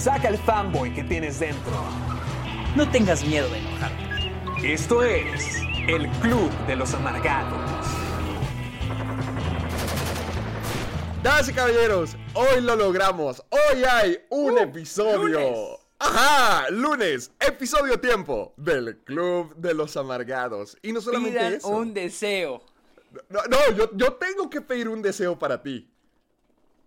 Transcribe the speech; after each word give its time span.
Saca 0.00 0.28
el 0.28 0.38
fanboy 0.38 0.94
que 0.94 1.04
tienes 1.04 1.38
dentro. 1.40 1.72
No 2.74 2.90
tengas 2.90 3.22
miedo 3.22 3.46
de 3.50 3.58
enojarte. 3.58 4.72
Esto 4.72 5.02
es 5.02 5.60
el 5.88 6.08
Club 6.22 6.50
de 6.66 6.74
los 6.76 6.94
Amargados. 6.94 7.86
Damas 11.22 11.50
y 11.50 11.52
caballeros, 11.52 12.16
hoy 12.32 12.62
lo 12.62 12.76
logramos. 12.76 13.44
Hoy 13.50 13.84
hay 13.84 14.16
un 14.30 14.56
episodio. 14.56 15.78
Ajá, 15.98 16.70
lunes, 16.70 17.30
episodio 17.38 18.00
tiempo 18.00 18.54
del 18.56 18.96
Club 19.04 19.54
de 19.56 19.74
los 19.74 19.98
Amargados. 19.98 20.78
Y 20.80 20.92
no 20.92 21.02
solamente 21.02 21.38
Pidan 21.38 21.52
eso. 21.52 21.68
un 21.68 21.92
deseo. 21.92 22.62
No, 23.28 23.40
no, 23.50 23.76
yo, 23.76 23.90
yo 23.94 24.14
tengo 24.14 24.48
que 24.48 24.62
pedir 24.62 24.88
un 24.88 25.02
deseo 25.02 25.38
para 25.38 25.62
ti. 25.62 25.90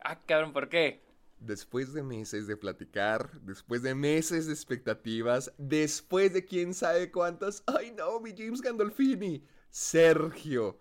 Ah, 0.03 0.17
cabrón, 0.25 0.51
¿por 0.51 0.67
qué? 0.67 1.02
Después 1.45 1.93
de 1.93 2.03
meses 2.03 2.47
de 2.47 2.55
platicar, 2.55 3.29
después 3.41 3.81
de 3.81 3.93
meses 3.95 4.47
de 4.47 4.53
expectativas, 4.53 5.51
después 5.57 6.31
de 6.31 6.45
quién 6.45 6.73
sabe 6.73 7.11
cuántas. 7.11 7.63
Ay, 7.67 7.91
no, 7.91 8.19
mi 8.21 8.33
James 8.37 8.61
Gandolfini. 8.61 9.43
Sergio. 9.69 10.77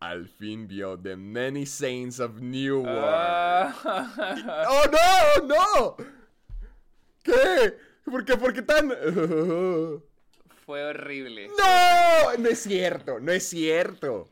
Al 0.00 0.28
fin 0.28 0.66
vio 0.66 0.98
The 0.98 1.16
Many 1.16 1.66
Saints 1.66 2.20
of 2.20 2.40
Newark. 2.40 2.96
Ah, 2.96 4.66
¡Oh, 4.70 4.84
no! 5.42 5.46
¡No! 5.46 5.96
¿Qué? 7.22 7.76
¿Por 8.04 8.24
qué? 8.24 8.36
¿Por 8.36 8.52
qué 8.54 8.62
tan.? 8.62 8.88
fue 10.64 10.84
horrible. 10.84 11.48
¡No! 11.48 12.36
No 12.38 12.48
es 12.48 12.60
cierto, 12.60 13.20
no 13.20 13.32
es 13.32 13.48
cierto. 13.48 14.28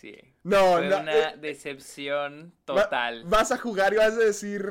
Sí. 0.00 0.16
No, 0.42 0.76
fue 0.78 0.88
no, 0.88 1.00
una 1.00 1.12
eh, 1.30 1.36
decepción 1.38 2.52
Va- 2.68 2.84
total. 2.84 3.24
vas 3.26 3.52
a 3.52 3.58
jugar 3.58 3.92
y 3.92 3.96
vas 3.98 4.14
a 4.14 4.18
decir. 4.18 4.66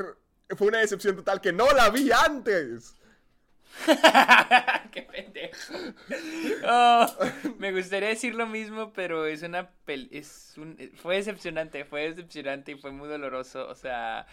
Fue 0.58 0.68
una 0.68 0.80
decepción 0.80 1.16
total 1.16 1.42
que 1.42 1.52
no 1.52 1.66
la 1.72 1.90
vi 1.90 2.12
antes. 2.12 2.96
¡Qué 4.92 5.02
pendejo! 5.02 5.74
Oh, 6.68 7.08
me 7.58 7.72
gustaría 7.72 8.10
decir 8.10 8.36
lo 8.36 8.46
mismo, 8.46 8.94
pero 8.94 9.26
es 9.26 9.42
una 9.42 9.70
pel 9.86 10.10
es 10.12 10.54
un 10.58 10.78
fue 11.02 11.16
decepcionante, 11.16 11.84
fue 11.86 12.10
decepcionante 12.10 12.74
y 12.74 12.76
fue 12.78 12.92
muy 12.92 13.10
doloroso, 13.10 13.68
o 13.68 13.74
sea, 13.74 14.28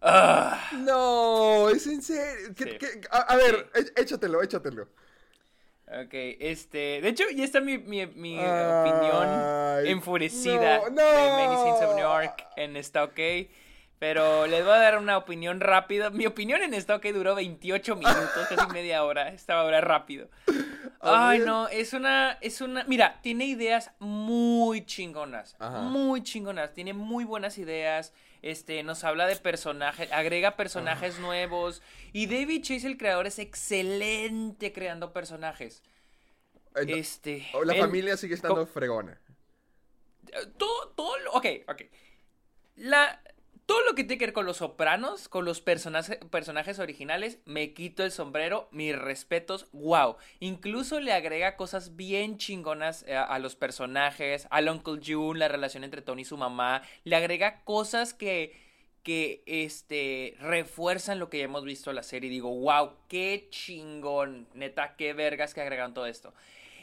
ah. 0.00 0.70
No, 0.78 1.68
es 1.68 1.86
en 1.86 2.00
serio. 2.02 2.54
¿Qué- 2.56 2.64
Sí. 2.64 2.78
qué- 2.78 3.00
A, 3.10 3.18
a 3.18 3.36
ver, 3.36 3.70
é- 3.74 4.00
échatelo, 4.00 4.42
échatelo. 4.42 4.88
Ok, 5.86 6.14
este, 6.40 7.02
de 7.02 7.08
hecho 7.08 7.24
ya 7.36 7.44
está 7.44 7.60
mi, 7.60 7.76
mi, 7.76 8.06
mi 8.06 8.38
Ay, 8.38 8.88
opinión 8.88 9.86
enfurecida 9.86 10.78
no, 10.78 10.84
de 10.86 10.90
no. 10.92 11.62
Saints 11.62 11.82
of 11.82 11.94
New 11.96 11.98
York 12.04 12.46
en 12.56 12.76
Está 12.78 13.04
OK, 13.04 13.18
pero 13.98 14.46
les 14.46 14.62
voy 14.64 14.74
a 14.74 14.78
dar 14.78 14.98
una 14.98 15.16
opinión 15.16 15.60
rápida. 15.60 16.10
Mi 16.10 16.26
opinión 16.26 16.62
en 16.62 16.74
Está 16.74 16.96
OK 16.96 17.06
duró 17.12 17.34
28 17.34 17.96
minutos, 17.96 18.46
casi 18.48 18.66
media 18.72 19.04
hora, 19.04 19.28
estaba 19.28 19.62
ahora 19.62 19.80
rápido. 19.80 20.28
Ay, 21.00 21.40
no, 21.40 21.68
es 21.68 21.92
una, 21.92 22.38
es 22.40 22.60
una, 22.62 22.84
mira, 22.84 23.20
tiene 23.22 23.44
ideas 23.44 23.90
muy 23.98 24.86
chingonas, 24.86 25.54
Ajá. 25.58 25.80
muy 25.82 26.22
chingonas, 26.22 26.72
tiene 26.72 26.94
muy 26.94 27.24
buenas 27.24 27.58
ideas, 27.58 28.14
este, 28.40 28.82
nos 28.82 29.04
habla 29.04 29.26
de 29.26 29.36
personajes, 29.36 30.10
agrega 30.12 30.56
personajes 30.56 31.18
nuevos, 31.18 31.82
y 32.14 32.24
David 32.26 32.62
Chase, 32.62 32.86
el 32.86 32.96
creador, 32.96 33.26
es 33.26 33.38
excelente 33.38 34.72
creando 34.72 35.12
personajes. 35.12 35.82
Eh, 36.74 36.86
Este, 36.98 37.46
La 37.64 37.74
él- 37.74 37.80
familia 37.80 38.16
sigue 38.16 38.34
estando 38.34 38.66
fregona. 38.66 39.20
todo, 40.56 40.88
todo, 40.96 41.18
lo- 41.18 41.32
ok, 41.32 41.46
ok. 41.68 41.82
La, 42.76 43.20
todo 43.66 43.82
lo 43.82 43.94
que 43.94 44.04
tiene 44.04 44.18
que 44.18 44.26
ver 44.26 44.32
con 44.34 44.46
los 44.46 44.58
sopranos, 44.58 45.28
con 45.28 45.44
los 45.44 45.60
personajes, 45.60 46.78
originales, 46.78 47.38
me 47.46 47.72
quito 47.72 48.04
el 48.04 48.12
sombrero, 48.12 48.68
mis 48.72 48.96
respetos, 48.96 49.66
wow. 49.72 50.16
Incluso 50.40 51.00
le 51.00 51.12
agrega 51.12 51.56
cosas 51.56 51.96
bien 51.96 52.36
chingonas 52.36 53.04
eh, 53.06 53.16
a, 53.16 53.38
los 53.38 53.56
personajes, 53.56 54.46
al 54.50 54.68
Uncle 54.68 55.00
June, 55.04 55.38
la 55.38 55.48
relación 55.48 55.82
entre 55.84 56.02
Tony 56.02 56.22
y 56.22 56.26
su 56.26 56.36
mamá, 56.36 56.82
le 57.04 57.16
agrega 57.16 57.62
cosas 57.64 58.12
que, 58.12 58.54
que, 59.02 59.42
este, 59.46 60.36
refuerzan 60.40 61.18
lo 61.18 61.30
que 61.30 61.38
ya 61.38 61.44
hemos 61.44 61.64
visto 61.64 61.90
en 61.90 61.96
la 61.96 62.02
serie. 62.02 62.28
Digo, 62.28 62.54
wow, 62.54 62.92
qué 63.08 63.48
chingón, 63.50 64.46
neta, 64.52 64.94
qué 64.96 65.14
vergas 65.14 65.54
que 65.54 65.62
agregan 65.62 65.94
todo 65.94 66.06
esto. 66.06 66.34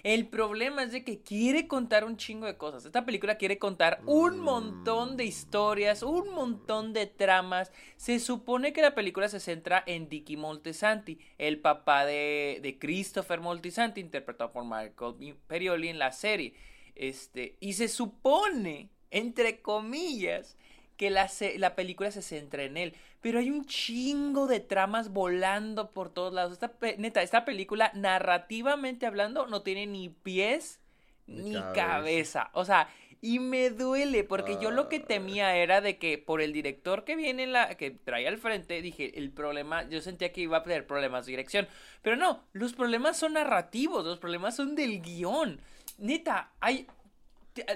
El 0.04 0.28
problema 0.28 0.84
es 0.84 0.92
de 0.92 1.04
que 1.04 1.22
quiere 1.22 1.68
contar 1.68 2.04
un 2.04 2.18
chingo 2.18 2.46
de 2.48 2.58
cosas. 2.58 2.86
Esta 2.86 3.06
película 3.06 3.38
quiere 3.38 3.60
contar 3.60 4.02
un 4.06 4.40
montón 4.40 5.18
de 5.18 5.26
historias, 5.26 6.02
un 6.02 6.34
montón 6.34 6.94
de 6.94 7.06
tramas. 7.06 7.72
Se 7.98 8.20
supone 8.20 8.74
que 8.74 8.82
la 8.82 8.96
película 8.96 9.30
se 9.30 9.40
centra 9.40 9.84
en 9.86 10.10
Dicky 10.10 10.38
Moltisanti, 10.38 11.20
el 11.38 11.60
papá 11.60 12.06
de, 12.06 12.60
de 12.62 12.80
Christopher 12.80 13.40
Moltisanti, 13.40 14.02
interpretado 14.02 14.52
por 14.52 14.64
Michael 14.64 15.16
Imperioli 15.20 15.90
en 15.90 16.00
la 16.00 16.12
serie. 16.12 16.54
Este, 16.96 17.58
y 17.60 17.74
se 17.74 17.88
supone, 17.88 18.90
entre 19.12 19.62
comillas, 19.62 20.58
que 20.98 21.10
la, 21.10 21.30
la 21.58 21.76
película 21.76 22.12
se 22.12 22.22
centra 22.22 22.64
en 22.64 22.78
él. 22.78 22.96
Pero 23.22 23.40
hay 23.40 23.50
un 23.52 23.66
chingo 23.66 24.48
de 24.48 24.60
tramas 24.60 25.14
volando 25.14 25.92
por 25.92 26.12
todos 26.14 26.34
lados. 26.34 26.54
Esta, 26.54 26.74
neta, 26.98 27.22
esta 27.22 27.46
película, 27.46 27.92
narrativamente 27.94 29.06
hablando, 29.06 29.48
no 29.48 29.62
tiene 29.62 29.86
ni 29.88 30.10
pies 30.10 30.80
Ni 31.28 31.50
ni 31.52 31.54
cabeza. 31.54 31.74
cabeza. 31.76 32.50
O 32.54 32.66
sea, 32.66 32.90
y 33.22 33.38
me 33.38 33.70
duele 33.70 34.24
porque 34.24 34.58
yo 34.60 34.72
lo 34.72 34.90
que 34.90 34.98
Ah. 34.98 35.06
temía 35.08 35.56
era 35.56 35.80
de 35.82 36.00
que 36.00 36.18
por 36.18 36.42
el 36.42 36.52
director 36.54 37.04
que 37.06 37.16
viene 37.16 37.44
en 37.44 37.54
la 37.54 37.76
que 37.78 37.92
trae 37.92 38.28
al 38.28 38.40
frente, 38.40 38.82
dije, 38.82 39.18
el 39.20 39.32
problema, 39.32 39.88
yo 39.88 40.02
sentía 40.02 40.32
que 40.34 40.42
iba 40.42 40.58
a 40.58 40.64
tener 40.64 40.88
problemas 40.88 41.28
de 41.28 41.32
dirección, 41.34 41.68
pero 42.02 42.16
no, 42.16 42.44
los 42.54 42.74
problemas 42.74 43.18
son 43.18 43.34
narrativos, 43.34 44.04
los 44.04 44.18
problemas 44.18 44.56
son 44.56 44.76
del 44.76 45.02
guion. 45.02 45.62
Neta, 46.00 46.52
hay 46.60 46.88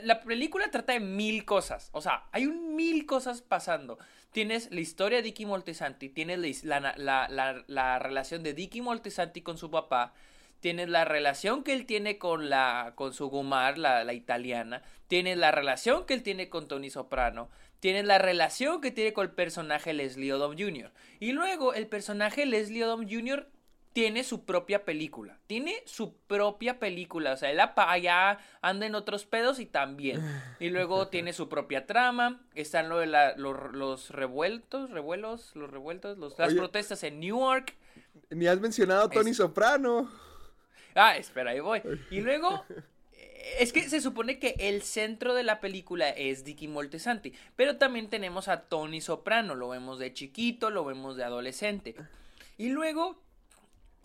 la 0.03 0.21
película 0.21 0.69
trata 0.71 0.93
de 0.93 0.99
mil 0.99 1.45
cosas. 1.45 1.89
O 1.91 2.01
sea, 2.01 2.25
hay 2.31 2.45
un 2.45 2.75
mil 2.75 3.05
cosas 3.05 3.41
pasando. 3.41 3.97
Tienes 4.31 4.69
la 4.71 4.79
historia 4.81 5.17
de 5.19 5.23
Dicky 5.23 5.45
Moltisanti, 5.45 6.09
tienes 6.09 6.63
la, 6.63 6.79
la, 6.79 6.95
la- 6.97 7.27
la- 7.29 7.63
la 7.67 7.99
relación 7.99 8.43
de 8.43 8.53
Dicky 8.53 8.81
Moltisanti 8.81 9.41
con 9.41 9.57
su 9.57 9.71
papá, 9.71 10.13
tienes 10.59 10.89
la 10.89 11.05
relación 11.05 11.63
que 11.63 11.73
él 11.73 11.85
tiene 11.85 12.17
con, 12.17 12.49
la, 12.49 12.93
con 12.95 13.13
su 13.13 13.29
Gumar, 13.29 13.77
la, 13.77 14.03
la 14.03 14.13
italiana, 14.13 14.81
tienes 15.07 15.37
la 15.37 15.51
relación 15.51 16.05
que 16.05 16.13
él 16.15 16.23
tiene 16.23 16.49
con 16.49 16.67
Tony 16.67 16.89
Soprano, 16.89 17.49
tienes 17.79 18.05
la 18.05 18.17
relación 18.17 18.81
que 18.81 18.91
tiene 18.91 19.13
con 19.13 19.25
el 19.27 19.31
personaje 19.31 19.93
Leslie 19.93 20.33
Odom 20.33 20.57
Jr. 20.57 20.91
Y 21.19 21.31
luego 21.33 21.73
el 21.73 21.87
personaje 21.87 22.45
Leslie 22.45 22.83
Odom 22.83 23.07
Jr 23.09 23.47
tiene 23.95 24.25
su 24.25 24.43
propia 24.43 24.83
película. 24.83 25.37
Tiene 25.47 25.81
su 25.85 26.13
propia 26.27 26.79
película. 26.79 27.31
O 27.31 27.37
sea, 27.37 27.49
él 27.49 27.61
allá 27.61 28.39
anda 28.61 28.85
en 28.85 28.93
otros 28.93 29.25
pedos 29.25 29.57
y 29.61 29.65
también. 29.65 30.21
Y 30.59 30.69
luego 30.69 31.07
tiene 31.07 31.31
su 31.31 31.47
propia 31.47 31.85
trama. 31.85 32.41
Están 32.55 32.89
lo 32.89 32.97
de 32.99 33.05
la- 33.07 33.37
los, 33.37 33.55
los 33.73 34.09
revueltos, 34.09 34.89
revuelos, 34.89 35.55
los 35.55 35.71
revueltos, 35.71 36.17
los- 36.17 36.37
las 36.37 36.49
Oye. 36.49 36.57
protestas 36.57 37.03
en 37.03 37.21
Newark. 37.21 37.73
Ni 38.31 38.47
has 38.47 38.59
mencionado 38.59 39.05
a 39.05 39.09
Tony 39.09 39.31
Es- 39.31 39.37
Soprano. 39.37 40.11
Ah, 40.93 41.15
espera, 41.15 41.51
ahí 41.51 41.61
voy. 41.61 41.81
Y 42.11 42.19
luego, 42.19 42.65
es 43.59 43.71
que 43.71 43.87
se 43.87 44.01
supone 44.01 44.39
que 44.39 44.55
el 44.59 44.81
centro 44.81 45.33
de 45.35 45.43
la 45.43 45.61
película 45.61 46.09
es 46.09 46.43
Dicky 46.43 46.67
Moltesanti, 46.67 47.31
pero 47.55 47.77
también 47.77 48.09
tenemos 48.09 48.49
a 48.49 48.63
Tony 48.63 48.99
Soprano, 48.99 49.55
lo 49.55 49.69
vemos 49.69 49.99
de 49.99 50.11
chiquito, 50.11 50.69
lo 50.69 50.83
vemos 50.83 51.15
de 51.15 51.23
adolescente. 51.23 51.95
Y 52.57 52.69
luego, 52.69 53.17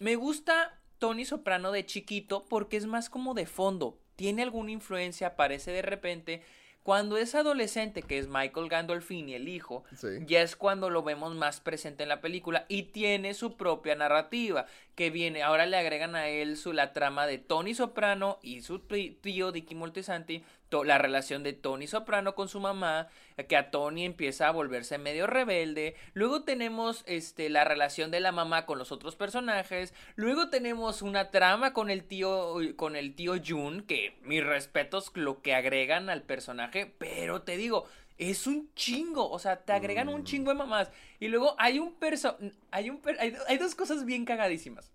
me 0.01 0.17
gusta 0.17 0.81
Tony 0.99 1.25
Soprano 1.25 1.71
de 1.71 1.87
chiquito 1.87 2.45
porque 2.49 2.77
es 2.77 2.87
más 2.87 3.09
como 3.09 3.35
de 3.35 3.47
fondo, 3.47 3.99
tiene 4.17 4.43
alguna 4.43 4.73
influencia, 4.73 5.29
aparece 5.29 5.71
de 5.71 5.83
repente. 5.83 6.43
Cuando 6.83 7.19
es 7.19 7.35
adolescente, 7.35 8.01
que 8.03 8.17
es 8.19 8.27
Michael 8.27 8.71
Gandolfini, 8.71 9.35
el 9.35 9.49
hijo, 9.49 9.85
Sí. 9.95 10.09
ya 10.27 10.41
es 10.41 10.57
cuando 10.57 10.89
lo 10.89 11.03
vemos 11.03 11.35
más 11.35 11.61
presente 11.61 12.03
en 12.05 12.09
la 12.09 12.23
película 12.23 12.65
y 12.69 12.85
tiene 12.85 13.35
su 13.35 13.59
propia 13.59 13.95
narrativa 13.97 14.65
que 14.95 15.11
viene, 15.11 15.43
ahora 15.43 15.67
le 15.67 15.77
agregan 15.77 16.17
a 16.17 16.29
él 16.29 16.57
su 16.57 16.73
la 16.73 16.95
trama 16.95 17.27
de 17.27 17.37
Tony 17.37 17.75
Soprano 17.75 18.39
y 18.43 18.63
su 18.63 18.79
tío 18.79 19.53
Dicky 19.53 19.75
Moltisanti, 19.75 20.43
la 20.85 20.99
relación 20.99 21.43
de 21.43 21.53
Tony 21.53 21.87
Soprano 21.87 22.35
con 22.35 22.49
su 22.49 22.61
mamá, 22.61 23.09
que 23.49 23.57
a 23.57 23.71
Tony 23.71 24.05
empieza 24.05 24.49
a 24.49 24.53
volverse 24.53 24.99
medio 24.99 25.27
rebelde, 25.27 25.97
luego 26.15 26.45
tenemos 26.45 27.03
este 27.07 27.49
la 27.51 27.65
relación 27.65 28.11
de 28.11 28.21
la 28.21 28.33
mamá 28.33 28.67
con 28.67 28.79
los 28.79 28.93
otros 28.93 29.17
personajes, 29.17 29.93
luego 30.15 30.49
tenemos 30.49 31.03
una 31.03 31.31
trama 31.31 31.73
con 31.73 31.91
el 31.91 32.05
tío 32.05 32.57
con 32.77 32.97
el 32.97 33.15
tío 33.15 33.35
Jun, 33.45 33.83
que 33.83 34.17
mis 34.23 34.45
respetos 34.45 35.11
lo 35.15 35.43
que 35.43 35.55
agregan 35.55 36.09
al 36.09 36.23
personaje, 36.23 36.93
pero 36.99 37.43
te 37.43 37.57
digo, 37.57 37.87
es 38.19 38.47
un 38.47 38.73
chingo, 38.75 39.29
o 39.31 39.39
sea, 39.39 39.57
te 39.65 39.73
agregan 39.73 40.09
un 40.09 40.25
chingo 40.25 40.51
de 40.51 40.59
mamás. 40.59 40.91
Y 41.19 41.29
luego 41.29 41.57
hay 41.59 41.79
un 41.79 41.95
perso 41.95 42.37
hay 42.71 42.91
un 42.91 43.01
per- 43.01 43.19
hay, 43.21 43.35
hay 43.49 43.59
dos 43.59 43.75
cosas 43.75 44.05
bien 44.05 44.25
cagadísimas. 44.25 44.91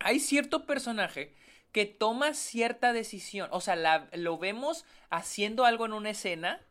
Hay 0.00 0.20
cierto 0.20 0.66
personaje 0.66 1.32
que 1.76 1.84
toma 1.84 2.32
cierta 2.32 2.94
decisión, 2.94 3.50
o 3.52 3.60
sea, 3.60 3.76
la- 3.76 4.08
lo 4.14 4.38
vemos 4.38 4.86
haciendo 5.10 5.66
algo 5.66 5.84
en 5.84 5.92
una 5.92 6.08
escena 6.08 6.62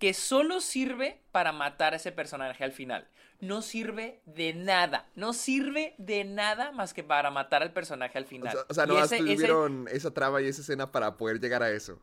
que 0.00 0.12
solo 0.12 0.60
sirve 0.60 1.20
para 1.30 1.52
matar 1.52 1.92
a 1.92 1.98
ese 1.98 2.10
personaje 2.10 2.64
al 2.64 2.72
final. 2.72 3.06
No 3.38 3.62
sirve 3.62 4.20
de 4.26 4.54
nada, 4.54 5.06
no 5.14 5.32
sirve 5.32 5.94
de 5.98 6.24
nada 6.24 6.72
más 6.72 6.94
que 6.94 7.04
para 7.04 7.30
matar 7.30 7.62
al 7.62 7.72
personaje 7.72 8.18
al 8.18 8.24
O 8.24 8.26
final. 8.26 8.52
sea, 8.52 8.64
o 8.68 8.74
sea, 8.74 8.86
no 8.86 8.98
ese- 8.98 9.18
ese- 9.18 9.34
tuvieron 9.36 9.86
esa 9.88 10.12
traba 10.12 10.42
y 10.42 10.48
esa 10.48 10.62
escena 10.62 10.90
para 10.90 11.16
poder 11.16 11.38
llegar 11.38 11.62
a 11.62 11.70
eso. 11.70 12.02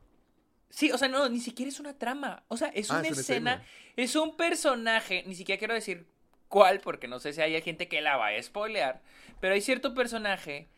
Sí, 0.70 0.94
o 0.94 0.98
sea, 0.98 1.10
no, 1.10 1.28
ni 1.28 1.42
siquiera 1.42 1.68
es 1.68 1.82
una 1.82 1.98
trama. 1.98 2.44
O 2.48 2.56
sea, 2.56 2.70
es 2.70 2.92
Ah, 2.92 3.00
una 3.00 3.08
es 3.10 3.12
una 3.12 3.22
escena, 3.22 3.54
escena. 3.56 3.68
es 3.98 4.16
un 4.16 4.38
personaje, 4.38 5.26
ni 5.28 5.36
siquiera 5.36 5.60
quiero 5.60 5.74
decir 5.74 6.08
cuál, 6.48 6.80
porque 6.80 7.10
no 7.10 7.20
sé 7.20 7.34
si 7.34 7.42
hay 7.42 7.62
gente 7.62 7.90
que 7.90 8.00
la 8.00 8.16
va 8.16 8.28
a 8.30 8.42
spoilear, 8.42 9.02
pero 9.42 9.54
hay 9.54 9.60
cierto 9.60 9.94
personaje 9.94 10.70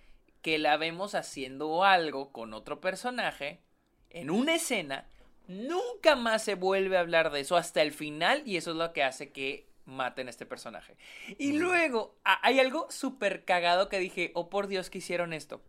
que 0.48 0.58
la 0.60 0.78
vemos 0.78 1.14
haciendo 1.14 1.84
algo 1.84 2.32
con 2.32 2.54
otro 2.54 2.80
personaje 2.80 3.66
en 4.10 4.30
una 4.30 4.56
escena, 4.56 5.10
nunca 5.50 6.16
más 6.16 6.42
se 6.42 6.56
vuelve 6.56 6.96
a 6.96 7.02
hablar 7.02 7.32
de 7.32 7.42
eso 7.42 7.58
hasta 7.58 7.82
el 7.82 7.92
final 7.92 8.44
y 8.46 8.56
eso 8.56 8.72
es 8.72 8.78
lo 8.78 8.94
que 8.94 9.04
hace 9.04 9.34
que 9.34 9.68
maten 9.84 10.28
a 10.28 10.30
este 10.30 10.46
personaje. 10.46 10.96
Y 11.38 11.52
luego 11.52 12.18
hay 12.24 12.62
algo 12.62 12.88
súper 12.90 13.44
cagado 13.44 13.90
que 13.90 14.00
dije, 14.00 14.32
oh 14.36 14.50
por 14.50 14.68
Dios 14.68 14.90
que 14.90 15.00
hicieron 15.00 15.34
esto. 15.34 15.62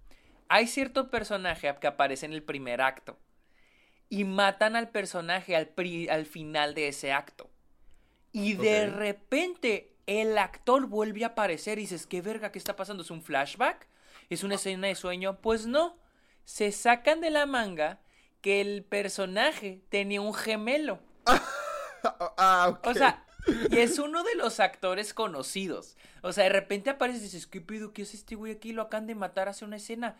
Hay 0.49 0.69
cierto 0.69 1.11
personaje 1.11 1.75
que 1.81 1.89
aparece 1.89 2.27
en 2.27 2.33
el 2.33 2.45
primer 2.45 2.81
acto 2.81 3.19
y 4.09 4.23
matan 4.23 4.77
al 4.77 4.91
personaje 4.91 5.57
al, 5.57 5.71
pri- 5.71 6.09
al 6.09 6.25
final 6.25 6.77
de 6.77 6.87
ese 6.87 7.11
acto. 7.11 7.51
Y 8.31 8.53
de 8.53 8.87
repente 8.87 9.97
el 10.07 10.39
actor 10.39 10.87
vuelve 10.87 11.25
a 11.25 11.29
aparecer 11.35 11.79
y 11.79 11.83
dices, 11.83 12.07
¿qué 12.07 12.23
verga? 12.23 12.53
¿Qué 12.53 12.61
está 12.61 12.77
pasando? 12.77 13.03
¿Es 13.03 13.11
un 13.11 13.23
flashback? 13.25 13.89
¿Es 14.31 14.43
una 14.43 14.57
escena 14.57 14.89
de 14.89 14.95
sueño? 14.95 15.41
Pues 15.41 15.67
no. 15.67 15.97
Se 16.45 16.73
sacan 16.73 17.21
de 17.21 17.31
la 17.31 17.47
manga 17.47 18.01
que 18.41 18.61
el 18.61 18.85
personaje 18.85 19.83
tenía 19.89 20.21
un 20.21 20.35
gemelo. 20.35 21.01
Ah, 22.37 22.69
ok. 22.71 22.87
O 22.87 22.95
sea, 22.95 23.27
y 23.71 23.79
es 23.79 23.99
uno 23.99 24.23
de 24.23 24.37
los 24.37 24.61
actores 24.61 25.15
conocidos. 25.15 25.97
O 26.23 26.33
sea, 26.33 26.45
de 26.45 26.51
repente 26.51 26.91
aparece 26.91 27.19
y 27.19 27.23
dices, 27.23 27.47
¿qué 27.47 27.61
pido? 27.61 27.93
¿Qué 27.93 28.03
es 28.03 28.15
este 28.15 28.35
güey 28.37 28.53
aquí? 28.53 28.73
Lo 28.73 28.83
acaban 28.83 29.07
de 29.07 29.15
matar 29.15 29.49
hace 29.49 29.65
una 29.65 29.77
escena. 29.77 30.17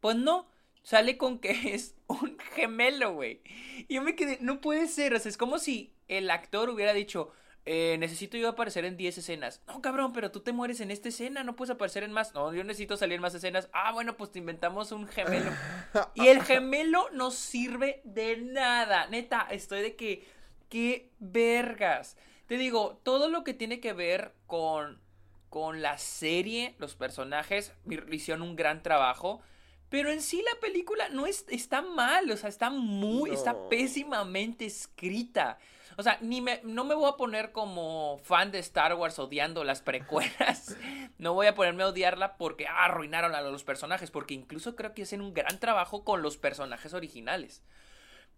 Pues 0.00 0.16
no, 0.16 0.48
sale 0.82 1.16
con 1.18 1.38
que 1.38 1.50
es 1.74 1.94
un 2.06 2.38
gemelo, 2.54 3.14
güey. 3.14 3.42
Y 3.88 3.94
yo 3.94 4.02
me 4.02 4.16
quedé, 4.16 4.38
no 4.40 4.60
puede 4.60 4.88
ser. 4.88 5.14
O 5.14 5.18
sea, 5.18 5.30
es 5.30 5.36
como 5.36 5.58
si 5.58 5.92
el 6.08 6.30
actor 6.30 6.70
hubiera 6.70 6.92
dicho, 6.92 7.32
eh, 7.72 7.98
necesito 7.98 8.36
yo 8.36 8.48
aparecer 8.48 8.84
en 8.84 8.96
10 8.96 9.18
escenas. 9.18 9.62
No, 9.68 9.80
cabrón, 9.80 10.12
pero 10.12 10.32
tú 10.32 10.40
te 10.40 10.50
mueres 10.50 10.80
en 10.80 10.90
esta 10.90 11.08
escena, 11.08 11.44
no 11.44 11.54
puedes 11.54 11.70
aparecer 11.70 12.02
en 12.02 12.10
más. 12.10 12.34
No, 12.34 12.52
yo 12.52 12.64
necesito 12.64 12.96
salir 12.96 13.14
en 13.14 13.20
más 13.20 13.32
escenas. 13.32 13.68
Ah, 13.72 13.92
bueno, 13.92 14.16
pues 14.16 14.32
te 14.32 14.40
inventamos 14.40 14.90
un 14.90 15.06
gemelo. 15.06 15.52
Y 16.16 16.26
el 16.26 16.42
gemelo 16.42 17.08
no 17.12 17.30
sirve 17.30 18.00
de 18.02 18.38
nada. 18.38 19.06
Neta, 19.06 19.46
estoy 19.52 19.82
de 19.82 19.94
que. 19.94 20.26
¡Qué 20.68 21.12
vergas! 21.20 22.16
Te 22.48 22.56
digo, 22.56 23.00
todo 23.04 23.28
lo 23.28 23.44
que 23.44 23.54
tiene 23.54 23.78
que 23.78 23.92
ver 23.92 24.34
con, 24.48 25.00
con 25.48 25.80
la 25.80 25.96
serie, 25.96 26.74
los 26.78 26.96
personajes, 26.96 27.72
hicieron 28.10 28.42
un 28.42 28.56
gran 28.56 28.82
trabajo. 28.82 29.42
Pero 29.90 30.10
en 30.10 30.22
sí 30.22 30.42
la 30.42 30.60
película 30.60 31.08
no 31.10 31.24
es, 31.24 31.44
está 31.48 31.82
mal, 31.82 32.28
o 32.32 32.36
sea, 32.36 32.48
está 32.48 32.70
muy, 32.70 33.30
está 33.30 33.68
pésimamente 33.68 34.66
escrita. 34.66 35.58
O 35.96 36.02
sea, 36.02 36.18
ni 36.20 36.40
me, 36.40 36.60
no 36.64 36.84
me 36.84 36.94
voy 36.94 37.08
a 37.08 37.16
poner 37.16 37.52
como 37.52 38.20
fan 38.22 38.52
de 38.52 38.58
Star 38.58 38.94
Wars 38.94 39.18
odiando 39.18 39.64
las 39.64 39.82
precuelas. 39.82 40.76
No 41.18 41.34
voy 41.34 41.48
a 41.48 41.54
ponerme 41.54 41.82
a 41.82 41.88
odiarla 41.88 42.38
porque 42.38 42.66
ah, 42.66 42.86
arruinaron 42.86 43.34
a 43.34 43.42
los 43.42 43.62
personajes, 43.62 44.10
porque 44.10 44.32
incluso 44.32 44.74
creo 44.74 44.94
que 44.94 45.02
hacen 45.02 45.20
un 45.20 45.34
gran 45.34 45.60
trabajo 45.60 46.02
con 46.02 46.22
los 46.22 46.38
personajes 46.38 46.94
originales. 46.94 47.62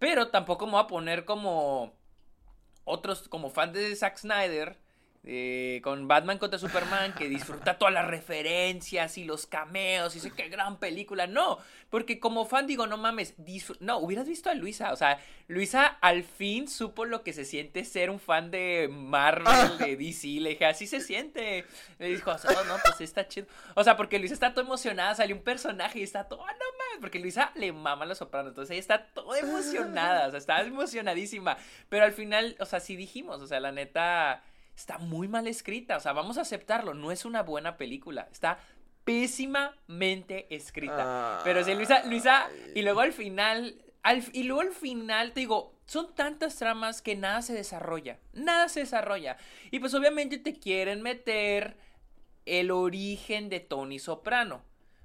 Pero 0.00 0.30
tampoco 0.30 0.66
me 0.66 0.72
voy 0.72 0.80
a 0.80 0.86
poner 0.88 1.24
como 1.24 1.94
otros, 2.82 3.28
como 3.28 3.50
fan 3.50 3.72
de 3.72 3.94
Zack 3.94 4.18
Snyder, 4.18 4.80
eh, 5.24 5.80
con 5.84 6.08
Batman 6.08 6.38
contra 6.38 6.58
Superman, 6.58 7.14
que 7.14 7.28
disfruta 7.28 7.78
todas 7.78 7.94
las 7.94 8.08
referencias 8.08 9.16
y 9.18 9.24
los 9.24 9.46
cameos 9.46 10.16
y 10.16 10.18
dice 10.18 10.32
qué 10.34 10.48
gran 10.48 10.78
película. 10.78 11.28
No, 11.28 11.58
porque 11.90 12.18
como 12.18 12.44
fan 12.44 12.66
digo, 12.66 12.88
no 12.88 12.96
mames, 12.96 13.34
no, 13.78 13.98
hubieras 13.98 14.26
visto 14.26 14.50
a 14.50 14.54
Luisa. 14.54 14.92
O 14.92 14.96
sea, 14.96 15.20
Luisa 15.46 15.86
al 15.86 16.24
fin 16.24 16.66
supo 16.66 17.04
lo 17.04 17.22
que 17.22 17.32
se 17.32 17.44
siente 17.44 17.84
ser 17.84 18.10
un 18.10 18.18
fan 18.18 18.50
de 18.50 18.88
Marvel, 18.90 19.78
de 19.78 19.96
DC. 19.96 20.26
Le 20.40 20.50
dije, 20.50 20.66
así 20.66 20.88
se 20.88 21.00
siente. 21.00 21.66
Le 22.00 22.08
dijo, 22.08 22.32
oh, 22.32 22.64
no, 22.64 22.74
pues 22.84 23.00
está 23.00 23.28
chido. 23.28 23.46
O 23.76 23.84
sea, 23.84 23.96
porque 23.96 24.18
Luisa 24.18 24.34
está 24.34 24.52
toda 24.52 24.66
emocionada, 24.66 25.14
salió 25.14 25.36
un 25.36 25.42
personaje 25.42 26.00
y 26.00 26.02
está 26.02 26.24
todo, 26.24 26.44
ah, 26.44 26.52
no 26.52 26.64
mames, 26.78 27.00
porque 27.00 27.20
Luisa 27.20 27.52
le 27.54 27.72
mama 27.72 28.04
a 28.04 28.08
los 28.08 28.18
sopranos. 28.18 28.50
Entonces 28.50 28.72
ella 28.72 28.80
está 28.80 29.06
toda 29.06 29.38
emocionada, 29.38 30.26
o 30.26 30.30
sea, 30.30 30.38
está 30.38 30.60
emocionadísima. 30.62 31.56
Pero 31.88 32.04
al 32.04 32.12
final, 32.12 32.56
o 32.58 32.64
sea, 32.64 32.80
sí 32.80 32.96
dijimos, 32.96 33.40
o 33.40 33.46
sea, 33.46 33.60
la 33.60 33.70
neta 33.70 34.42
está 34.76 34.98
muy 34.98 35.28
mal 35.28 35.46
escrita. 35.46 35.96
O 35.96 36.00
sea, 36.00 36.12
vamos 36.12 36.38
a 36.38 36.42
aceptarlo. 36.42 36.94
No 36.94 37.12
es 37.12 37.24
una 37.24 37.42
buena 37.42 37.76
película. 37.76 38.28
Está 38.32 38.58
pésimamente 39.04 40.54
escrita. 40.54 41.40
Pero 41.44 41.64
sí, 41.64 41.74
Luisa, 41.74 42.04
Luisa, 42.06 42.48
y 42.74 42.82
luego 42.82 43.00
al 43.00 43.12
final, 43.12 43.76
al- 44.02 44.24
y 44.32 44.44
luego 44.44 44.62
al 44.62 44.72
final, 44.72 45.32
te 45.32 45.40
digo, 45.40 45.74
son 45.86 46.14
tantas 46.14 46.56
tramas 46.56 47.02
que 47.02 47.16
nada 47.16 47.42
se 47.42 47.52
desarrolla. 47.54 48.18
Nada 48.32 48.68
se 48.68 48.80
desarrolla. 48.80 49.36
Y 49.70 49.78
pues 49.80 49.94
obviamente 49.94 50.38
te 50.38 50.54
quieren 50.58 51.02
meter 51.02 51.76
el 52.46 52.70
origen 52.70 53.48
de 53.48 53.60
Tony 53.60 53.98
Soprano. 53.98 54.62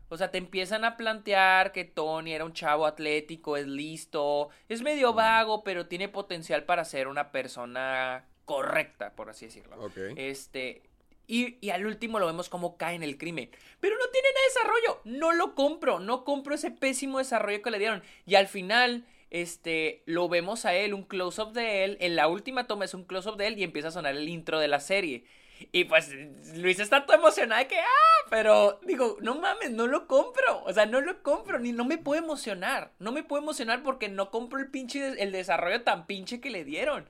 O 0.10 0.16
sea, 0.16 0.32
te 0.32 0.38
empiezan 0.38 0.86
a 0.86 0.96
plantear 0.96 1.74
que 1.74 1.84
Tony 1.84 2.32
era 2.34 2.46
un 2.46 2.54
chavo 2.54 2.86
atlético, 2.86 3.58
es 3.58 3.68
listo, 3.68 4.50
es 4.70 4.82
medio 4.82 5.14
vago, 5.14 5.64
pero 5.66 5.88
tiene 5.88 6.08
potencial 6.08 6.64
para 6.64 6.86
ser 6.86 7.10
una 7.10 7.32
persona 7.34 8.26
correcta, 8.48 9.12
por 9.12 9.30
así 9.30 9.46
decirlo. 9.46 9.78
Este. 10.16 10.82
Y, 11.28 11.58
y 11.60 11.72
al 11.72 11.86
último 11.86 12.20
lo 12.20 12.26
vemos 12.26 12.48
como 12.48 12.78
cae 12.78 12.96
en 12.96 13.04
el 13.04 13.18
crimen. 13.18 13.52
Pero 13.82 13.98
no 13.98 14.10
tiene 14.10 14.30
nada 14.30 14.42
de 14.42 14.54
desarrollo. 14.54 15.02
No 15.04 15.34
lo 15.34 15.54
compro. 15.54 16.00
No 16.00 16.24
compro 16.24 16.56
ese 16.56 16.72
pésimo 16.72 17.18
desarrollo 17.18 17.62
que 17.62 17.70
le 17.70 17.80
dieron. 17.80 18.02
Y 18.26 18.36
al 18.36 18.48
final, 18.48 19.06
este, 19.30 20.04
lo 20.06 20.30
vemos 20.30 20.64
a 20.64 20.74
él, 20.74 20.94
un 20.94 21.04
close-up 21.04 21.52
de 21.52 21.84
él. 21.84 21.98
En 22.00 22.16
la 22.16 22.30
última 22.30 22.66
toma 22.66 22.86
es 22.86 22.94
un 22.94 23.04
close-up 23.04 23.36
de 23.36 23.48
él 23.48 23.60
y 23.60 23.64
empieza 23.64 23.90
a 23.90 23.92
sonar 23.92 24.16
el 24.16 24.30
intro 24.30 24.58
de 24.60 24.70
la 24.70 24.80
serie. 24.80 25.26
Y 25.74 25.84
pues 25.84 26.14
Luis 26.56 26.80
está 26.80 27.06
todo 27.06 27.18
emocionada 27.18 27.62
de 27.62 27.68
que, 27.68 27.80
ah, 27.80 28.28
pero 28.30 28.80
digo, 28.84 29.18
no 29.20 29.36
mames, 29.36 29.72
no 29.72 29.88
lo 29.88 30.08
compro. 30.08 30.64
O 30.64 30.72
sea, 30.72 30.86
no 30.86 31.02
lo 31.02 31.22
compro, 31.24 31.60
ni 31.60 31.74
no 31.74 31.84
me 31.84 31.98
puedo 31.98 32.24
emocionar. 32.24 32.94
No 33.00 33.12
me 33.12 33.24
puedo 33.24 33.44
emocionar 33.44 33.84
porque 33.84 34.08
no 34.08 34.32
compro 34.32 34.60
el 34.60 34.70
pinche, 34.70 35.22
el 35.22 35.34
desarrollo 35.34 35.82
tan 35.82 36.08
pinche 36.08 36.40
que 36.40 36.52
le 36.52 36.64
dieron. 36.64 37.10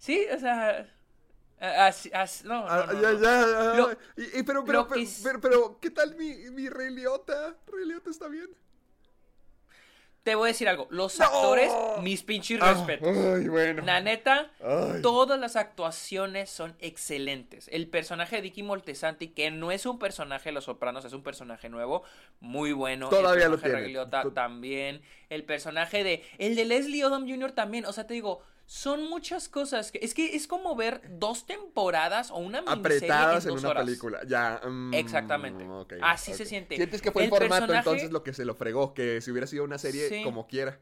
Sí, 0.00 0.26
o 0.34 0.38
sea, 0.40 0.88
así, 1.60 2.10
así- 2.14 2.44
no, 2.48 2.62
no, 2.62 2.66
Ah, 2.68 2.86
no, 2.90 3.00
ya, 3.02 3.12
ya, 3.20 3.74
Lo- 3.76 3.92
y, 4.16 4.42
pero, 4.44 4.64
pero, 4.64 4.88
pero, 4.88 5.00
es- 5.00 5.20
pero, 5.22 5.40
pero, 5.40 5.78
¿qué 5.78 5.90
tal 5.90 6.16
mi, 6.16 6.34
mi 6.50 6.68
Rey 6.70 6.88
Liotta? 6.90 7.54
¿Rey 7.70 7.86
Liotta 7.86 8.08
está 8.10 8.26
bien? 8.28 8.48
Te 10.22 10.34
voy 10.34 10.48
a 10.48 10.52
decir 10.52 10.68
algo, 10.68 10.86
los 10.90 11.18
actores, 11.20 11.70
mis 12.02 12.22
pinches 12.22 12.58
Ah, 12.62 12.72
respetos. 12.74 13.08
Ay, 13.16 13.48
bueno. 13.48 13.82
La 13.84 14.00
neta, 14.02 14.50
Ay. 14.62 15.00
todas 15.02 15.38
las 15.40 15.56
actuaciones 15.56 16.48
son 16.50 16.74
excelentes. 16.78 17.68
El 17.72 17.88
personaje 17.88 18.36
de 18.36 18.42
Dicky 18.42 18.62
Moltesanti, 18.62 19.28
que 19.28 19.50
no 19.50 19.70
es 19.72 19.86
un 19.86 19.98
personaje 19.98 20.50
de 20.50 20.52
Los 20.52 20.64
Sopranos, 20.64 21.04
es 21.06 21.14
un 21.14 21.22
personaje 21.22 21.68
nuevo, 21.70 22.04
muy 22.40 22.72
bueno. 22.72 23.08
Todavía 23.10 23.46
el 23.46 23.52
lo 23.52 23.56
personaje 23.56 23.76
de. 23.76 23.82
Ray 23.84 23.92
Liotta 23.92 24.30
también. 24.34 25.00
El 25.30 25.44
personaje 25.44 26.04
de... 26.04 26.22
El 26.38 26.54
de 26.54 26.64
Leslie 26.66 27.04
Odom 27.04 27.26
Jr. 27.28 27.52
también. 27.52 27.86
O 27.86 27.92
sea, 27.94 28.06
te 28.06 28.12
digo, 28.12 28.42
son 28.72 29.08
muchas 29.10 29.48
cosas. 29.48 29.90
Que, 29.90 29.98
es 30.00 30.14
que 30.14 30.36
es 30.36 30.46
como 30.46 30.76
ver 30.76 31.00
dos 31.18 31.44
temporadas 31.44 32.30
o 32.30 32.36
una 32.36 32.60
Apretadas 32.68 33.44
en 33.44 33.50
dos 33.54 33.60
una 33.62 33.70
horas. 33.70 33.84
película. 33.84 34.20
Ya. 34.28 34.60
mm, 34.64 34.94
Exactamente. 34.94 35.64
ok, 35.68 35.94
Así 36.02 36.30
ok. 36.30 36.36
se 36.36 36.44
siente. 36.46 36.76
Sientes 36.76 37.02
que 37.02 37.10
fue 37.10 37.22
el, 37.22 37.26
El 37.26 37.30
formato 37.30 37.62
personaje- 37.66 37.78
entonces 37.80 38.12
lo 38.12 38.22
que 38.22 38.32
se 38.32 38.44
lo 38.44 38.54
fregó, 38.54 38.94
que 38.94 39.20
si 39.22 39.32
hubiera 39.32 39.48
sido 39.48 39.64
una 39.64 39.76
serie 39.78 40.08
Sí. 40.08 40.22
como 40.22 40.46
quiera. 40.46 40.78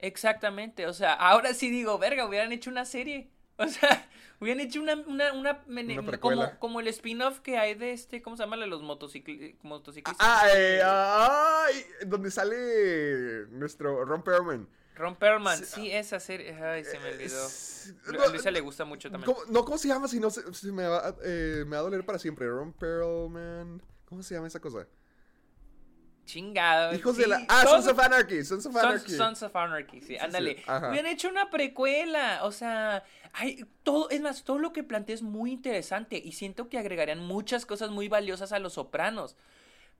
exactamente. 0.00 0.86
O 0.86 0.92
sea, 0.92 1.14
ahora 1.14 1.54
sí 1.54 1.70
digo, 1.70 1.98
verga, 1.98 2.26
hubieran 2.26 2.52
hecho 2.52 2.68
una 2.68 2.84
serie. 2.84 3.30
O 3.56 3.66
sea, 3.68 4.06
hubieran 4.40 4.60
hecho 4.60 4.82
una, 4.82 4.94
una, 4.96 5.32
una, 5.32 5.62
Una 5.66 6.18
como, 6.18 6.50
como 6.58 6.80
el 6.80 6.88
spin-off 6.88 7.40
que 7.40 7.56
hay 7.56 7.74
de 7.74 7.92
este, 7.92 8.20
¿cómo 8.20 8.36
se 8.36 8.42
llama? 8.42 8.58
De 8.58 8.66
los 8.66 8.82
motocicli- 8.82 9.56
motociclistas. 9.62 10.16
Ah, 10.28 10.46
eh, 10.54 10.82
ay, 10.84 11.84
donde 12.06 12.30
sale 12.30 13.46
nuestro 13.50 14.04
Ron 14.04 14.22
Perlman. 14.22 14.68
Ron 14.94 15.16
Perlman, 15.16 15.58
Sí, 15.58 15.64
sí, 15.64 15.90
esa 15.90 16.20
serie. 16.20 16.52
Ay, 16.62 16.84
se 16.84 16.98
me 16.98 17.10
olvidó. 17.12 17.46
A 18.08 18.12
no, 18.12 18.28
Luisa 18.28 18.50
le 18.50 18.60
gusta 18.60 18.84
mucho 18.84 19.10
también. 19.10 19.32
¿cómo- 19.32 19.44
no, 19.50 19.64
¿cómo 19.64 19.78
se 19.78 19.88
llama? 19.88 20.06
Si 20.08 20.20
no, 20.20 20.30
se, 20.30 20.42
me, 20.72 20.86
va, 20.86 21.08
a- 21.08 21.16
eh, 21.24 21.64
me 21.66 21.76
va 21.76 21.78
a 21.78 21.82
doler 21.82 22.04
para 22.04 22.18
siempre. 22.18 22.46
Ron 22.48 22.72
Perlman. 22.72 23.82
¿Cómo 24.04 24.22
se 24.22 24.34
llama 24.34 24.46
esa 24.48 24.60
cosa? 24.60 24.86
Chingado. 26.24 26.94
Hijos 26.94 27.16
de 27.16 27.26
la... 27.26 27.44
Ah, 27.48 27.62
Sons- 27.64 27.84
Sons 27.84 27.88
of 27.88 27.98
Anarchy. 27.98 28.44
Sons 28.44 28.66
of 28.66 28.76
Anarchy. 28.76 29.12
Sons 29.16 29.42
of 29.42 29.56
Anarchy, 29.56 30.00
sí, 30.02 30.16
ándale. 30.16 30.56
sí. 30.56 30.62
Hubieran 30.88 31.06
hecho 31.06 31.28
una 31.28 31.50
precuela, 31.50 32.44
o 32.44 32.52
sea, 32.52 33.02
hay 33.32 33.64
todo, 33.82 34.08
es 34.10 34.20
más, 34.20 34.44
todo 34.44 34.58
lo 34.58 34.72
que 34.72 34.84
plantea 34.84 35.16
es 35.16 35.22
muy 35.22 35.50
interesante 35.52 36.16
y 36.18 36.32
siento 36.32 36.68
que 36.68 36.78
agregarían 36.78 37.18
muchas 37.18 37.66
cosas 37.66 37.90
muy 37.90 38.08
valiosas 38.08 38.52
a 38.52 38.60
Los 38.60 38.74
Sopranos. 38.74 39.36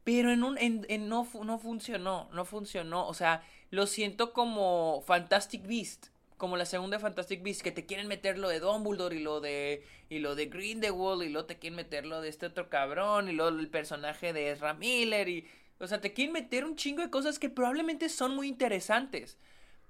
Pero 0.05 0.31
en 0.31 0.43
un, 0.45 0.59
en, 0.59 0.87
en 0.89 1.09
no, 1.09 1.27
no 1.45 1.59
funcionó, 1.59 2.29
no 2.33 2.45
funcionó, 2.45 3.07
o 3.09 3.15
sea, 3.15 3.43
lo 3.73 3.87
siento 3.87 4.35
como 4.35 5.03
Fantastic 5.07 5.67
Beast, 5.67 6.09
como 6.37 6.59
la 6.59 6.67
segunda 6.67 6.99
Fantastic 6.99 7.43
Beast, 7.43 7.63
que 7.63 7.73
te 7.73 7.87
quieren 7.87 8.07
meter 8.07 8.37
lo 8.37 8.51
de 8.51 8.61
Dumbledore 8.61 9.17
y 9.17 9.21
lo 9.21 9.41
de, 9.41 9.83
y 10.11 10.19
lo 10.19 10.35
de 10.35 10.47
Grindelwald 10.47 11.23
y 11.23 11.31
luego 11.31 11.47
te 11.47 11.59
quieren 11.59 11.77
meter 11.77 12.05
lo 12.05 12.21
de 12.21 12.29
este 12.29 12.45
otro 12.45 12.69
cabrón 12.69 13.31
y 13.31 13.33
luego 13.33 13.59
el 13.59 13.71
personaje 13.71 14.35
de 14.35 14.51
Ezra 14.51 14.75
Miller 14.75 15.27
y, 15.31 15.49
o 15.81 15.87
sea, 15.87 16.03
te 16.03 16.13
quieren 16.13 16.35
meter 16.35 16.67
un 16.67 16.77
chingo 16.77 17.01
de 17.01 17.09
cosas 17.09 17.39
que 17.39 17.49
probablemente 17.49 18.11
son 18.11 18.37
muy 18.37 18.47
interesantes. 18.47 19.39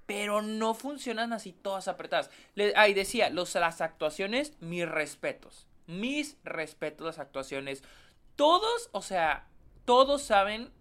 Pero 0.05 0.41
no 0.41 0.73
funcionan 0.73 1.33
así 1.33 1.51
todas 1.51 1.89
apretadas. 1.89 2.29
Le, 2.55 2.73
ahí 2.77 2.93
decía, 2.93 3.29
los, 3.29 3.53
las 3.55 3.81
actuaciones, 3.81 4.53
mis 4.61 4.87
respetos. 4.87 5.67
Mis 5.87 6.37
respetos 6.45 7.05
las 7.05 7.19
actuaciones. 7.19 7.83
Todos, 8.37 8.89
o 8.93 9.01
sea, 9.01 9.47
todos 9.83 10.21
saben, 10.21 10.71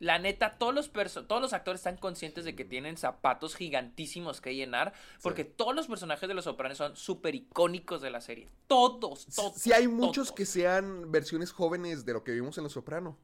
la 0.00 0.18
neta, 0.18 0.58
todos 0.58 0.74
los, 0.74 0.90
todos 1.26 1.42
los 1.42 1.52
actores 1.52 1.80
están 1.80 1.96
conscientes 1.96 2.44
de 2.44 2.54
que 2.54 2.64
tienen 2.64 2.96
zapatos 2.96 3.56
gigantísimos 3.56 4.40
que 4.40 4.54
llenar. 4.54 4.92
Porque 5.22 5.44
todos 5.44 5.74
los 5.74 5.86
personajes 5.88 6.28
de 6.28 6.34
Los 6.34 6.44
Sopranos 6.44 6.78
son 6.78 6.96
súper 6.96 7.34
icónicos 7.34 8.00
de 8.00 8.10
la 8.10 8.20
serie. 8.20 8.48
Todos, 8.66 9.26
todos. 9.34 9.54
Sí, 9.56 9.72
hay 9.72 9.88
muchos 9.88 10.28
todos. 10.28 10.36
que 10.36 10.46
sean 10.46 11.10
versiones 11.10 11.50
jóvenes 11.52 12.04
de 12.04 12.12
lo 12.12 12.22
que 12.24 12.32
vimos 12.32 12.56
en 12.58 12.64
Los 12.64 12.72
Soprano. 12.74 13.18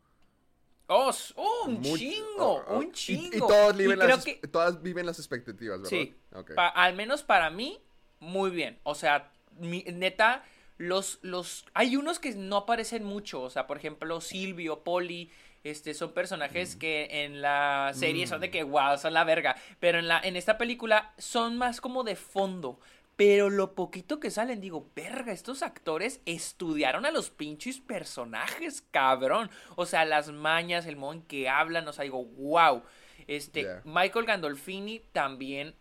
Oh, 0.86 1.10
oh, 1.36 1.64
un 1.66 1.80
Much- 1.80 1.98
chingo, 1.98 2.24
oh, 2.38 2.64
oh. 2.68 2.78
un 2.78 2.88
Y- 2.88 2.92
chingo. 2.92 3.36
Y, 3.36 3.38
todos, 3.38 3.74
Y 3.74 3.78
viven 3.78 3.98
creo 3.98 4.16
las, 4.16 4.24
que- 4.24 4.34
todas 4.48 4.82
viven 4.82 5.06
las 5.06 5.18
expectativas, 5.18 5.78
¿verdad? 5.80 5.88
Sí. 5.90 6.14
Al 6.56 6.94
menos 6.94 7.22
para 7.22 7.48
mí, 7.50 7.80
muy 8.20 8.50
bien. 8.50 8.78
O 8.82 8.94
sea, 8.94 9.32
mi- 9.58 9.84
neta, 9.84 10.44
los, 10.76 11.20
los. 11.22 11.64
Hay 11.72 11.96
unos 11.96 12.18
que 12.18 12.34
no 12.34 12.56
aparecen 12.58 13.02
mucho. 13.04 13.40
O 13.42 13.48
sea, 13.48 13.66
por 13.66 13.78
ejemplo, 13.78 14.20
Silvio, 14.20 14.82
Poli. 14.84 15.30
Este, 15.64 15.94
son 15.94 16.10
Mm. 16.10 16.14
personajes 16.14 16.76
que 16.76 17.08
en 17.24 17.40
la 17.42 17.90
serie 17.94 18.26
son 18.26 18.40
de 18.40 18.50
que 18.50 18.62
wow, 18.62 18.96
son 18.98 19.14
la 19.14 19.24
verga. 19.24 19.56
Pero 19.80 19.98
en 19.98 20.06
la, 20.08 20.20
en 20.20 20.36
esta 20.36 20.58
película 20.58 21.12
son 21.18 21.56
más 21.56 21.80
como 21.80 22.04
de 22.04 22.16
fondo. 22.16 22.78
Pero 23.16 23.48
lo 23.48 23.74
poquito 23.74 24.18
que 24.18 24.30
salen, 24.30 24.60
digo, 24.60 24.90
verga, 24.96 25.32
estos 25.32 25.62
actores 25.62 26.20
estudiaron 26.26 27.06
a 27.06 27.12
los 27.12 27.30
pinches 27.30 27.78
personajes, 27.78 28.82
cabrón. 28.90 29.50
O 29.76 29.86
sea, 29.86 30.04
las 30.04 30.30
mañas, 30.32 30.84
el 30.86 30.96
modo 30.96 31.12
en 31.14 31.22
que 31.22 31.48
hablan, 31.48 31.86
o 31.88 31.92
sea, 31.92 32.02
digo, 32.04 32.24
wow. 32.24 32.82
Este. 33.26 33.68
Michael 33.84 34.26
Gandolfini 34.26 35.00
también, 35.12 35.74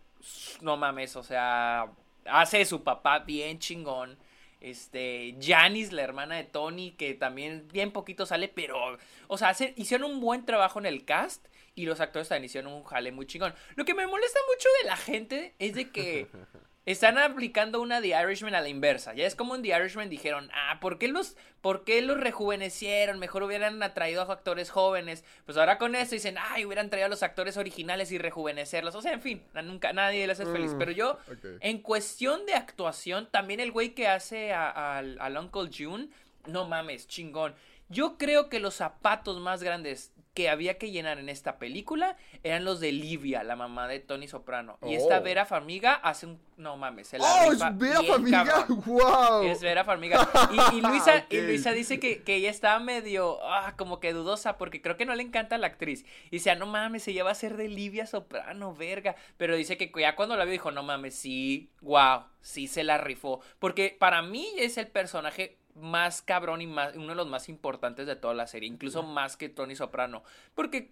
no 0.62 0.76
mames, 0.76 1.16
o 1.16 1.22
sea, 1.22 1.88
hace 2.24 2.58
de 2.58 2.64
su 2.64 2.82
papá 2.84 3.18
bien 3.18 3.58
chingón. 3.58 4.16
Este, 4.64 5.36
Janice, 5.42 5.92
la 5.92 6.00
hermana 6.00 6.36
de 6.36 6.44
Tony, 6.44 6.92
que 6.92 7.12
también 7.12 7.68
bien 7.70 7.90
poquito 7.90 8.24
sale, 8.24 8.48
pero, 8.48 8.96
o 9.28 9.36
sea, 9.36 9.54
hicieron 9.76 10.10
un 10.10 10.20
buen 10.20 10.46
trabajo 10.46 10.78
en 10.78 10.86
el 10.86 11.04
cast 11.04 11.46
y 11.74 11.84
los 11.84 12.00
actores 12.00 12.30
también 12.30 12.46
hicieron 12.46 12.72
un 12.72 12.82
jale 12.82 13.12
muy 13.12 13.26
chingón. 13.26 13.54
Lo 13.76 13.84
que 13.84 13.92
me 13.92 14.06
molesta 14.06 14.38
mucho 14.48 14.68
de 14.82 14.88
la 14.88 14.96
gente 14.96 15.54
es 15.58 15.74
de 15.74 15.90
que 15.90 16.28
están 16.86 17.16
aplicando 17.18 17.80
una 17.80 18.00
The 18.02 18.08
Irishman 18.08 18.54
a 18.54 18.60
la 18.60 18.68
inversa. 18.68 19.14
Ya 19.14 19.26
es 19.26 19.34
como 19.34 19.54
en 19.54 19.62
The 19.62 19.68
Irishman 19.68 20.10
dijeron, 20.10 20.50
ah, 20.52 20.78
¿por 20.80 20.98
qué 20.98 21.08
los, 21.08 21.36
por 21.62 21.84
qué 21.84 22.02
los 22.02 22.20
rejuvenecieron? 22.20 23.18
Mejor 23.18 23.42
hubieran 23.42 23.82
atraído 23.82 24.22
a 24.22 24.32
actores 24.32 24.70
jóvenes. 24.70 25.24
Pues 25.46 25.56
ahora 25.56 25.78
con 25.78 25.94
esto 25.94 26.14
dicen, 26.14 26.36
ay, 26.38 26.64
hubieran 26.64 26.90
traído 26.90 27.06
a 27.06 27.08
los 27.10 27.22
actores 27.22 27.56
originales 27.56 28.12
y 28.12 28.18
rejuvenecerlos. 28.18 28.94
O 28.94 29.02
sea, 29.02 29.12
en 29.14 29.22
fin, 29.22 29.42
a 29.54 29.62
nunca 29.62 29.92
nadie 29.92 30.26
les 30.26 30.38
hace 30.40 30.50
feliz. 30.52 30.74
Mm, 30.74 30.78
Pero 30.78 30.92
yo, 30.92 31.18
en 31.60 31.78
cuestión 31.80 32.44
de 32.46 32.54
actuación, 32.54 33.28
también 33.30 33.60
el 33.60 33.72
güey 33.72 33.94
que 33.94 34.08
hace 34.08 34.52
a- 34.52 34.98
al, 34.98 35.18
al 35.20 35.36
Uncle 35.38 35.70
June, 35.76 36.08
no 36.46 36.66
mames, 36.66 37.08
chingón. 37.08 37.54
Yo 37.88 38.16
creo 38.18 38.48
que 38.48 38.60
los 38.60 38.74
zapatos 38.74 39.40
más 39.40 39.62
grandes 39.62 40.12
que 40.34 40.48
había 40.48 40.78
que 40.78 40.90
llenar 40.90 41.18
en 41.18 41.28
esta 41.28 41.58
película 41.58 42.16
eran 42.42 42.64
los 42.64 42.80
de 42.80 42.90
Livia, 42.90 43.44
la 43.44 43.54
mamá 43.54 43.86
de 43.86 44.00
Tony 44.00 44.26
Soprano. 44.26 44.78
Y 44.82 44.94
esta 44.94 45.18
Oh. 45.18 45.22
Vera 45.22 45.46
Farmiga 45.46 45.94
hace 45.94 46.26
un... 46.26 46.40
No 46.56 46.76
mames, 46.76 47.08
se 47.08 47.18
la 47.18 47.24
¡Oh, 47.24 47.50
rifa 47.50 47.68
es 47.68 47.78
Vera 47.78 48.02
Farmiga! 48.02 48.44
cabrón. 48.44 48.82
¡Wow! 48.86 49.42
Es 49.44 49.60
Vera 49.60 49.84
Farmiga. 49.84 50.28
Y, 50.50 50.76
y 50.76 50.80
Luisa, 50.82 51.24
y. 51.30 51.40
Luisa 51.40 51.72
dice 51.72 51.98
que, 51.98 52.22
que 52.22 52.36
ella 52.36 52.50
estaba 52.50 52.78
medio, 52.78 53.38
ah, 53.42 53.74
como 53.76 53.98
que 53.98 54.12
dudosa, 54.12 54.56
porque 54.58 54.82
creo 54.82 54.96
que 54.96 55.06
no 55.06 55.14
le 55.14 55.22
encanta 55.22 55.58
la 55.58 55.68
actriz. 55.68 56.04
Y 56.26 56.30
dice, 56.36 56.50
ah, 56.50 56.54
no 56.56 56.66
mames, 56.66 57.06
ella 57.08 57.24
va 57.24 57.30
a 57.30 57.34
ser 57.36 57.56
de 57.56 57.68
Livia 57.68 58.06
Soprano, 58.06 58.74
verga. 58.74 59.16
Pero 59.36 59.56
dice 59.56 59.76
que 59.76 59.90
ya 60.00 60.14
cuando 60.16 60.36
la 60.36 60.44
vio 60.44 60.52
dijo, 60.52 60.70
no 60.70 60.82
mames, 60.82 61.14
sí, 61.16 61.70
wow, 61.80 62.24
sí 62.40 62.68
se 62.68 62.84
la 62.84 62.98
rifó. 62.98 63.40
Porque 63.58 63.96
para 63.98 64.22
mí 64.22 64.48
es 64.58 64.78
el 64.78 64.86
personaje 64.88 65.58
más 65.74 66.22
cabrón 66.22 66.62
y 66.62 66.66
más, 66.66 66.94
uno 66.94 67.08
de 67.08 67.14
los 67.14 67.26
más 67.26 67.48
importantes 67.48 68.06
de 68.06 68.16
toda 68.16 68.34
la 68.34 68.46
serie, 68.46 68.68
incluso 68.68 69.02
más 69.02 69.36
que 69.36 69.48
Tony 69.48 69.74
Soprano. 69.74 70.22
Porque 70.54 70.90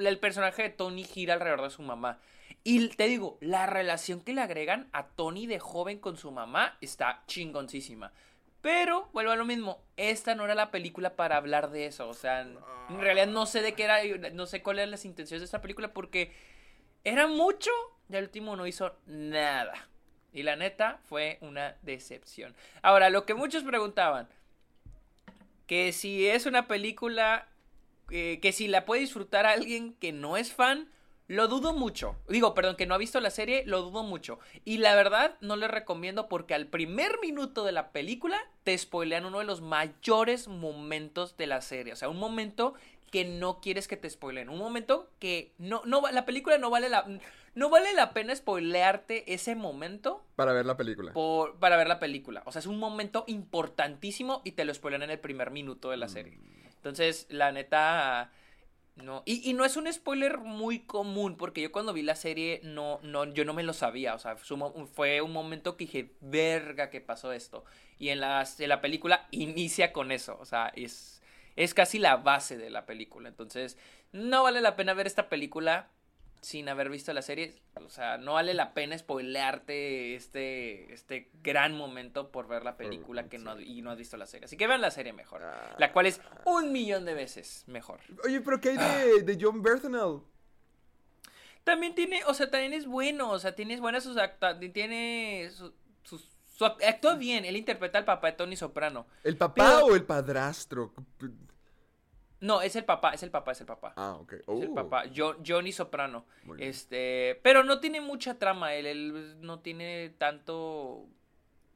el 0.00 0.18
personaje 0.18 0.62
de 0.62 0.70
Tony 0.70 1.04
gira 1.04 1.34
alrededor 1.34 1.62
de 1.62 1.70
su 1.70 1.82
mamá. 1.82 2.18
Y 2.64 2.88
te 2.88 3.06
digo, 3.06 3.38
la 3.40 3.66
relación 3.66 4.20
que 4.20 4.34
le 4.34 4.40
agregan 4.40 4.88
a 4.92 5.06
Tony 5.08 5.46
de 5.46 5.58
joven 5.58 5.98
con 5.98 6.16
su 6.16 6.30
mamá 6.30 6.76
está 6.80 7.22
chingoncísima. 7.26 8.12
Pero, 8.60 9.08
vuelvo 9.12 9.30
a 9.32 9.36
lo 9.36 9.44
mismo, 9.44 9.82
esta 9.96 10.34
no 10.34 10.44
era 10.44 10.54
la 10.54 10.70
película 10.70 11.14
para 11.14 11.36
hablar 11.36 11.70
de 11.70 11.86
eso. 11.86 12.08
O 12.08 12.14
sea, 12.14 12.40
en 12.40 13.00
realidad 13.00 13.28
no 13.28 13.46
sé 13.46 13.62
de 13.62 13.74
qué 13.74 13.84
era, 13.84 14.00
no 14.32 14.46
sé 14.46 14.62
cuáles 14.62 14.82
eran 14.82 14.90
las 14.90 15.04
intenciones 15.04 15.42
de 15.42 15.46
esta 15.46 15.62
película 15.62 15.92
porque 15.92 16.32
era 17.04 17.26
mucho 17.28 17.70
y 18.08 18.16
al 18.16 18.24
último 18.24 18.56
no 18.56 18.66
hizo 18.66 18.96
nada. 19.06 19.88
Y 20.32 20.42
la 20.42 20.56
neta 20.56 21.00
fue 21.08 21.38
una 21.40 21.76
decepción. 21.82 22.54
Ahora, 22.82 23.10
lo 23.10 23.24
que 23.24 23.34
muchos 23.34 23.64
preguntaban, 23.64 24.28
que 25.66 25.92
si 25.92 26.28
es 26.28 26.46
una 26.46 26.66
película 26.68 27.48
eh, 28.10 28.38
que 28.40 28.52
si 28.52 28.68
la 28.68 28.84
puede 28.84 29.02
disfrutar 29.02 29.46
alguien 29.46 29.94
que 29.94 30.12
no 30.12 30.36
es 30.36 30.52
fan, 30.52 30.88
lo 31.26 31.46
dudo 31.46 31.74
mucho. 31.74 32.16
Digo, 32.28 32.54
perdón, 32.54 32.76
que 32.76 32.86
no 32.86 32.94
ha 32.94 32.98
visto 32.98 33.20
la 33.20 33.30
serie, 33.30 33.62
lo 33.66 33.82
dudo 33.82 34.02
mucho. 34.02 34.38
Y 34.64 34.78
la 34.78 34.94
verdad, 34.94 35.36
no 35.42 35.56
le 35.56 35.68
recomiendo 35.68 36.26
porque 36.26 36.54
al 36.54 36.66
primer 36.68 37.20
minuto 37.20 37.64
de 37.64 37.72
la 37.72 37.92
película 37.92 38.38
te 38.64 38.76
spoilean 38.76 39.26
uno 39.26 39.40
de 39.40 39.44
los 39.44 39.60
mayores 39.60 40.48
momentos 40.48 41.36
de 41.36 41.46
la 41.46 41.60
serie. 41.60 41.92
O 41.92 41.96
sea, 41.96 42.08
un 42.08 42.18
momento 42.18 42.74
que 43.10 43.26
no 43.26 43.60
quieres 43.60 43.88
que 43.88 43.98
te 43.98 44.08
spoileen. 44.08 44.48
Un 44.48 44.58
momento 44.58 45.10
que 45.18 45.52
no, 45.58 45.82
no 45.84 46.02
la 46.10 46.24
película 46.24 46.56
no 46.56 46.70
vale 46.70 46.88
la, 46.88 47.06
no 47.54 47.70
vale 47.70 47.92
la 47.94 48.12
pena 48.12 48.34
spoilearte 48.34 49.32
ese 49.32 49.54
momento 49.54 50.24
Para 50.36 50.52
ver 50.52 50.66
la 50.66 50.76
película. 50.76 51.12
por- 51.12 51.58
para 51.58 51.76
ver 51.76 51.88
la 51.88 51.98
película. 51.98 52.42
O 52.46 52.52
sea, 52.52 52.60
es 52.60 52.66
un 52.66 52.78
momento 52.78 53.24
importantísimo 53.26 54.42
y 54.44 54.52
te 54.52 54.64
lo 54.64 54.72
spoilan 54.74 55.02
en 55.02 55.10
el 55.10 55.18
primer 55.18 55.50
minuto 55.50 55.90
de 55.90 55.96
la 55.96 56.08
serie. 56.08 56.38
Entonces, 56.76 57.26
la 57.30 57.52
neta. 57.52 58.30
No. 58.96 59.22
Y, 59.26 59.48
y 59.48 59.54
no 59.54 59.64
es 59.64 59.76
un 59.76 59.92
spoiler 59.92 60.38
muy 60.38 60.80
común, 60.80 61.36
porque 61.36 61.60
yo 61.62 61.70
cuando 61.70 61.92
vi 61.92 62.02
la 62.02 62.16
serie, 62.16 62.60
no, 62.64 62.98
no, 63.04 63.26
yo 63.26 63.44
no 63.44 63.54
me 63.54 63.62
lo 63.62 63.72
sabía. 63.72 64.14
O 64.14 64.18
sea, 64.18 64.36
fue 64.36 64.54
un 64.54 64.58
mo- 64.60 64.86
fue 64.92 65.20
un 65.22 65.32
momento 65.32 65.76
que 65.76 65.84
dije, 65.84 66.12
verga, 66.20 66.90
que 66.90 67.00
pasó 67.00 67.32
esto. 67.32 67.64
Y 68.00 68.08
en 68.08 68.18
la, 68.20 68.44
en 68.58 68.68
la 68.68 68.80
película 68.80 69.28
inicia 69.30 69.92
con 69.92 70.10
eso. 70.10 70.36
O 70.40 70.44
sea, 70.44 70.72
es, 70.74 71.22
es 71.54 71.74
casi 71.74 72.00
la 72.00 72.16
base 72.16 72.56
de 72.58 72.70
la 72.70 72.86
película. 72.86 73.28
Entonces, 73.28 73.78
no 74.10 74.42
vale 74.42 74.60
la 74.60 74.74
pena 74.74 74.94
ver 74.94 75.06
esta 75.06 75.28
película 75.28 75.88
sin 76.40 76.68
haber 76.68 76.88
visto 76.90 77.12
la 77.12 77.22
serie. 77.22 77.54
O 77.84 77.88
sea, 77.90 78.16
no 78.18 78.34
vale 78.34 78.54
la 78.54 78.74
pena 78.74 78.96
spoilearte 78.96 80.14
este, 80.14 80.92
este 80.92 81.30
gran 81.42 81.76
momento 81.76 82.30
por 82.30 82.46
ver 82.48 82.64
la 82.64 82.76
película 82.76 83.28
que 83.28 83.38
no, 83.38 83.58
y 83.60 83.82
no 83.82 83.90
has 83.90 83.98
visto 83.98 84.16
la 84.16 84.26
serie. 84.26 84.44
Así 84.46 84.56
que 84.56 84.66
vean 84.66 84.80
la 84.80 84.90
serie 84.90 85.12
mejor. 85.12 85.42
Ah. 85.42 85.74
La 85.78 85.92
cual 85.92 86.06
es 86.06 86.20
un 86.44 86.72
millón 86.72 87.04
de 87.04 87.14
veces 87.14 87.64
mejor. 87.66 88.00
Oye, 88.24 88.40
pero 88.40 88.60
¿qué 88.60 88.70
hay 88.70 88.76
de, 88.76 89.22
de 89.22 89.38
John 89.40 89.62
Berthenel? 89.62 90.20
También 91.64 91.94
tiene, 91.94 92.22
o 92.26 92.34
sea, 92.34 92.50
también 92.50 92.72
es 92.72 92.86
bueno. 92.86 93.30
O 93.30 93.38
sea, 93.38 93.54
tiene 93.54 93.78
buenas 93.80 94.04
sus 94.04 94.16
acta, 94.16 94.58
tiene 94.58 95.50
su- 95.52 95.74
sus... 96.02 96.26
su- 96.56 96.64
actúa 96.64 97.14
bien, 97.16 97.44
él 97.44 97.56
interpreta 97.56 97.98
al 97.98 98.04
papá 98.04 98.28
de 98.28 98.32
Tony 98.38 98.56
Soprano. 98.56 99.06
¿El 99.22 99.36
papá 99.36 99.64
Pero- 99.74 99.86
o 99.86 99.94
el 99.94 100.04
padrastro? 100.04 100.94
No, 102.40 102.62
es 102.62 102.76
el 102.76 102.84
papá, 102.84 103.10
es 103.14 103.22
el 103.22 103.30
papá, 103.30 103.52
es 103.52 103.60
el 103.60 103.66
papá. 103.66 103.92
Ah, 103.96 104.12
ok. 104.20 104.32
Es 104.34 104.40
el 104.48 104.68
Oh, 104.70 104.74
papá, 104.74 105.04
Jo- 105.14 105.36
Johnny 105.44 105.72
Soprano. 105.72 106.24
Este, 106.58 107.40
pero 107.42 107.64
no 107.64 107.80
tiene 107.80 108.00
mucha 108.00 108.38
trama, 108.38 108.74
él, 108.74 108.86
él 108.86 109.40
no 109.40 109.60
tiene 109.60 110.10
tanto 110.18 111.06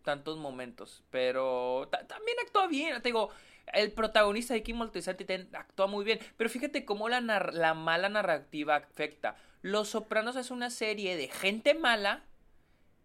tantos 0.03 0.37
momentos, 0.37 1.05
pero 1.11 1.87
ta- 1.91 2.05
también 2.09 2.37
actúa 2.45 2.67
bien, 2.67 3.01
te 3.01 3.09
digo, 3.11 3.31
el 3.73 3.93
protagonista 3.93 4.53
de 4.53 4.65
Kim 4.65 4.77
Moltisanti 4.77 5.25
actúa 5.53 5.87
muy 5.87 6.05
bien, 6.05 6.19
pero 6.37 6.51
fíjate 6.51 6.85
cómo 6.85 7.09
la, 7.09 7.21
nar- 7.21 7.53
la 7.53 7.73
mala 7.75 8.09
narrativa 8.09 8.75
afecta. 8.75 9.37
Los 9.63 9.91
Sopranos 9.91 10.35
es 10.35 10.51
una 10.51 10.71
serie 10.71 11.17
de 11.17 11.29
gente 11.29 11.75
mala 11.75 12.25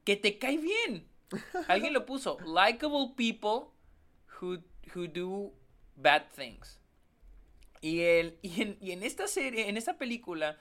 que 0.05 0.15
te 0.15 0.39
cae 0.39 0.57
bien. 0.57 1.07
Alguien 1.67 1.93
lo 1.93 2.05
puso, 2.07 2.39
likable 2.45 3.13
people 3.15 3.69
who, 4.41 4.57
who 4.95 5.07
do 5.07 5.53
bad 5.95 6.23
things. 6.35 6.79
Y, 7.81 8.01
el, 8.01 8.37
y, 8.41 8.61
en, 8.91 9.03
esta 9.03 9.27
serie, 9.27 9.69
en 9.69 9.77
esta 9.77 9.97
película, 9.97 10.57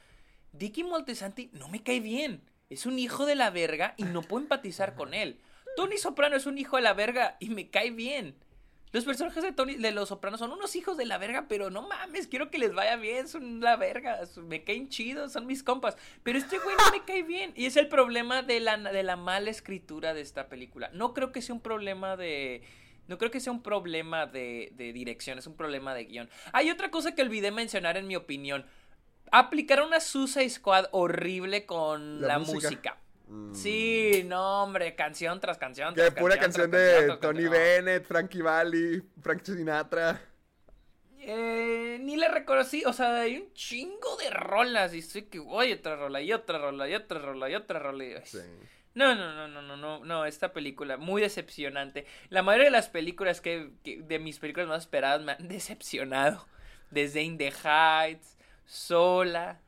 Dicky 0.53 0.85
Moltesanti 0.85 1.51
no 1.53 1.69
me 1.69 1.83
cae 1.83 2.01
bien. 2.01 2.43
Es 2.69 2.87
un 2.87 2.99
hijo 2.99 3.27
de 3.27 3.35
la 3.35 3.51
verga 3.51 3.95
y 3.97 4.05
no 4.05 4.23
puedo 4.23 4.43
empatizar 4.43 4.95
con 4.95 5.15
él. 5.15 5.41
Tony 5.77 5.99
Soprano 5.99 6.37
es 6.37 6.47
un 6.47 6.59
hijo 6.59 6.77
de 6.77 6.83
la 6.83 6.95
verga 6.95 7.37
y 7.39 7.51
me 7.51 7.71
cae 7.71 7.91
bien. 7.91 8.37
Los 8.93 9.05
personajes 9.05 9.43
de 9.43 9.53
Tony 9.53 9.75
de 9.75 9.91
los 9.91 10.09
Sopranos 10.09 10.41
son 10.41 10.53
unos 10.53 10.75
hijos 10.75 10.97
de 10.97 11.05
la 11.05 11.19
verga, 11.19 11.47
pero 11.49 11.71
no 11.71 11.83
mames, 11.83 12.29
quiero 12.29 12.51
que 12.51 12.59
les 12.59 12.73
vaya 12.73 12.97
bien, 12.97 13.29
son 13.29 13.61
la 13.61 13.77
verga, 13.77 14.21
me 14.43 14.65
caen 14.65 14.89
chidos, 14.89 15.33
son 15.33 15.45
mis 15.47 15.63
compas. 15.63 15.97
Pero 16.23 16.39
este 16.39 16.59
güey 16.59 16.75
no 16.77 16.91
me 16.93 17.05
cae 17.05 17.23
bien. 17.23 17.53
Y 17.57 17.67
es 17.67 17.77
el 17.77 17.89
problema 17.89 18.43
de 18.43 18.61
la, 18.61 18.79
de 18.79 19.03
la 19.03 19.17
mala 19.17 19.51
escritura 19.51 20.15
de 20.15 20.23
esta 20.23 20.49
película. 20.49 20.89
No 20.95 21.13
creo 21.13 21.31
que 21.31 21.43
sea 21.43 21.55
un 21.55 21.61
problema 21.61 22.17
de. 22.17 22.63
No 23.09 23.19
creo 23.19 23.31
que 23.31 23.41
sea 23.41 23.53
un 23.53 23.63
problema 23.63 24.27
de, 24.27 24.71
de 24.75 24.93
dirección, 24.93 25.39
es 25.39 25.47
un 25.47 25.57
problema 25.57 25.95
de 25.95 26.05
guion. 26.07 26.29
Hay 26.53 26.71
otra 26.71 26.91
cosa 26.91 27.15
que 27.15 27.23
olvidé 27.23 27.51
mencionar 27.51 27.97
en 27.97 28.07
mi 28.07 28.17
opinión. 28.17 28.67
Aplicaron 29.33 29.89
una 29.89 30.01
Suicide 30.01 30.49
Squad 30.51 30.87
horrible 30.93 31.67
con 31.67 32.21
La 32.21 32.29
la, 32.29 32.39
música. 32.39 32.55
música. 32.69 32.97
Mm. 33.29 33.55
Sí, 33.55 34.23
no, 34.27 34.63
hombre, 34.63 34.95
canción 34.95 35.41
tras 35.41 35.59
canción. 35.59 35.95
Que 35.95 36.13
pura 36.13 36.39
canción 36.39 36.71
de 36.71 37.17
Tony 37.21 37.43
canción. 37.45 37.51
Bennett, 37.53 38.05
Frankie 38.07 38.43
Valli, 38.43 39.03
Frank 39.21 39.43
Sinatra. 39.43 40.21
Eh, 41.19 41.99
ni 42.03 42.15
la 42.17 42.29
reconocí, 42.29 42.85
o 42.85 42.93
sea, 42.93 43.17
hay 43.23 43.37
un 43.37 43.53
chingo 43.53 44.17
de 44.17 44.31
rolas 44.31 44.95
y 44.95 44.99
estoy 44.99 45.23
que 45.23 45.41
voy 45.41 45.73
otra 45.73 45.97
rola 45.97 46.21
y 46.21 46.33
otra 46.33 46.59
rola 46.59 46.89
y 46.89 46.95
otra 46.95 47.19
rola 47.19 47.51
y 47.51 47.55
otra 47.57 47.79
rola. 47.81 48.05
y- 48.05 48.15
Sí. 48.25 48.39
No, 48.97 49.15
no, 49.15 49.33
no, 49.35 49.47
no, 49.47 49.63
no, 49.63 49.77
no, 49.77 50.05
no, 50.05 50.25
esta 50.27 50.53
película 50.53 50.97
muy 50.97 51.23
decepcionante. 51.23 52.07
La 52.31 52.43
mayoría 52.43 52.65
de 52.65 52.71
las 52.73 52.89
películas 52.89 53.41
que, 53.41 53.71
que- 53.85 54.03
de 54.03 54.19
mis 54.19 54.39
películas 54.41 54.69
más 54.69 54.83
esperadas 54.85 55.23
me 55.23 55.33
han 55.33 55.47
decepcionado. 55.49 56.49
Desde 56.91 57.23
In 57.23 57.37
the 57.39 57.53
Heights, 57.63 58.37
Sola. 58.65 59.61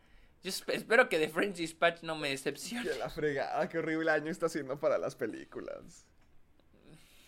Yo 0.42 0.50
esp- 0.50 0.72
espero 0.72 1.08
que 1.08 1.18
The 1.18 1.28
French 1.28 1.56
Dispatch 1.56 2.02
no 2.02 2.16
me 2.16 2.30
decepcione. 2.30 2.88
Que 2.88 2.96
la 2.98 3.10
fregada, 3.10 3.68
qué 3.68 3.78
horrible 3.78 4.10
año 4.10 4.30
está 4.30 4.46
haciendo 4.46 4.80
para 4.80 4.98
las 4.98 5.14
películas. 5.14 6.04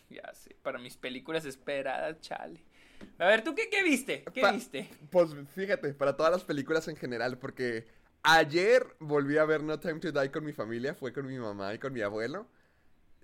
Ya 0.09 0.33
sé, 0.35 0.57
para 0.63 0.79
mis 0.81 0.97
películas 0.97 1.45
esperadas, 1.45 2.21
chale. 2.21 2.65
A 3.19 3.27
ver, 3.27 3.45
¿tú 3.45 3.55
qué, 3.55 3.69
qué 3.71 3.83
viste? 3.85 4.25
¿Qué 4.35 4.41
Pa- 4.41 4.51
viste? 4.51 4.89
Pues 5.11 5.31
fíjate, 5.55 5.95
para 5.95 6.17
todas 6.17 6.33
las 6.33 6.43
películas 6.43 6.89
en 6.89 6.97
general, 6.97 7.39
porque 7.39 7.87
ayer 8.23 8.87
volví 9.01 9.39
a 9.39 9.45
ver 9.45 9.63
No 9.63 9.79
Time 9.81 10.01
to 10.01 10.13
Die 10.13 10.31
con 10.31 10.45
mi 10.45 10.53
familia, 10.53 10.95
fue 10.95 11.13
con 11.13 11.27
mi 11.27 11.39
mamá 11.39 11.75
y 11.75 11.79
con 11.79 11.93
mi 11.93 12.01
abuelo. 12.03 12.47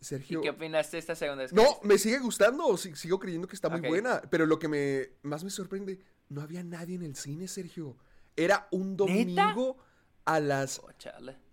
¿Y 0.00 0.04
Sergio. 0.04 0.42
qué 0.42 0.50
opinaste 0.50 0.96
de 0.96 1.00
esta 1.00 1.14
segunda 1.16 1.42
vez 1.44 1.52
No, 1.54 1.80
me 1.82 1.96
sigue 1.96 2.18
gustando, 2.18 2.76
si- 2.76 2.94
sigo 2.94 3.18
creyendo 3.18 3.48
que 3.48 3.56
está 3.56 3.68
muy 3.70 3.80
buena, 3.80 4.20
pero 4.30 4.44
lo 4.44 4.58
que 4.58 4.68
me 4.68 5.08
más 5.22 5.42
me 5.42 5.48
sorprende, 5.50 5.98
no 6.28 6.42
había 6.42 6.62
nadie 6.62 6.96
en 6.96 7.02
el 7.02 7.16
cine, 7.16 7.48
Sergio. 7.48 7.96
Era 8.36 8.68
un 8.72 8.90
¿Neta? 8.90 9.04
domingo 9.04 9.78
a 10.26 10.38
las 10.40 10.80
Oh, 10.80 10.90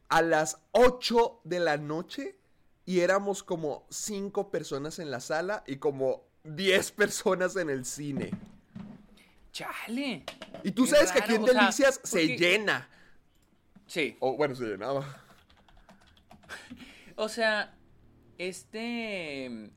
a 0.10 0.22
las 0.22 0.58
8 0.74 1.40
de 1.46 1.60
la 1.62 1.78
noche 1.78 2.38
y 2.86 3.00
éramos 3.00 3.44
como 3.44 3.88
5 3.90 4.52
personas 4.52 5.00
en 5.00 5.10
la 5.10 5.22
sala 5.22 5.64
y 5.66 5.78
como 5.78 6.26
10 6.44 6.92
personas 6.92 7.56
en 7.56 7.70
el 7.70 7.86
cine. 7.86 8.32
Chale. 9.54 10.26
Y 10.64 10.72
tú 10.72 10.84
Qué 10.84 10.90
sabes 10.92 11.12
que 11.12 11.20
aquí 11.20 11.36
en 11.36 11.46
sea, 11.46 11.54
Delicias 11.62 12.02
se 12.04 12.20
porque- 12.20 12.38
llena. 12.38 12.90
Sí. 13.94 14.18
O 14.22 14.36
bueno, 14.36 14.56
se 14.56 14.64
llenaba. 14.66 15.06
O 17.16 17.30
sea, 17.30 17.76
este. 18.40 19.72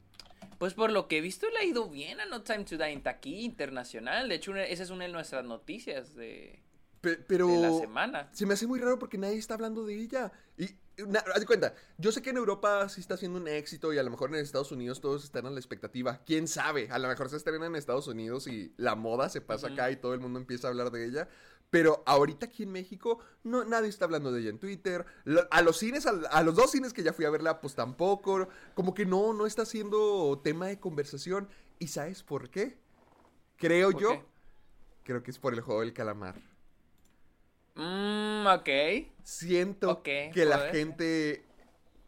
Pues 0.58 0.72
por 0.72 0.90
lo 0.90 1.06
que 1.06 1.18
he 1.18 1.20
visto 1.20 1.46
le 1.50 1.58
ha 1.58 1.64
ido 1.64 1.90
bien 1.90 2.18
a 2.18 2.24
No 2.24 2.42
Time 2.42 2.64
to 2.64 2.78
Die 2.78 2.90
en 2.92 3.02
taquilla 3.02 3.42
internacional. 3.42 4.28
De 4.30 4.36
hecho, 4.36 4.52
una- 4.52 4.64
esa 4.64 4.84
es 4.84 4.90
una 4.90 5.04
de 5.04 5.12
nuestras 5.12 5.44
noticias 5.44 6.14
de, 6.14 6.62
Pe- 7.02 7.16
pero 7.18 7.46
de 7.48 7.58
la 7.58 7.72
semana. 7.78 8.28
se 8.32 8.46
me 8.46 8.54
hace 8.54 8.66
muy 8.66 8.80
raro 8.80 8.98
porque 8.98 9.18
nadie 9.18 9.36
está 9.36 9.52
hablando 9.52 9.84
de 9.84 10.00
ella. 10.00 10.32
Y 10.56 10.64
haz 11.34 11.40
de 11.40 11.44
cuenta, 11.46 11.74
yo 11.98 12.10
sé 12.10 12.22
que 12.22 12.30
en 12.30 12.38
Europa 12.38 12.88
sí 12.88 13.02
está 13.02 13.18
siendo 13.18 13.38
un 13.38 13.48
éxito 13.48 13.92
y 13.92 13.98
a 13.98 14.02
lo 14.02 14.10
mejor 14.10 14.30
en 14.30 14.36
Estados 14.36 14.72
Unidos 14.72 15.02
todos 15.02 15.24
están 15.24 15.44
a 15.44 15.50
la 15.50 15.58
expectativa. 15.60 16.22
¿Quién 16.24 16.48
sabe? 16.48 16.88
A 16.90 16.98
lo 16.98 17.08
mejor 17.08 17.28
se 17.28 17.36
estrena 17.36 17.66
en 17.66 17.76
Estados 17.76 18.08
Unidos 18.08 18.46
y 18.46 18.72
la 18.78 18.94
moda 18.94 19.28
se 19.28 19.42
pasa 19.42 19.66
acá 19.68 19.90
y 19.90 19.96
todo 19.96 20.14
el 20.14 20.20
mundo 20.20 20.38
empieza 20.38 20.68
a 20.68 20.70
hablar 20.70 20.90
de 20.90 21.04
ella. 21.04 21.28
Pero 21.70 22.02
ahorita 22.06 22.46
aquí 22.46 22.62
en 22.62 22.72
México 22.72 23.18
no, 23.42 23.64
nadie 23.64 23.88
está 23.88 24.04
hablando 24.04 24.30
de 24.32 24.40
ella 24.40 24.50
en 24.50 24.58
Twitter. 24.58 25.04
Lo- 25.24 25.46
a 25.50 25.62
los 25.62 25.78
cines, 25.78 26.06
a, 26.06 26.10
a 26.30 26.42
los 26.42 26.54
dos 26.54 26.70
cines 26.70 26.92
que 26.92 27.02
ya 27.02 27.12
fui 27.12 27.24
a 27.24 27.30
verla, 27.30 27.60
pues 27.60 27.74
tampoco. 27.74 28.48
Como 28.74 28.94
que 28.94 29.04
no, 29.04 29.32
no 29.32 29.46
está 29.46 29.66
siendo 29.66 30.40
tema 30.42 30.68
de 30.68 30.78
conversación. 30.78 31.48
¿Y 31.78 31.88
sabes 31.88 32.22
por 32.22 32.50
qué? 32.50 32.78
Creo 33.56 33.90
¿Por 33.90 34.00
yo. 34.00 34.10
qué? 34.10 34.24
Creo 35.04 35.22
que 35.22 35.30
es 35.30 35.38
por 35.38 35.54
el 35.54 35.60
juego 35.60 35.80
del 35.80 35.92
calamar. 35.92 36.36
Mmm, 37.74 38.46
ok. 38.46 38.68
Siento 39.22 40.02
que 40.02 40.32
la 40.46 40.70
gente... 40.70 41.44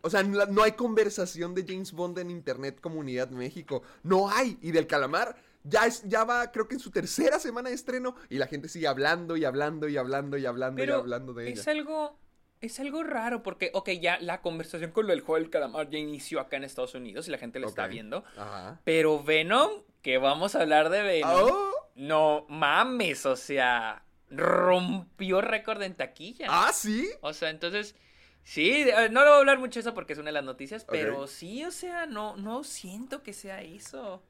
O 0.00 0.10
sea, 0.10 0.22
no 0.22 0.62
hay 0.62 0.72
conversación 0.72 1.54
de 1.54 1.64
James 1.66 1.92
Bond 1.92 2.18
en 2.20 2.30
Internet 2.30 2.80
Comunidad 2.80 3.30
México. 3.30 3.82
No 4.04 4.30
hay. 4.30 4.56
Y 4.62 4.70
del 4.70 4.86
calamar 4.86 5.36
ya, 5.68 5.86
es, 5.86 6.02
ya 6.04 6.24
va, 6.24 6.50
creo 6.50 6.66
que 6.68 6.74
en 6.74 6.80
su 6.80 6.90
tercera 6.90 7.38
semana 7.38 7.68
de 7.68 7.74
estreno. 7.74 8.14
Y 8.28 8.38
la 8.38 8.46
gente 8.46 8.68
sigue 8.68 8.86
hablando 8.88 9.36
y 9.36 9.44
hablando 9.44 9.88
y 9.88 9.96
hablando 9.96 10.36
y 10.38 10.46
hablando 10.46 10.84
y 10.84 10.90
hablando 10.90 11.32
de 11.34 11.50
ella. 11.50 11.60
es 11.60 11.68
algo. 11.68 12.18
Es 12.60 12.80
algo 12.80 13.04
raro 13.04 13.44
porque, 13.44 13.70
ok, 13.72 13.90
ya 14.00 14.18
la 14.18 14.40
conversación 14.40 14.90
con 14.90 15.06
lo 15.06 15.12
del 15.12 15.20
juego 15.20 15.40
del 15.40 15.48
calamar 15.48 15.90
ya 15.90 15.98
inició 15.98 16.40
acá 16.40 16.56
en 16.56 16.64
Estados 16.64 16.92
Unidos 16.96 17.28
y 17.28 17.30
la 17.30 17.38
gente 17.38 17.60
lo 17.60 17.68
está 17.68 17.86
viendo. 17.86 18.24
Ajá. 18.36 18.80
Pero 18.82 19.22
Venom, 19.22 19.70
que 20.02 20.18
vamos 20.18 20.56
a 20.56 20.62
hablar 20.62 20.90
de 20.90 21.02
Venom. 21.02 21.30
Oh, 21.52 21.70
No 21.94 22.46
mames, 22.48 23.26
o 23.26 23.36
sea, 23.36 24.02
rompió 24.28 25.40
récord 25.40 25.80
en 25.82 25.94
taquilla. 25.94 26.46
ah, 26.50 26.72
sí. 26.72 27.08
O 27.20 27.32
sea, 27.32 27.50
entonces, 27.50 27.94
sí, 28.42 28.70
eh, 28.72 29.08
no 29.10 29.20
le 29.20 29.26
voy 29.28 29.36
a 29.36 29.38
hablar 29.38 29.58
mucho 29.60 29.74
de 29.74 29.82
eso 29.82 29.94
porque 29.94 30.14
es 30.14 30.18
una 30.18 30.30
de 30.30 30.32
las 30.32 30.44
noticias, 30.44 30.84
pero 30.84 31.28
sí, 31.28 31.64
o 31.64 31.70
sea, 31.70 32.06
no, 32.06 32.36
no 32.36 32.64
siento 32.64 33.22
que 33.22 33.34
sea 33.34 33.62
eso. 33.62 34.22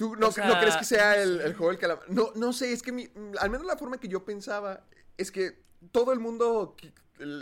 ¿Tú 0.00 0.16
no, 0.16 0.28
O 0.28 0.32
sea, 0.32 0.48
no 0.48 0.58
crees 0.58 0.78
que 0.78 0.84
sea 0.86 1.22
el, 1.22 1.40
juego 1.54 1.68
del 1.68 1.78
calamar? 1.78 2.04
No, 2.08 2.30
no 2.34 2.54
sé, 2.54 2.72
es 2.72 2.80
que 2.82 2.90
mi- 2.90 3.10
al 3.38 3.50
menos 3.50 3.66
la 3.66 3.76
forma 3.76 4.00
que 4.00 4.08
yo 4.08 4.24
pensaba 4.24 4.86
es 5.18 5.30
que 5.30 5.60
todo 5.92 6.14
el 6.14 6.20
mundo, 6.20 6.74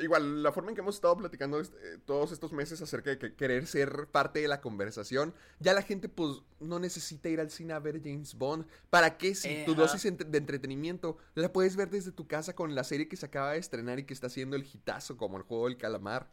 igual 0.02 0.42
la 0.42 0.50
forma 0.50 0.70
en 0.70 0.74
que 0.74 0.80
hemos 0.80 0.96
estado 0.96 1.16
platicando 1.16 1.60
est- 1.60 1.72
eh, 1.74 1.98
todos 2.04 2.32
estos 2.32 2.52
meses 2.52 2.82
acerca 2.82 3.10
de 3.10 3.18
que 3.20 3.34
querer 3.36 3.64
ser 3.68 4.08
parte 4.10 4.40
de 4.40 4.48
la 4.48 4.60
conversación, 4.60 5.34
ya 5.60 5.72
la 5.72 5.82
gente 5.82 6.08
pues 6.08 6.42
no 6.58 6.80
necesita 6.80 7.28
ir 7.28 7.38
al 7.38 7.50
cine 7.50 7.74
a 7.74 7.78
ver 7.78 8.00
James 8.02 8.34
Bond. 8.34 8.66
¿Para 8.90 9.16
qué? 9.18 9.36
Si 9.36 9.64
tu 9.64 9.74
Ajá. 9.74 9.82
dosis 9.82 10.02
de 10.02 10.38
entretenimiento 10.38 11.16
la 11.36 11.52
puedes 11.52 11.76
ver 11.76 11.90
desde 11.90 12.10
tu 12.10 12.26
casa 12.26 12.56
con 12.56 12.74
la 12.74 12.82
serie 12.82 13.06
que 13.06 13.16
se 13.16 13.26
acaba 13.26 13.52
de 13.52 13.58
estrenar 13.58 14.00
y 14.00 14.04
que 14.04 14.14
está 14.14 14.26
haciendo 14.26 14.56
el 14.56 14.64
hitazo 14.66 15.16
como 15.16 15.36
el 15.36 15.44
juego 15.44 15.66
del 15.68 15.76
calamar. 15.78 16.28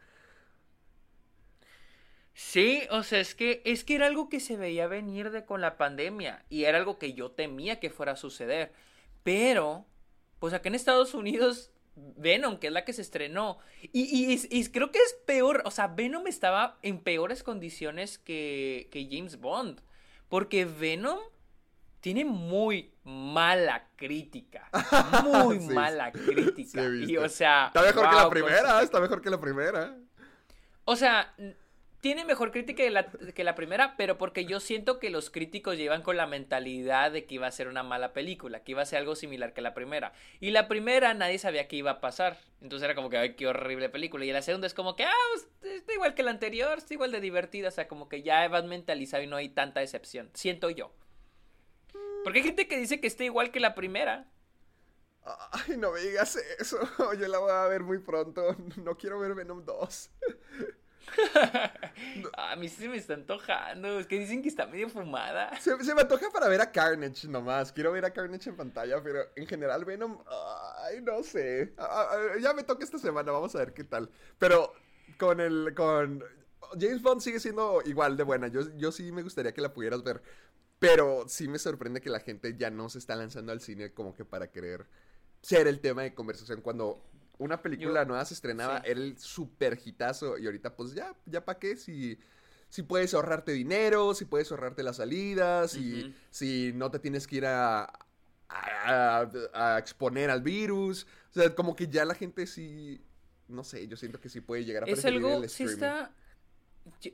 Sí, 2.38 2.82
o 2.92 3.02
sea, 3.04 3.22
es 3.22 3.34
que, 3.34 3.62
es 3.64 3.86
que 3.86 3.96
era 3.96 4.08
algo 4.08 4.28
que 4.28 4.42
se 4.42 4.58
veía 4.58 4.88
venir 4.88 5.32
de 5.32 5.46
con 5.46 5.62
la 5.62 5.78
pandemia 5.78 6.44
y 6.50 6.66
era 6.66 6.78
algo 6.78 7.00
que 7.00 7.14
yo 7.14 7.32
temía 7.32 7.80
que 7.80 7.90
fuera 7.90 8.12
a 8.12 8.16
suceder. 8.18 8.74
Pero, 9.24 9.86
pues 10.40 10.54
acá 10.54 10.68
en 10.68 10.76
Estados 10.76 11.14
Unidos, 11.14 11.72
Venom, 11.96 12.58
que 12.60 12.68
es 12.68 12.74
la 12.74 12.84
que 12.84 12.92
se 12.92 13.02
estrenó, 13.04 13.60
y, 13.82 14.02
y, 14.04 14.48
y 14.50 14.66
creo 14.68 14.92
que 14.92 15.00
es 15.00 15.14
peor, 15.26 15.62
o 15.66 15.72
sea, 15.72 15.88
Venom 15.88 16.28
estaba 16.28 16.78
en 16.82 17.00
peores 17.00 17.42
condiciones 17.42 18.18
que, 18.18 18.90
que 18.92 19.08
James 19.10 19.40
Bond, 19.40 19.80
porque 20.28 20.66
Venom 20.66 21.20
tiene 22.02 22.26
muy 22.26 22.92
mala 23.06 23.88
crítica, 23.96 24.70
muy 25.24 25.58
Sí, 25.60 25.74
mala 25.74 26.12
crítica. 26.12 26.82
sí 26.84 27.06
y 27.14 27.18
o 27.18 27.30
sea, 27.30 27.68
Está 27.68 27.82
mejor 27.82 28.10
que 28.10 28.16
la 28.16 28.22
con 28.24 28.30
primera, 28.32 28.82
está 28.82 29.00
mejor 29.00 29.22
que 29.22 29.30
la 29.30 29.40
primera. 29.40 29.98
o 30.84 30.96
sea, 30.98 31.34
tiene 32.06 32.24
mejor 32.24 32.52
crítica 32.52 32.84
que 32.84 32.92
la, 32.92 33.08
que 33.08 33.44
la 33.44 33.56
primera, 33.56 33.98
pero 33.98 34.20
porque 34.20 34.46
yo 34.46 34.60
siento 34.60 35.00
que 35.00 35.10
los 35.10 35.32
críticos 35.32 35.76
llevan 35.76 36.04
con 36.04 36.18
la 36.18 36.28
mentalidad 36.28 37.12
de 37.12 37.26
que 37.26 37.34
iba 37.34 37.48
a 37.48 37.52
ser 37.52 37.68
una 37.68 37.82
mala 37.82 38.14
película, 38.14 38.64
que 38.64 38.74
iba 38.74 38.84
a 38.84 38.86
ser 38.86 39.00
algo 39.00 39.16
similar 39.16 39.54
que 39.54 39.62
la 39.62 39.74
primera. 39.74 40.14
Y 40.40 40.52
la 40.52 40.68
primera 40.68 41.16
nadie 41.16 41.40
sabía 41.40 41.68
qué 41.68 41.78
iba 41.78 41.90
a 41.90 42.02
pasar. 42.02 42.38
Entonces 42.62 42.86
era 42.86 42.94
como 42.94 43.10
que, 43.10 43.18
ay, 43.18 43.34
qué 43.34 43.48
horrible 43.48 43.90
película. 43.90 44.24
Y 44.24 44.32
la 44.32 44.44
segunda 44.44 44.68
es 44.68 44.76
como 44.76 44.96
que, 44.96 45.04
ah, 45.04 45.14
pues, 45.34 45.74
está 45.78 45.94
igual 45.94 46.14
que 46.14 46.22
la 46.22 46.30
anterior, 46.30 46.78
está 46.78 46.94
igual 46.94 47.12
de 47.12 47.22
divertida. 47.22 47.70
O 47.70 47.72
sea, 47.72 47.88
como 47.88 48.08
que 48.08 48.22
ya 48.22 48.48
vas 48.50 48.66
mentalizado 48.66 49.24
y 49.24 49.28
no 49.28 49.38
hay 49.38 49.50
tanta 49.50 49.80
decepción. 49.80 50.30
Siento 50.36 50.70
yo. 50.70 50.92
Porque 52.24 52.38
hay 52.38 52.46
gente 52.46 52.68
que 52.68 52.78
dice 52.78 53.02
que 53.02 53.08
está 53.08 53.24
igual 53.24 53.50
que 53.50 53.60
la 53.60 53.74
primera. 53.74 54.28
Ay, 55.24 55.78
no 55.78 55.92
me 55.92 56.02
digas 56.02 56.36
eso. 56.60 56.78
Yo 57.20 57.28
la 57.28 57.40
voy 57.40 57.52
a 57.52 57.66
ver 57.66 57.82
muy 57.82 57.98
pronto. 57.98 58.56
No 58.76 58.96
quiero 58.96 59.18
ver 59.18 59.34
Venom 59.34 59.66
2. 59.66 60.12
a 62.38 62.56
mí 62.56 62.68
sí 62.70 62.88
me 62.88 62.98
está 62.98 63.14
antojando. 63.14 64.00
Es 64.00 64.08
que 64.08 64.20
dicen 64.20 64.42
que 64.42 64.50
está 64.50 64.66
medio 64.66 64.90
fumada. 64.90 65.60
Se, 65.60 65.76
me 65.76 66.02
antoja 66.02 66.30
para 66.32 66.48
ver 66.48 66.62
a 66.62 66.72
Carnage 66.72 67.28
nomás. 67.28 67.72
Quiero 67.72 67.92
ver 67.92 68.06
a 68.06 68.12
Carnage 68.12 68.50
en 68.50 68.56
pantalla, 68.56 69.02
pero 69.02 69.20
en 69.36 69.48
general 69.48 69.86
Venom. 69.86 70.18
Ay, 70.84 71.02
no 71.02 71.24
sé. 71.24 71.74
ya 72.42 72.54
me 72.54 72.64
toca 72.64 72.84
esta 72.84 73.00
semana, 73.00 73.32
vamos 73.32 73.56
a 73.56 73.60
ver 73.60 73.74
qué 73.74 73.84
tal. 73.84 74.10
Pero 74.40 74.74
con 75.18 75.40
el. 75.40 75.74
con. 75.76 76.24
James 76.80 77.02
Bond 77.02 77.22
sigue 77.22 77.40
siendo 77.40 77.82
igual 77.86 78.18
de 78.18 78.24
buena. 78.24 78.48
Yo, 78.48 78.62
yo 78.78 78.92
sí 78.92 79.12
me 79.12 79.22
gustaría 79.22 79.54
que 79.54 79.62
la 79.62 79.74
pudieras 79.74 80.04
ver. 80.04 80.22
Pero 80.80 81.26
sí 81.28 81.48
me 81.48 81.58
sorprende 81.58 82.02
que 82.02 82.10
la 82.10 82.20
gente 82.20 82.56
ya 82.58 82.70
no 82.70 82.90
se 82.90 83.00
está 83.00 83.16
lanzando 83.16 83.52
al 83.52 83.62
cine 83.62 83.94
como 83.94 84.14
que 84.14 84.26
para 84.26 84.52
querer 84.52 84.86
ser 85.42 85.68
el 85.68 85.80
tema 85.80 86.02
de 86.02 86.14
conversación 86.14 86.62
cuando 86.62 87.06
una 87.38 87.62
película 87.62 88.06
nueva 88.06 88.26
se 88.26 88.34
estrenaba, 88.34 88.80
era 88.80 89.00
el 89.00 89.18
super 89.18 89.80
hitazo 89.84 90.38
y 90.38 90.46
ahorita 90.46 90.76
pues 90.76 90.94
ya, 90.94 91.14
ya 91.26 91.44
para 91.44 91.60
qué 91.60 91.78
si, 91.78 92.18
si 92.70 92.84
puedes 92.84 93.14
ahorrarte 93.14 93.52
dinero, 93.52 94.14
si 94.14 94.26
puedes 94.26 94.52
ahorrarte 94.52 94.84
las 94.84 94.98
salidas, 94.98 95.76
y 95.76 96.14
si 96.30 96.72
no 96.74 96.92
te 96.92 97.00
tienes 97.00 97.28
que 97.28 97.38
ir 97.38 97.46
a, 97.46 97.92
a, 98.50 99.78
exponer 99.80 100.30
al 100.30 100.42
virus, 100.42 101.08
o 101.32 101.34
sea, 101.34 101.56
como 101.56 101.76
que 101.76 101.88
ya 101.88 102.06
la 102.06 102.16
gente 102.16 102.48
sí, 102.48 103.02
no 103.48 103.64
sé, 103.64 103.88
yo 103.88 103.98
siento 103.98 104.20
que 104.20 104.30
sí 104.30 104.42
puede 104.42 104.66
llegar 104.66 104.84
a 104.84 104.88
es 104.88 105.06
algo, 105.06 105.38
el 105.38 105.46
streaming. 105.46 105.74
está 105.74 106.12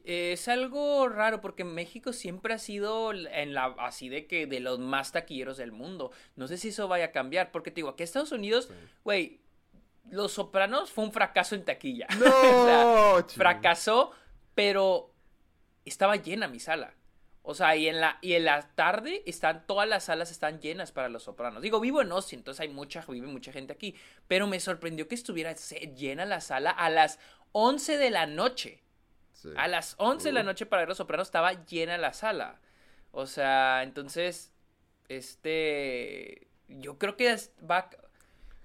es 0.03 0.47
algo 0.47 1.07
raro 1.07 1.39
porque 1.39 1.63
México 1.63 2.11
siempre 2.11 2.53
ha 2.53 2.57
sido 2.57 3.13
en 3.13 3.53
la 3.53 3.73
así 3.79 4.09
de 4.09 4.27
que 4.27 4.45
de 4.45 4.59
los 4.59 4.79
más 4.79 5.11
taquilleros 5.13 5.57
del 5.57 5.71
mundo. 5.71 6.11
No 6.35 6.47
sé 6.47 6.57
si 6.57 6.69
eso 6.69 6.87
vaya 6.87 7.05
a 7.05 7.11
cambiar 7.11 7.51
porque 7.51 7.71
te 7.71 7.75
digo, 7.75 7.89
aquí 7.89 8.03
Estados 8.03 8.33
Unidos, 8.33 8.69
güey, 9.03 9.40
los 10.09 10.33
Sopranos 10.33 10.91
fue 10.91 11.03
un 11.03 11.11
fracaso 11.11 11.55
en 11.55 11.65
taquilla. 11.65 12.07
No, 12.19 13.25
fracasó, 13.35 14.11
pero 14.55 15.13
estaba 15.85 16.15
llena 16.15 16.47
mi 16.47 16.59
sala. 16.59 16.93
O 17.43 17.55
sea, 17.55 17.75
y 17.75 17.87
en 17.87 17.99
la, 17.99 18.19
y 18.21 18.33
en 18.33 18.45
la 18.45 18.61
tarde 18.75 19.23
están, 19.25 19.65
todas 19.65 19.87
las 19.87 20.05
salas 20.05 20.29
están 20.29 20.59
llenas 20.59 20.91
para 20.91 21.09
los 21.09 21.23
sopranos. 21.23 21.63
Digo, 21.63 21.79
vivo 21.79 22.01
en 22.01 22.11
Austin, 22.11 22.39
entonces 22.39 22.61
hay 22.61 22.69
mucha, 22.69 23.03
vive 23.07 23.27
mucha 23.27 23.51
gente 23.51 23.73
aquí. 23.73 23.95
Pero 24.27 24.45
me 24.45 24.59
sorprendió 24.59 25.07
que 25.07 25.15
estuviera 25.15 25.53
llena 25.53 26.25
la 26.25 26.39
sala 26.39 26.69
a 26.69 26.89
las 26.89 27.19
11 27.53 27.97
de 27.97 28.11
la 28.11 28.27
noche. 28.27 28.83
A 29.55 29.67
las 29.67 29.95
11 29.97 30.29
de 30.29 30.33
la 30.33 30.43
noche 30.43 30.67
para 30.67 30.83
ver 30.83 30.89
los 30.89 30.97
sopranos 30.97 31.27
estaba 31.27 31.65
llena 31.65 31.97
la 31.97 32.13
sala. 32.13 32.61
O 33.11 33.25
sea, 33.25 33.81
entonces, 33.81 34.53
este, 35.09 36.47
yo 36.67 36.99
creo 36.99 37.17
que 37.17 37.35
va, 37.69 37.89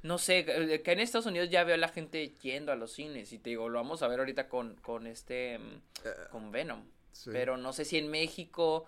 no 0.07 0.19
sé, 0.19 0.45
eh, 0.49 0.83
que 0.83 0.93
en 0.93 1.01
Estados 1.01 1.27
Unidos 1.27 1.51
ya 1.51 1.65
veo 1.65 1.75
a 1.75 1.79
la 1.79 1.89
gente 1.89 2.35
yendo 2.41 2.71
a 2.71 2.77
los 2.77 2.93
cines 2.93 3.33
y 3.33 3.39
te 3.39 3.51
digo, 3.51 3.69
lo 3.69 3.79
vamos 3.79 4.03
a 4.03 4.09
ver 4.09 4.21
ahorita 4.21 4.49
con, 4.49 4.77
con 4.77 5.07
este, 5.07 5.59
mm, 5.59 5.83
eh, 6.05 6.11
con 6.31 6.53
Venom. 6.53 6.85
Pero 7.25 7.57
no 7.57 7.73
sé 7.73 7.87
si 7.87 7.97
en 7.97 8.11
México, 8.11 8.85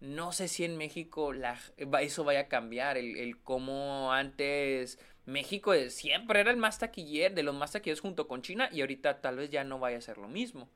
no 0.00 0.32
sé 0.32 0.48
si 0.48 0.64
en 0.64 0.76
México 0.78 1.34
la, 1.34 1.60
eso 2.00 2.24
vaya 2.24 2.40
a 2.40 2.48
cambiar, 2.48 2.96
el, 2.96 3.16
el 3.16 3.38
cómo 3.42 4.10
antes 4.10 4.98
México 5.26 5.74
siempre 5.90 6.40
era 6.40 6.50
el 6.50 6.56
más 6.56 6.78
taquiller, 6.78 7.34
de 7.34 7.42
los 7.42 7.54
más 7.54 7.72
taquilleros 7.72 8.00
junto 8.00 8.26
con 8.26 8.40
China 8.40 8.70
y 8.72 8.80
ahorita 8.80 9.20
tal 9.20 9.36
vez 9.36 9.50
ya 9.50 9.64
no 9.64 9.78
vaya 9.78 9.98
a 9.98 10.00
ser 10.00 10.16
lo 10.16 10.28
mismo. 10.28 10.70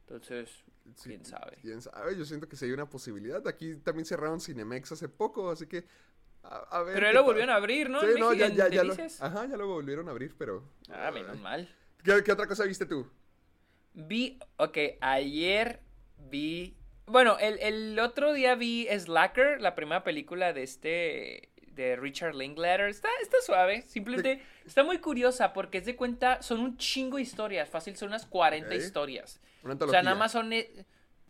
Entonces, 0.00 0.50
quién 1.02 1.24
sabe. 1.24 1.58
Quién 1.60 1.82
sabe, 1.82 2.16
yo 2.16 2.24
siento 2.24 2.48
que 2.48 2.56
sí 2.56 2.64
hay 2.64 2.72
una 2.72 2.88
posibilidad. 2.88 3.46
Aquí 3.46 3.76
también 3.76 4.06
cerraron 4.06 4.40
Cinemex 4.40 4.92
hace 4.92 5.08
poco, 5.08 5.50
así 5.50 5.66
que 5.66 5.84
pero 6.86 7.06
ya 7.06 7.12
lo 7.12 7.24
volvieron 7.24 7.50
a 7.50 7.56
abrir, 7.56 7.90
¿no? 7.90 8.00
Sí, 8.00 8.06
no, 8.18 8.32
ya, 8.32 8.48
ya, 8.48 8.68
ya 8.68 8.84
lo, 8.84 8.94
ajá, 8.94 9.46
ya 9.46 9.56
lo 9.56 9.66
volvieron 9.66 10.08
a 10.08 10.10
abrir, 10.10 10.34
pero... 10.36 10.62
Ah, 10.90 11.10
menos 11.10 11.38
mal. 11.40 11.68
¿Qué, 12.02 12.22
¿Qué, 12.22 12.32
otra 12.32 12.46
cosa 12.46 12.64
viste 12.64 12.86
tú? 12.86 13.10
Vi, 13.94 14.38
ok, 14.56 14.78
ayer 15.00 15.80
vi... 16.18 16.76
Bueno, 17.06 17.36
el, 17.38 17.58
el 17.58 17.98
otro 17.98 18.32
día 18.32 18.54
vi 18.54 18.86
Slacker, 18.88 19.60
la 19.60 19.74
primera 19.74 20.04
película 20.04 20.52
de 20.52 20.62
este 20.62 21.50
de 21.74 21.96
Richard 21.96 22.34
Linklater. 22.34 22.88
Está, 22.88 23.08
está 23.22 23.38
suave, 23.44 23.82
simplemente 23.82 24.42
está 24.64 24.84
muy 24.84 24.98
curiosa 24.98 25.52
porque 25.52 25.78
es 25.78 25.84
de 25.84 25.96
cuenta, 25.96 26.42
son 26.42 26.60
un 26.60 26.76
chingo 26.76 27.16
de 27.16 27.22
historias, 27.22 27.68
fácil, 27.68 27.96
son 27.96 28.08
unas 28.08 28.26
40 28.26 28.74
historias. 28.74 29.40
Una 29.62 29.74
o 29.74 29.88
sea, 29.88 30.02
nada 30.02 30.16
más 30.16 30.32
son... 30.32 30.52
Eh, 30.52 30.86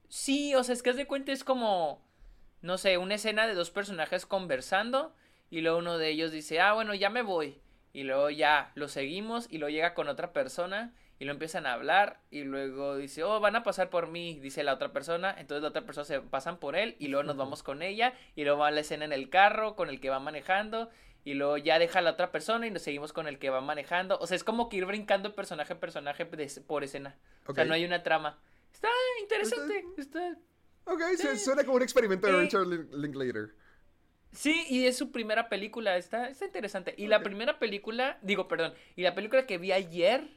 sí, 0.08 0.54
o 0.54 0.62
sea, 0.64 0.74
es 0.74 0.82
que 0.82 0.90
es 0.90 0.96
de 0.96 1.06
cuenta 1.06 1.32
es 1.32 1.44
como 1.44 2.04
no 2.64 2.78
sé, 2.78 2.96
una 2.96 3.16
escena 3.16 3.46
de 3.46 3.52
dos 3.52 3.70
personajes 3.70 4.24
conversando 4.24 5.14
y 5.50 5.60
luego 5.60 5.76
uno 5.76 5.98
de 5.98 6.08
ellos 6.08 6.32
dice, 6.32 6.60
ah, 6.62 6.72
bueno, 6.72 6.94
ya 6.94 7.10
me 7.10 7.20
voy. 7.20 7.60
Y 7.92 8.04
luego 8.04 8.30
ya 8.30 8.72
lo 8.74 8.88
seguimos 8.88 9.48
y 9.50 9.58
luego 9.58 9.70
llega 9.70 9.92
con 9.92 10.08
otra 10.08 10.32
persona 10.32 10.94
y 11.18 11.26
lo 11.26 11.32
empiezan 11.32 11.66
a 11.66 11.74
hablar 11.74 12.20
y 12.30 12.42
luego 12.44 12.96
dice, 12.96 13.22
oh, 13.22 13.38
van 13.38 13.54
a 13.54 13.64
pasar 13.64 13.90
por 13.90 14.08
mí, 14.08 14.40
dice 14.40 14.64
la 14.64 14.72
otra 14.72 14.94
persona. 14.94 15.34
Entonces 15.38 15.60
la 15.60 15.68
otra 15.68 15.84
persona 15.84 16.06
se 16.06 16.20
pasan 16.22 16.56
por 16.56 16.74
él 16.74 16.96
y 16.98 17.08
luego 17.08 17.22
nos 17.24 17.36
vamos 17.36 17.62
con 17.62 17.82
ella 17.82 18.14
y 18.34 18.44
luego 18.44 18.60
va 18.60 18.70
la 18.70 18.80
escena 18.80 19.04
en 19.04 19.12
el 19.12 19.28
carro 19.28 19.76
con 19.76 19.90
el 19.90 20.00
que 20.00 20.08
va 20.08 20.18
manejando 20.18 20.88
y 21.22 21.34
luego 21.34 21.58
ya 21.58 21.78
deja 21.78 21.98
a 21.98 22.02
la 22.02 22.12
otra 22.12 22.32
persona 22.32 22.66
y 22.66 22.70
nos 22.70 22.80
seguimos 22.80 23.12
con 23.12 23.28
el 23.28 23.38
que 23.38 23.50
va 23.50 23.60
manejando. 23.60 24.18
O 24.20 24.26
sea, 24.26 24.36
es 24.36 24.42
como 24.42 24.70
que 24.70 24.78
ir 24.78 24.86
brincando 24.86 25.34
personaje 25.34 25.74
a 25.74 25.80
personaje 25.80 26.24
por 26.66 26.82
escena. 26.82 27.14
O 27.46 27.52
sea, 27.52 27.66
no 27.66 27.74
hay 27.74 27.84
una 27.84 28.02
trama. 28.02 28.38
Está 28.72 28.88
interesante. 29.20 29.84
Está 29.98 30.38
Ok, 30.84 31.00
suena 31.36 31.64
como 31.64 31.76
un 31.76 31.82
experimento 31.82 32.26
de 32.26 32.40
Richard 32.40 32.66
Linklater. 32.66 33.54
Sí, 34.32 34.66
y 34.68 34.86
es 34.86 34.96
su 34.96 35.12
primera 35.12 35.48
película, 35.48 35.96
está, 35.96 36.28
está 36.28 36.44
interesante. 36.44 36.94
Y 36.98 37.06
la 37.06 37.22
primera 37.22 37.58
película, 37.58 38.18
digo, 38.20 38.48
perdón, 38.48 38.74
y 38.96 39.02
la 39.02 39.14
película 39.14 39.46
que 39.46 39.58
vi 39.58 39.72
ayer, 39.72 40.28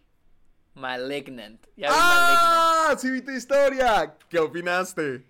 Malignant. 0.76 1.66
¿Ya 1.76 1.90
¡Ah! 1.92 2.96
Sí, 2.98 3.10
vi 3.10 3.22
tu 3.22 3.32
historia. 3.32 4.16
¿Qué 4.30 4.38
opinaste? 4.40 5.24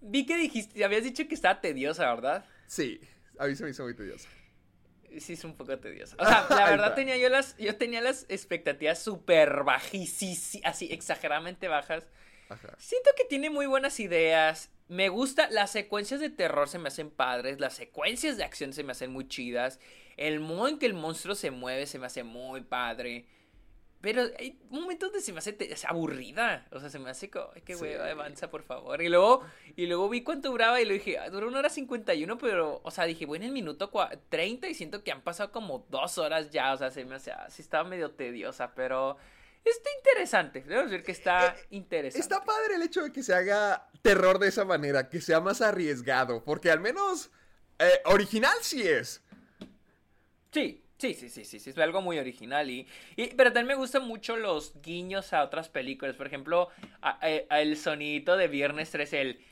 Vi 0.00 0.24
que 0.24 0.36
dijiste, 0.36 0.82
habías 0.84 1.04
dicho 1.04 1.28
que 1.28 1.34
estaba 1.34 1.60
tediosa, 1.60 2.12
¿verdad? 2.14 2.44
Sí, 2.66 3.00
a 3.38 3.46
mí 3.46 3.54
se 3.54 3.64
me 3.64 3.70
hizo 3.70 3.84
muy 3.84 3.94
tediosa. 3.94 4.28
Sí, 5.18 5.34
es 5.34 5.44
un 5.44 5.54
poco 5.54 5.78
tediosa. 5.78 6.16
O 6.18 6.24
sea, 6.24 6.46
la 6.50 6.70
verdad 6.70 6.94
tenía 6.94 7.16
yo 7.18 7.28
las, 7.28 7.56
yo 7.58 7.76
tenía 7.76 8.00
las 8.00 8.24
expectativas 8.28 8.98
súper 8.98 9.62
bajísimas, 9.62 10.58
así 10.64 10.90
exageradamente 10.90 11.68
bajas. 11.68 12.08
Siento 12.78 13.10
que 13.16 13.24
tiene 13.24 13.50
muy 13.50 13.66
buenas 13.66 14.00
ideas. 14.00 14.70
Me 14.88 15.08
gusta, 15.08 15.48
las 15.50 15.70
secuencias 15.70 16.20
de 16.20 16.30
terror 16.30 16.68
se 16.68 16.78
me 16.78 16.88
hacen 16.88 17.10
padres, 17.10 17.58
las 17.58 17.74
secuencias 17.74 18.36
de 18.36 18.44
acción 18.44 18.72
se 18.72 18.84
me 18.84 18.92
hacen 18.92 19.10
muy 19.10 19.26
chidas, 19.26 19.80
el 20.16 20.40
modo 20.40 20.68
en 20.68 20.78
que 20.78 20.86
el 20.86 20.94
monstruo 20.94 21.34
se 21.34 21.50
mueve 21.50 21.86
se 21.86 21.98
me 21.98 22.06
hace 22.06 22.22
muy 22.22 22.60
padre. 22.60 23.26
Pero 24.04 24.20
hay 24.38 24.60
momentos 24.68 25.10
donde 25.10 25.24
se 25.24 25.32
me 25.32 25.38
hace 25.38 25.56
aburrida. 25.88 26.66
O 26.72 26.78
sea, 26.78 26.90
se 26.90 26.98
me 26.98 27.08
hace 27.08 27.30
como, 27.30 27.48
ay, 27.54 27.62
qué 27.62 27.74
hueva, 27.74 28.10
avanza, 28.10 28.50
por 28.50 28.62
favor. 28.62 29.00
Y 29.00 29.08
luego, 29.08 29.42
y 29.76 29.86
luego 29.86 30.10
vi 30.10 30.22
cuánto 30.22 30.50
duraba 30.50 30.78
y 30.78 30.84
lo 30.84 30.92
dije, 30.92 31.16
ah, 31.16 31.30
duró 31.30 31.48
una 31.48 31.60
hora 31.60 31.70
51, 31.70 32.36
pero, 32.36 32.82
o 32.84 32.90
sea, 32.90 33.06
dije, 33.06 33.24
bueno, 33.24 33.46
en 33.46 33.48
el 33.48 33.54
minuto 33.54 33.90
30 34.28 34.68
y 34.68 34.74
siento 34.74 35.02
que 35.02 35.10
han 35.10 35.22
pasado 35.22 35.52
como 35.52 35.86
dos 35.88 36.18
horas 36.18 36.50
ya. 36.50 36.74
O 36.74 36.76
sea, 36.76 36.90
se 36.90 37.06
me 37.06 37.14
hace, 37.14 37.32
así 37.32 37.62
estaba 37.62 37.88
medio 37.88 38.10
tediosa, 38.10 38.74
pero 38.74 39.16
Está 39.64 39.88
interesante, 39.96 40.60
debo 40.60 40.82
decir 40.82 41.02
que 41.02 41.12
está 41.12 41.56
eh, 41.58 41.66
interesante. 41.70 42.20
Está 42.20 42.44
padre 42.44 42.74
el 42.74 42.82
hecho 42.82 43.02
de 43.02 43.10
que 43.10 43.22
se 43.22 43.34
haga 43.34 43.88
terror 44.02 44.38
de 44.38 44.48
esa 44.48 44.64
manera, 44.66 45.08
que 45.08 45.22
sea 45.22 45.40
más 45.40 45.62
arriesgado, 45.62 46.44
porque 46.44 46.70
al 46.70 46.80
menos 46.80 47.30
eh, 47.78 48.00
original 48.04 48.56
sí 48.60 48.86
es. 48.86 49.22
Sí, 50.52 50.84
sí, 50.98 51.14
sí, 51.14 51.30
sí, 51.30 51.44
sí, 51.44 51.58
sí, 51.58 51.70
es 51.70 51.78
algo 51.78 52.02
muy 52.02 52.18
original 52.18 52.68
y, 52.68 52.86
pero 53.36 53.52
también 53.52 53.68
me 53.68 53.74
gustan 53.74 54.06
mucho 54.06 54.36
los 54.36 54.80
guiños 54.82 55.32
a 55.32 55.42
otras 55.42 55.70
películas, 55.70 56.14
por 56.14 56.26
ejemplo, 56.26 56.68
eh, 57.22 57.46
el 57.50 57.78
sonidito 57.78 58.36
de 58.36 58.48
Viernes 58.48 58.90
3, 58.90 59.12
el... 59.14 59.44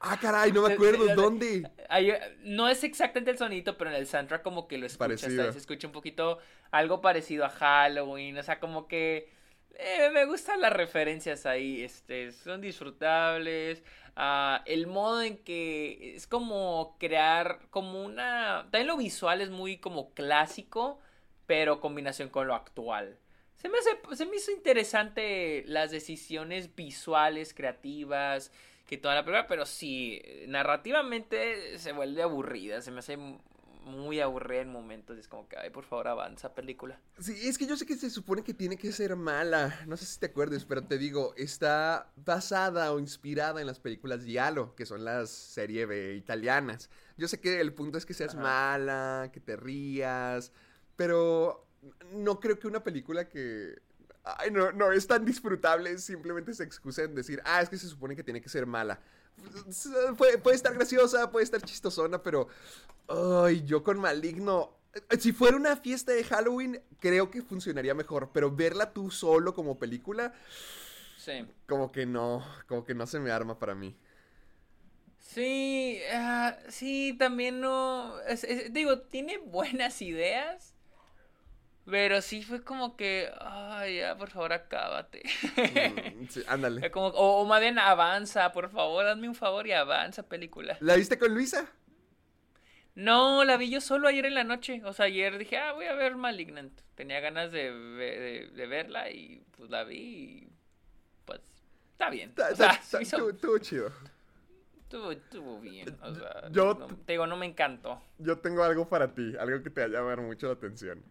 Ah, 0.00 0.18
caray, 0.20 0.52
no 0.52 0.62
me 0.62 0.74
acuerdo. 0.74 1.14
¿Dónde? 1.14 1.68
no 2.44 2.68
es 2.68 2.84
exactamente 2.84 3.30
el 3.30 3.38
sonido, 3.38 3.76
pero 3.76 3.90
en 3.90 3.96
el 3.96 4.06
soundtrack 4.06 4.42
como 4.42 4.68
que 4.68 4.78
lo 4.78 4.86
escuchas. 4.86 5.20
Se 5.20 5.58
escucha 5.58 5.86
un 5.86 5.92
poquito 5.92 6.38
algo 6.70 7.00
parecido 7.00 7.44
a 7.44 7.50
Halloween. 7.50 8.38
O 8.38 8.42
sea, 8.42 8.60
como 8.60 8.86
que 8.88 9.28
eh, 9.76 10.10
me 10.12 10.24
gustan 10.26 10.60
las 10.60 10.72
referencias 10.72 11.46
ahí. 11.46 11.82
Este, 11.82 12.32
son 12.32 12.60
disfrutables. 12.60 13.82
Ah, 14.16 14.62
el 14.66 14.86
modo 14.86 15.22
en 15.22 15.38
que 15.38 16.14
es 16.14 16.26
como 16.26 16.96
crear 16.98 17.60
como 17.70 18.04
una... 18.04 18.68
También 18.70 18.86
lo 18.86 18.96
visual 18.96 19.40
es 19.40 19.50
muy 19.50 19.78
como 19.78 20.14
clásico, 20.14 21.00
pero 21.46 21.80
combinación 21.80 22.28
con 22.28 22.46
lo 22.46 22.54
actual. 22.54 23.18
Se 23.56 23.68
me, 23.68 23.78
hace, 23.78 24.16
se 24.16 24.26
me 24.26 24.36
hizo 24.36 24.52
interesante 24.52 25.64
las 25.66 25.90
decisiones 25.90 26.74
visuales, 26.74 27.54
creativas 27.54 28.52
que 28.96 29.02
toda 29.02 29.14
la 29.14 29.24
película, 29.24 29.46
pero 29.46 29.66
sí, 29.66 30.20
narrativamente 30.48 31.78
se 31.78 31.92
vuelve 31.92 32.22
aburrida, 32.22 32.80
se 32.80 32.90
me 32.90 33.00
hace 33.00 33.16
muy 33.84 34.20
aburrida 34.20 34.62
en 34.62 34.70
momentos. 34.72 35.18
Es 35.18 35.28
como 35.28 35.48
que, 35.48 35.56
ay, 35.56 35.70
por 35.70 35.84
favor, 35.84 36.08
avanza 36.08 36.54
película. 36.54 37.00
Sí, 37.18 37.36
es 37.42 37.58
que 37.58 37.66
yo 37.66 37.76
sé 37.76 37.86
que 37.86 37.96
se 37.96 38.10
supone 38.10 38.42
que 38.42 38.54
tiene 38.54 38.76
que 38.76 38.92
ser 38.92 39.14
mala. 39.16 39.78
No 39.86 39.96
sé 39.96 40.06
si 40.06 40.18
te 40.18 40.26
acuerdes, 40.26 40.64
pero 40.64 40.82
te 40.84 40.98
digo, 40.98 41.34
está 41.36 42.10
basada 42.16 42.92
o 42.92 42.98
inspirada 42.98 43.60
en 43.60 43.66
las 43.66 43.80
películas 43.80 44.24
Diallo, 44.24 44.74
que 44.74 44.86
son 44.86 45.04
las 45.04 45.30
serie 45.30 45.86
B 45.86 46.14
italianas. 46.14 46.90
Yo 47.16 47.28
sé 47.28 47.40
que 47.40 47.60
el 47.60 47.72
punto 47.72 47.98
es 47.98 48.06
que 48.06 48.14
seas 48.14 48.34
Ajá. 48.34 48.42
mala, 48.42 49.30
que 49.32 49.40
te 49.40 49.56
rías, 49.56 50.52
pero 50.96 51.66
no 52.12 52.40
creo 52.40 52.58
que 52.58 52.66
una 52.66 52.82
película 52.82 53.28
que... 53.28 53.82
Ay, 54.24 54.50
no, 54.50 54.72
no, 54.72 54.90
es 54.92 55.06
tan 55.06 55.24
disfrutable, 55.24 55.98
simplemente 55.98 56.54
se 56.54 56.64
excusa 56.64 57.02
en 57.02 57.14
decir, 57.14 57.42
ah, 57.44 57.60
es 57.60 57.68
que 57.68 57.76
se 57.76 57.88
supone 57.88 58.16
que 58.16 58.24
tiene 58.24 58.40
que 58.40 58.48
ser 58.48 58.66
mala. 58.66 58.98
Puede, 60.16 60.38
puede 60.38 60.56
estar 60.56 60.72
graciosa, 60.74 61.30
puede 61.30 61.44
estar 61.44 61.60
chistosona, 61.62 62.22
pero... 62.22 62.48
Ay, 63.08 63.64
yo 63.64 63.82
con 63.82 63.98
Maligno... 63.98 64.78
Si 65.18 65.32
fuera 65.32 65.56
una 65.56 65.76
fiesta 65.76 66.12
de 66.12 66.22
Halloween, 66.24 66.80
creo 67.00 67.28
que 67.30 67.42
funcionaría 67.42 67.94
mejor, 67.94 68.30
pero 68.32 68.50
verla 68.54 68.92
tú 68.92 69.10
solo 69.10 69.52
como 69.52 69.76
película, 69.78 70.32
Sí. 71.18 71.46
como 71.66 71.90
que 71.90 72.06
no, 72.06 72.44
como 72.68 72.84
que 72.84 72.94
no 72.94 73.06
se 73.06 73.18
me 73.18 73.30
arma 73.32 73.58
para 73.58 73.74
mí. 73.74 73.96
Sí, 75.18 76.00
ah, 76.12 76.56
sí, 76.68 77.16
también 77.18 77.60
no. 77.60 78.20
es- 78.20 78.44
es- 78.44 78.72
digo, 78.72 79.00
tiene 79.00 79.38
buenas 79.38 80.00
ideas. 80.02 80.73
Pero 81.90 82.22
sí 82.22 82.42
fue 82.42 82.62
como 82.64 82.96
que. 82.96 83.30
Ay, 83.40 83.98
ya, 83.98 84.16
por 84.16 84.30
favor, 84.30 84.52
acábate. 84.54 85.22
Mm, 86.16 86.26
sí, 86.28 86.42
ándale. 86.46 86.90
Como, 86.90 87.08
o, 87.08 87.42
o 87.42 87.44
más 87.44 87.60
bien 87.60 87.78
avanza, 87.78 88.52
por 88.52 88.70
favor, 88.70 89.04
hazme 89.06 89.28
un 89.28 89.34
favor 89.34 89.66
y 89.66 89.72
avanza, 89.72 90.22
película. 90.22 90.78
¿La 90.80 90.96
viste 90.96 91.18
con 91.18 91.34
Luisa? 91.34 91.66
No, 92.94 93.44
la 93.44 93.56
vi 93.56 93.70
yo 93.70 93.80
solo 93.80 94.08
ayer 94.08 94.24
en 94.26 94.34
la 94.34 94.44
noche. 94.44 94.80
O 94.84 94.92
sea, 94.92 95.06
ayer 95.06 95.36
dije, 95.36 95.58
ah, 95.58 95.72
voy 95.72 95.86
a 95.86 95.94
ver 95.94 96.16
Malignant. 96.16 96.72
Tenía 96.94 97.20
ganas 97.20 97.50
de, 97.52 97.72
de- 97.72 98.48
de 98.54 98.66
verla 98.66 99.10
y 99.10 99.42
pues 99.56 99.68
la 99.68 99.82
vi 99.84 99.96
y 99.98 100.48
pues 101.24 101.40
está 101.92 102.08
bien. 102.08 102.32
O 102.52 102.56
sea, 102.56 102.80
hizo- 102.82 102.98
Estuvo 103.00 103.30
estuvo 103.30 103.58
chido. 103.58 103.92
estuvo, 104.80 105.10
estuvo 105.12 105.60
bien. 105.60 105.94
O 106.02 106.14
sea, 106.14 106.48
Yo- 106.50 106.74
no- 106.78 106.86
te 106.86 107.12
digo, 107.12 107.26
no 107.26 107.36
me 107.36 107.46
encantó. 107.46 108.00
Yo 108.18 108.38
tengo 108.38 108.62
algo 108.62 108.88
para 108.88 109.12
ti, 109.12 109.34
algo 109.38 109.62
que 109.62 109.70
te 109.70 109.80
va 109.80 109.86
a 109.86 109.90
llamar 109.90 110.20
mucho 110.20 110.46
la 110.46 110.52
atención. 110.54 111.02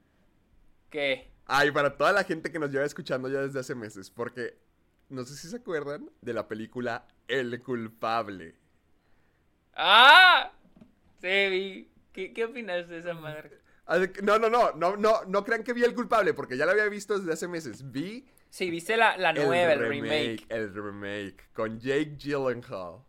¿Qué? 0.93 1.27
Ay, 1.47 1.71
para 1.71 1.97
toda 1.97 2.13
la 2.13 2.23
gente 2.23 2.51
que 2.51 2.59
nos 2.59 2.69
lleva 2.69 2.85
escuchando 2.85 3.27
ya 3.27 3.41
desde 3.41 3.59
hace 3.59 3.73
meses, 3.73 4.11
porque 4.11 4.59
no 5.09 5.25
sé 5.25 5.35
si 5.35 5.47
se 5.47 5.55
acuerdan 5.55 6.07
de 6.21 6.33
la 6.33 6.47
película 6.47 7.07
El 7.27 7.59
culpable. 7.63 8.53
¡Ah! 9.73 10.51
Sí, 11.19 11.49
vi. 11.49 11.89
¿Qué, 12.13 12.31
qué 12.31 12.45
opinas 12.45 12.87
de 12.89 12.99
esa 12.99 13.15
madre? 13.15 13.59
No, 14.21 14.37
no, 14.37 14.51
no, 14.51 14.71
no, 14.73 14.95
no, 14.95 15.25
no 15.25 15.43
crean 15.43 15.63
que 15.63 15.73
vi 15.73 15.83
El 15.83 15.95
culpable, 15.95 16.35
porque 16.35 16.57
ya 16.57 16.67
la 16.67 16.73
había 16.73 16.87
visto 16.89 17.17
desde 17.17 17.33
hace 17.33 17.47
meses. 17.47 17.91
Vi 17.91 18.27
Sí, 18.51 18.69
viste 18.69 18.95
la, 18.95 19.17
la 19.17 19.33
nueva, 19.33 19.73
el, 19.73 19.79
remake. 19.79 20.45
El 20.49 20.75
remake 20.75 21.49
con 21.53 21.79
Jake 21.79 22.17
Gyllenhaal. 22.19 23.03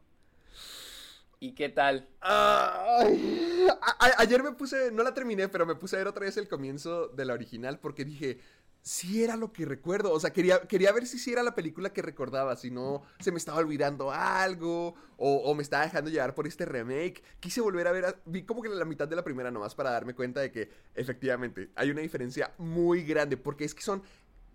¿Y 1.45 1.53
qué 1.53 1.69
tal? 1.69 2.09
Ay, 2.23 3.67
a- 3.83 3.97
a- 4.07 4.23
ayer 4.23 4.43
me 4.43 4.53
puse, 4.53 4.91
no 4.91 5.03
la 5.03 5.13
terminé, 5.13 5.47
pero 5.51 5.67
me 5.67 5.75
puse 5.75 5.95
a 5.95 5.99
ver 5.99 6.09
otra 6.09 6.25
vez 6.25 6.39
el 6.39 6.49
comienzo 6.49 7.09
de 7.09 7.27
la 7.27 7.35
original 7.35 7.79
porque 7.81 8.07
dije, 8.07 8.41
si 8.81 9.23
era 9.23 9.37
lo 9.37 9.53
que 9.53 9.67
recuerdo. 9.67 10.11
O 10.11 10.19
sea, 10.19 10.33
quería, 10.33 10.63
quería 10.63 10.91
ver 10.93 11.07
si 11.07 11.19
sí 11.19 11.35
era 11.35 11.43
la 11.43 11.55
película 11.55 11.93
que 11.93 12.01
recordaba, 12.01 12.57
si 12.57 12.71
no 12.71 13.03
se 13.21 13.31
me 13.31 13.37
estaba 13.37 13.59
olvidando 13.59 14.11
algo 14.11 14.95
o, 15.19 15.37
o 15.45 15.55
me 15.55 15.63
estaba 15.63 15.85
dejando 15.85 16.09
llevar 16.11 16.35
por 16.35 16.47
este 16.47 16.65
remake. 16.65 17.23
Quise 17.41 17.61
volver 17.61 17.89
a 17.89 17.93
ver, 17.93 18.07
a- 18.07 18.17
vi 18.25 18.45
como 18.45 18.63
que 18.63 18.71
la 18.71 18.87
mitad 18.87 19.07
de 19.07 19.17
la 19.17 19.23
primera 19.23 19.51
nomás 19.51 19.75
para 19.75 19.91
darme 19.91 20.15
cuenta 20.15 20.41
de 20.41 20.51
que 20.51 20.71
efectivamente 20.95 21.69
hay 21.75 21.91
una 21.91 22.01
diferencia 22.01 22.55
muy 22.57 23.03
grande 23.05 23.37
porque 23.37 23.65
es 23.67 23.75
que 23.75 23.83
son 23.83 24.03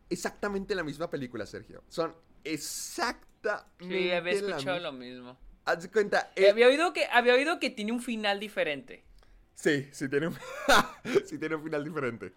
exactamente 0.10 0.74
la 0.74 0.84
misma 0.84 1.08
película, 1.08 1.46
Sergio. 1.46 1.84
Son 1.88 2.16
exactamente 2.44 3.70
Sí, 3.80 4.12
había 4.12 4.34
escuchado 4.34 4.80
lo 4.80 4.92
mismo. 4.92 5.38
Haz 5.70 5.84
de 5.84 5.92
cuenta, 5.92 6.32
eh, 6.36 6.50
había, 6.50 6.68
oído 6.68 6.94
que, 6.94 7.06
había 7.12 7.36
oído 7.36 7.60
que 7.60 7.70
tiene 7.70 7.92
un 7.92 8.02
final 8.02 8.40
diferente. 8.40 9.04
Sí, 9.54 9.88
sí 9.92 10.10
tiene 10.10 10.28
un, 10.28 10.36
sí 11.26 11.38
tiene 11.38 11.56
un 11.56 11.64
final 11.64 11.84
diferente. 11.84 12.34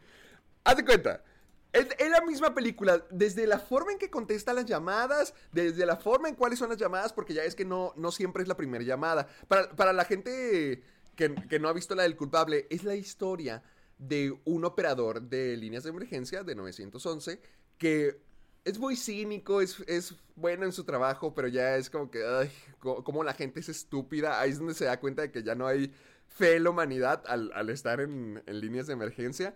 Haz 0.64 0.76
de 0.76 0.84
cuenta. 0.84 1.24
Es, 1.72 1.88
es 1.98 2.10
la 2.10 2.20
misma 2.20 2.54
película, 2.54 3.02
desde 3.10 3.46
la 3.46 3.58
forma 3.58 3.92
en 3.92 3.98
que 3.98 4.10
contesta 4.10 4.52
las 4.52 4.66
llamadas, 4.66 5.32
desde 5.50 5.86
la 5.86 5.96
forma 5.96 6.28
en 6.28 6.34
cuáles 6.34 6.58
son 6.58 6.68
las 6.68 6.76
llamadas, 6.76 7.14
porque 7.14 7.32
ya 7.32 7.42
es 7.42 7.54
que 7.54 7.64
no, 7.64 7.94
no 7.96 8.12
siempre 8.12 8.42
es 8.42 8.48
la 8.48 8.56
primera 8.58 8.84
llamada. 8.84 9.26
Para, 9.48 9.70
para 9.70 9.94
la 9.94 10.04
gente 10.04 10.82
que, 11.16 11.34
que 11.34 11.58
no 11.58 11.70
ha 11.70 11.72
visto 11.72 11.94
la 11.94 12.02
del 12.02 12.16
culpable, 12.16 12.66
es 12.68 12.84
la 12.84 12.96
historia 12.96 13.62
de 13.96 14.38
un 14.44 14.66
operador 14.66 15.22
de 15.22 15.56
líneas 15.56 15.84
de 15.84 15.90
emergencia 15.90 16.44
de 16.44 16.54
911 16.54 17.40
que 17.78 18.20
es 18.64 18.78
muy 18.78 18.96
cínico, 18.96 19.60
es, 19.60 19.80
es 19.86 20.14
bueno 20.36 20.64
en 20.64 20.72
su 20.72 20.84
trabajo, 20.84 21.34
pero 21.34 21.48
ya 21.48 21.76
es 21.76 21.90
como 21.90 22.10
que, 22.10 22.22
como 22.78 23.24
la 23.24 23.34
gente 23.34 23.60
es 23.60 23.68
estúpida. 23.68 24.40
Ahí 24.40 24.50
es 24.50 24.58
donde 24.58 24.74
se 24.74 24.84
da 24.84 25.00
cuenta 25.00 25.22
de 25.22 25.30
que 25.30 25.42
ya 25.42 25.54
no 25.54 25.66
hay 25.66 25.92
fe 26.28 26.56
en 26.56 26.64
la 26.64 26.70
humanidad 26.70 27.22
al, 27.26 27.52
al 27.54 27.70
estar 27.70 28.00
en, 28.00 28.42
en 28.46 28.60
líneas 28.60 28.86
de 28.86 28.92
emergencia. 28.94 29.54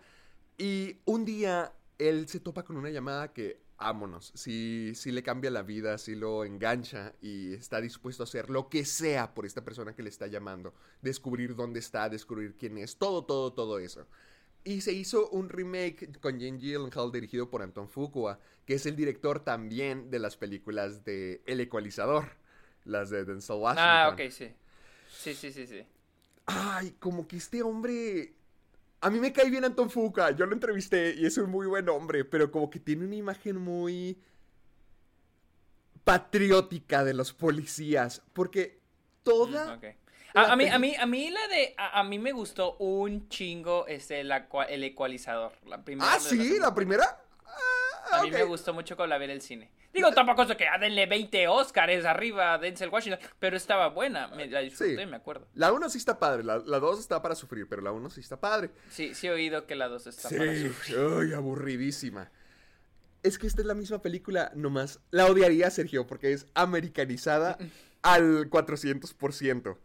Y 0.59 0.99
un 1.05 1.25
día 1.25 1.73
él 1.99 2.29
se 2.29 2.41
topa 2.41 2.65
con 2.65 2.77
una 2.77 2.91
llamada 2.91 3.33
que, 3.33 3.61
vámonos, 3.79 4.33
si, 4.35 4.95
si 4.95 5.13
le 5.13 5.23
cambia 5.23 5.51
la 5.51 5.63
vida, 5.63 5.99
si 5.99 6.15
lo 6.15 6.45
engancha 6.45 7.15
y 7.21 7.55
está 7.55 7.81
dispuesto 7.81 8.23
a 8.23 8.25
hacer 8.25 8.51
lo 8.51 8.69
que 8.69 8.85
sea 8.85 9.35
por 9.35 9.47
esta 9.47 9.65
persona 9.65 9.95
que 9.95 10.03
le 10.03 10.09
está 10.09 10.27
llamando. 10.27 10.75
Descubrir 11.03 11.55
dónde 11.55 11.81
está, 11.81 12.09
descubrir 12.09 12.57
quién 12.57 12.79
es, 12.79 12.97
todo, 12.97 13.25
todo, 13.25 13.53
todo 13.53 13.79
eso. 13.79 14.07
Y 14.67 14.81
se 14.81 14.93
hizo 14.93 15.29
un 15.29 15.49
remake 15.49 16.19
con 16.19 16.41
Jane 16.41 16.59
Gyllenhaal 16.59 17.13
dirigido 17.13 17.49
por 17.49 17.63
Anton 17.63 17.89
Fuqua, 17.89 18.41
que 18.65 18.75
es 18.75 18.85
el 18.85 18.97
director 18.97 19.39
también 19.39 20.11
de 20.11 20.19
las 20.19 20.37
películas 20.37 21.05
de 21.05 21.41
El 21.47 21.61
Ecualizador, 21.61 22.25
las 22.85 23.11
de 23.11 23.25
Denzel 23.25 23.59
Washington. 23.61 23.89
Ah, 23.89 24.11
ok, 24.13 24.29
sí. 24.29 24.51
Sí, 25.09 25.35
sí, 25.35 25.53
sí, 25.53 25.69
sí. 25.69 25.87
Ay, 26.47 26.97
como 26.99 27.29
que 27.29 27.37
este 27.37 27.63
hombre... 27.63 28.35
A 29.03 29.09
mí 29.09 29.21
me 29.21 29.33
cae 29.33 29.49
bien 29.51 29.65
Anton 29.65 29.89
Fuqua, 29.89 30.33
yo 30.33 30.47
lo 30.47 30.53
entrevisté 30.55 31.15
y 31.15 31.27
es 31.27 31.39
un 31.39 31.49
muy 31.49 31.69
buen 31.69 31.89
hombre, 31.89 32.25
pero 32.25 32.51
como 32.51 32.69
que 32.69 32.81
tiene 32.81 33.05
una 33.05 33.15
imagen 33.15 33.59
muy 33.59 34.19
patriótica 36.03 37.05
de 37.05 37.15
los 37.15 37.33
policías, 37.33 38.21
porque 38.33 38.81
toda... 39.23 39.79
La 39.81 39.97
A, 40.37 40.53
a 40.53 40.57
mí, 40.57 40.65
a, 40.67 40.73
peli- 40.73 40.79
mí, 40.81 40.97
a 40.97 41.07
mí 41.07 41.31
la 41.31 41.49
de. 41.49 41.75
A, 41.77 42.01
a 42.01 42.05
mí 42.05 42.19
me 42.19 42.33
gustó 42.33 42.77
un 42.79 43.29
chingo 43.29 43.87
este, 43.87 44.23
la 44.25 44.47
el 44.69 44.85
ecualizador. 44.85 45.53
La 45.67 45.83
primera 45.83 46.13
Ah, 46.15 46.21
sí, 46.21 46.59
la 46.59 46.75
primera... 46.75 47.05
Ah, 47.47 48.19
A 48.19 48.23
mí 48.23 48.29
ok. 48.29 48.35
me 48.35 48.45
gustó 48.45 48.73
mucho 48.75 48.97
con 48.97 49.09
la 49.09 49.19
ver 49.19 49.31
el 49.31 49.41
cine. 49.41 49.71
Digo, 49.93 50.13
tampoco 50.13 50.43
es 50.43 50.55
que 50.57 50.69
ah, 50.69 50.77
denle 50.79 51.07
20 51.07 51.49
Oscars 51.49 52.05
arriba 52.05 52.53
a 52.53 52.59
Denzel 52.59 52.91
Washington, 52.91 53.19
pero 53.41 53.57
estaba 53.57 53.89
buena, 53.89 54.29
me 54.29 54.47
la 54.47 54.61
disfruté, 54.61 54.99
Sí. 54.99 55.07
me 55.07 55.17
acuerdo. 55.17 55.47
La 55.55 55.73
1 55.73 55.89
sí 55.89 55.97
está 55.97 56.19
padre, 56.19 56.45
la 56.45 56.59
2 56.59 57.01
está 57.01 57.23
para 57.23 57.35
sufrir, 57.35 57.67
pero 57.67 57.81
la 57.81 57.93
1 57.93 58.11
sí 58.11 58.21
está 58.21 58.39
padre. 58.39 58.71
Sí, 58.91 59.15
sí 59.15 59.27
he 59.27 59.31
oído 59.31 59.67
que 59.67 59.75
la 59.75 59.89
2 59.89 60.07
está 60.09 60.29
Sí, 60.29 60.37
para 60.37 60.55
sufrir. 60.55 60.99
ay, 61.23 61.33
aburridísima. 61.33 62.31
Es 63.23 63.39
que 63.39 63.47
esta 63.47 63.63
es 63.63 63.67
la 63.67 63.73
misma 63.75 64.03
película, 64.03 64.53
nomás 64.55 65.01
la 65.11 65.25
odiaría, 65.27 65.71
Sergio, 65.71 66.07
porque 66.07 66.33
es 66.35 66.47
americanizada 66.55 67.57
al 68.03 68.51
400%. 68.51 69.79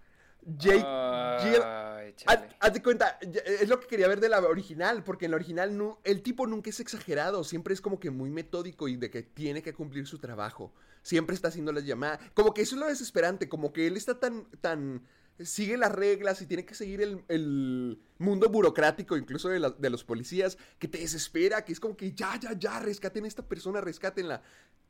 Jake 0.44 0.84
Ay, 0.86 2.16
Haz, 2.60 2.74
de 2.74 2.82
cuenta, 2.82 3.20
es 3.22 3.70
lo 3.70 3.80
que 3.80 3.88
quería 3.88 4.08
ver 4.08 4.20
de 4.20 4.30
la 4.30 4.40
original, 4.40 5.04
porque 5.04 5.26
en 5.26 5.32
la 5.32 5.36
original 5.38 5.78
no, 5.78 6.00
el 6.04 6.22
tipo 6.22 6.48
nunca 6.48 6.70
es 6.70 6.80
exagerado, 6.80 7.44
siempre 7.44 7.74
es 7.74 7.82
como 7.82 8.00
que 8.00 8.10
muy 8.10 8.30
metódico 8.30 8.88
y 8.88 8.96
de 8.98 9.10
que 9.12 9.24
tiene 9.24 9.62
que 9.62 9.74
cumplir 9.74 10.08
su 10.08 10.18
trabajo. 10.20 10.74
Siempre 11.04 11.36
está 11.36 11.48
haciendo 11.48 11.72
las 11.72 11.84
llamadas. 11.86 12.20
Como 12.34 12.54
que 12.54 12.62
eso 12.62 12.76
es 12.76 12.82
lo 12.82 12.88
desesperante, 12.88 13.50
como 13.50 13.74
que 13.74 13.88
él 13.88 13.98
está 13.98 14.20
tan, 14.20 14.46
tan, 14.62 15.04
sigue 15.40 15.78
las 15.78 15.92
reglas 15.92 16.42
y 16.42 16.48
tiene 16.48 16.66
que 16.66 16.76
seguir 16.76 17.02
el, 17.02 17.24
el 17.28 18.00
mundo 18.20 18.50
burocrático, 18.50 19.18
incluso 19.18 19.50
de, 19.50 19.60
la- 19.60 19.72
de 19.72 19.90
los 19.90 20.04
policías, 20.04 20.58
que 20.78 20.88
te 20.88 21.00
desespera, 21.00 21.66
que 21.66 21.74
es 21.74 21.80
como 21.80 21.98
que 21.98 22.14
ya, 22.14 22.40
ya, 22.40 22.54
ya, 22.54 22.80
rescaten 22.80 23.26
a 23.26 23.28
esta 23.28 23.48
persona, 23.48 23.82
rescátenla. 23.82 24.42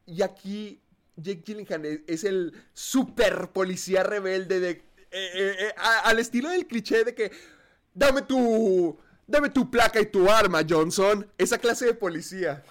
Y 0.06 0.22
aquí 0.22 0.82
Jake 1.16 1.44
Gyllenhaal 1.46 1.86
es, 1.86 2.02
es 2.08 2.24
el 2.24 2.54
super 2.74 3.50
policía 3.52 4.04
rebelde 4.04 4.60
de... 4.60 4.90
eh, 5.12 5.32
eh, 5.34 5.56
eh, 5.60 5.74
a- 5.78 6.00
al 6.10 6.19
estilo 6.19 6.50
del 6.50 6.65
cliché 6.67 7.04
de 7.04 7.13
que 7.15 7.32
dame 7.93 8.21
tu 8.24 8.97
dame 9.28 9.50
tu 9.50 9.69
placa 9.69 10.00
y 10.00 10.08
tu 10.08 10.30
arma 10.30 10.62
Johnson 10.67 11.30
esa 11.38 11.58
clase 11.58 11.86
de 11.86 11.93
policía. 11.93 12.63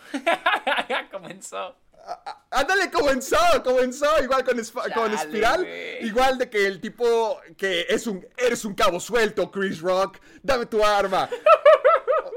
Ya 0.89 1.09
comenzó. 1.13 1.77
Ándale 2.51 2.91
comenzó 2.91 3.37
comenzó 3.63 4.07
igual 4.23 4.43
con, 4.43 4.57
con 4.95 5.13
espiral 5.13 5.67
igual 6.01 6.39
de 6.39 6.49
que 6.51 6.67
el 6.67 6.81
tipo 6.81 7.39
que 7.57 7.87
es 7.89 8.07
un 8.07 8.27
eres 8.37 8.65
un 8.65 8.75
cabo 8.75 8.99
suelto 8.99 9.51
Chris 9.51 9.81
Rock. 9.81 10.19
Dame 10.43 10.67
tu 10.67 10.83
arma 10.85 11.29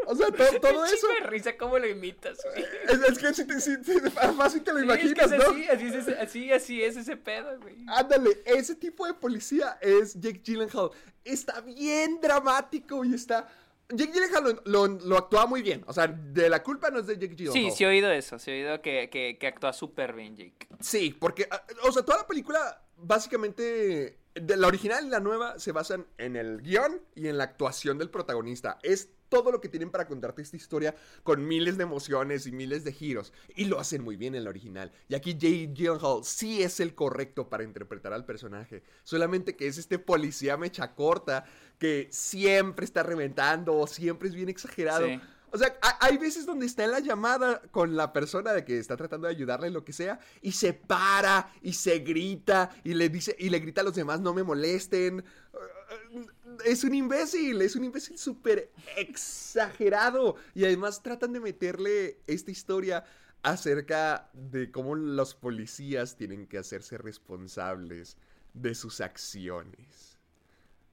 o, 0.06 0.16
sea, 0.16 0.28
to- 0.28 0.60
todo 0.62 0.86
eso. 0.86 1.08
De 1.20 1.28
risa, 1.28 1.56
¿cómo 1.58 1.78
lo 1.80 1.88
imitas, 1.88 2.38
güey? 2.54 2.66
Es, 2.90 3.10
es 3.12 3.18
que 3.20 3.34
si 3.34 3.46
te, 3.46 3.60
si 3.60 3.78
te- 3.82 4.10
fácil 4.10 4.64
te 4.64 4.72
lo 4.74 4.80
Sí, 4.80 4.86
imaginas, 4.86 5.12
es 5.12 5.30
que 5.30 5.36
es 5.38 5.44
¿no? 5.44 5.52
así, 5.52 5.68
así, 5.70 5.86
es, 5.88 6.08
así, 6.20 6.52
así 6.52 6.84
es 6.84 6.98
ese 6.98 7.18
pedo, 7.18 7.60
güey. 7.60 7.76
Ándale, 7.88 8.42
ese 8.46 8.76
tipo 8.76 9.06
de 9.06 9.14
policía 9.14 9.78
es 9.82 10.14
Jake 10.20 10.42
Gyllenhaal. 10.44 10.92
Está 11.24 11.62
bien 11.62 12.20
dramático 12.22 13.04
y 13.06 13.14
está... 13.14 13.48
Jake 13.90 14.12
Gyllenhaal 14.14 14.62
lo, 14.66 14.88
lo, 14.88 15.00
lo 15.06 15.18
actúa 15.18 15.46
muy 15.46 15.62
bien. 15.62 15.84
O 15.88 15.94
sea, 15.94 16.08
de 16.08 16.50
la 16.50 16.64
culpa 16.64 16.90
no 16.90 17.00
es 17.00 17.08
de 17.08 17.16
Jake 17.16 17.36
Gyllenhaal. 17.36 17.54
Sí, 17.54 17.72
sí 17.78 17.84
he 17.84 17.88
oído 17.88 18.10
eso, 18.12 18.40
sí 18.40 18.50
he 18.52 18.54
oído 18.66 18.82
que, 18.82 19.10
que, 19.10 19.38
que 19.38 19.48
actúa 19.48 19.74
súper 19.74 20.14
bien, 20.14 20.36
Jake. 20.36 20.68
Sí, 20.80 21.16
porque, 21.20 21.48
ah, 21.52 21.64
o 21.84 21.92
sea, 21.92 22.04
toda 22.04 22.20
la 22.20 22.28
película, 22.28 22.82
básicamente, 22.98 24.18
de 24.36 24.58
la 24.58 24.68
original 24.68 25.06
y 25.06 25.10
la 25.10 25.20
nueva 25.20 25.60
se 25.60 25.72
basan 25.72 26.08
en 26.18 26.36
el 26.36 26.62
guion 26.62 27.02
y 27.16 27.28
en 27.28 27.38
la 27.38 27.44
actuación 27.44 27.98
del 27.98 28.10
protagonista. 28.10 28.80
Es 28.84 29.10
todo 29.34 29.52
lo 29.52 29.60
que 29.60 29.68
tienen 29.68 29.90
para 29.90 30.06
contarte 30.06 30.44
esta 30.44 30.58
historia 30.58 30.94
con 31.24 31.48
miles 31.48 31.76
de 31.78 31.84
emociones 31.84 32.46
y 32.46 32.52
miles 32.52 32.84
de 32.84 32.94
giros. 32.94 33.34
Y 33.56 33.66
lo 33.66 33.80
hacen 33.80 34.04
muy 34.04 34.16
bien 34.16 34.36
en 34.36 34.44
la 34.44 34.52
original. 34.52 34.92
Y 35.10 35.16
aquí 35.16 35.36
Jay 35.42 35.74
Gyllenhaal 35.74 36.24
sí 36.24 36.62
es 36.62 36.80
el 36.80 36.94
correcto 36.94 37.50
para 37.50 37.64
interpretar 37.64 38.14
al 38.14 38.26
personaje. 38.26 38.84
Solamente 39.04 39.56
que 39.56 39.66
es 39.66 39.80
este 39.80 39.98
policía 39.98 40.56
mecha 40.56 40.94
corta 40.94 41.46
que 41.80 42.08
siempre 42.12 42.86
está 42.86 43.02
reventando 43.02 43.74
o 43.76 43.88
siempre 43.88 44.30
es 44.30 44.36
bien 44.36 44.50
exagerado. 44.50 45.08
Sí. 45.08 45.20
O 45.50 45.58
sea, 45.58 45.76
ha- 45.82 45.98
hay 46.06 46.18
veces 46.18 46.46
donde 46.46 46.66
está 46.68 46.84
en 46.84 46.92
la 46.92 47.00
llamada 47.00 47.62
con 47.72 47.96
la 47.96 48.12
persona 48.14 48.54
de 48.54 48.64
que 48.66 48.78
está 48.80 48.96
tratando 48.98 49.28
de 49.28 49.34
ayudarle, 49.34 49.70
lo 49.72 49.84
que 49.84 49.94
sea, 49.94 50.20
y 50.42 50.52
se 50.52 50.74
para 50.74 51.52
y 51.62 51.74
se 51.74 52.00
grita 52.00 52.70
y 52.84 52.94
le 52.94 53.10
dice 53.10 53.36
y 53.38 53.50
le 53.50 53.60
grita 53.60 53.82
a 53.82 53.84
los 53.84 53.96
demás 53.96 54.20
no 54.20 54.34
me 54.34 54.44
molesten. 54.44 55.24
Es 56.66 56.84
un 56.84 56.94
imbécil, 56.94 57.62
es 57.62 57.76
un 57.76 57.84
imbécil 57.86 58.18
súper 58.18 58.72
exagerado. 58.98 60.36
Y 60.54 60.66
además 60.66 61.02
tratan 61.02 61.34
de 61.34 61.40
meterle 61.40 62.20
esta 62.28 62.52
historia 62.52 63.04
acerca 63.42 64.30
de 64.34 64.72
cómo 64.72 64.96
los 64.96 65.36
policías 65.36 66.16
tienen 66.16 66.48
que 66.48 66.58
hacerse 66.58 66.98
responsables 66.98 68.18
de 68.54 68.76
sus 68.76 69.02
acciones. 69.02 70.18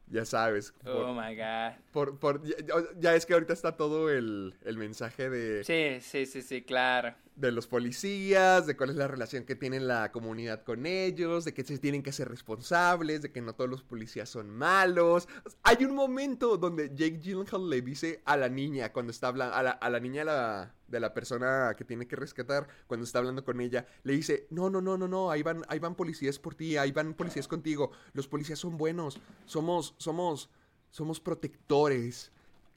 Ya 0.09 0.25
sabes. 0.25 0.73
por- 0.83 1.05
Oh 1.05 1.15
my 1.15 1.37
god. 1.37 1.79
por, 1.93 2.19
por- 2.19 2.43
ya, 2.43 2.57
ya- 2.67 2.89
ya 2.99 3.15
es 3.15 3.27
que 3.27 3.35
ahorita 3.35 3.53
está 3.53 3.77
todo 3.77 4.11
el, 4.11 4.57
el 4.65 4.77
mensaje 4.77 5.31
de, 5.31 5.63
Sí, 5.63 6.01
sí, 6.01 6.27
sí, 6.27 6.43
sí, 6.43 6.63
claro. 6.63 7.15
De 7.37 7.53
los 7.53 7.67
policías, 7.67 8.67
de 8.67 8.77
cuál 8.77 8.91
es 8.91 8.97
la 8.97 9.09
relación 9.09 9.45
que 9.45 9.57
tiene 9.57 9.81
la 9.81 10.13
comunidad 10.13 10.63
con 10.63 10.85
ellos, 10.85 11.45
de 11.45 11.55
que 11.55 11.65
se 11.65 11.79
tienen 11.79 12.03
que 12.03 12.13
ser 12.13 12.29
responsables, 12.29 13.23
de 13.23 13.33
que 13.33 13.41
no 13.41 13.55
todos 13.55 13.71
los 13.71 13.83
policías 13.83 14.29
son 14.29 14.51
malos. 14.51 15.27
Hay 15.63 15.85
un 15.85 15.95
momento 15.95 16.59
donde 16.59 16.91
Jake 16.91 17.19
Gyllenhaal 17.19 17.71
le 17.71 17.81
dice 17.81 18.21
a 18.25 18.37
la 18.37 18.49
niña, 18.49 18.93
cuando 18.93 19.11
está 19.11 19.29
hablando, 19.29 19.55
a 19.55 19.91
la, 19.91 20.01
niña 20.01 20.25
la, 20.25 20.75
de 20.89 21.01
la 21.01 21.15
persona 21.15 21.75
que 21.77 21.85
tiene 21.85 22.07
que 22.07 22.17
rescatar, 22.17 22.69
cuando 22.87 23.05
está 23.05 23.21
hablando 23.21 23.45
con 23.45 23.61
ella, 23.61 23.87
le 24.03 24.13
dice, 24.13 24.47
no, 24.51 24.69
no, 24.69 24.83
no, 24.83 24.99
no, 24.99 25.09
no, 25.09 25.31
ahí 25.31 25.43
van, 25.43 25.63
ahí 25.69 25.79
van 25.79 25.95
policías 25.95 26.39
por 26.39 26.55
ti, 26.55 26.77
ahí 26.77 26.93
van 26.93 27.15
policías 27.15 27.49
contigo, 27.49 27.93
los 28.13 28.29
policías 28.29 28.59
son 28.59 28.77
buenos, 28.77 29.19
somos, 29.47 29.95
somos, 29.99 30.51
somos 30.91 31.21
protectores. 31.21 32.33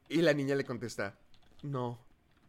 Y 0.10 0.22
la 0.22 0.34
niña 0.34 0.56
le 0.56 0.64
contesta, 0.64 1.18
no, 1.64 1.98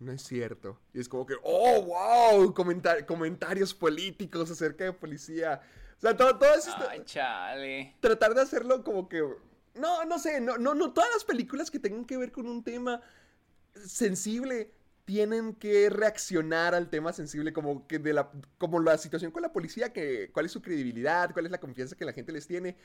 no 0.01 0.13
es 0.13 0.23
cierto. 0.23 0.79
Y 0.93 1.01
es 1.01 1.09
como 1.09 1.25
que, 1.27 1.35
oh, 1.43 1.83
wow, 1.83 2.53
comentar- 2.55 3.05
comentarios 3.07 3.73
políticos 3.75 4.51
acerca 4.51 4.85
de 4.85 4.93
policía. 4.93 5.61
O 5.99 6.01
sea, 6.01 6.17
todo, 6.17 6.37
todo 6.39 6.55
es 6.55 6.67
esto- 6.67 6.87
Ay, 6.89 7.03
chale. 7.05 7.97
tratar 8.01 8.35
de 8.35 8.43
hacerlo 8.43 8.83
como 8.85 9.09
que, 9.09 9.23
no, 9.75 10.05
no 10.05 10.19
sé, 10.19 10.41
no, 10.41 10.59
no, 10.59 10.75
no, 10.75 10.93
todas 10.93 11.11
las 11.13 11.25
películas 11.25 11.71
que 11.71 11.79
tengan 11.79 12.05
que 12.05 12.17
ver 12.17 12.33
con 12.33 12.47
un 12.47 12.63
tema 12.63 13.01
sensible 13.85 14.71
tienen 15.05 15.55
que 15.55 15.91
reaccionar 15.91 16.75
al 16.75 16.89
tema 16.89 17.13
sensible 17.13 17.53
como 17.53 17.87
que 17.87 17.99
de 17.99 18.13
la 18.15 18.31
como 18.57 18.81
la 18.81 18.97
situación 18.97 19.31
con 19.33 19.43
la 19.43 19.53
policía 19.53 19.93
que 19.93 20.31
cuál 20.33 20.47
es 20.47 20.53
su 20.53 20.63
credibilidad 20.63 21.33
cuál 21.33 21.45
es 21.47 21.53
la 21.53 21.61
confianza 21.61 21.97
que 21.97 22.07
la 22.07 22.13
gente 22.15 22.33
les 22.33 22.47
tiene 22.47 22.77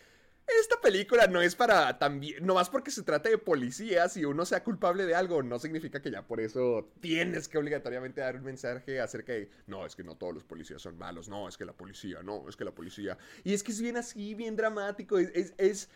esta 0.59 0.79
película 0.81 1.27
no 1.27 1.41
es 1.41 1.55
para 1.55 1.97
también 1.99 2.45
no 2.45 2.55
más 2.55 2.69
porque 2.69 2.91
se 2.91 3.03
trata 3.03 3.29
de 3.29 3.37
policías 3.37 4.17
y 4.17 4.25
uno 4.25 4.45
sea 4.45 4.63
culpable 4.63 5.05
de 5.05 5.15
algo 5.15 5.43
no 5.43 5.59
significa 5.59 6.01
que 6.01 6.11
ya 6.11 6.25
por 6.25 6.39
eso 6.39 6.91
tienes 6.99 7.47
que 7.47 7.57
obligatoriamente 7.57 8.21
dar 8.21 8.35
un 8.35 8.43
mensaje 8.43 8.99
acerca 8.99 9.33
de 9.33 9.49
no 9.67 9.85
es 9.85 9.95
que 9.95 10.03
no 10.03 10.15
todos 10.15 10.33
los 10.33 10.43
policías 10.43 10.81
son 10.81 10.97
malos 10.97 11.29
no 11.29 11.47
es 11.47 11.57
que 11.57 11.65
la 11.65 11.73
policía 11.73 12.21
no 12.23 12.47
es 12.47 12.55
que 12.55 12.65
la 12.65 12.71
policía. 12.71 13.17
Y 13.43 13.53
es 13.53 13.63
que 13.63 13.71
es 13.71 13.81
bien 13.81 13.97
así 13.97 14.35
bien 14.35 14.55
dramático 14.55 15.17
es, 15.17 15.29
es, 15.33 15.53
es 15.57 15.89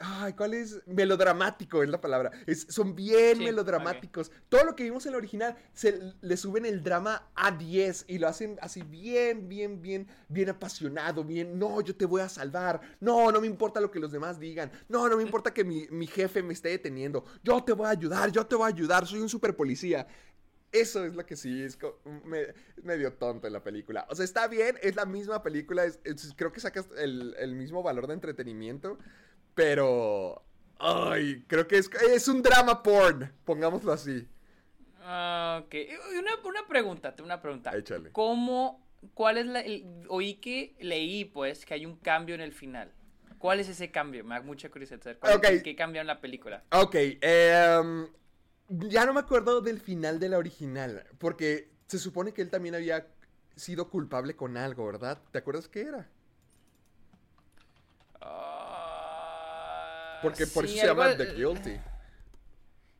Ay, 0.00 0.32
¿cuál 0.34 0.54
es? 0.54 0.80
Melodramático 0.86 1.82
es 1.82 1.88
la 1.88 2.00
palabra. 2.00 2.30
Es, 2.46 2.66
son 2.68 2.94
bien 2.94 3.38
Sí, 3.38 3.44
melodramáticos. 3.44 4.30
Todo 4.48 4.64
lo 4.64 4.76
que 4.76 4.84
vimos 4.84 5.06
en 5.06 5.12
la 5.12 5.18
original 5.18 5.56
se 5.72 6.12
le 6.20 6.36
suben 6.36 6.66
el 6.66 6.82
drama 6.82 7.30
a 7.34 7.50
10 7.50 8.04
y 8.08 8.18
lo 8.18 8.28
hacen 8.28 8.58
así 8.60 8.82
bien, 8.82 9.48
bien, 9.48 9.80
bien, 9.80 10.06
bien 10.28 10.50
apasionado, 10.50 11.24
bien. 11.24 11.58
No, 11.58 11.80
yo 11.80 11.96
te 11.96 12.04
voy 12.04 12.20
a 12.20 12.28
salvar. 12.28 12.80
No, 13.00 13.32
no 13.32 13.40
me 13.40 13.46
importa 13.46 13.80
lo 13.80 13.90
que 13.90 13.98
los 14.00 14.12
demás 14.12 14.38
digan. 14.38 14.70
No, 14.88 15.08
no 15.08 15.16
me 15.16 15.22
importa 15.22 15.52
que 15.54 15.64
mi, 15.64 15.86
mi 15.90 16.06
jefe 16.06 16.42
me 16.42 16.52
esté 16.52 16.68
deteniendo. 16.70 17.24
Yo 17.42 17.62
te 17.64 17.72
voy 17.72 17.86
a 17.86 17.90
ayudar, 17.90 18.30
yo 18.30 18.46
te 18.46 18.54
voy 18.56 18.64
a 18.64 18.74
ayudar. 18.74 19.06
Soy 19.06 19.20
un 19.20 19.28
super 19.28 19.56
policía. 19.56 20.06
Eso 20.72 21.04
es 21.06 21.14
lo 21.14 21.24
que 21.24 21.36
sí 21.36 21.62
es 21.62 21.78
me- 22.24 22.52
medio 22.82 23.12
tonto 23.14 23.46
en 23.46 23.52
la 23.54 23.62
película. 23.62 24.06
O 24.10 24.14
sea, 24.14 24.24
está 24.24 24.46
bien, 24.46 24.76
es 24.82 24.94
la 24.96 25.06
misma 25.06 25.42
película, 25.42 25.84
es- 25.84 26.00
es- 26.04 26.34
creo 26.36 26.52
que 26.52 26.60
sacas 26.60 26.86
el, 26.98 27.34
el 27.38 27.54
mismo 27.54 27.82
valor 27.82 28.06
de 28.08 28.14
entretenimiento, 28.14 28.98
pero... 29.56 30.44
Ay, 30.78 31.44
creo 31.48 31.66
que 31.66 31.78
es, 31.78 31.90
es 32.12 32.28
un 32.28 32.42
drama 32.42 32.82
porn, 32.82 33.32
pongámoslo 33.44 33.92
así. 33.92 34.28
Ah, 35.00 35.62
Ok. 35.64 35.74
Una, 36.18 36.32
una 36.44 36.66
pregunta, 36.68 37.14
una 37.22 37.40
pregunta. 37.40 37.76
Échale. 37.76 38.12
¿Cómo, 38.12 38.86
cuál 39.14 39.38
es 39.38 39.46
la, 39.46 39.60
el- 39.60 40.04
oí 40.08 40.34
que, 40.34 40.76
leí 40.80 41.24
pues, 41.24 41.64
que 41.64 41.74
hay 41.74 41.86
un 41.86 41.96
cambio 41.96 42.34
en 42.34 42.40
el 42.42 42.52
final. 42.52 42.92
¿Cuál 43.38 43.60
es 43.60 43.68
ese 43.68 43.90
cambio? 43.90 44.24
Me 44.24 44.34
da 44.34 44.42
mucha 44.42 44.70
curiosidad 44.70 45.02
saber 45.02 45.18
cuál, 45.18 45.36
Ok. 45.36 45.46
qué 45.62 45.74
cambió 45.76 46.00
en 46.02 46.06
la 46.06 46.20
película. 46.20 46.64
Ok, 46.72 46.94
em, 47.20 48.08
ya 48.68 49.06
no 49.06 49.12
me 49.14 49.20
acuerdo 49.20 49.60
del 49.60 49.80
final 49.80 50.18
de 50.18 50.28
la 50.28 50.38
original, 50.38 51.06
porque 51.18 51.70
se 51.86 51.98
supone 51.98 52.32
que 52.32 52.42
él 52.42 52.50
también 52.50 52.74
había 52.74 53.06
sido 53.56 53.88
culpable 53.90 54.36
con 54.36 54.56
algo, 54.56 54.86
¿verdad? 54.86 55.22
¿Te 55.32 55.38
acuerdas 55.38 55.68
qué 55.68 55.82
era? 55.82 56.10
Ah, 58.20 60.05
Porque 60.22 60.46
por 60.46 60.66
sí, 60.66 60.72
eso 60.74 60.80
se 60.82 60.86
llama 60.86 61.16
The 61.16 61.32
Guilty. 61.34 61.80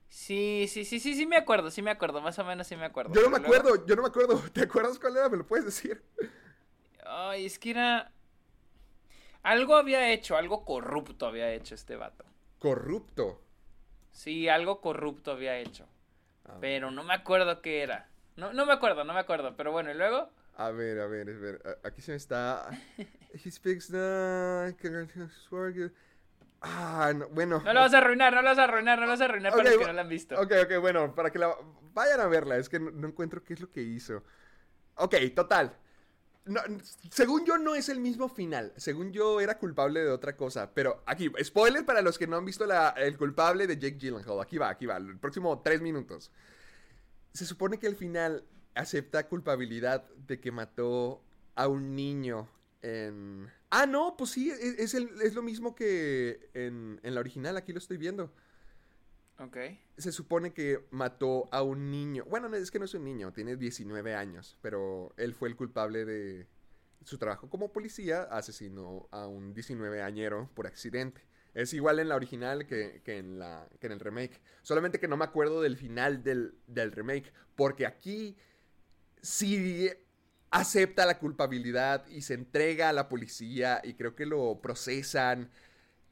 Sí, 0.08 0.66
sí, 0.68 0.84
sí, 0.84 0.98
sí, 1.00 1.14
sí 1.14 1.26
me 1.26 1.36
acuerdo, 1.36 1.70
sí 1.70 1.82
me 1.82 1.90
acuerdo, 1.90 2.20
más 2.20 2.38
o 2.38 2.44
menos 2.44 2.66
sí 2.66 2.76
me 2.76 2.84
acuerdo. 2.86 3.12
Yo 3.14 3.22
no 3.22 3.30
me 3.30 3.38
luego- 3.38 3.54
acuerdo, 3.54 3.86
yo 3.86 3.96
no 3.96 4.02
me 4.02 4.08
acuerdo. 4.08 4.38
¿Te 4.52 4.62
acuerdas 4.62 4.98
cuál 4.98 5.16
era? 5.16 5.28
¿Me 5.28 5.36
lo 5.36 5.46
puedes 5.46 5.64
decir? 5.66 6.02
Ay, 7.04 7.46
es 7.46 7.58
que 7.58 7.70
era... 7.70 8.12
Algo 9.42 9.76
había 9.76 10.10
hecho, 10.10 10.36
algo 10.36 10.64
corrupto 10.64 11.26
había 11.26 11.52
hecho 11.52 11.74
este 11.74 11.96
vato. 11.96 12.24
Corrupto. 12.58 13.40
Sí, 14.10 14.48
algo 14.48 14.80
corrupto 14.80 15.32
había 15.32 15.58
hecho. 15.58 15.86
Pero 16.60 16.90
no 16.90 17.02
me 17.04 17.14
acuerdo 17.14 17.60
qué 17.60 17.82
era. 17.82 18.08
No, 18.36 18.52
no 18.52 18.66
me 18.66 18.72
acuerdo, 18.72 19.04
no 19.04 19.12
me 19.12 19.20
acuerdo. 19.20 19.56
Pero 19.56 19.70
bueno, 19.72 19.90
y 19.90 19.94
luego... 19.94 20.30
A 20.56 20.70
ver, 20.70 20.98
a 21.00 21.06
ver, 21.06 21.28
a 21.28 21.32
ver. 21.32 21.80
Aquí 21.84 22.00
se 22.00 22.12
me 22.12 22.16
está. 22.16 22.70
He 23.44 23.50
speaks 23.50 23.88
the. 23.88 24.74
Ah, 26.68 27.12
no, 27.14 27.28
bueno. 27.28 27.62
No 27.64 27.72
lo 27.72 27.80
vas 27.80 27.94
a 27.94 27.98
arruinar, 27.98 28.32
no 28.34 28.42
lo 28.42 28.48
vas 28.48 28.58
a 28.58 28.64
arruinar, 28.64 28.98
no 28.98 29.04
lo 29.04 29.10
vas 29.12 29.20
a 29.20 29.24
arruinar 29.26 29.52
para 29.52 29.62
Ok, 29.62 29.68
los 29.68 29.78
que 29.78 29.86
no 29.86 29.92
la 29.92 30.02
han 30.02 30.08
visto. 30.08 30.34
Ok, 30.40 30.52
ok, 30.64 30.80
bueno, 30.80 31.14
para 31.14 31.30
que 31.30 31.38
la 31.38 31.54
vayan 31.94 32.20
a 32.20 32.26
verla, 32.26 32.56
es 32.56 32.68
que 32.68 32.80
no, 32.80 32.90
no 32.90 33.08
encuentro 33.08 33.42
qué 33.44 33.54
es 33.54 33.60
lo 33.60 33.70
que 33.70 33.82
hizo. 33.82 34.22
Ok, 34.96 35.14
total. 35.34 35.76
No, 36.46 36.60
según 37.10 37.44
yo 37.44 37.58
no 37.58 37.74
es 37.74 37.88
el 37.88 37.98
mismo 38.00 38.28
final, 38.28 38.72
según 38.76 39.12
yo 39.12 39.40
era 39.40 39.58
culpable 39.58 40.00
de 40.00 40.10
otra 40.10 40.36
cosa, 40.36 40.70
pero 40.72 41.02
aquí, 41.06 41.30
spoiler 41.42 41.84
para 41.84 42.02
los 42.02 42.18
que 42.18 42.28
no 42.28 42.36
han 42.36 42.44
visto 42.44 42.66
la- 42.66 42.90
el 42.90 43.18
culpable 43.18 43.66
de 43.66 43.76
Jake 43.78 43.96
Gyllenhaal, 43.98 44.40
aquí 44.40 44.56
va, 44.56 44.68
aquí 44.70 44.86
va, 44.86 44.96
el 44.96 45.18
próximo 45.18 45.60
tres 45.62 45.80
minutos. 45.82 46.30
Se 47.32 47.44
supone 47.44 47.78
que 47.78 47.88
al 47.88 47.96
final 47.96 48.44
acepta 48.76 49.26
culpabilidad 49.28 50.04
de 50.16 50.38
que 50.40 50.52
mató 50.52 51.22
a 51.56 51.66
un 51.66 51.96
niño 51.96 52.48
en... 52.86 53.50
Ah, 53.70 53.86
no, 53.86 54.16
pues 54.16 54.30
sí, 54.30 54.50
es, 54.50 54.60
es 54.78 54.94
el- 54.94 55.20
es 55.22 55.34
lo 55.34 55.42
mismo 55.42 55.74
que 55.74 56.50
en, 56.54 57.00
en 57.02 57.14
la 57.14 57.20
original, 57.20 57.56
aquí 57.56 57.72
lo 57.72 57.78
estoy 57.78 57.96
viendo 57.96 58.32
Ok. 59.38 59.56
se 59.98 60.12
supone 60.12 60.52
que 60.54 60.86
mató 60.90 61.48
a 61.52 61.62
un 61.62 61.90
niño. 61.90 62.24
Bueno, 62.24 62.48
no, 62.48 62.56
es 62.56 62.70
que 62.70 62.78
no 62.78 62.86
es 62.86 62.94
un 62.94 63.04
niño, 63.04 63.32
tiene 63.32 63.56
19 63.56 64.14
años, 64.14 64.56
pero 64.62 65.12
él 65.18 65.34
fue 65.34 65.48
el 65.48 65.56
culpable 65.56 66.04
de 66.06 66.46
su 67.04 67.18
trabajo 67.18 67.50
como 67.50 67.70
policía, 67.72 68.22
asesinó 68.22 69.08
a 69.10 69.26
un 69.26 69.52
19 69.52 70.00
añero 70.02 70.50
por 70.54 70.66
accidente. 70.66 71.22
Es 71.54 71.72
igual 71.74 71.98
en 72.00 72.08
la 72.08 72.16
original 72.16 72.66
que, 72.66 73.00
que 73.04 73.18
en, 73.18 73.38
la, 73.38 73.68
que 73.80 73.86
en 73.86 73.92
el 73.94 74.00
remake. 74.00 74.40
Solamente 74.62 74.98
que 75.00 75.08
no 75.08 75.16
me 75.16 75.24
acuerdo 75.24 75.60
del 75.62 75.76
final 75.76 76.22
del, 76.22 76.54
del 76.66 76.92
remake, 76.92 77.32
porque 77.56 77.86
aquí 77.86 78.36
sí 79.22 79.90
acepta 80.50 81.06
la 81.06 81.18
culpabilidad 81.18 82.06
y 82.08 82.22
se 82.22 82.34
entrega 82.34 82.88
a 82.88 82.92
la 82.92 83.08
policía 83.08 83.80
y 83.84 83.94
creo 83.94 84.14
que 84.14 84.26
lo 84.26 84.60
procesan. 84.62 85.50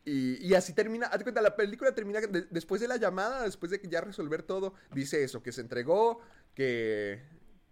Y, 0.04 0.36
y 0.46 0.54
así 0.54 0.74
termina, 0.74 1.06
haz 1.06 1.22
cuenta, 1.22 1.40
la 1.40 1.56
película 1.56 1.94
termina 1.94 2.20
de- 2.20 2.46
después 2.50 2.80
de 2.80 2.88
la 2.88 2.96
llamada, 2.96 3.42
después 3.44 3.70
de 3.70 3.80
que 3.80 3.88
ya 3.88 4.00
resolver 4.02 4.42
todo, 4.42 4.74
dice 4.92 5.24
eso, 5.24 5.42
que 5.42 5.50
se 5.52 5.62
entregó, 5.62 6.20
que, 6.54 7.22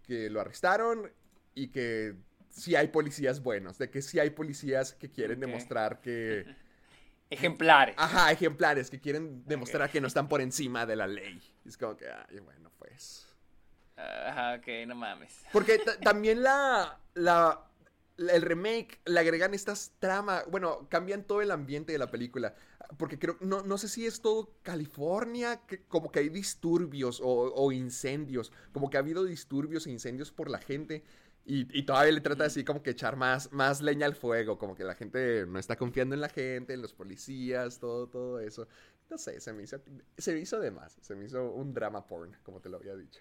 que 0.02 0.30
lo 0.30 0.40
arrestaron 0.40 1.12
y 1.54 1.68
que 1.68 2.14
sí 2.48 2.74
hay 2.74 2.88
policías 2.88 3.42
buenos, 3.42 3.76
de 3.78 3.90
que 3.90 4.00
sí 4.00 4.18
hay 4.18 4.30
policías 4.30 4.94
que 4.94 5.10
quieren 5.10 5.40
demostrar 5.40 6.00
que... 6.00 6.46
Ejemplares. 7.30 7.94
Ajá, 7.98 8.30
ejemplares, 8.30 8.90
que 8.90 9.00
quieren 9.00 9.42
demostrar 9.46 9.90
que 9.90 10.02
no 10.02 10.06
están 10.06 10.28
por 10.28 10.42
encima 10.42 10.84
de 10.84 10.96
la 10.96 11.06
ley. 11.06 11.40
Es 11.64 11.78
como 11.78 11.96
que, 11.96 12.06
ay, 12.06 12.38
bueno, 12.40 12.70
pues... 12.78 13.31
Ajá, 13.96 14.54
ok, 14.58 14.66
no 14.86 14.94
mames. 14.94 15.44
Porque 15.50 15.78
ta- 15.78 16.00
también 16.02 16.42
la, 16.42 16.98
la, 17.14 17.68
la- 18.16 18.32
el 18.32 18.42
remake 18.42 19.00
le 19.06 19.20
agregan 19.20 19.54
estas 19.54 19.92
tramas, 19.98 20.44
bueno, 20.50 20.88
cambian 20.88 21.24
todo 21.24 21.42
el 21.42 21.50
ambiente 21.50 21.92
de 21.92 21.98
la 21.98 22.10
película. 22.10 22.54
Porque 22.98 23.18
creo, 23.18 23.36
no, 23.40 23.62
no 23.62 23.78
sé 23.78 23.88
si 23.88 24.06
es 24.06 24.20
todo 24.20 24.54
California, 24.62 25.62
que 25.66 25.84
como 25.86 26.10
que 26.10 26.20
hay 26.20 26.28
disturbios 26.28 27.20
o, 27.22 27.26
o 27.54 27.72
incendios, 27.72 28.52
como 28.72 28.90
que 28.90 28.96
ha 28.96 29.00
habido 29.00 29.24
disturbios 29.24 29.86
e 29.86 29.90
incendios 29.90 30.30
por 30.32 30.50
la 30.50 30.58
gente. 30.58 31.04
Y, 31.44 31.66
y 31.76 31.82
todavía 31.84 32.12
le 32.12 32.20
trata 32.20 32.44
así 32.44 32.64
como 32.64 32.82
que 32.84 32.90
echar 32.90 33.16
más, 33.16 33.50
más 33.52 33.80
leña 33.82 34.06
al 34.06 34.14
fuego, 34.14 34.58
como 34.58 34.76
que 34.76 34.84
la 34.84 34.94
gente 34.94 35.44
no 35.46 35.58
está 35.58 35.76
confiando 35.76 36.14
en 36.14 36.20
la 36.20 36.28
gente, 36.28 36.72
en 36.74 36.82
los 36.82 36.92
policías, 36.94 37.78
todo, 37.80 38.06
todo 38.08 38.38
eso. 38.40 38.68
No 39.10 39.18
sé, 39.18 39.40
se 39.40 39.52
me 39.52 39.64
hizo, 39.64 39.80
se 40.16 40.32
me 40.34 40.40
hizo 40.40 40.60
de 40.60 40.70
más, 40.70 40.96
se 41.00 41.14
me 41.16 41.24
hizo 41.24 41.50
un 41.52 41.74
drama 41.74 42.06
porn, 42.06 42.36
como 42.44 42.60
te 42.60 42.68
lo 42.68 42.76
había 42.76 42.94
dicho. 42.96 43.20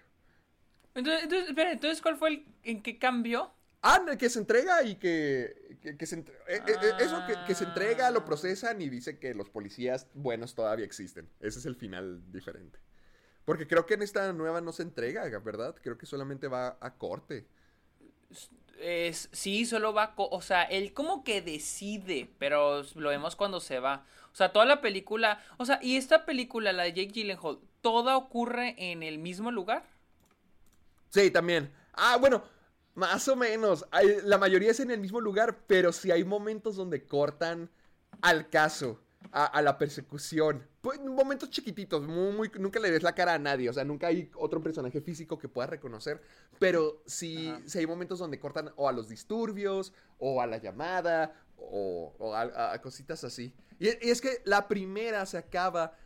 Entonces, 0.94 1.24
entonces, 1.24 1.48
espera, 1.48 1.72
entonces, 1.72 2.02
¿cuál 2.02 2.16
fue 2.16 2.28
el 2.30 2.46
en 2.64 2.82
qué 2.82 2.98
cambió? 2.98 3.50
Ah, 3.82 4.00
que 4.18 4.30
se 4.30 4.38
entrega 4.38 4.82
y 4.84 4.94
que, 4.96 5.78
que, 5.82 5.96
que 5.96 6.06
se 6.06 6.16
entre- 6.16 6.34
eh, 6.46 6.62
eh, 6.66 6.76
eh, 6.82 6.92
eso, 7.00 7.20
que, 7.26 7.34
que 7.46 7.54
se 7.54 7.64
entrega, 7.64 8.10
lo 8.10 8.20
Ah. 8.20 8.24
procesan 8.24 8.80
y 8.80 8.88
dice 8.88 9.18
que 9.18 9.34
los 9.34 9.50
policías 9.50 10.06
buenos 10.14 10.54
todavía 10.54 10.84
existen. 10.84 11.28
Ese 11.40 11.58
es 11.58 11.66
el 11.66 11.74
final 11.74 12.22
diferente. 12.30 12.78
Porque 13.44 13.66
creo 13.66 13.86
que 13.86 13.94
en 13.94 14.02
esta 14.02 14.32
nueva 14.32 14.60
no 14.60 14.72
se 14.72 14.84
entrega, 14.84 15.26
¿verdad? 15.40 15.74
Creo 15.82 15.98
que 15.98 16.06
solamente 16.06 16.46
va 16.46 16.78
a 16.80 16.94
corte. 16.96 17.48
Es, 18.78 19.28
sí, 19.32 19.64
solo 19.64 19.92
va, 19.92 20.14
co- 20.14 20.28
o 20.30 20.40
sea, 20.42 20.62
él 20.64 20.92
como 20.92 21.24
que 21.24 21.42
decide, 21.42 22.30
pero 22.38 22.82
lo 22.94 23.08
vemos 23.10 23.36
cuando 23.36 23.60
se 23.60 23.80
va. 23.80 24.06
O 24.32 24.34
sea, 24.34 24.52
toda 24.52 24.64
la 24.64 24.80
película, 24.80 25.42
o 25.58 25.64
sea, 25.66 25.78
y 25.82 25.96
esta 25.96 26.24
película, 26.24 26.72
la 26.72 26.84
de 26.84 26.92
Jake 26.92 27.12
Gyllenhaal, 27.12 27.58
¿toda 27.80 28.16
ocurre 28.16 28.74
en 28.78 29.02
el 29.02 29.18
mismo 29.18 29.50
lugar? 29.50 29.84
Sí, 31.12 31.30
también. 31.30 31.70
Ah, 31.92 32.16
bueno, 32.18 32.42
más 32.94 33.28
o 33.28 33.36
menos. 33.36 33.84
Hay- 33.90 34.18
la 34.24 34.38
mayoría 34.38 34.70
es 34.70 34.80
en 34.80 34.90
el 34.90 35.00
mismo 35.00 35.20
lugar, 35.20 35.58
pero 35.66 35.92
sí 35.92 36.10
hay 36.10 36.24
momentos 36.24 36.76
donde 36.76 37.06
cortan 37.06 37.70
al 38.22 38.48
caso, 38.48 39.00
a, 39.30 39.44
a 39.46 39.62
la 39.62 39.76
persecución. 39.78 40.66
Pues, 40.80 41.00
momentos 41.00 41.50
chiquititos, 41.50 42.02
muy, 42.06 42.32
muy- 42.32 42.50
nunca 42.58 42.80
le 42.80 42.90
ves 42.90 43.02
la 43.02 43.14
cara 43.14 43.34
a 43.34 43.38
nadie, 43.38 43.68
o 43.68 43.72
sea, 43.72 43.84
nunca 43.84 44.06
hay 44.08 44.30
otro 44.36 44.60
personaje 44.62 45.00
físico 45.00 45.38
que 45.38 45.48
pueda 45.48 45.66
reconocer, 45.68 46.20
pero 46.58 47.02
sí, 47.06 47.52
sí 47.66 47.78
hay 47.78 47.86
momentos 47.86 48.18
donde 48.18 48.40
cortan 48.40 48.72
o 48.76 48.88
a 48.88 48.92
los 48.92 49.08
disturbios, 49.08 49.92
o 50.18 50.40
a 50.40 50.46
la 50.46 50.56
llamada, 50.58 51.34
o, 51.56 52.14
o 52.18 52.34
a, 52.34 52.80
cositas 52.80 53.22
así. 53.24 53.54
Y, 53.78 53.88
y 54.06 54.10
es 54.10 54.20
que 54.20 54.42
la 54.44 54.66
primera 54.66 55.24
se 55.26 55.38
acaba 55.38 55.96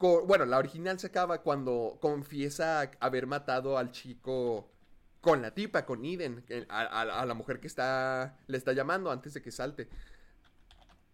bueno, 0.00 0.46
la 0.46 0.58
original 0.58 0.98
se 0.98 1.08
acaba 1.08 1.42
cuando 1.42 1.98
confiesa 2.00 2.90
haber 3.00 3.26
matado 3.26 3.76
al 3.78 3.90
chico 3.92 4.70
con 5.20 5.42
la 5.42 5.52
tipa, 5.52 5.84
con 5.84 6.04
Eden, 6.04 6.42
a, 6.70 6.80
a- 6.80 7.20
a 7.22 7.26
la 7.26 7.34
mujer 7.34 7.60
que 7.60 7.66
está 7.66 8.38
le 8.46 8.56
está 8.56 8.72
llamando 8.72 9.10
antes 9.10 9.34
de 9.34 9.42
que 9.42 9.50
salte. 9.50 9.88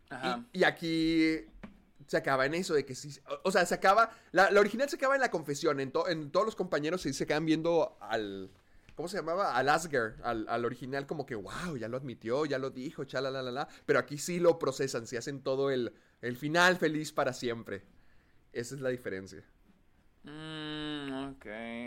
Ajá. 0.08 0.44
Y, 0.52 0.60
y 0.60 0.64
aquí 0.64 1.40
se 2.06 2.16
acaba 2.16 2.46
en 2.46 2.54
eso 2.54 2.74
de 2.74 2.84
que 2.86 2.94
sí, 2.94 3.18
o, 3.28 3.48
o 3.48 3.50
sea, 3.50 3.66
se 3.66 3.74
acaba, 3.74 4.10
la, 4.30 4.50
la 4.52 4.60
original 4.60 4.88
se 4.88 4.96
acaba 4.96 5.16
en 5.16 5.20
la 5.20 5.30
confesión, 5.30 5.80
en, 5.80 5.90
to- 5.90 6.08
en 6.08 6.30
todos 6.30 6.46
los 6.46 6.54
compañeros 6.54 7.02
se, 7.02 7.12
se 7.12 7.26
quedan 7.26 7.44
viendo 7.44 7.96
al, 8.00 8.52
¿cómo 8.94 9.08
se 9.08 9.16
llamaba? 9.16 9.56
Al 9.56 9.68
Asger, 9.68 10.14
al, 10.22 10.46
al 10.48 10.64
original 10.64 11.06
como 11.08 11.26
que, 11.26 11.34
wow, 11.34 11.76
ya 11.76 11.88
lo 11.88 11.96
admitió, 11.96 12.46
ya 12.46 12.58
lo 12.58 12.70
dijo, 12.70 13.02
chalalala, 13.04 13.66
pero 13.84 13.98
aquí 13.98 14.18
sí 14.18 14.38
lo 14.38 14.60
procesan, 14.60 15.08
se 15.08 15.18
hacen 15.18 15.42
todo 15.42 15.72
el, 15.72 15.92
el 16.22 16.36
final 16.36 16.76
feliz 16.76 17.10
para 17.12 17.32
siempre. 17.32 17.82
Esa 18.56 18.74
es 18.74 18.80
la 18.80 18.88
diferencia. 18.88 19.44
Mm, 20.22 21.28
ok. 21.30 21.46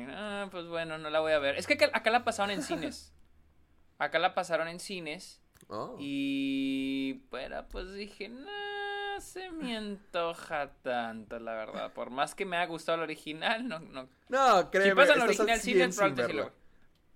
Ah, 0.10 0.48
pues 0.52 0.68
bueno, 0.68 1.00
no 1.00 1.10
la 1.10 1.20
voy 1.20 1.32
a 1.34 1.40
ver. 1.40 1.58
Es 1.58 1.66
que 1.66 1.74
acá, 1.74 1.90
acá 1.94 2.12
la 2.12 2.24
pasaron 2.24 2.52
en 2.52 2.62
cines. 2.62 3.14
Acá 3.98 4.18
la 4.18 4.34
pasaron 4.34 4.70
en 4.70 4.80
cines. 4.80 5.42
Oh. 5.68 5.98
Y 6.00 7.22
bueno, 7.30 7.68
pues 7.68 7.92
dije, 7.94 8.30
no 8.30 9.20
se 9.20 9.52
me 9.52 9.76
antoja 9.78 10.72
tanto, 10.82 11.38
la 11.38 11.54
verdad. 11.54 11.92
Por 11.92 12.10
más 12.12 12.34
que 12.34 12.46
me 12.46 12.56
haya 12.56 12.68
gustado 12.68 13.00
el 13.00 13.04
original, 13.04 13.68
no, 13.68 13.80
no. 13.80 14.08
No, 14.30 14.72
créeme, 14.72 14.92
Si 14.92 14.96
pasa 14.96 15.14
al 15.14 15.22
original 15.22 15.60
100 15.60 15.60
cine, 15.60 15.90
probablemente. 15.90 16.54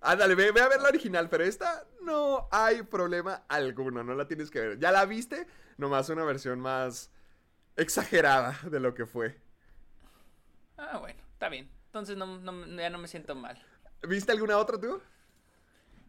Ándale, 0.02 0.34
ve, 0.34 0.52
ve 0.52 0.60
a 0.60 0.68
ver 0.68 0.82
la 0.82 0.88
original, 0.88 1.30
pero 1.30 1.44
esta 1.44 1.86
no 2.02 2.48
hay 2.50 2.82
problema 2.82 3.44
alguno, 3.48 4.04
no 4.04 4.14
la 4.14 4.26
tienes 4.26 4.50
que 4.50 4.60
ver. 4.60 4.78
¿Ya 4.78 4.92
la 4.92 5.06
viste? 5.06 5.46
Nomás 5.78 6.10
una 6.10 6.24
versión 6.24 6.60
más 6.60 7.10
exagerada 7.76 8.58
de 8.70 8.80
lo 8.80 8.94
que 8.94 9.06
fue. 9.06 9.43
Ah, 10.76 10.98
bueno, 10.98 11.20
está 11.32 11.48
bien. 11.48 11.68
Entonces 11.86 12.16
no, 12.16 12.26
no- 12.38 12.66
ya 12.80 12.90
no 12.90 12.98
me 12.98 13.08
siento 13.08 13.34
mal. 13.34 13.60
¿Viste 14.02 14.32
alguna 14.32 14.58
otra 14.58 14.78
tú? 14.80 15.00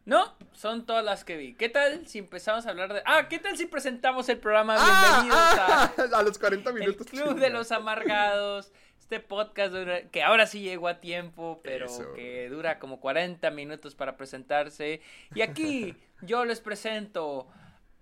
No, 0.06 0.36
son 0.54 0.86
todas 0.86 1.04
las 1.04 1.24
que 1.24 1.36
vi. 1.36 1.56
¿Qué 1.56 1.68
tal 1.70 2.06
si 2.08 2.20
empezamos 2.20 2.66
a 2.66 2.70
hablar 2.70 2.94
de... 2.94 3.02
Ah, 3.06 3.28
¿qué 3.28 3.40
tal 3.40 3.58
si 3.58 3.66
presentamos 3.66 4.30
el 4.30 4.38
programa? 4.38 4.76
¡Ah! 4.78 5.22
Bienvenidos 5.24 5.60
a... 5.60 5.84
ah, 6.16 6.20
a 6.20 6.24
los 6.24 6.38
40 6.38 6.70
El 6.70 6.76
minutos. 6.76 7.08
Club 7.08 7.40
de 7.40 7.50
los 7.50 7.72
Amargados. 7.72 8.72
Este 9.00 9.20
podcast 9.20 9.74
que 10.12 10.24
ahora 10.24 10.48
sí 10.48 10.62
llegó 10.62 10.88
a 10.88 11.00
tiempo, 11.00 11.60
pero 11.64 11.86
Eso. 11.86 12.14
que 12.14 12.50
dura 12.50 12.80
como 12.80 13.00
40 13.00 13.50
minutos 13.52 13.94
para 13.96 14.16
presentarse. 14.18 15.02
Y 15.34 15.42
aquí 15.42 15.96
yo 16.22 16.44
les 16.46 16.60
presento 16.60 17.48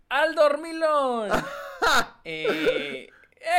al 0.10 0.36
Dormilón. 0.36 1.30
eh, 2.26 3.10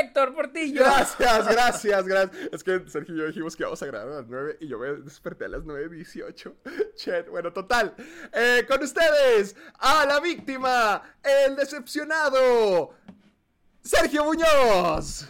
Héctor 0.01 0.35
Portillo. 0.35 0.83
Gracias, 0.83 1.49
gracias, 1.49 2.07
gracias. 2.07 2.49
Es 2.53 2.65
que 2.65 2.83
Sergio 2.89 3.15
y 3.15 3.19
yo 3.19 3.27
dijimos 3.27 3.57
que 3.57 3.63
íbamos 3.63 3.83
a 3.83 3.87
grabar 3.87 4.09
a 4.09 4.15
las 4.17 4.27
9 4.29 4.59
y 4.61 4.69
yo 4.69 4.79
me 4.79 4.93
desperté 4.95 5.45
a 5.45 5.49
las 5.49 5.63
9.18. 5.63 6.95
Chet, 6.95 7.29
bueno, 7.29 7.53
total. 7.53 7.95
Eh, 8.33 8.65
con 8.69 8.83
ustedes, 8.83 9.57
a 9.79 10.07
la 10.07 10.21
víctima, 10.21 11.03
el 11.23 11.57
decepcionado, 11.57 12.95
Sergio 13.83 14.25
Muñoz. 14.25 15.29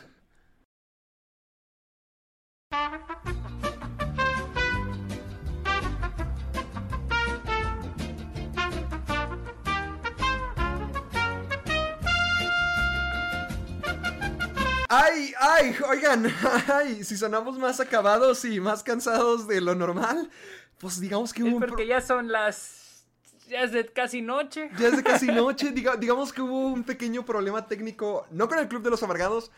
Ay, 14.96 15.32
ay, 15.40 15.76
oigan, 15.88 16.26
ay, 16.72 17.02
si 17.04 17.16
sonamos 17.16 17.58
más 17.58 17.80
acabados 17.80 18.44
y 18.44 18.60
más 18.60 18.82
cansados 18.82 19.48
de 19.48 19.60
lo 19.60 19.74
normal, 19.74 20.30
pues 20.78 21.00
digamos 21.00 21.32
que 21.32 21.42
Es 21.42 21.48
hubo 21.48 21.56
un 21.56 21.60
porque 21.62 21.86
ya 21.86 22.00
son 22.00 22.30
las... 22.30 23.06
Ya 23.48 23.62
es 23.62 23.72
de 23.72 23.86
casi 23.86 24.22
noche. 24.22 24.70
ya 24.78 24.88
es 24.88 24.96
de 24.96 25.02
casi 25.02 25.26
noche, 25.32 25.72
diga- 25.74 25.96
digamos 25.96 26.32
que 26.32 26.42
hubo 26.42 26.66
un 26.68 26.84
pequeño 26.84 27.24
problema 27.24 27.66
técnico, 27.66 28.26
no 28.30 28.48
con 28.48 28.58
el 28.58 28.68
Club 28.68 28.82
de 28.82 28.90
los 28.90 29.02
Amargados, 29.02 29.50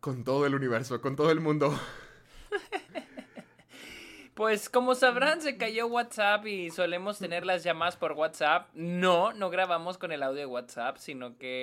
con 0.00 0.22
todo 0.24 0.44
el 0.46 0.54
universo, 0.54 1.00
con 1.00 1.16
todo 1.16 1.30
el 1.30 1.40
mundo. 1.40 1.78
Pues 4.34 4.68
como 4.70 4.94
sabrán, 4.94 5.40
se 5.42 5.56
cayó 5.56 5.88
WhatsApp 5.88 6.46
y 6.46 6.70
solemos 6.70 7.18
tener 7.18 7.44
las 7.44 7.64
llamadas 7.64 7.96
por 7.96 8.12
WhatsApp. 8.12 8.68
No, 8.72 9.32
no 9.32 9.50
grabamos 9.50 9.98
con 9.98 10.12
el 10.12 10.22
audio 10.22 10.38
de 10.38 10.46
WhatsApp, 10.46 10.96
sino 10.98 11.36
que 11.38 11.62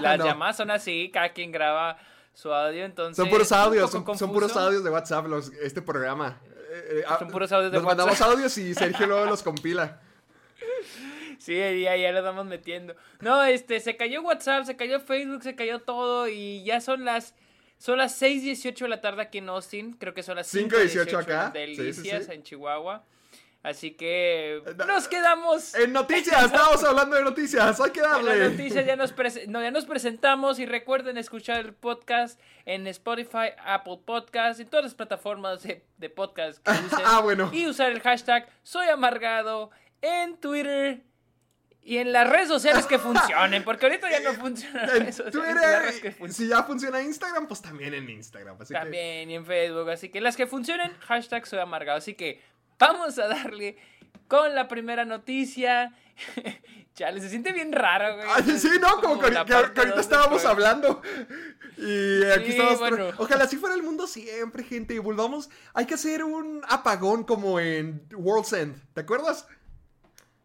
las 0.00 0.18
No. 0.18 0.24
llamadas 0.24 0.56
son 0.56 0.72
así, 0.72 1.10
cada 1.12 1.28
quien 1.32 1.52
graba 1.52 1.96
su 2.38 2.52
audio, 2.52 2.84
entonces... 2.84 3.16
Son 3.16 3.28
puros 3.28 3.50
audios, 3.50 3.90
son, 3.90 4.16
son 4.16 4.32
puros 4.32 4.56
audios 4.56 4.84
de 4.84 4.90
WhatsApp 4.90 5.26
los, 5.26 5.50
este 5.54 5.82
programa. 5.82 6.40
Eh, 6.70 7.00
eh, 7.00 7.04
ah, 7.08 7.18
Son 7.18 7.28
puros 7.30 7.50
audios 7.50 7.72
de 7.72 7.78
Nos 7.78 7.84
mandamos 7.84 8.12
WhatsApp. 8.12 8.30
audios 8.36 8.56
y 8.58 8.74
Sergio 8.74 9.08
luego 9.08 9.26
los 9.26 9.42
compila. 9.42 10.00
Sí, 11.40 11.56
ya, 11.56 11.96
ya 11.96 12.12
lo 12.12 12.18
estamos 12.18 12.46
metiendo. 12.46 12.94
No, 13.18 13.42
este, 13.42 13.80
se 13.80 13.96
cayó 13.96 14.22
WhatsApp, 14.22 14.66
se 14.66 14.76
cayó 14.76 15.00
Facebook, 15.00 15.42
se 15.42 15.56
cayó 15.56 15.80
todo 15.80 16.28
y 16.28 16.62
ya 16.62 16.80
son 16.80 17.04
las... 17.04 17.34
Son 17.76 17.98
las 17.98 18.20
6.18 18.20 18.76
de 18.76 18.88
la 18.88 19.00
tarde 19.00 19.22
aquí 19.22 19.38
en 19.38 19.48
Austin. 19.48 19.92
Creo 19.94 20.12
que 20.12 20.24
son 20.24 20.34
las 20.36 20.52
5:18 20.52 21.06
5.18 21.06 21.18
acá. 21.18 21.52
en 21.54 21.66
Sí, 21.66 21.76
sí, 21.76 21.82
Delicias, 21.82 22.26
sí. 22.26 22.32
en 22.32 22.42
Chihuahua. 22.42 23.04
Así 23.68 23.92
que 23.92 24.56
Eh, 24.56 24.74
no. 24.76 24.84
nos 24.86 25.08
quedamos... 25.08 25.74
En 25.74 25.92
noticias, 25.92 26.44
estábamos 26.44 26.82
hablando 26.84 27.16
de 27.16 27.22
noticias, 27.24 27.80
hay 27.80 27.90
que 27.90 28.00
En 28.00 28.06
darle. 28.06 28.36
las 28.38 28.50
noticias 28.52 28.86
ya 28.86 28.96
nos, 28.96 29.14
prese- 29.14 29.46
no, 29.46 29.62
ya 29.62 29.70
nos 29.70 29.84
presentamos 29.86 30.58
y 30.58 30.66
recuerden 30.66 31.18
escuchar 31.18 31.60
el 31.60 31.74
podcast 31.74 32.40
en 32.64 32.86
Spotify, 32.86 33.50
Apple 33.64 33.98
Podcast 34.04 34.60
y 34.60 34.64
todas 34.64 34.84
las 34.84 34.94
plataformas 34.94 35.62
de, 35.62 35.84
de 35.96 36.10
podcast 36.10 36.58
que 36.64 36.70
usen. 36.86 37.04
Ah, 37.04 37.20
bueno. 37.20 37.50
Y 37.52 37.66
usar 37.66 37.92
el 37.92 38.00
hashtag 38.00 38.48
Soy 38.62 38.88
Amargado 38.88 39.70
en 40.02 40.36
Twitter 40.36 41.02
Y 41.82 41.98
en 41.98 42.12
las 42.12 42.28
redes 42.28 42.48
sociales 42.48 42.84
que 42.86 42.98
funcionen, 42.98 43.64
porque 43.64 43.86
ahorita 43.86 44.10
ya 44.10 44.20
no 44.20 44.32
funcionan 44.40 44.84
En 44.90 45.00
redes. 45.00 45.16
Twitter, 45.16 46.00
que 46.02 46.10
funcionen. 46.12 46.32
si 46.34 46.48
ya 46.48 46.62
funciona 46.62 47.00
Instagram, 47.00 47.46
pues 47.48 47.62
también 47.62 47.94
en 47.94 48.08
Instagram. 48.10 48.56
Así 48.60 48.74
que- 48.74 48.80
También 48.80 49.30
y 49.30 49.36
en 49.36 49.46
Facebook. 49.46 49.88
Así 49.90 50.08
que 50.10 50.20
las 50.20 50.36
que 50.36 50.46
funcionen, 50.46 50.92
hashtag 51.00 51.46
soy 51.46 51.60
amargado. 51.60 51.96
Así 51.98 52.14
que 52.14 52.42
vamos 52.78 53.18
a 53.18 53.28
darle 53.28 53.76
con 54.26 54.54
la 54.54 54.68
primera 54.68 55.04
noticia. 55.04 55.94
Chale, 56.94 57.20
se 57.20 57.28
siente 57.30 57.52
bien 57.52 57.72
raro, 57.72 58.16
güey. 58.16 58.58
Sí, 58.58 58.70
no, 58.80 59.00
como, 59.00 59.20
que, 59.20 59.26
ahorita 59.36 60.00
estábamos 60.00 60.42
programa. 60.42 60.50
hablando. 60.50 61.02
Y 61.76 62.24
aquí 62.24 62.46
Sí, 62.46 62.58
estamos. 62.58 62.78
bueno. 62.80 63.10
Ojalá 63.18 63.44
así 63.44 63.56
fuera 63.56 63.76
el 63.76 63.84
mundo 63.84 64.06
siempre, 64.08 64.64
gente. 64.64 64.94
Y 64.94 64.98
volvamos. 64.98 65.48
Hay 65.74 65.86
que 65.86 65.94
hacer 65.94 66.24
un 66.24 66.60
apagón 66.68 67.22
como 67.22 67.60
en 67.60 68.04
World's 68.12 68.52
End. 68.52 68.74
¿Te 68.94 69.02
acuerdas? 69.02 69.46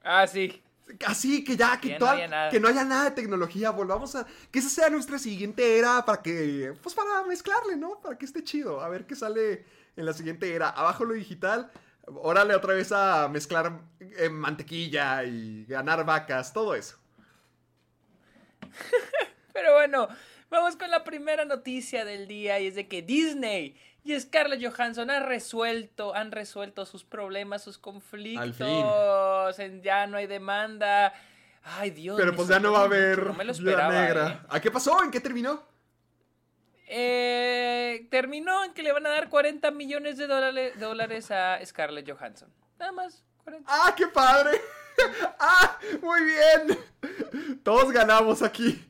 Ah, 0.04 0.28
sí. 0.28 0.62
Así 1.08 1.44
que 1.44 1.58
ya, 1.58 1.80
que, 1.80 1.94
no 1.94 1.98
toda- 1.98 2.28
nada. 2.28 2.50
que 2.52 2.60
no 2.60 2.68
haya 2.68 2.84
nada 2.84 3.06
de 3.06 3.12
tecnología. 3.12 3.72
Volvamos 3.72 4.16
a. 4.16 4.28
Que 4.52 4.60
esa 4.60 4.70
sea 4.70 4.90
nuestra 4.92 5.18
siguiente 5.18 5.80
era 5.80 6.06
para 6.06 6.22
que. 6.22 6.74
Pues 6.84 6.94
para 6.94 7.24
mezclarle, 7.24 7.78
¿no? 7.78 8.00
Para 8.00 8.16
que 8.16 8.26
esté 8.26 8.44
chido. 8.44 8.80
A 8.82 8.90
ver 8.90 9.08
qué 9.08 9.16
sale 9.16 9.66
en 9.96 10.06
la 10.06 10.14
siguiente 10.14 10.54
era. 10.54 10.70
Abajo 10.70 11.04
lo 11.04 11.16
digital. 11.16 11.72
Órale 12.06 12.54
otra 12.56 12.74
vez 12.74 12.92
a 12.92 13.28
mezclar 13.30 13.80
eh, 14.00 14.30
mantequilla 14.30 15.24
y 15.24 15.66
ganar 15.66 16.06
vacas, 16.06 16.52
todo 16.54 16.76
eso. 16.76 16.98
Pero 19.54 19.74
bueno, 19.74 20.08
vamos 20.50 20.76
con 20.76 20.90
la 20.92 21.04
primera 21.04 21.46
noticia 21.46 22.06
del 22.06 22.28
día 22.28 22.60
y 22.60 22.68
es 22.68 22.76
de 22.76 22.88
que 22.88 23.02
Disney 23.02 23.76
y 24.04 24.20
Scarlett 24.20 24.62
Johansson 24.66 25.10
han 25.10 25.26
resuelto, 25.26 26.14
han 26.16 26.32
resuelto 26.32 26.86
sus 26.86 27.04
problemas, 27.06 27.64
sus 27.64 27.78
conflictos. 27.78 29.60
en- 29.60 29.82
ya 29.82 30.08
no 30.08 30.18
hay 30.18 30.28
demanda. 30.28 31.14
Ay, 31.64 31.92
Dios. 31.92 32.18
Pero 32.20 32.36
pues 32.36 32.50
ya 32.50 32.60
no 32.60 32.74
va 32.74 32.82
a 32.82 32.86
haber 32.86 33.28
No 33.28 33.34
me 33.34 33.46
lo 33.46 33.54
esperaba. 33.54 33.94
negra. 34.02 34.28
eh. 34.44 34.48
¿A 34.50 34.60
qué 34.60 34.70
pasó? 34.72 35.02
¿En 35.04 35.12
qué 35.12 35.22
terminó? 35.22 35.64
Eh, 36.88 38.08
terminó 38.12 38.64
en 38.64 38.74
que 38.74 38.84
le 38.84 38.92
van 38.92 39.06
a 39.06 39.10
dar 39.10 39.30
40 39.30 39.72
millones 39.72 40.18
de 40.18 40.28
dólares, 40.28 40.80
dólares 40.80 41.32
a 41.32 41.60
Scarlett 41.66 42.10
Johansson. 42.10 42.54
Nada 42.78 42.92
más. 42.92 43.24
40. 43.44 43.70
¡Ah, 43.72 43.94
qué 43.96 44.08
padre! 44.08 44.62
¡Ah, 45.40 45.80
muy 46.02 46.22
bien! 46.24 47.62
Todos 47.64 47.92
ganamos 47.92 48.42
aquí. 48.42 48.86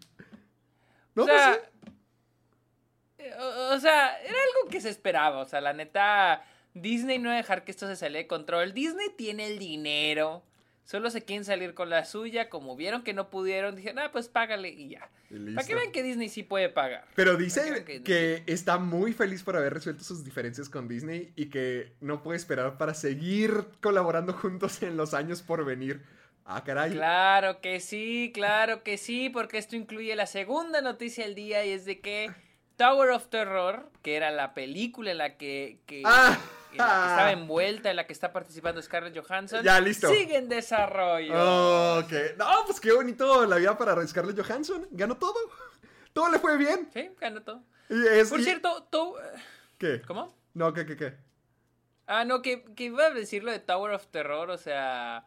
No, 1.15 1.23
o 1.23 1.25
sea, 1.27 1.59
pues 1.59 1.73
eh, 3.19 3.35
o, 3.39 3.73
o 3.75 3.79
sea, 3.79 4.19
era 4.21 4.37
algo 4.37 4.69
que 4.69 4.81
se 4.81 4.89
esperaba. 4.89 5.39
O 5.39 5.45
sea, 5.45 5.61
la 5.61 5.73
neta, 5.73 6.43
Disney 6.73 7.19
no 7.19 7.29
va 7.29 7.35
a 7.35 7.37
dejar 7.37 7.63
que 7.63 7.71
esto 7.71 7.87
se 7.87 7.95
salga 7.95 8.17
de 8.17 8.27
control. 8.27 8.73
Disney 8.73 9.09
tiene 9.15 9.47
el 9.47 9.59
dinero. 9.59 10.43
Solo 10.85 11.09
se 11.09 11.23
quieren 11.23 11.45
salir 11.45 11.73
con 11.73 11.89
la 11.89 12.03
suya. 12.05 12.49
Como 12.49 12.75
vieron 12.75 13.03
que 13.03 13.13
no 13.13 13.29
pudieron, 13.29 13.75
dijeron, 13.75 13.99
ah, 13.99 14.11
pues 14.11 14.27
págale 14.27 14.69
y 14.69 14.89
ya. 14.89 15.09
Y 15.29 15.53
Para 15.55 15.65
que 15.65 15.75
vean 15.75 15.91
que 15.91 16.03
Disney 16.03 16.27
sí 16.29 16.43
puede 16.43 16.69
pagar. 16.69 17.05
Pero 17.15 17.37
dice 17.37 17.61
que 17.63 17.71
vean 17.71 17.85
que- 17.85 18.03
que 18.03 18.43
está 18.47 18.77
muy 18.77 19.13
feliz 19.13 19.43
por 19.43 19.55
haber 19.55 19.73
resuelto 19.73 20.03
sus 20.03 20.23
diferencias 20.25 20.69
con 20.69 20.87
Disney 20.87 21.31
y 21.35 21.45
que 21.49 21.93
no 22.01 22.21
puede 22.21 22.37
esperar 22.37 22.77
para 22.77 22.93
seguir 22.93 23.65
colaborando 23.81 24.33
juntos 24.33 24.83
en 24.83 24.97
los 24.97 25.13
años 25.13 25.41
por 25.41 25.63
venir. 25.65 26.01
Ah, 26.45 26.63
caray. 26.65 26.91
Claro 26.91 27.61
que 27.61 27.79
sí, 27.79 28.31
claro 28.33 28.83
que 28.83 28.97
sí, 28.97 29.29
porque 29.29 29.57
esto 29.57 29.77
incluye 29.77 30.13
la 30.17 30.27
segunda 30.27 30.81
noticia 30.81 31.23
del 31.23 31.35
día 31.35 31.65
y 31.65 31.71
es 31.71 31.85
de 31.85 32.01
que 32.01 32.29
Tower 32.75 33.11
of 33.11 33.27
Terror, 33.27 33.89
que 34.01 34.15
era 34.17 34.29
la 34.31 34.53
película 34.53 35.11
en 35.11 35.19
la 35.19 35.37
que, 35.37 35.79
que- 35.85 36.03
Ah. 36.05 36.37
En 36.77 36.85
la 36.87 36.93
que 37.03 37.09
estaba 37.09 37.31
envuelta, 37.31 37.89
en 37.89 37.95
la 37.95 38.07
que 38.07 38.13
está 38.13 38.31
participando 38.33 38.81
Scarlett 38.81 39.17
Johansson, 39.17 39.63
Ya, 39.63 39.79
listo. 39.79 40.09
sigue 40.09 40.37
en 40.37 40.49
desarrollo. 40.49 41.99
Ok. 41.99 42.11
No, 42.37 42.45
pues 42.65 42.79
qué 42.79 42.91
bonito 42.91 43.45
la 43.45 43.57
vida 43.57 43.77
para 43.77 44.05
Scarlett 44.07 44.39
Johansson. 44.39 44.87
Ganó 44.91 45.17
todo. 45.17 45.35
Todo 46.13 46.29
le 46.29 46.37
fue 46.39 46.57
bien. 46.57 46.89
Sí, 46.93 47.09
ganó 47.19 47.41
todo. 47.41 47.63
Y 47.89 48.05
es- 48.07 48.29
Por 48.29 48.39
y- 48.39 48.43
cierto, 48.43 48.83
to- 48.91 49.15
¿Qué? 49.79 50.01
¿cómo? 50.05 50.31
No, 50.53 50.71
¿qué, 50.73 50.85
qué, 50.85 50.95
qué? 50.95 51.15
Ah, 52.05 52.23
no, 52.23 52.41
que, 52.43 52.63
que 52.75 52.83
iba 52.85 53.05
a 53.05 53.09
decir 53.09 53.43
lo 53.43 53.51
de 53.51 53.59
Tower 53.59 53.93
of 53.93 54.05
Terror, 54.07 54.49
o 54.51 54.57
sea... 54.57 55.25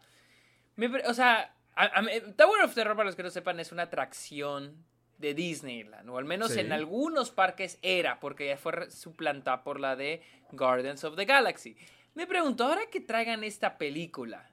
me 0.77 0.87
o 1.09 1.15
sea, 1.15 1.55
a- 1.75 1.99
a 1.99 2.03
mí- 2.03 2.13
Tower 2.37 2.63
of 2.63 2.75
Terror, 2.75 2.95
para 2.97 3.07
los 3.07 3.17
que 3.17 3.23
no 3.25 3.31
sepan, 3.31 3.59
es 3.59 3.73
una 3.73 3.83
atracción 3.85 4.85
de 5.19 5.35
Disneyland, 5.35 6.09
o 6.11 6.19
al 6.19 6.25
menos 6.25 6.53
Sí. 6.53 6.61
en 6.61 6.73
algunos 6.73 7.31
parques 7.31 7.79
era, 7.83 8.21
porque 8.21 8.47
ya 8.49 8.57
fue 8.57 8.91
suplantada 8.91 9.63
por 9.65 9.81
la 9.81 9.97
de 9.97 10.23
Guardians 10.53 11.03
of 11.05 11.17
the 11.17 11.25
Galaxy. 11.25 11.77
Me 12.15 12.27
pregunto, 12.27 12.65
ahora 12.65 12.83
que 12.91 13.01
traigan 13.01 13.45
esta 13.45 13.79
película, 13.79 14.51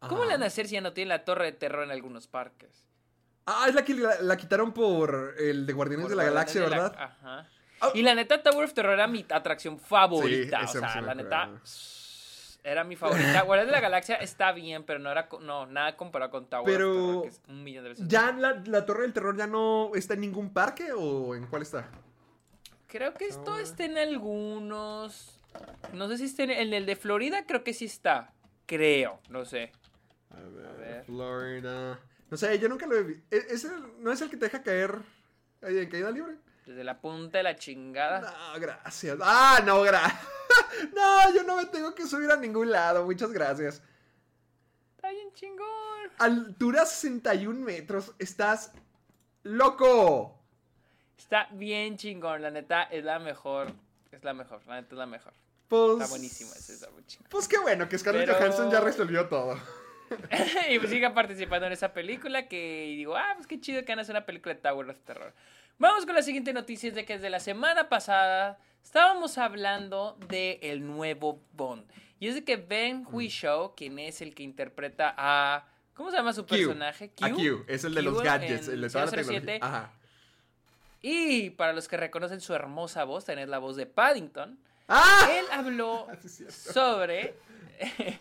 ¿cómo 0.00 0.22
Ajá. 0.22 0.24
le 0.26 0.32
van 0.32 0.42
a 0.42 0.46
hacer 0.46 0.66
si 0.68 0.74
ya 0.74 0.80
no 0.80 0.92
tienen 0.92 1.08
la 1.10 1.24
Torre 1.24 1.46
de 1.46 1.52
Terror 1.52 1.84
en 1.84 1.90
algunos 1.90 2.26
parques? 2.26 2.86
Ah, 3.46 3.66
es 3.68 3.74
la 3.74 3.84
que 3.84 3.94
la, 3.94 4.20
la 4.22 4.36
quitaron 4.36 4.72
por 4.72 5.34
el 5.38 5.66
de 5.66 5.72
Guardianes 5.74 6.04
Por 6.04 6.10
de 6.10 6.16
la 6.16 6.30
Guardianes 6.30 6.54
Galaxia, 6.54 6.60
de 6.62 6.70
la- 6.70 6.82
¿verdad? 6.82 6.96
Ajá. 6.98 7.48
Ah. 7.80 7.90
Y 7.94 8.02
la 8.02 8.14
neta, 8.14 8.42
Tower 8.42 8.64
of 8.64 8.72
Terror 8.72 8.92
era 8.94 9.06
mi 9.06 9.24
atracción 9.28 9.78
favorita. 9.78 10.66
Sí, 10.66 10.78
o 10.78 10.80
sea, 10.80 11.00
la 11.02 11.14
neta. 11.14 11.50
Era 12.64 12.82
mi 12.82 12.96
favorita. 12.96 13.42
Guardianes 13.44 13.66
de 13.66 13.72
la 13.72 13.80
Galaxia 13.80 14.16
está 14.16 14.52
bien, 14.52 14.84
pero 14.84 14.98
no 14.98 15.10
era 15.10 15.28
no, 15.40 15.66
nada 15.66 15.96
comparado 15.96 16.30
con 16.30 16.46
Tower 16.48 16.64
Pero 16.64 16.90
of 16.90 16.96
Terror, 16.96 17.22
que 17.22 17.28
es 17.28 17.40
un 17.46 17.62
millón 17.62 17.84
de 17.84 17.90
veces. 17.90 18.08
¿Ya 18.08 18.32
la, 18.32 18.62
la 18.66 18.86
Torre 18.86 19.02
del 19.02 19.12
Terror 19.12 19.36
ya 19.36 19.46
no 19.46 19.94
está 19.94 20.14
en 20.14 20.22
ningún 20.22 20.50
parque 20.52 20.92
o 20.92 21.34
en 21.34 21.46
cuál 21.46 21.62
está? 21.62 21.88
Creo 22.88 23.12
que 23.14 23.26
esto 23.26 23.58
está 23.58 23.84
en 23.84 23.98
algunos. 23.98 25.38
No 25.92 26.08
sé 26.08 26.18
si 26.18 26.24
está 26.24 26.44
en, 26.44 26.50
en 26.50 26.72
el 26.72 26.86
de 26.86 26.96
Florida, 26.96 27.44
creo 27.46 27.62
que 27.62 27.74
sí 27.74 27.84
está. 27.84 28.32
Creo, 28.66 29.20
no 29.28 29.44
sé. 29.44 29.72
A 30.30 30.40
ver, 30.40 30.76
ver. 30.78 31.04
Florida. 31.04 32.00
No 32.30 32.36
sé, 32.36 32.58
yo 32.58 32.68
nunca 32.68 32.86
lo 32.86 32.96
he 32.96 33.02
visto. 33.02 33.68
¿No 34.00 34.10
es 34.10 34.20
el 34.22 34.30
que 34.30 34.36
te 34.36 34.46
deja 34.46 34.62
caer 34.62 34.96
ahí 35.62 35.78
en 35.78 35.90
caída 35.90 36.10
libre? 36.10 36.36
Desde 36.66 36.82
la 36.82 36.98
punta 36.98 37.38
de 37.38 37.44
la 37.44 37.56
chingada. 37.56 38.20
No, 38.20 38.60
gracias. 38.60 39.18
Ah, 39.20 39.60
no, 39.64 39.82
gracias. 39.82 40.28
no, 40.94 41.34
yo 41.34 41.42
no 41.44 41.56
me 41.56 41.66
tengo 41.66 41.94
que 41.94 42.06
subir 42.06 42.30
a 42.30 42.36
ningún 42.36 42.70
lado. 42.70 43.04
Muchas 43.04 43.32
gracias. 43.32 43.82
Está 44.96 45.10
bien 45.10 45.32
chingón. 45.34 45.68
Altura 46.18 46.86
61 46.86 47.60
metros. 47.60 48.12
Estás 48.18 48.72
loco. 49.42 50.38
Está 51.18 51.48
bien 51.52 51.96
chingón, 51.96 52.42
la 52.42 52.50
neta 52.50 52.84
es 52.84 53.04
la 53.04 53.18
mejor. 53.18 53.72
Es 54.12 54.22
la 54.24 54.32
mejor, 54.34 54.60
la 54.66 54.76
neta 54.80 54.94
es 54.94 54.98
la 54.98 55.06
mejor. 55.06 55.32
Pues, 55.68 55.92
Está 55.94 56.06
buenísima, 56.08 56.50
está 56.52 56.90
muy 56.90 57.04
chingón. 57.06 57.28
Pues 57.30 57.48
qué 57.48 57.58
bueno 57.58 57.88
que 57.88 57.98
Scarlett 57.98 58.26
Pero- 58.26 58.38
Johansson 58.38 58.70
ya 58.70 58.80
resolvió 58.80 59.28
todo. 59.28 59.58
y 60.70 60.78
pues 60.78 60.90
siga 60.90 61.14
participando 61.14 61.66
en 61.66 61.72
esa 61.72 61.92
película 61.92 62.46
que 62.46 62.86
y 62.86 62.96
digo, 62.96 63.16
ah, 63.16 63.32
pues 63.36 63.46
qué 63.46 63.58
chido 63.60 63.82
que 63.84 63.92
van 63.92 63.98
a 64.00 64.02
hacer 64.02 64.14
una 64.14 64.26
película 64.26 64.54
de 64.54 64.60
Tower 64.60 64.88
of 64.90 64.98
Terror. 65.00 65.32
Vamos 65.78 66.06
con 66.06 66.14
la 66.14 66.22
siguiente 66.22 66.52
noticia, 66.52 66.88
es 66.88 66.94
de 66.94 67.04
que 67.04 67.14
desde 67.14 67.30
la 67.30 67.40
semana 67.40 67.88
pasada 67.88 68.58
estábamos 68.82 69.38
hablando 69.38 70.16
de 70.28 70.58
el 70.62 70.86
nuevo 70.86 71.40
Bond. 71.52 71.84
Y 72.20 72.28
es 72.28 72.34
de 72.36 72.44
que 72.44 72.56
Ben 72.56 73.06
Whishaw, 73.10 73.74
quien 73.74 73.98
es 73.98 74.20
el 74.22 74.34
que 74.34 74.42
interpreta 74.44 75.14
a... 75.16 75.66
¿Cómo 75.94 76.10
se 76.10 76.16
llama 76.16 76.32
su 76.32 76.42
Q. 76.44 76.48
personaje? 76.48 77.12
A 77.20 77.30
Q, 77.30 77.64
es 77.68 77.84
el 77.84 77.94
de 77.94 78.02
los 78.02 78.14
Q 78.18 78.22
gadgets, 78.24 78.68
el 78.68 78.80
de 78.80 78.88
toda 78.88 79.06
la 79.06 79.10
007. 79.10 79.22
tecnología. 79.24 79.58
Ajá. 79.62 79.92
Y 81.02 81.50
para 81.50 81.72
los 81.72 81.86
que 81.86 81.96
reconocen 81.96 82.40
su 82.40 82.54
hermosa 82.54 83.04
voz, 83.04 83.24
tenés 83.24 83.48
la 83.48 83.58
voz 83.58 83.76
de 83.76 83.86
Paddington. 83.86 84.58
¡Ah! 84.88 85.28
Él 85.38 85.44
habló 85.52 86.06
Sí, 86.22 86.28
cierto. 86.28 86.54
sobre. 86.72 87.34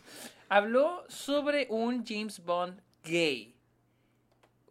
habló 0.49 1.05
sobre 1.07 1.67
un 1.69 2.05
James 2.05 2.43
Bond 2.43 2.79
gay. 3.03 3.52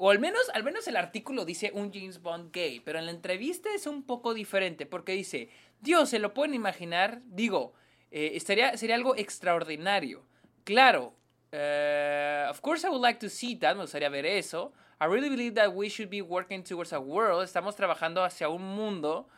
O 0.04 0.10
al 0.10 0.18
menos, 0.18 0.50
al 0.52 0.64
menos 0.64 0.88
el 0.88 0.96
artículo 0.96 1.44
dice 1.44 1.70
un 1.72 1.92
James 1.92 2.20
Bond 2.20 2.52
gay, 2.52 2.80
pero 2.80 2.98
en 2.98 3.06
la 3.06 3.12
entrevista 3.12 3.68
es 3.72 3.86
un 3.86 4.02
poco 4.02 4.34
diferente 4.34 4.84
porque 4.84 5.12
dice, 5.12 5.48
Dios, 5.80 6.08
¿se 6.08 6.18
lo 6.18 6.34
pueden 6.34 6.54
imaginar? 6.54 7.22
Digo, 7.26 7.74
eh, 8.10 8.32
estaría, 8.34 8.76
sería 8.76 8.96
algo 8.96 9.14
extraordinario. 9.14 10.24
Claro, 10.64 11.14
eh, 11.52 12.48
of 12.50 12.60
course 12.62 12.84
I 12.84 12.90
would 12.90 13.00
like 13.00 13.20
to 13.20 13.28
see 13.28 13.54
that, 13.60 13.76
me 13.76 13.82
gustaría 13.82 14.08
ver 14.08 14.26
eso. 14.26 14.72
I 15.00 15.04
really 15.04 15.28
believe 15.28 15.54
that 15.54 15.72
we 15.72 15.88
should 15.88 16.10
be 16.10 16.20
working 16.20 16.64
towards 16.64 16.92
a 16.92 16.98
world, 16.98 17.44
estamos 17.44 17.76
trabajando 17.76 18.24
hacia 18.24 18.48
un 18.48 18.62
mundo 18.64 19.28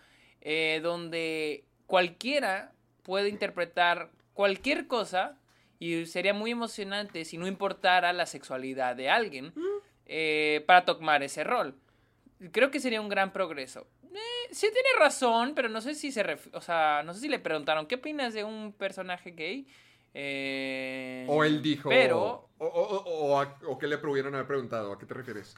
eh, 0.41 0.81
donde 0.83 1.67
cualquiera 1.85 2.73
puede 3.03 3.29
interpretar 3.29 4.13
cualquier 4.33 4.87
cosa 4.87 5.39
y 5.79 6.07
sería 6.07 6.33
muy 6.33 6.53
emocionante 6.53 7.27
si 7.27 7.37
no 7.37 7.47
importara 7.47 8.15
la 8.15 8.25
sexualidad 8.25 8.97
de 8.97 9.11
alguien 9.11 9.53
eh, 10.07 10.63
para 10.67 10.85
tomar 10.85 11.23
ese 11.23 11.45
rol. 11.45 11.75
Creo 12.53 12.71
que 12.71 12.81
sería 12.81 13.01
un 13.01 13.09
gran 13.09 13.33
progreso. 13.33 13.87
Eh, 14.13 14.49
sí 14.53 14.69
tiene 14.73 14.89
razón, 14.99 15.55
pero 15.55 15.69
no 15.69 15.81
sé 15.81 15.95
si 15.95 16.13
se 16.13 16.25
ref- 16.25 16.51
o 16.53 16.61
sea, 16.61 17.03
no 17.05 17.15
sé 17.15 17.21
si 17.21 17.29
le 17.29 17.39
preguntaron 17.39 17.87
qué 17.87 17.97
opinas 17.97 18.35
de 18.35 18.45
un 18.45 18.73
personaje 18.73 19.31
gay. 19.33 19.67
Eh, 20.13 21.27
O 21.29 21.43
él 21.45 21.61
dijo. 21.63 21.89
Pero 21.89 22.49
O, 22.59 22.67
o, 22.67 23.39
o, 23.39 23.71
o 23.73 23.79
qué 23.79 23.87
le 23.89 23.99
pudieron 23.99 24.35
haber 24.35 24.47
preguntado. 24.47 24.93
¿A 24.93 24.99
qué 24.99 25.07
te 25.07 25.15
refieres? 25.15 25.55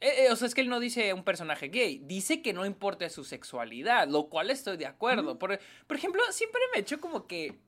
Eh, 0.00 0.26
eh, 0.26 0.30
o 0.30 0.36
sea, 0.36 0.46
es 0.46 0.54
que 0.54 0.60
él 0.60 0.68
no 0.68 0.78
dice 0.78 1.12
un 1.12 1.24
personaje 1.24 1.68
gay, 1.68 1.98
dice 2.04 2.40
que 2.40 2.52
no 2.52 2.64
importa 2.64 3.08
su 3.08 3.24
sexualidad, 3.24 4.06
lo 4.06 4.28
cual 4.28 4.50
estoy 4.50 4.76
de 4.76 4.86
acuerdo. 4.86 5.38
Por, 5.40 5.58
por 5.88 5.96
ejemplo, 5.96 6.22
siempre 6.30 6.60
me 6.72 6.78
he 6.78 6.82
hecho 6.82 7.00
como 7.00 7.26
que, 7.26 7.58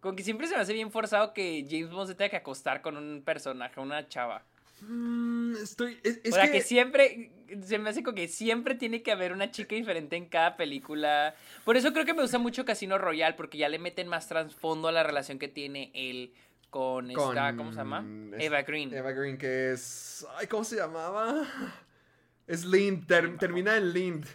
como 0.00 0.16
que 0.16 0.22
siempre 0.22 0.46
se 0.46 0.54
me 0.54 0.62
hace 0.62 0.72
bien 0.72 0.90
forzado 0.90 1.34
que 1.34 1.66
James 1.68 1.90
Bond 1.90 2.08
se 2.08 2.14
tenga 2.14 2.30
que 2.30 2.36
acostar 2.36 2.80
con 2.80 2.96
un 2.96 3.22
personaje, 3.22 3.78
una 3.80 4.08
chava. 4.08 4.46
Mm, 4.82 5.56
estoy. 5.62 5.98
Es, 6.02 6.20
es 6.24 6.32
o 6.32 6.36
sea, 6.36 6.46
que... 6.46 6.52
que 6.52 6.60
siempre. 6.62 7.30
Se 7.62 7.78
me 7.78 7.90
hace 7.90 8.02
como 8.02 8.16
que 8.16 8.26
siempre 8.26 8.74
tiene 8.74 9.02
que 9.02 9.12
haber 9.12 9.32
una 9.32 9.50
chica 9.50 9.76
diferente 9.76 10.16
en 10.16 10.26
cada 10.26 10.56
película. 10.56 11.34
Por 11.64 11.76
eso 11.76 11.92
creo 11.92 12.04
que 12.04 12.14
me 12.14 12.22
gusta 12.22 12.38
mucho 12.38 12.64
Casino 12.64 12.98
Royale, 12.98 13.36
porque 13.36 13.58
ya 13.58 13.68
le 13.68 13.78
meten 13.78 14.08
más 14.08 14.26
trasfondo 14.28 14.88
a 14.88 14.92
la 14.92 15.02
relación 15.04 15.38
que 15.38 15.46
tiene 15.48 15.90
él 15.94 16.32
con, 16.70 17.10
esta. 17.10 17.54
¿Cómo 17.56 17.70
se 17.70 17.78
llama? 17.78 18.04
es- 18.36 18.42
Eva 18.42 18.62
Green. 18.62 18.92
Eva 18.92 19.12
Green, 19.12 19.38
que 19.38 19.72
es. 19.72 20.26
Ay, 20.36 20.48
¿cómo 20.48 20.64
se 20.64 20.76
llamaba? 20.76 21.46
Es 22.46 22.64
Lind, 22.64 23.06
ter- 23.06 23.36
termina 23.38 23.76
en 23.76 23.92
Lind. 23.92 24.26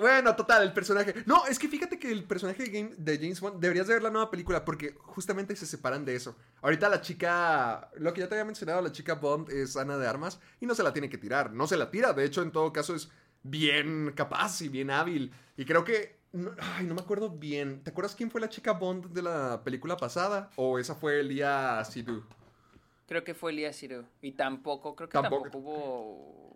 Bueno, 0.00 0.34
total, 0.34 0.62
el 0.62 0.72
personaje. 0.72 1.14
No, 1.26 1.46
es 1.46 1.58
que 1.58 1.68
fíjate 1.68 1.98
que 1.98 2.10
el 2.10 2.24
personaje 2.24 2.62
de, 2.64 2.70
Game- 2.70 2.94
de 2.96 3.16
James 3.18 3.40
Bond 3.40 3.60
deberías 3.60 3.86
de 3.86 3.94
ver 3.94 4.02
la 4.02 4.10
nueva 4.10 4.30
película 4.30 4.64
porque 4.64 4.94
justamente 4.98 5.54
se 5.56 5.66
separan 5.66 6.04
de 6.04 6.14
eso. 6.16 6.36
Ahorita 6.62 6.88
la 6.88 7.00
chica, 7.00 7.90
lo 7.96 8.12
que 8.12 8.20
ya 8.22 8.28
te 8.28 8.34
había 8.34 8.44
mencionado, 8.44 8.80
la 8.82 8.92
chica 8.92 9.14
Bond 9.14 9.50
es 9.50 9.76
Ana 9.76 9.98
de 9.98 10.06
Armas 10.08 10.40
y 10.60 10.66
no 10.66 10.74
se 10.74 10.82
la 10.82 10.92
tiene 10.92 11.08
que 11.10 11.18
tirar. 11.18 11.52
No 11.52 11.66
se 11.66 11.76
la 11.76 11.90
tira, 11.90 12.12
de 12.12 12.24
hecho, 12.24 12.42
en 12.42 12.50
todo 12.52 12.72
caso 12.72 12.94
es 12.94 13.10
bien 13.42 14.12
capaz 14.14 14.60
y 14.62 14.68
bien 14.68 14.90
hábil. 14.90 15.32
Y 15.56 15.64
creo 15.64 15.84
que. 15.84 16.18
no- 16.32 16.52
ay, 16.76 16.84
no 16.86 16.94
me 16.94 17.00
acuerdo 17.02 17.28
bien. 17.30 17.82
¿Te 17.82 17.90
acuerdas 17.90 18.14
quién 18.14 18.30
fue 18.30 18.40
la 18.40 18.48
chica 18.48 18.72
Bond 18.72 19.12
de 19.12 19.22
la 19.22 19.62
película 19.64 19.96
pasada? 19.96 20.50
¿O 20.56 20.78
esa 20.78 20.94
fue 20.94 21.20
Elia 21.20 21.84
Sidhu? 21.84 22.22
Creo 23.06 23.24
que 23.24 23.34
fue 23.34 23.50
Elías 23.50 23.76
Ciro. 23.76 24.04
Y 24.22 24.32
tampoco, 24.32 24.94
creo 24.94 25.08
que 25.08 25.14
Tampoco. 25.14 25.42
tampoco, 25.50 25.58
hubo. 25.58 26.49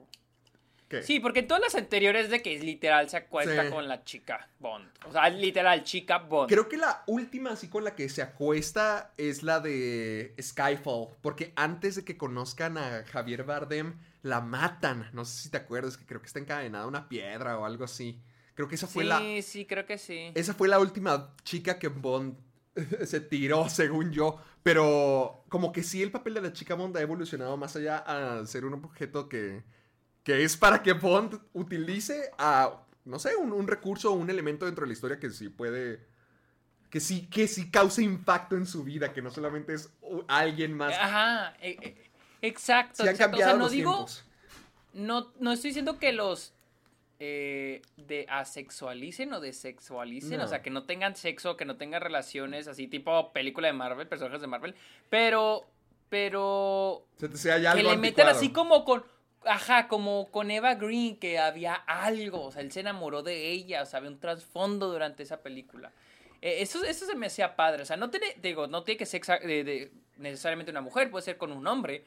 ¿Qué? 0.88 1.02
Sí, 1.02 1.18
porque 1.20 1.40
en 1.40 1.48
todas 1.48 1.62
las 1.62 1.74
anteriores 1.74 2.30
de 2.30 2.42
que 2.42 2.58
literal 2.58 3.08
se 3.08 3.16
acuesta 3.16 3.64
Sí. 3.64 3.70
con 3.70 3.88
la 3.88 4.04
chica 4.04 4.48
Bond. 4.58 4.86
O 5.08 5.12
sea, 5.12 5.28
literal, 5.30 5.82
chica 5.84 6.18
Bond. 6.18 6.48
Creo 6.50 6.68
que 6.68 6.76
la 6.76 7.02
última 7.06 7.50
así 7.52 7.68
con 7.68 7.84
la 7.84 7.94
que 7.94 8.08
se 8.08 8.22
acuesta 8.22 9.12
es 9.16 9.42
la 9.42 9.60
de 9.60 10.34
Skyfall, 10.40 11.08
porque 11.22 11.52
antes 11.56 11.96
de 11.96 12.04
que 12.04 12.16
conozcan 12.16 12.76
a 12.78 13.04
Javier 13.04 13.44
Bardem, 13.44 13.94
la 14.22 14.40
matan. 14.40 15.08
No 15.12 15.24
sé 15.24 15.42
si 15.44 15.50
te 15.50 15.56
acuerdas, 15.56 15.96
que 15.96 16.06
creo 16.06 16.20
que 16.20 16.26
está 16.26 16.38
encadenada 16.38 16.84
a 16.84 16.88
una 16.88 17.08
piedra 17.08 17.58
o 17.58 17.64
algo 17.64 17.84
así. 17.84 18.20
Creo 18.54 18.68
que 18.68 18.76
esa 18.76 18.86
fue 18.86 19.02
sí, 19.02 19.08
la 19.08 19.42
sí, 19.42 19.66
creo 19.66 19.84
que 19.84 19.98
sí. 19.98 20.30
esa 20.34 20.54
fue 20.54 20.68
la 20.68 20.78
última 20.78 21.34
chica 21.42 21.78
que 21.78 21.88
Bond 21.88 22.36
se 23.04 23.20
tiró, 23.20 23.68
según 23.68 24.12
yo. 24.12 24.38
Pero 24.62 25.44
como 25.48 25.72
que 25.72 25.82
sí, 25.82 26.02
el 26.02 26.10
papel 26.10 26.34
de 26.34 26.40
la 26.42 26.52
chica 26.52 26.74
Bond 26.74 26.96
ha 26.96 27.00
evolucionado 27.02 27.56
más 27.56 27.74
allá 27.76 27.98
a 27.98 28.44
ser 28.46 28.64
un 28.64 28.74
objeto 28.74 29.28
que, 29.28 29.62
que 30.24 30.42
es 30.42 30.56
para 30.56 30.82
que 30.82 30.92
Bond 30.94 31.38
utilice 31.52 32.30
a, 32.38 32.82
no 33.04 33.18
sé, 33.20 33.36
un, 33.36 33.52
un 33.52 33.68
recurso 33.68 34.10
o 34.10 34.14
un 34.14 34.30
elemento 34.30 34.64
dentro 34.66 34.82
de 34.82 34.88
la 34.88 34.92
historia 34.94 35.20
que 35.20 35.30
sí 35.30 35.48
puede... 35.48 36.12
Que 36.90 37.00
sí, 37.00 37.26
que 37.26 37.46
sí 37.48 37.70
cause 37.70 38.02
impacto 38.02 38.56
en 38.56 38.66
su 38.66 38.84
vida, 38.84 39.12
que 39.12 39.20
no 39.20 39.30
solamente 39.30 39.74
es 39.74 39.90
alguien 40.28 40.74
más. 40.76 40.94
Ajá, 40.94 41.54
e- 41.60 41.76
e- 41.82 42.10
exacto. 42.40 43.02
Sí 43.02 43.08
han 43.08 43.14
exacto. 43.14 43.36
O 43.36 43.38
sea, 43.38 43.46
cambiado 43.48 43.58
no 43.58 43.64
los 43.64 43.72
digo, 43.72 43.92
tiempos. 43.92 44.24
no, 44.94 45.32
no 45.40 45.52
estoy 45.52 45.70
diciendo 45.70 45.98
que 45.98 46.12
los 46.12 46.54
eh, 47.18 47.82
de 47.96 48.26
asexualicen 48.28 49.32
o 49.32 49.40
desexualicen, 49.40 50.38
No. 50.38 50.44
o 50.44 50.48
sea, 50.48 50.62
que 50.62 50.70
no 50.70 50.84
tengan 50.84 51.16
sexo, 51.16 51.56
que 51.56 51.64
no 51.64 51.76
tengan 51.76 52.00
relaciones 52.00 52.68
así 52.68 52.86
tipo 52.86 53.32
película 53.32 53.66
de 53.66 53.72
Marvel, 53.72 54.06
personajes 54.06 54.40
de 54.40 54.46
Marvel, 54.46 54.76
pero, 55.10 55.64
pero 56.08 57.06
Se 57.16 57.28
te 57.28 57.36
sea 57.38 57.58
ya 57.58 57.72
que 57.72 57.80
algo 57.80 57.90
le 57.90 57.96
metan 57.98 58.28
así 58.28 58.50
como 58.52 58.84
con, 58.84 59.04
ajá, 59.46 59.88
como 59.88 60.30
con 60.30 60.50
Eva 60.50 60.74
Green, 60.74 61.16
que 61.16 61.38
había 61.38 61.74
algo, 61.74 62.44
o 62.46 62.52
sea, 62.52 62.62
él 62.62 62.72
se 62.72 62.80
enamoró 62.80 63.22
de 63.22 63.50
ella, 63.50 63.82
o 63.82 63.86
sea, 63.86 63.98
había 63.98 64.10
un 64.10 64.18
trasfondo 64.20 64.90
durante 64.90 65.22
esa 65.22 65.42
película. 65.42 65.92
Eh, 66.42 66.62
eso, 66.62 66.84
eso 66.84 67.06
se 67.06 67.14
me 67.14 67.26
hacía 67.26 67.56
padre, 67.56 67.82
o 67.82 67.86
sea, 67.86 67.96
no 67.96 68.10
tiene, 68.10 68.26
digo, 68.42 68.66
no 68.66 68.82
tiene 68.84 68.98
que 68.98 69.06
ser 69.06 69.22
exa- 69.22 69.40
de- 69.42 69.64
de- 69.64 69.92
necesariamente 70.18 70.70
una 70.70 70.80
mujer, 70.82 71.10
puede 71.10 71.24
ser 71.24 71.36
con 71.38 71.52
un 71.52 71.66
hombre, 71.66 72.04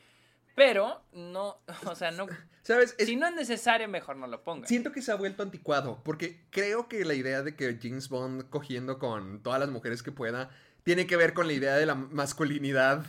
pero 0.55 1.01
no, 1.13 1.57
o 1.85 1.95
sea, 1.95 2.11
no, 2.11 2.27
¿Sabes? 2.63 2.95
Es- 2.97 3.07
si 3.07 3.15
no 3.15 3.27
es 3.27 3.33
necesario, 3.35 3.87
mejor 3.87 4.15
no 4.17 4.27
lo 4.27 4.43
ponga. 4.43 4.67
Siento 4.67 4.91
que 4.91 5.01
se 5.01 5.11
ha 5.11 5.15
vuelto 5.15 5.41
anticuado, 5.43 6.01
porque 6.03 6.41
creo 6.49 6.87
que 6.87 7.05
la 7.05 7.13
idea 7.13 7.41
de 7.41 7.55
que 7.55 7.77
James 7.81 8.09
Bond 8.09 8.49
cogiendo 8.49 8.99
con 8.99 9.41
todas 9.41 9.59
las 9.59 9.69
mujeres 9.69 10.03
que 10.03 10.11
pueda 10.11 10.49
tiene 10.83 11.05
que 11.07 11.15
ver 11.17 11.33
con 11.33 11.47
la 11.47 11.53
idea 11.53 11.75
de 11.75 11.85
la 11.85 11.95
masculinidad 11.95 13.05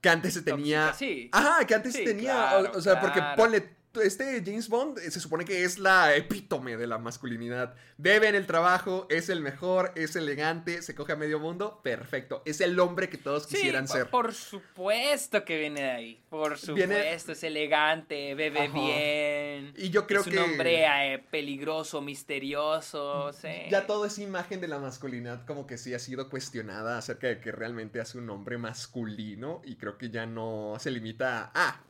que 0.00 0.08
antes 0.08 0.34
se 0.34 0.42
tenía. 0.42 0.86
Tóxica, 0.86 0.98
sí. 0.98 1.28
Ajá, 1.32 1.64
que 1.66 1.74
antes 1.74 1.92
Sí, 1.92 1.98
se 1.98 2.04
tenía. 2.04 2.32
claro, 2.32 2.70
o, 2.74 2.78
o 2.78 2.80
sea, 2.80 3.00
porque 3.00 3.20
ponle. 3.36 3.79
Este 3.94 4.40
James 4.44 4.68
Bond 4.68 4.98
eh, 4.98 5.10
se 5.10 5.18
supone 5.18 5.44
que 5.44 5.64
es 5.64 5.78
la 5.78 6.14
epítome 6.14 6.76
de 6.76 6.86
la 6.86 6.98
masculinidad. 6.98 7.74
Bebe 7.98 8.28
en 8.28 8.36
el 8.36 8.46
trabajo, 8.46 9.06
es 9.10 9.28
el 9.28 9.40
mejor, 9.40 9.92
es 9.96 10.14
elegante, 10.14 10.80
se 10.82 10.94
coge 10.94 11.12
a 11.12 11.16
medio 11.16 11.40
mundo, 11.40 11.80
perfecto. 11.82 12.40
Es 12.44 12.60
el 12.60 12.78
hombre 12.78 13.08
que 13.08 13.18
todos 13.18 13.44
Sí, 13.46 13.56
quisieran 13.56 13.88
ser. 13.88 14.08
por 14.08 14.32
supuesto 14.32 15.44
que 15.44 15.58
viene 15.58 15.82
de 15.82 15.90
ahí. 15.90 16.22
Por 16.30 16.56
supuesto, 16.56 16.74
Viene- 16.74 17.14
es 17.14 17.42
elegante, 17.42 18.34
bebe 18.36 18.60
Ajá. 18.66 18.72
bien. 18.80 19.74
Y 19.76 19.90
yo 19.90 20.06
creo 20.06 20.20
es 20.20 20.26
un 20.28 20.32
que- 20.34 20.38
hombre 20.38 20.84
eh, 21.14 21.18
peligroso, 21.30 22.00
misterioso. 22.00 23.32
sí. 23.32 23.48
Ya 23.70 23.86
toda 23.86 24.06
esa 24.06 24.22
imagen 24.22 24.60
de 24.60 24.68
la 24.68 24.78
masculinidad 24.78 25.44
como 25.46 25.66
que 25.66 25.78
sí 25.78 25.94
ha 25.94 25.98
sido 25.98 26.30
cuestionada 26.30 26.96
acerca 26.96 27.26
de 27.26 27.40
que 27.40 27.50
realmente 27.50 28.00
hace 28.00 28.18
un 28.18 28.30
hombre 28.30 28.56
masculino 28.56 29.62
y 29.64 29.76
creo 29.76 29.98
que 29.98 30.10
ya 30.10 30.26
no 30.26 30.76
se 30.78 30.90
limita 30.90 31.44
a, 31.46 31.50
ah, 31.54 31.80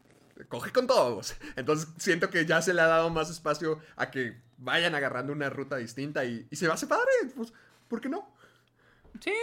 coge 0.48 0.72
con 0.72 0.86
todos. 0.86 1.34
Entonces 1.56 1.88
siento 1.98 2.30
que 2.30 2.46
ya 2.46 2.62
se 2.62 2.74
le 2.74 2.80
ha 2.80 2.86
dado 2.86 3.10
más 3.10 3.30
espacio 3.30 3.80
a 3.96 4.10
que 4.10 4.40
vayan 4.58 4.94
agarrando 4.94 5.32
una 5.32 5.50
ruta 5.50 5.76
distinta 5.76 6.24
y, 6.24 6.46
y 6.50 6.56
se 6.56 6.68
va 6.68 6.74
a 6.74 6.88
padre. 6.88 7.10
Pues, 7.34 7.52
¿por 7.88 8.00
qué 8.00 8.08
no? 8.08 8.34
Sí, 9.20 9.34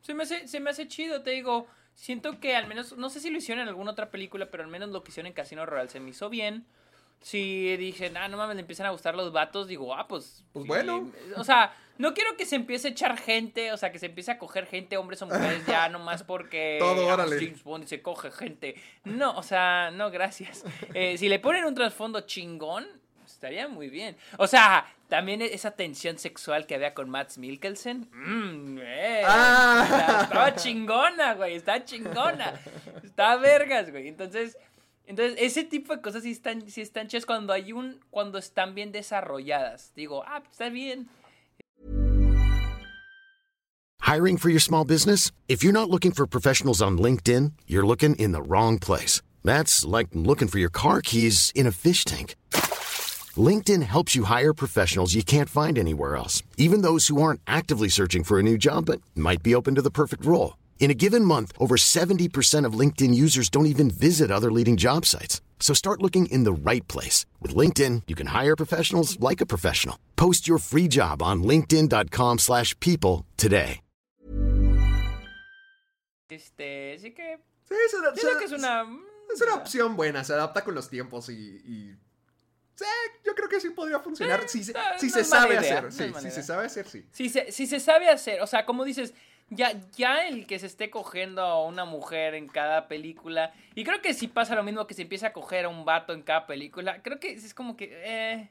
se 0.00 0.14
me, 0.14 0.22
hace, 0.22 0.48
se 0.48 0.60
me 0.60 0.70
hace 0.70 0.88
chido, 0.88 1.22
te 1.22 1.30
digo. 1.30 1.66
Siento 1.94 2.40
que 2.40 2.56
al 2.56 2.66
menos, 2.66 2.96
no 2.96 3.10
sé 3.10 3.20
si 3.20 3.30
lo 3.30 3.38
hicieron 3.38 3.62
en 3.62 3.68
alguna 3.68 3.90
otra 3.90 4.10
película, 4.10 4.50
pero 4.50 4.62
al 4.62 4.70
menos 4.70 4.88
lo 4.88 5.02
que 5.02 5.10
hicieron 5.10 5.26
en 5.26 5.32
Casino 5.34 5.66
Royale 5.66 5.90
se 5.90 6.00
me 6.00 6.10
hizo 6.10 6.30
bien. 6.30 6.66
Si 7.20 7.76
dije, 7.76 8.10
ah, 8.16 8.28
no 8.28 8.36
mames, 8.38 8.56
le 8.56 8.62
empiezan 8.62 8.86
a 8.86 8.90
gustar 8.90 9.14
los 9.14 9.30
vatos, 9.32 9.68
digo, 9.68 9.94
ah, 9.94 10.08
pues. 10.08 10.42
Pues 10.52 10.62
sí. 10.64 10.68
bueno. 10.68 11.10
O 11.36 11.44
sea, 11.44 11.74
no 11.98 12.14
quiero 12.14 12.34
que 12.36 12.46
se 12.46 12.56
empiece 12.56 12.88
a 12.88 12.90
echar 12.92 13.18
gente, 13.18 13.72
o 13.72 13.76
sea, 13.76 13.92
que 13.92 13.98
se 13.98 14.06
empiece 14.06 14.30
a 14.30 14.38
coger 14.38 14.64
gente, 14.66 14.96
hombres 14.96 15.20
o 15.20 15.26
mujeres, 15.26 15.66
ya 15.66 15.88
nomás 15.90 16.22
porque. 16.22 16.76
Todo, 16.78 17.06
órale. 17.06 17.36
James 17.36 17.62
Bond 17.62 17.84
se 17.86 18.00
coge 18.00 18.30
gente. 18.30 18.74
No, 19.04 19.36
o 19.36 19.42
sea, 19.42 19.90
no, 19.92 20.10
gracias. 20.10 20.64
Eh, 20.94 21.18
si 21.18 21.28
le 21.28 21.38
ponen 21.38 21.64
un 21.66 21.74
trasfondo 21.74 22.22
chingón, 22.22 22.86
estaría 23.26 23.68
muy 23.68 23.90
bien. 23.90 24.16
O 24.38 24.46
sea, 24.46 24.86
también 25.08 25.42
esa 25.42 25.72
tensión 25.72 26.18
sexual 26.18 26.66
que 26.66 26.74
había 26.74 26.94
con 26.94 27.10
Matt 27.10 27.36
Mikkelsen. 27.36 28.08
Mmm, 28.12 28.78
eh, 28.80 29.22
Ah. 29.26 29.82
o 29.84 29.96
sea, 29.96 30.20
estaba 30.22 30.54
chingona, 30.56 31.34
güey. 31.34 31.54
Está 31.54 31.84
chingona. 31.84 32.54
Está 33.04 33.36
vergas, 33.36 33.90
güey. 33.90 34.08
Entonces, 34.08 34.56
entonces, 35.10 35.34
ese 35.40 35.64
tipo 35.64 35.92
de 35.92 36.00
cosas 36.00 36.22
sí 36.22 36.30
están, 36.30 36.70
sí 36.70 36.80
están 36.80 37.08
chidas 37.08 37.26
cuando 37.26 37.52
hay 37.52 37.72
un, 37.72 37.98
cuando 38.10 38.38
están 38.38 38.76
bien 38.76 38.92
desarrolladas. 38.92 39.92
Digo, 39.96 40.22
ah, 40.24 40.40
está 40.48 40.68
bien. 40.68 41.08
Hiring 44.02 44.36
for 44.36 44.50
your 44.50 44.60
small 44.60 44.84
business? 44.84 45.32
If 45.48 45.64
you're 45.64 45.72
not 45.72 45.90
looking 45.90 46.12
for 46.12 46.28
professionals 46.28 46.80
on 46.80 46.96
LinkedIn, 46.96 47.54
you're 47.66 47.84
looking 47.84 48.14
in 48.20 48.30
the 48.30 48.40
wrong 48.40 48.78
place. 48.78 49.20
That's 49.42 49.84
like 49.84 50.10
looking 50.12 50.46
for 50.46 50.60
your 50.60 50.70
car 50.70 51.02
keys 51.02 51.50
in 51.56 51.66
a 51.66 51.72
fish 51.72 52.04
tank. 52.04 52.36
LinkedIn 53.36 53.82
helps 53.82 54.14
you 54.14 54.24
hire 54.24 54.54
professionals 54.54 55.12
you 55.12 55.24
can't 55.24 55.48
find 55.50 55.76
anywhere 55.76 56.14
else, 56.14 56.44
even 56.56 56.82
those 56.82 57.08
who 57.08 57.20
aren't 57.20 57.40
actively 57.48 57.88
searching 57.88 58.22
for 58.22 58.38
a 58.38 58.44
new 58.44 58.56
job 58.56 58.86
but 58.86 59.00
might 59.16 59.42
be 59.42 59.56
open 59.56 59.74
to 59.74 59.82
the 59.82 59.90
perfect 59.90 60.24
role. 60.24 60.54
In 60.80 60.90
a 60.90 60.94
given 60.94 61.24
month, 61.24 61.52
over 61.58 61.76
70% 61.76 62.64
of 62.64 62.72
LinkedIn 62.72 63.14
users 63.14 63.48
don't 63.50 63.66
even 63.66 63.90
visit 63.90 64.30
other 64.30 64.50
leading 64.50 64.76
job 64.78 65.04
sites. 65.06 65.40
So 65.60 65.74
start 65.74 66.00
looking 66.02 66.24
in 66.32 66.44
the 66.44 66.52
right 66.54 66.86
place. 66.88 67.26
With 67.40 67.54
LinkedIn, 67.54 68.02
you 68.08 68.16
can 68.16 68.28
hire 68.28 68.56
professionals 68.56 69.20
like 69.20 69.40
a 69.42 69.46
professional. 69.46 69.96
Post 70.16 70.48
your 70.48 70.58
free 70.58 70.88
job 70.88 71.22
on 71.22 71.42
linkedin.com/people 71.44 72.38
slash 72.38 72.74
people 72.80 73.26
today. 73.36 73.80
Este, 76.30 76.94
así 76.94 77.12
que, 77.12 77.38
Sí, 77.68 77.74
se, 77.90 77.96
se- 77.98 78.20
siento 78.20 78.38
que 78.38 78.44
es 78.46 78.52
una... 78.52 78.84
es 79.34 79.40
una 79.42 79.54
opción 79.56 79.96
buena, 79.96 80.22
se 80.24 80.32
adapta 80.32 80.62
con 80.64 80.74
los 80.74 80.88
tiempos 80.88 81.28
y... 81.28 81.32
y- 81.34 81.96
Sí, 82.76 82.84
yo 83.26 83.34
creo 83.34 83.48
que 83.48 83.60
sí 83.60 83.68
podría 83.70 83.98
funcionar. 84.00 84.48
Sí, 84.48 84.58
si 84.60 84.64
se, 84.64 84.72
no- 84.72 84.78
si 84.98 85.06
no 85.08 85.12
se 85.12 85.24
sabe 85.24 85.56
idea, 85.56 85.60
hacer. 85.80 85.84
no 85.84 85.90
Sí, 85.90 86.24
si 86.28 86.30
se 86.30 86.42
sabe 86.42 86.64
hacer, 86.66 86.88
sí. 86.88 87.04
Si 87.12 87.28
se, 87.28 87.52
si 87.52 87.66
se 87.66 87.78
sabe 87.80 88.08
hacer, 88.08 88.40
o 88.40 88.46
sea, 88.46 88.64
como 88.64 88.84
dices, 88.84 89.12
ya, 89.50 89.72
ya 89.96 90.26
el 90.26 90.46
que 90.46 90.58
se 90.58 90.66
esté 90.66 90.90
cogiendo 90.90 91.42
a 91.42 91.64
una 91.66 91.84
mujer 91.84 92.34
en 92.34 92.48
cada 92.48 92.88
película, 92.88 93.52
y 93.74 93.84
creo 93.84 94.00
que 94.00 94.14
si 94.14 94.28
pasa 94.28 94.54
lo 94.54 94.62
mismo 94.62 94.86
que 94.86 94.94
se 94.94 95.02
empieza 95.02 95.28
a 95.28 95.32
coger 95.32 95.66
a 95.66 95.68
un 95.68 95.84
vato 95.84 96.12
en 96.12 96.22
cada 96.22 96.46
película, 96.46 97.02
creo 97.02 97.20
que 97.20 97.32
es 97.32 97.52
como 97.54 97.76
que, 97.76 97.90
eh, 97.92 98.50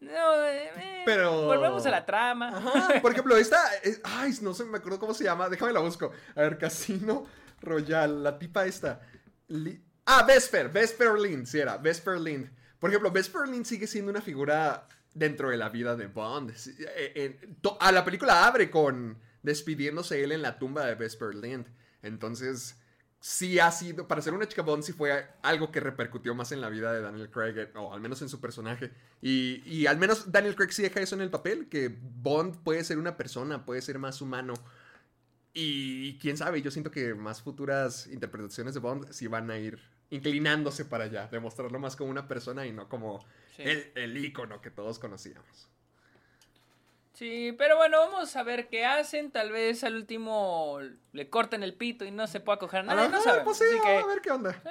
no, 0.00 0.44
eh, 0.44 0.70
eh, 0.76 1.02
Pero- 1.04 1.44
volvemos 1.46 1.84
a 1.86 1.90
la 1.90 2.06
trama. 2.06 2.48
Ajá, 2.56 3.00
por 3.02 3.10
ejemplo, 3.12 3.36
esta. 3.36 3.60
es- 3.82 4.00
ay, 4.04 4.32
no 4.42 4.54
sé, 4.54 4.64
me 4.64 4.78
acuerdo 4.78 5.00
cómo 5.00 5.12
se 5.12 5.24
llama. 5.24 5.48
Déjame 5.48 5.72
la 5.72 5.80
busco. 5.80 6.12
A 6.36 6.40
ver, 6.42 6.56
Casino 6.56 7.26
Royal. 7.60 8.22
La 8.22 8.38
tipa 8.38 8.64
esta. 8.64 9.00
Li- 9.48 9.80
ah, 10.06 10.22
Vesper. 10.22 10.68
Vesper 10.68 11.14
Lind. 11.18 11.46
Sí, 11.46 11.58
era. 11.58 11.78
Vesper 11.78 12.20
Lind. 12.20 12.48
Por 12.78 12.90
ejemplo, 12.90 13.10
Vesper 13.10 13.48
Lind 13.48 13.64
sigue 13.64 13.88
siendo 13.88 14.12
una 14.12 14.20
figura 14.22 14.86
dentro 15.14 15.50
de 15.50 15.56
la 15.56 15.68
vida 15.68 15.96
de 15.96 16.06
Bond. 16.06 16.52
A 17.80 17.90
la 17.92 18.04
película 18.04 18.46
abre 18.46 18.70
con 18.70 19.18
despidiéndose 19.42 20.22
él 20.22 20.32
en 20.32 20.42
la 20.42 20.58
tumba 20.58 20.84
de 20.86 20.94
Vesper 20.94 21.34
Lind. 21.34 21.66
Entonces. 22.02 22.76
sí 23.20 23.58
ha 23.58 23.72
sido, 23.72 24.06
para 24.06 24.22
ser 24.22 24.32
una 24.32 24.46
chica 24.46 24.62
Bond, 24.62 24.84
sí 24.84 24.92
fue 24.92 25.26
algo 25.42 25.72
que 25.72 25.80
repercutió 25.80 26.36
más 26.36 26.52
en 26.52 26.60
la 26.60 26.68
vida 26.68 26.92
de 26.92 27.00
Daniel 27.00 27.28
Craig, 27.30 27.54
eh, 27.58 27.68
o 27.74 27.92
al 27.92 28.00
menos 28.00 28.22
en 28.22 28.28
su 28.28 28.40
personaje. 28.40 28.92
Y, 29.20 29.60
y 29.66 29.86
al 29.88 29.98
menos 29.98 30.30
Daniel 30.30 30.54
Craig 30.54 30.70
sí 30.70 30.82
deja 30.82 31.00
eso 31.00 31.16
en 31.16 31.22
el 31.22 31.30
papel, 31.30 31.68
que 31.68 31.88
Bond 32.00 32.62
puede 32.62 32.84
ser 32.84 32.96
una 32.96 33.16
persona, 33.16 33.64
puede 33.66 33.82
ser 33.82 33.98
más 33.98 34.20
humano. 34.22 34.54
Y 35.52 36.16
quién 36.18 36.36
sabe, 36.36 36.62
yo 36.62 36.70
siento 36.70 36.90
que 36.92 37.14
más 37.14 37.42
futuras 37.42 38.06
interpretaciones 38.06 38.74
de 38.74 38.80
Bond 38.80 39.10
sí 39.10 39.26
van 39.26 39.50
a 39.50 39.58
ir 39.58 39.80
inclinándose 40.10 40.84
para 40.84 41.04
allá, 41.04 41.26
demostrarlo 41.30 41.78
más 41.80 41.96
como 41.96 42.10
una 42.10 42.28
persona 42.28 42.66
y 42.66 42.72
no 42.72 42.88
como 42.88 43.24
Sí. 43.56 43.62
el, 43.64 43.90
el 43.96 44.16
ícono 44.16 44.60
que 44.60 44.70
todos 44.70 45.00
conocíamos. 45.00 45.68
Sí, 47.18 47.52
pero 47.58 47.76
bueno, 47.76 47.98
vamos 47.98 48.36
a 48.36 48.44
ver 48.44 48.68
qué 48.68 48.86
hacen. 48.86 49.32
Tal 49.32 49.50
vez 49.50 49.82
al 49.82 49.96
último 49.96 50.78
le 51.12 51.28
corten 51.28 51.64
el 51.64 51.74
pito 51.74 52.04
y 52.04 52.12
no 52.12 52.28
se 52.28 52.38
pueda 52.38 52.60
coger 52.60 52.80
A 52.80 52.82
nada. 52.84 53.02
lo 53.04 53.08
No 53.08 53.20
sabemos. 53.20 53.44
pues 53.44 53.58
sí, 53.58 53.64
Así 53.64 53.80
que 53.84 53.96
a 53.96 54.06
ver 54.06 54.20
qué 54.20 54.30
onda. 54.30 54.62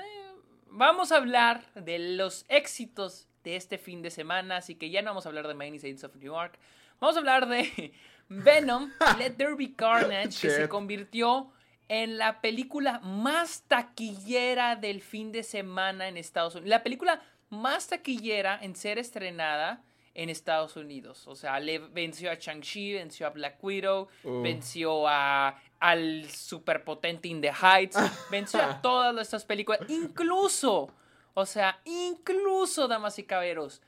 vamos 0.68 1.12
a 1.12 1.18
hablar 1.18 1.66
de 1.76 2.00
los 2.00 2.46
éxitos 2.48 3.28
de 3.44 3.58
este 3.58 3.78
fin 3.78 4.02
de 4.02 4.12
semana. 4.12 4.56
Así 4.56 4.76
que 4.76 4.90
ya 4.90 5.02
no 5.02 5.10
vamos 5.10 5.26
a 5.26 5.30
hablar 5.30 5.46
de 5.46 5.56
Many 5.56 5.78
Saints 5.78 6.06
of 6.06 6.16
New 6.16 6.24
York. 6.34 6.58
Vamos 7.02 7.18
a 7.18 7.20
hablar 7.20 7.50
de 7.50 7.94
Venom, 8.30 8.92
Let 9.20 9.32
There 9.32 9.56
Be 9.56 9.76
Carnage, 9.76 10.40
que 10.40 10.50
se 10.50 10.70
convirtió 10.70 11.52
en 11.90 12.18
la 12.18 12.40
película 12.40 13.00
más 13.00 13.64
taquillera 13.68 14.78
del 14.78 15.02
fin 15.02 15.34
de 15.34 15.44
semana 15.44 16.08
en 16.08 16.16
Estados 16.16 16.56
Unidos. 16.56 16.70
La 16.70 16.82
película 16.82 17.22
más 17.50 17.88
taquillera 17.88 18.58
en 18.62 18.74
ser 18.78 19.00
estrenada 19.00 19.84
en 20.18 20.30
Estados 20.30 20.76
Unidos. 20.76 21.28
O 21.28 21.36
sea, 21.36 21.60
le 21.60 21.78
venció 21.78 22.32
a 22.32 22.36
Shang-Chi, 22.36 22.94
venció 22.94 23.28
a 23.28 23.30
Black 23.30 23.64
Widow, 23.64 24.08
Uh. 24.24 24.42
venció 24.42 25.08
a, 25.08 25.62
al 25.80 26.28
superpotente 26.30 27.28
In 27.28 27.40
the 27.40 27.52
Heights, 27.52 27.96
venció 28.32 28.60
a 28.62 28.82
todas 28.82 29.16
estas 29.22 29.46
películas. 29.46 29.80
Incluso, 29.88 30.90
o 31.36 31.46
sea, 31.46 31.80
incluso, 31.86 32.88
damas 32.88 33.20
y 33.20 33.24
caballeros, 33.24 33.82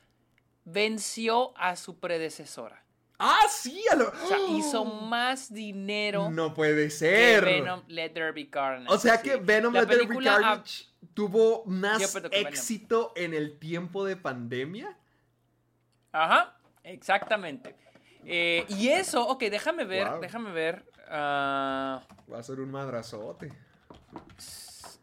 venció 0.64 1.52
a 1.58 1.74
su 1.76 1.98
predecesora. 1.98 2.84
¡Ah, 3.18 3.40
sí! 3.50 3.82
A 3.90 3.96
lo... 3.96 4.08
O 4.08 4.26
sea, 4.28 4.38
hizo 4.48 4.82
más 4.84 5.52
dinero 5.52 6.30
No 6.30 6.54
puede 6.54 6.84
que 6.84 6.90
ser. 6.90 7.44
Venom 7.44 7.82
Let 7.88 8.10
There 8.10 8.32
Be 8.32 8.48
Carnage. 8.48 8.94
O 8.94 8.98
sea 8.98 9.18
sí. 9.18 9.28
que 9.28 9.36
Venom 9.36 9.74
La 9.74 9.82
Let 9.82 9.88
There 9.88 10.06
Be 10.06 10.16
ha- 10.28 10.38
Carnage 10.38 10.84
tuvo 11.12 11.64
más 11.66 12.16
éxito 12.30 13.12
en 13.16 13.34
el 13.34 13.58
tiempo 13.58 14.04
de 14.06 14.16
pandemia. 14.16 14.96
Ajá, 16.12 16.56
exactamente. 16.84 17.74
Eh, 18.24 18.64
y 18.68 18.88
eso, 18.88 19.26
ok, 19.26 19.44
déjame 19.44 19.84
ver, 19.84 20.08
Wow. 20.08 20.20
déjame 20.20 20.50
ver. 20.52 20.84
ah, 21.08 22.02
Va 22.32 22.38
a 22.38 22.42
ser 22.42 22.60
un 22.60 22.70
madrazote. 22.70 23.50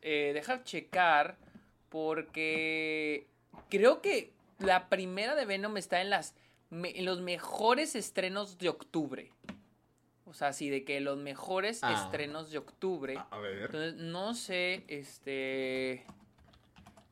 eh, 0.01 0.31
dejar 0.33 0.63
checar 0.63 1.37
porque 1.89 3.27
creo 3.69 4.01
que 4.01 4.31
la 4.59 4.87
primera 4.89 5.35
de 5.35 5.45
Venom 5.45 5.75
está 5.77 6.01
en 6.01 6.09
las 6.09 6.33
me- 6.69 6.97
en 6.97 7.05
los 7.05 7.21
mejores 7.21 7.95
estrenos 7.95 8.57
de 8.57 8.69
octubre. 8.69 9.31
O 10.25 10.33
sea, 10.33 10.51
sí, 10.53 10.69
de 10.69 10.83
que 10.83 10.99
los 10.99 11.17
mejores 11.17 11.79
Ah. 11.83 11.93
estrenos 11.93 12.51
de 12.51 12.57
octubre. 12.57 13.17
A, 13.17 13.27
a 13.31 13.39
ver. 13.39 13.61
Entonces, 13.63 13.95
no 13.95 14.33
sé, 14.33 14.83
este... 14.89 16.05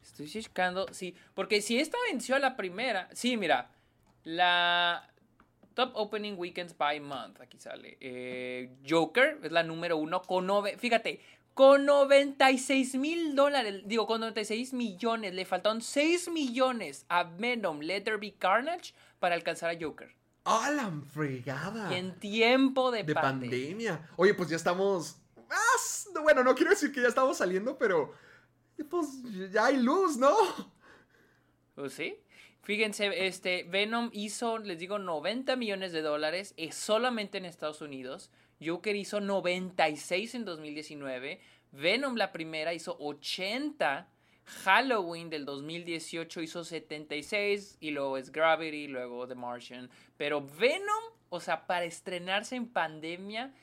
Estoy 0.02 0.28
checando, 0.30 0.86
sí, 0.92 1.16
porque 1.34 1.62
si 1.62 1.80
esta 1.80 1.98
venció 2.10 2.36
a 2.36 2.40
la 2.40 2.56
primera, 2.58 3.10
sí, 3.14 3.38
mira, 3.38 3.70
la 4.26 5.10
Top 5.74 5.92
Opening 5.96 6.36
Weekends 6.38 6.78
by 6.78 7.00
Month, 7.00 7.42
aquí 7.42 7.58
sale. 7.60 7.98
eh, 8.00 8.76
Joker 8.88 9.40
es 9.44 9.52
la 9.52 9.64
número 9.64 9.98
uno 9.98 10.22
con, 10.22 10.46
nove- 10.48 10.78
fíjate, 10.78 11.22
con 11.54 11.86
96 11.86 12.96
mil 12.96 13.34
dólares, 13.36 13.82
digo, 13.86 14.06
con 14.08 14.20
96 14.22 14.74
millones, 14.74 15.34
le 15.34 15.46
faltaron 15.46 15.82
6 15.82 16.30
millones 16.30 17.06
a 17.08 17.24
Venom, 17.24 17.80
Let 17.80 18.02
There 18.02 18.18
Be 18.18 18.34
Carnage 18.36 18.94
para 19.20 19.36
alcanzar 19.36 19.70
a 19.70 19.78
Joker. 19.80 20.14
¡Ah, 20.44 20.70
la 20.76 20.92
fregada! 21.14 21.92
Y 21.92 21.96
en 21.98 22.20
tiempo 22.20 22.92
de, 22.92 23.04
de 23.04 23.14
pandemia. 23.16 23.94
pandemia. 23.94 24.10
Oye, 24.18 24.34
pues 24.34 24.50
ya 24.50 24.58
estamos. 24.58 25.18
ah, 25.50 26.20
Bueno, 26.22 26.44
no 26.44 26.54
quiero 26.54 26.70
decir 26.72 26.92
que 26.92 27.02
ya 27.02 27.08
estamos 27.08 27.38
saliendo, 27.38 27.78
pero. 27.78 28.14
Pues 28.90 29.08
ya 29.52 29.66
hay 29.66 29.78
luz, 29.78 30.18
¿no? 30.18 30.36
Pues 31.74 31.94
sí. 31.94 32.16
Fíjense, 32.66 33.28
este 33.28 33.64
Venom 33.64 34.10
hizo, 34.12 34.58
les 34.58 34.80
digo, 34.80 34.98
90 34.98 35.56
millones 35.56 35.92
de 35.94 36.02
dólares 36.02 36.56
eh, 36.58 36.72
solamente 36.72 37.38
en 37.38 37.46
Estados 37.46 37.80
Unidos. 37.82 38.32
Joker 38.60 38.96
hizo 38.96 39.22
96 39.22 40.34
en 40.34 40.46
2019. 40.46 41.40
Venom, 41.72 42.16
la 42.16 42.32
primera, 42.32 42.74
hizo 42.74 42.98
80. 43.00 44.10
Halloween 44.64 45.30
del 45.30 45.46
2018 45.46 46.42
hizo 46.42 46.64
76. 46.64 47.78
Y 47.82 47.92
luego 47.92 48.18
es 48.18 48.32
Gravity, 48.32 48.88
luego 48.88 49.28
The 49.28 49.36
Martian. 49.36 49.88
Pero 50.18 50.42
Venom, 50.42 51.04
o 51.30 51.40
sea, 51.40 51.68
para 51.68 51.86
estrenarse 51.86 52.56
en 52.56 52.68
pandemia. 52.68 53.54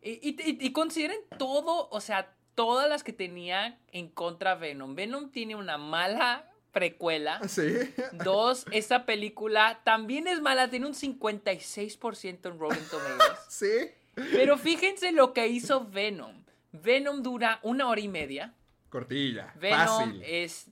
Y, 0.00 0.36
y- 0.64 0.72
consideren 0.72 1.18
todo, 1.38 1.88
o 1.90 2.00
sea, 2.00 2.32
todas 2.54 2.88
las 2.88 3.02
que 3.02 3.12
tenía 3.12 3.80
en 3.90 4.08
contra 4.10 4.54
Venom. 4.54 4.94
Venom 4.94 5.32
tiene 5.32 5.56
una 5.56 5.76
mala 5.76 6.48
precuela. 6.74 7.40
Sí. 7.48 7.72
Dos, 8.12 8.66
esta 8.70 9.06
película 9.06 9.80
también 9.84 10.26
es 10.26 10.42
mala, 10.42 10.68
tiene 10.68 10.86
un 10.86 10.92
56% 10.92 12.50
en 12.50 12.58
Rotten 12.58 12.84
Tomatoes. 12.90 13.38
Sí. 13.48 13.90
Pero 14.14 14.58
fíjense 14.58 15.10
lo 15.10 15.32
que 15.32 15.48
hizo 15.48 15.86
Venom. 15.86 16.44
Venom 16.72 17.22
dura 17.22 17.60
una 17.62 17.88
hora 17.88 18.00
y 18.00 18.08
media. 18.08 18.54
Cortilla. 18.90 19.52
Venom 19.56 19.86
fácil. 19.86 20.22
es, 20.24 20.66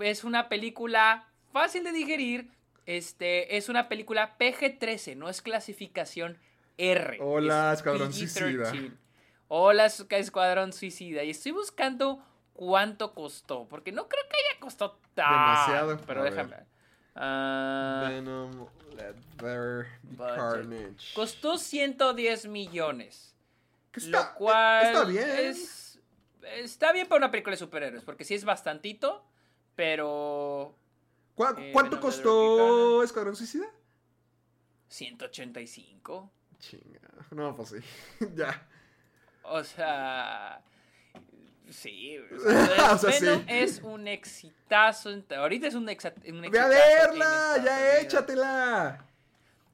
es 0.00 0.24
una 0.24 0.48
película 0.48 1.28
fácil 1.52 1.84
de 1.84 1.92
digerir. 1.92 2.50
Este, 2.84 3.56
es 3.56 3.70
una 3.70 3.88
película 3.88 4.36
PG-13, 4.38 5.16
no 5.16 5.30
es 5.30 5.40
clasificación 5.40 6.38
R. 6.76 7.18
Hola, 7.22 7.72
es 7.72 7.78
Escuadrón 7.78 8.10
PG-13. 8.10 8.28
Suicida. 8.28 8.98
Hola, 9.48 9.86
Escuadrón 9.86 10.72
Suicida. 10.72 11.22
Y 11.24 11.30
estoy 11.30 11.52
buscando 11.52 12.22
cuánto 12.54 13.12
costó, 13.14 13.66
porque 13.68 13.92
no 13.92 14.08
creo 14.08 14.22
que 14.30 14.36
haya 14.36 14.60
costado 14.60 14.98
tanto. 15.14 15.32
Demasiado. 15.32 16.00
Pero 16.06 16.20
A 16.22 16.24
déjame. 16.24 16.56
Ah, 17.16 18.06
Venom, 18.08 18.50
budget. 19.36 19.96
Carnage. 20.18 21.14
costó 21.14 21.58
110 21.58 22.46
millones. 22.46 23.34
Que 23.92 24.00
está, 24.00 24.30
lo 24.30 24.34
cual 24.34 24.86
está 24.86 25.04
bien. 25.04 25.28
es- 25.28 26.00
está 26.42 26.92
bien 26.92 27.06
para 27.06 27.18
una 27.18 27.30
película 27.30 27.52
de 27.54 27.58
superhéroes, 27.58 28.02
porque 28.02 28.24
sí 28.24 28.34
es 28.34 28.44
bastantito, 28.44 29.24
pero 29.76 30.74
¿Cuá- 31.36 31.54
eh, 31.58 31.70
¿Cuánto 31.72 31.96
Venom, 31.96 32.00
costó 32.02 33.02
Escuadrón 33.04 33.36
Suicida? 33.36 33.66
185. 34.88 36.30
Chinga. 36.58 37.00
No, 37.30 37.54
pues 37.54 37.68
sí. 37.70 37.76
ya. 38.34 38.66
O 39.44 39.62
sea, 39.62 40.62
sí. 41.70 42.18
O 42.32 42.38
sea, 42.40 42.92
O 42.92 42.98
sea, 42.98 43.10
Venom 43.10 43.38
sí. 43.40 43.44
es 43.48 43.80
un 43.82 44.08
exitazo. 44.08 45.10
Ahorita 45.36 45.66
es 45.68 45.74
un, 45.74 45.86
exa- 45.88 46.14
un 46.30 46.40
Ve 46.42 46.58
a 46.58 46.66
exitazo 46.66 46.68
verla, 46.68 47.54
ya 47.56 47.60
Unidos. 47.60 48.02
échatela. 48.02 49.04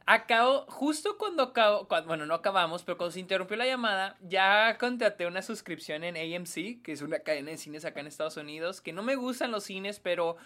Acabo, 0.07 0.67
justo 0.69 1.17
cuando 1.19 1.43
acabo, 1.45 1.87
cuando- 1.87 2.09
bueno, 2.09 2.27
no 2.27 2.35
acabamos, 2.35 2.83
pero 2.83 2.97
cuando 2.99 3.13
se 3.13 3.21
interrumpió 3.21 3.57
la 3.57 3.67
llamada, 3.67 4.17
ya 4.23 4.77
contraté 4.79 5.27
una 5.27 5.41
suscripción 5.43 6.03
en 6.03 6.17
AMC, 6.17 6.83
que 6.83 6.93
es 6.93 7.03
una 7.03 7.21
cadena 7.21 7.51
de 7.53 7.59
cines 7.59 7.85
acá 7.85 8.01
en 8.01 8.09
Estados 8.09 8.37
Unidos, 8.37 8.81
que 8.81 8.93
no 8.93 9.03
me 9.03 9.15
gustan 9.15 9.53
los 9.53 9.63
cines, 9.65 10.01
pero 10.01 10.37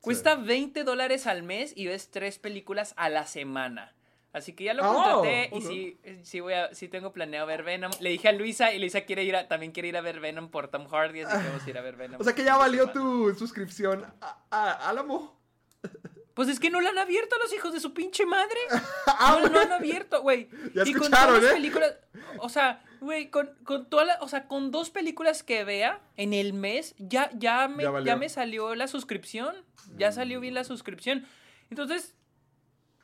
cuesta 0.00 0.34
20 0.34 0.82
dólares 0.82 1.28
al 1.28 1.44
mes 1.44 1.72
y 1.76 1.86
ves 1.86 2.10
tres 2.10 2.40
películas 2.40 2.94
a 2.96 3.08
la 3.10 3.24
semana. 3.26 3.92
Así 4.32 4.54
que 4.54 4.64
ya 4.64 4.72
lo 4.74 4.82
Oh, 4.90 4.94
contraté 5.20 5.50
y 5.54 5.60
sí, 5.60 5.98
sí, 6.22 6.40
voy 6.40 6.54
a, 6.54 6.74
sí 6.74 6.88
tengo 6.88 7.12
planeado 7.12 7.46
ver 7.46 7.62
Venom. 7.62 7.92
Le 8.00 8.10
dije 8.10 8.28
a 8.28 8.32
Luisa 8.32 8.72
y 8.72 8.78
Luisa 8.78 9.02
quiere 9.02 9.24
ir 9.24 9.36
a, 9.36 9.46
también 9.48 9.72
quiere 9.72 9.88
ir 9.88 9.96
a 9.96 10.00
ver 10.00 10.20
Venom 10.20 10.48
por 10.50 10.68
Tom 10.68 10.86
Hardy, 10.88 11.20
así 11.20 11.36
que 11.38 11.48
vamos 11.48 11.66
a 11.66 11.70
ir 11.70 11.76
a 11.78 11.82
ver 11.82 11.96
Venom. 11.96 12.20
O 12.20 12.24
sea 12.24 12.34
que 12.34 12.42
ya 12.44 12.56
valió 12.56 12.88
tu 12.90 13.34
suscripción 13.34 14.06
a, 14.22 14.38
a 14.50 14.88
Álamo. 14.88 15.38
Pues 16.34 16.48
es 16.48 16.58
que 16.58 16.70
no 16.70 16.80
la 16.80 16.88
han 16.88 16.98
abierto 16.98 17.36
a 17.36 17.38
los 17.40 17.52
hijos 17.52 17.74
de 17.74 17.80
su 17.80 17.92
pinche 17.92 18.24
madre. 18.24 18.56
Ah, 19.06 19.38
No, 19.42 19.48
no 19.50 19.60
han 19.60 19.72
abierto, 19.72 20.22
güey. 20.22 20.48
Ya 20.74 20.82
y 20.86 20.92
con 20.94 21.02
escucharon, 21.02 21.10
todas 21.26 21.42
las 21.42 21.50
¿eh? 21.52 21.54
películas, 21.54 21.94
o 22.38 22.48
sea, 22.48 22.82
güey, 23.00 23.28
con, 23.30 23.50
con 23.64 23.88
todas 23.90 24.06
las- 24.06 24.22
o 24.22 24.28
sea, 24.28 24.48
con 24.48 24.70
dos 24.70 24.88
películas 24.88 25.42
que 25.42 25.62
vea 25.64 26.00
en 26.16 26.32
el 26.32 26.54
mes, 26.54 26.94
ya, 26.98 27.30
ya, 27.34 27.68
me, 27.68 27.82
Ya 27.82 28.00
ya, 28.00 28.16
me 28.16 28.28
salió 28.30 28.74
la 28.74 28.88
suscripción. 28.88 29.54
Ya 29.98 30.10
salió 30.10 30.40
bien 30.40 30.54
la 30.54 30.64
suscripción. 30.64 31.26
Entonces, 31.68 32.14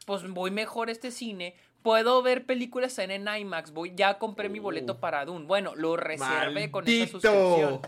pues 0.09 0.27
voy 0.27 0.51
mejor 0.51 0.89
a 0.89 0.93
este 0.93 1.11
cine. 1.11 1.55
Puedo 1.83 2.23
ver 2.23 2.47
películas 2.47 2.99
en, 2.99 3.11
en 3.11 3.29
IMAX. 3.29 3.73
Voy, 3.73 3.93
ya 3.95 4.17
compré 4.19 4.49
mi 4.49 4.59
boleto 4.59 5.01
para 5.01 5.27
Dune. 5.27 5.45
Bueno, 5.45 5.75
lo 5.77 5.99
reservé 5.99 6.71
con 6.71 6.89
esa 6.89 6.93
¡Maldito! 6.93 7.21
suscripción. 7.21 7.81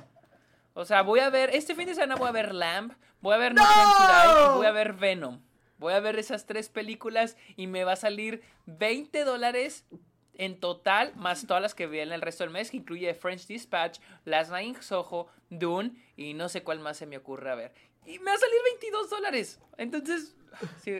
O 0.74 0.84
sea, 0.84 1.00
voy 1.00 1.20
a 1.20 1.30
ver, 1.30 1.48
este 1.54 1.74
fin 1.74 1.86
de 1.86 1.94
semana 1.94 2.16
voy 2.16 2.28
a 2.28 2.32
ver 2.32 2.54
Lamb, 2.54 2.92
voy 3.22 3.34
a 3.34 3.38
ver 3.38 3.54
¡No! 3.54 3.62
No 3.62 4.52
y 4.52 4.56
voy 4.58 4.66
a 4.66 4.70
ver 4.70 4.92
Venom. 4.92 5.40
Voy 5.78 5.94
a 5.94 6.00
ver 6.00 6.18
esas 6.18 6.44
tres 6.44 6.68
películas 6.68 7.38
y 7.56 7.68
me 7.68 7.84
va 7.84 7.92
a 7.92 7.96
salir 7.96 8.42
20 8.66 9.24
dólares 9.24 9.86
en 10.34 10.60
total, 10.60 11.14
más 11.16 11.46
todas 11.46 11.62
las 11.62 11.74
que 11.74 11.86
vienen 11.86 12.12
el 12.12 12.20
resto 12.20 12.44
del 12.44 12.52
mes, 12.52 12.70
que 12.70 12.76
incluye 12.76 13.14
French 13.14 13.46
Dispatch, 13.46 13.98
Last 14.26 14.50
Night 14.50 14.76
in 14.76 14.82
Soho, 14.82 15.28
Dune 15.48 15.92
y 16.18 16.34
no 16.34 16.50
sé 16.50 16.62
cuál 16.62 16.80
más 16.80 16.98
se 16.98 17.06
me 17.06 17.16
ocurre 17.16 17.50
a 17.50 17.54
ver. 17.54 17.72
Y 18.04 18.18
me 18.18 18.26
va 18.26 18.34
a 18.34 18.38
salir 18.38 18.58
22 18.72 19.08
dólares. 19.08 19.60
Entonces, 19.78 20.36
sí, 20.82 20.92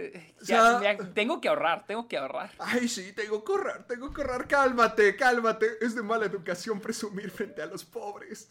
ya, 0.42 0.76
O 0.76 0.80
sea- 0.80 0.96
ya 0.96 1.12
tengo 1.12 1.40
que 1.40 1.48
ahorrar, 1.48 1.86
tengo 1.86 2.07
que 2.09 2.16
ahorrar. 2.18 2.51
Ay, 2.59 2.88
sí, 2.88 3.12
tengo 3.12 3.44
que 3.44 3.53
ahorrar, 3.53 3.86
tengo 3.86 4.12
que 4.12 4.20
ahorrar. 4.22 4.46
Cálmate, 4.48 5.16
cálmate. 5.16 5.66
Es 5.80 5.94
de 5.94 6.03
mala 6.03 6.26
educación 6.26 6.80
presumir 6.80 7.30
frente 7.30 7.62
a 7.62 7.66
los 7.66 7.84
pobres. 7.84 8.48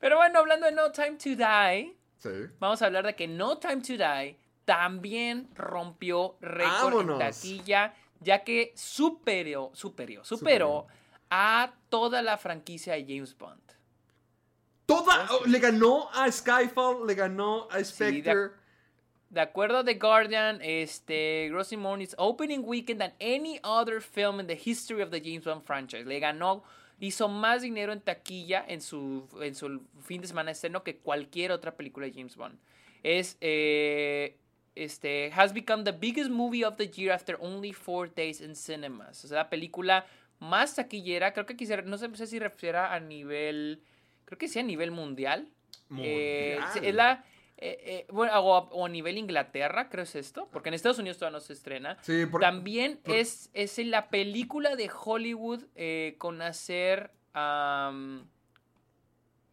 Pero 0.00 0.16
bueno, 0.16 0.38
hablando 0.38 0.66
de 0.66 0.72
No 0.72 0.92
Time 0.92 1.12
to 1.16 1.30
Die, 1.30 1.96
Sí. 2.18 2.30
vamos 2.58 2.82
a 2.82 2.86
hablar 2.86 3.06
de 3.06 3.14
que 3.14 3.26
No 3.28 3.58
Time 3.58 3.76
to 3.82 3.94
Die 3.94 4.38
también 4.64 5.48
rompió 5.54 6.36
récord 6.40 7.00
en 7.10 7.18
taquilla, 7.18 7.94
ya 8.20 8.44
que 8.44 8.72
superó, 8.76 9.70
superó, 9.74 10.24
superó 10.24 10.86
a 11.30 11.72
toda 11.88 12.22
la 12.22 12.36
franquicia 12.38 12.94
de 12.94 13.02
James 13.08 13.36
Bond. 13.36 13.60
Toda, 14.86 15.26
oh, 15.32 15.44
le 15.46 15.58
ganó 15.58 16.08
a 16.12 16.30
Skyfall, 16.30 17.06
le 17.06 17.14
ganó 17.14 17.68
a 17.70 17.82
Spectre. 17.84 18.50
De 19.30 19.40
acuerdo 19.40 19.78
a 19.78 19.84
The 19.84 19.94
Guardian, 19.94 20.60
este, 20.62 21.50
Grossing 21.50 21.80
More 21.80 22.02
is 22.02 22.14
opening 22.16 22.62
weekend 22.64 23.00
than 23.00 23.12
any 23.20 23.60
other 23.62 24.00
film 24.00 24.40
in 24.40 24.46
the 24.46 24.56
history 24.56 25.02
of 25.02 25.10
the 25.10 25.20
James 25.20 25.44
Bond 25.44 25.62
franchise. 25.64 26.06
Le 26.06 26.18
ganó, 26.18 26.62
hizo 26.98 27.28
más 27.28 27.60
dinero 27.62 27.92
en 27.92 28.00
taquilla 28.00 28.64
en 28.66 28.80
su, 28.80 29.28
en 29.42 29.54
su 29.54 29.82
fin 30.02 30.22
de 30.22 30.28
semana 30.28 30.46
de 30.46 30.52
estreno 30.52 30.82
que 30.82 30.96
cualquier 30.96 31.52
otra 31.52 31.76
película 31.76 32.06
de 32.06 32.12
James 32.12 32.36
Bond. 32.36 32.58
Es, 33.02 33.36
eh, 33.42 34.38
este, 34.74 35.30
has 35.34 35.52
become 35.52 35.84
the 35.84 35.92
biggest 35.92 36.30
movie 36.30 36.64
of 36.64 36.76
the 36.76 36.88
year 36.88 37.12
after 37.12 37.36
only 37.40 37.72
four 37.72 38.08
days 38.08 38.40
in 38.40 38.56
cinemas. 38.56 39.24
O 39.24 39.28
sea, 39.28 39.38
la 39.38 39.50
película 39.50 40.06
más 40.40 40.74
taquillera, 40.74 41.34
creo 41.34 41.44
que 41.44 41.56
quisiera, 41.56 41.82
no 41.82 41.98
sé, 41.98 42.26
si 42.26 42.38
refiera 42.38 42.94
a 42.94 43.00
nivel, 43.00 43.82
creo 44.24 44.38
que 44.38 44.48
sí 44.48 44.58
a 44.58 44.62
nivel 44.62 44.90
mundial. 44.90 45.48
Eh, 45.98 46.56
Mundial. 46.58 46.72
sí, 46.72 46.80
es 46.82 46.94
la, 46.94 47.24
eh, 47.60 47.78
eh, 47.82 48.06
bueno, 48.12 48.32
o, 48.40 48.54
a- 48.54 48.60
o 48.70 48.86
a 48.86 48.88
nivel 48.88 49.18
Inglaterra, 49.18 49.88
creo 49.88 50.04
es 50.04 50.14
esto, 50.14 50.48
porque 50.52 50.68
en 50.68 50.74
Estados 50.74 50.98
Unidos 50.98 51.18
todavía 51.18 51.38
no 51.38 51.40
se 51.44 51.52
estrena. 51.52 51.98
Sí, 52.02 52.24
por- 52.26 52.40
También 52.40 52.98
por- 53.04 53.16
es, 53.16 53.50
es 53.52 53.78
la 53.78 54.08
película 54.10 54.76
de 54.76 54.88
Hollywood 54.94 55.64
eh, 55.74 56.14
con 56.18 56.40
hacer 56.40 57.10
um, 57.34 58.24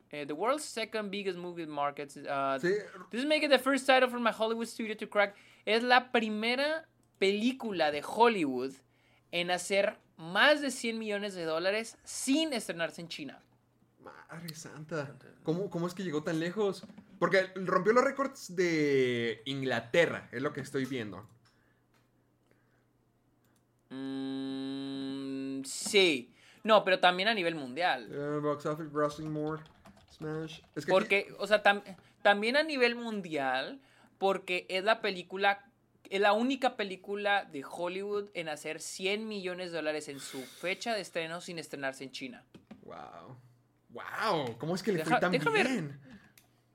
the 0.10 0.34
world's 0.34 0.64
second 0.64 1.10
biggest 1.10 1.38
movie 1.38 1.66
market. 1.66 2.10
uh, 2.18 2.60
Sí, 2.60 2.70
This 3.10 3.22
is 3.22 3.26
making 3.28 3.50
the 3.50 3.60
first 3.60 3.86
title 3.86 4.08
from 4.10 4.26
a 4.28 4.32
Hollywood 4.32 4.68
studio 4.68 4.96
to 4.96 5.10
crack. 5.10 5.36
Es 5.66 5.84
la 5.84 6.12
primera 6.12 6.88
película 7.20 7.92
de 7.92 8.02
Hollywood 8.06 8.74
en 9.32 9.52
hacer 9.52 9.98
más 10.18 10.62
de 10.62 10.72
100 10.72 10.98
millones 11.00 11.34
de 11.34 11.44
dólares 11.44 11.98
sin 12.04 12.54
estrenarse 12.54 13.02
en 13.02 13.08
China. 13.10 13.42
Madre 14.00 14.54
santa. 14.56 15.14
¿Cómo, 15.44 15.70
¿Cómo 15.70 15.88
es 15.88 15.94
que 15.94 16.04
llegó 16.04 16.24
tan 16.24 16.40
lejos? 16.40 16.86
Porque 17.20 17.52
rompió 17.56 17.94
los 17.94 18.04
récords 18.04 18.56
de 18.56 19.42
Inglaterra, 19.46 20.28
es 20.32 20.42
lo 20.42 20.52
que 20.54 20.62
estoy 20.62 20.86
viendo. 20.86 21.28
Mm, 23.90 25.64
sí. 25.64 26.34
No, 26.64 26.84
pero 26.84 27.00
también 27.00 27.28
a 27.30 27.34
nivel 27.34 27.56
mundial. 27.56 28.10
Eh, 28.12 28.40
box 28.42 28.66
office, 28.66 28.90
grossing 28.92 29.32
more, 29.32 29.62
smash. 30.12 30.60
Es 30.76 30.86
que 30.86 30.92
aquí- 30.92 30.92
Porque, 30.92 31.34
o 31.38 31.46
sea, 31.48 31.62
tam- 31.64 31.84
también 32.24 32.58
a 32.58 32.64
nivel 32.64 32.96
mundial, 32.96 33.80
porque 34.18 34.66
es 34.70 34.84
la 34.84 35.02
película, 35.02 35.64
es 36.10 36.20
la 36.20 36.34
única 36.34 36.76
película 36.76 37.46
de 37.46 37.64
Hollywood 37.70 38.30
en 38.34 38.50
hacer 38.50 38.82
100 38.82 39.28
millones 39.28 39.72
de 39.72 39.78
dólares 39.78 40.08
en 40.10 40.20
su 40.20 40.42
fecha 40.42 40.94
de 40.96 41.02
estreno 41.02 41.40
sin 41.42 41.60
estrenarse 41.60 42.04
en 42.04 42.12
China. 42.12 42.44
Wow. 42.84 43.38
Wow. 43.90 44.58
¿Cómo 44.58 44.76
es 44.76 44.82
que 44.84 44.92
le 44.92 44.98
Deja- 45.00 45.10
fue 45.12 45.20
tan 45.20 45.32
deja 45.32 45.50
ver. 45.52 45.68
bien? 45.68 46.00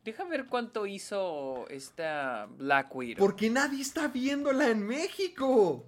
Deja 0.04 0.24
ver 0.24 0.46
cuánto 0.46 0.86
hizo 0.86 1.66
esta 1.68 2.46
Black 2.56 2.94
Widow. 2.94 3.18
¿Por 3.18 3.36
qué 3.36 3.50
nadie 3.50 3.82
está 3.82 4.08
viéndola 4.08 4.68
en 4.68 4.86
México? 4.86 5.84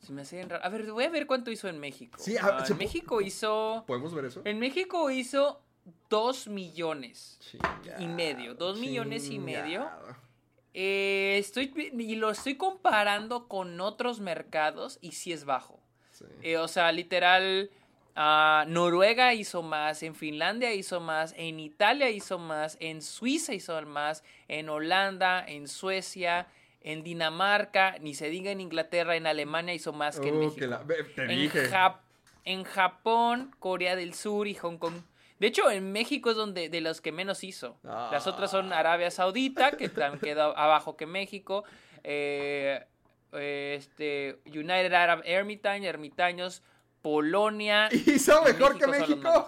Se 0.00 0.12
me 0.12 0.22
hace 0.22 0.42
raro. 0.44 0.64
A 0.64 0.68
ver, 0.70 0.90
voy 0.90 1.04
a 1.04 1.10
ver 1.10 1.26
cuánto 1.26 1.50
hizo 1.50 1.68
en 1.68 1.78
México. 1.78 2.18
Sí, 2.18 2.38
a- 2.38 2.46
Ah, 2.46 2.64
se 2.64 2.72
en 2.72 2.78
México 2.78 3.20
hizo. 3.20 3.84
¿Podemos 3.86 4.14
ver 4.14 4.24
eso? 4.26 4.40
En 4.44 4.58
México 4.58 5.10
hizo 5.10 5.60
2 6.08 6.48
millones. 6.48 7.36
Chingado, 7.40 8.02
y 8.02 8.06
medio, 8.08 8.54
dos 8.54 8.78
millones 8.78 9.28
y 9.28 9.38
medio. 9.38 9.86
Eh, 10.72 11.36
estoy, 11.38 11.72
y 11.98 12.14
lo 12.16 12.30
estoy 12.30 12.56
comparando 12.56 13.48
con 13.48 13.80
otros 13.80 14.20
mercados 14.20 14.98
y 15.02 15.12
sí 15.12 15.32
es 15.32 15.44
bajo. 15.44 15.80
Sí. 16.12 16.24
Eh, 16.42 16.56
o 16.56 16.68
sea, 16.68 16.90
literal, 16.92 17.70
ah, 18.20 18.64
Noruega 18.66 19.32
hizo 19.32 19.62
más, 19.62 20.02
en 20.02 20.14
Finlandia 20.16 20.74
hizo 20.74 20.98
más, 21.00 21.34
en 21.36 21.60
Italia 21.60 22.10
hizo 22.10 22.38
más, 22.38 22.76
en 22.80 23.00
Suiza 23.00 23.54
hizo 23.54 23.80
más, 23.82 24.24
en 24.48 24.68
Holanda, 24.68 25.44
en 25.46 25.68
Suecia, 25.68 26.48
en 26.80 27.04
Dinamarca, 27.04 27.96
ni 28.00 28.14
se 28.14 28.28
diga 28.28 28.50
en 28.50 28.60
Inglaterra, 28.60 29.14
en 29.14 29.26
Alemania 29.28 29.72
hizo 29.74 29.92
más 29.92 30.18
que 30.18 30.28
en 30.28 30.34
Oh, 30.36 30.38
México. 30.40 30.56
que 30.58 30.66
la- 30.66 30.84
En, 31.16 31.28
dije. 31.38 31.70
Jap- 31.70 31.98
en 32.44 32.64
Japón, 32.64 33.54
Corea 33.60 33.94
del 33.94 34.14
Sur 34.14 34.48
y 34.48 34.54
Hong 34.54 34.78
Kong. 34.78 34.94
De 35.38 35.46
hecho, 35.46 35.70
en 35.70 35.92
México 35.92 36.30
es 36.30 36.36
donde 36.36 36.68
de 36.68 36.80
los 36.80 37.00
que 37.00 37.12
menos 37.12 37.44
hizo. 37.44 37.76
Las 37.84 38.26
otras 38.26 38.50
son 38.50 38.72
Ah. 38.72 38.78
Arabia 38.80 39.10
Saudita, 39.12 39.72
que 39.76 39.88
también 40.18 40.18
quedó 40.20 40.56
abajo 40.58 40.96
que 40.96 41.06
México. 41.06 41.62
eh, 42.04 42.84
este, 43.32 44.38
United 44.46 44.92
Arab 44.92 45.22
Ermitage, 45.24 45.86
Ermitaños, 45.86 46.62
Polonia. 47.02 47.88
Hizo 48.06 48.42
mejor 48.42 48.78
que 48.78 48.86
México. 48.86 49.46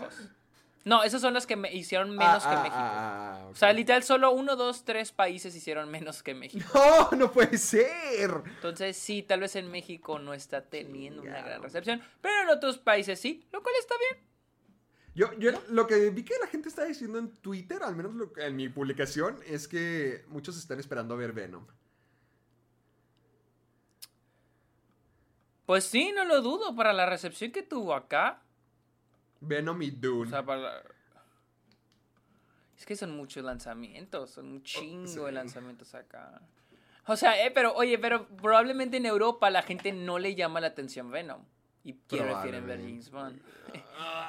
No, 0.84 1.02
esos 1.02 1.20
son 1.20 1.34
los 1.34 1.46
que 1.46 1.56
me 1.56 1.70
hicieron 1.74 2.10
menos 2.10 2.42
Ah, 2.46 2.50
que 2.50 2.56
ah, 2.56 2.62
México. 2.62 2.76
ah, 2.78 3.40
ah, 3.42 3.48
O 3.50 3.54
sea, 3.54 3.72
literal, 3.72 4.02
solo 4.02 4.30
uno, 4.32 4.56
dos, 4.56 4.84
tres 4.84 5.12
países 5.12 5.54
hicieron 5.54 5.90
menos 5.90 6.22
que 6.22 6.34
México. 6.34 6.64
No, 7.10 7.16
no 7.16 7.30
puede 7.32 7.58
ser. 7.58 8.30
Entonces, 8.46 8.96
sí, 8.96 9.22
tal 9.22 9.40
vez 9.40 9.56
en 9.56 9.70
México 9.70 10.18
no 10.18 10.32
está 10.32 10.62
teniendo 10.62 11.20
una 11.22 11.42
gran 11.42 11.62
recepción, 11.62 12.00
pero 12.22 12.42
en 12.44 12.48
otros 12.48 12.78
países 12.78 13.20
sí, 13.20 13.46
lo 13.52 13.62
cual 13.62 13.74
está 13.78 13.94
bien. 13.98 14.24
Yo, 15.14 15.32
yo 15.38 15.50
lo 15.68 15.86
que 15.86 16.08
vi 16.10 16.22
que 16.24 16.34
la 16.40 16.46
gente 16.46 16.68
está 16.68 16.84
diciendo 16.84 17.18
en 17.18 17.28
Twitter, 17.28 17.82
al 17.82 17.94
menos 17.96 18.14
lo 18.14 18.32
en 18.38 18.56
mi 18.56 18.68
publicación, 18.68 19.38
es 19.46 19.68
que 19.68 20.24
muchos 20.28 20.56
están 20.56 20.80
esperando 20.80 21.12
a 21.14 21.16
ver 21.18 21.32
Venom. 21.32 21.66
Pues 25.70 25.84
sí, 25.84 26.10
no 26.16 26.24
lo 26.24 26.42
dudo, 26.42 26.74
para 26.74 26.92
la 26.92 27.06
recepción 27.06 27.52
que 27.52 27.62
tuvo 27.62 27.94
acá. 27.94 28.42
Venom 29.40 29.80
y 29.82 29.90
O 29.90 29.94
Dune. 30.00 30.28
sea, 30.28 30.44
para 30.44 30.60
la- 30.62 30.82
Es 32.76 32.84
que 32.84 32.96
son 32.96 33.16
muchos 33.16 33.44
lanzamientos, 33.44 34.30
son 34.32 34.46
un 34.48 34.64
chingo 34.64 35.06
sí. 35.06 35.20
de 35.20 35.30
lanzamientos 35.30 35.94
acá. 35.94 36.42
O 37.06 37.14
sea, 37.14 37.46
eh, 37.46 37.52
pero, 37.52 37.72
oye, 37.74 38.00
pero 38.00 38.26
probablemente 38.26 38.96
en 38.96 39.06
Europa 39.06 39.48
la 39.48 39.62
gente 39.62 39.92
no 39.92 40.18
le 40.18 40.34
llama 40.34 40.60
la 40.60 40.66
atención 40.66 41.08
Venom. 41.12 41.44
Y 41.84 41.92
prefieren 41.92 42.66
ver 42.66 42.80
James 42.80 43.08
Bond. 43.08 43.40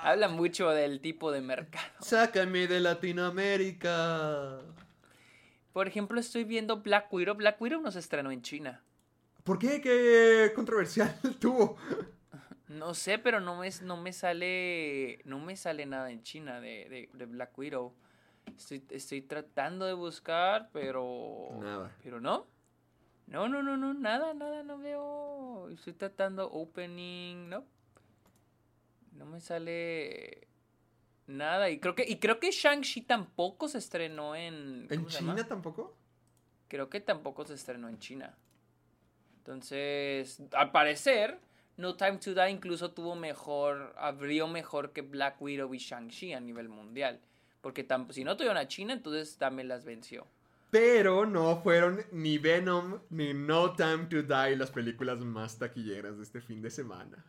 Habla 0.03 0.27
mucho 0.27 0.69
del 0.69 1.01
tipo 1.01 1.31
de 1.31 1.41
mercado. 1.41 1.89
Sácame 2.01 2.67
de 2.67 2.79
Latinoamérica. 2.81 4.59
Por 5.73 5.87
ejemplo, 5.87 6.19
estoy 6.19 6.43
viendo 6.43 6.81
Black 6.81 7.11
Widow. 7.11 7.33
Black 7.33 7.59
Widow 7.59 7.81
no 7.81 7.89
se 7.89 7.97
estrenó 7.97 8.29
en 8.29 8.43
China. 8.43 8.83
¿Por 9.43 9.57
qué? 9.59 9.81
¿Qué 9.81 10.51
controversial 10.55 11.15
tuvo? 11.39 11.77
No 12.67 12.93
sé, 12.93 13.17
pero 13.19 13.39
no 13.41 13.57
me, 13.57 13.69
no 13.83 13.97
me 13.97 14.13
sale. 14.13 15.19
No 15.25 15.39
me 15.39 15.55
sale 15.57 15.85
nada 15.85 16.11
en 16.11 16.23
China 16.23 16.61
de, 16.61 16.87
de- 16.89 17.09
de 17.13 17.25
Black 17.25 17.57
Widow. 17.57 17.93
Estoy, 18.57 18.83
estoy 18.89 19.21
tratando 19.21 19.85
de 19.85 19.93
buscar, 19.93 20.69
pero. 20.71 21.49
Nada. 21.59 21.91
Pero 22.03 22.19
no. 22.21 22.47
No, 23.27 23.47
no, 23.47 23.63
no, 23.63 23.77
no, 23.77 23.93
nada, 23.93 24.33
nada, 24.33 24.63
no 24.63 24.77
veo. 24.77 25.69
Estoy 25.69 25.93
tratando 25.93 26.49
opening, 26.51 27.49
no. 27.49 27.65
No 29.13 29.25
me 29.25 29.39
sale 29.41 30.47
nada. 31.27 31.69
Y 31.69 31.79
creo 31.79 31.95
que, 31.95 32.05
y 32.07 32.19
creo 32.19 32.39
que 32.39 32.51
Shang-Chi 32.51 33.01
tampoco 33.01 33.67
se 33.67 33.77
estrenó 33.77 34.35
en. 34.35 34.87
¿En. 34.89 35.05
China 35.07 35.35
tampoco? 35.47 35.95
Creo 36.67 36.89
que 36.89 36.99
tampoco 37.01 37.45
se 37.45 37.53
estrenó 37.55 37.89
en 37.89 37.99
China. 37.99 38.35
Entonces, 39.41 40.39
al 40.53 40.71
parecer, 40.71 41.39
No 41.75 41.95
Time 41.95 42.17
to 42.17 42.35
Die 42.35 42.51
incluso 42.51 42.91
tuvo 42.91 43.15
mejor, 43.15 43.91
abrió 43.97 44.47
mejor 44.47 44.91
que 44.93 45.01
Black 45.01 45.41
Widow 45.41 45.73
y 45.73 45.79
Shang-Chi 45.79 46.33
a 46.33 46.39
nivel 46.39 46.69
mundial. 46.69 47.19
Porque 47.61 47.87
si 48.11 48.23
no 48.23 48.37
tuvieron 48.37 48.57
a 48.57 48.67
China, 48.67 48.93
entonces 48.93 49.37
también 49.37 49.67
las 49.67 49.83
venció. 49.83 50.27
Pero 50.69 51.25
no 51.25 51.59
fueron 51.61 52.05
ni 52.11 52.37
Venom 52.37 52.99
ni 53.09 53.33
No 53.33 53.73
Time 53.73 54.05
to 54.05 54.21
Die 54.21 54.55
las 54.55 54.69
películas 54.69 55.19
más 55.21 55.57
taquilleras 55.57 56.17
de 56.17 56.23
este 56.23 56.39
fin 56.39 56.61
de 56.61 56.69
semana. 56.69 57.25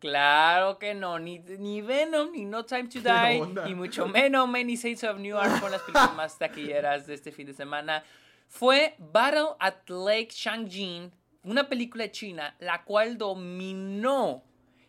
Claro 0.00 0.78
que 0.78 0.92
no, 0.92 1.20
ni, 1.20 1.38
ni 1.38 1.80
Venom, 1.82 2.32
ni 2.32 2.44
No 2.44 2.64
Time 2.64 2.88
to 2.88 3.00
¿Qué 3.00 3.54
Die, 3.64 3.70
y 3.70 3.74
mucho 3.76 4.08
menos 4.08 4.48
Many 4.48 4.76
Saints 4.76 5.04
of 5.04 5.18
New 5.18 5.36
York 5.36 5.48
fueron 5.50 5.70
las 5.70 5.82
películas 5.82 6.16
más 6.16 6.36
taquilleras 6.36 7.06
de 7.06 7.14
este 7.14 7.30
fin 7.30 7.46
de 7.46 7.54
semana. 7.54 8.02
Fue 8.48 8.96
Battle 8.98 9.56
at 9.60 9.88
Lake 9.88 10.28
Changjin 10.30 11.12
una 11.44 11.68
película 11.68 12.10
china, 12.10 12.56
la 12.58 12.84
cual 12.84 13.18
dominó. 13.18 14.42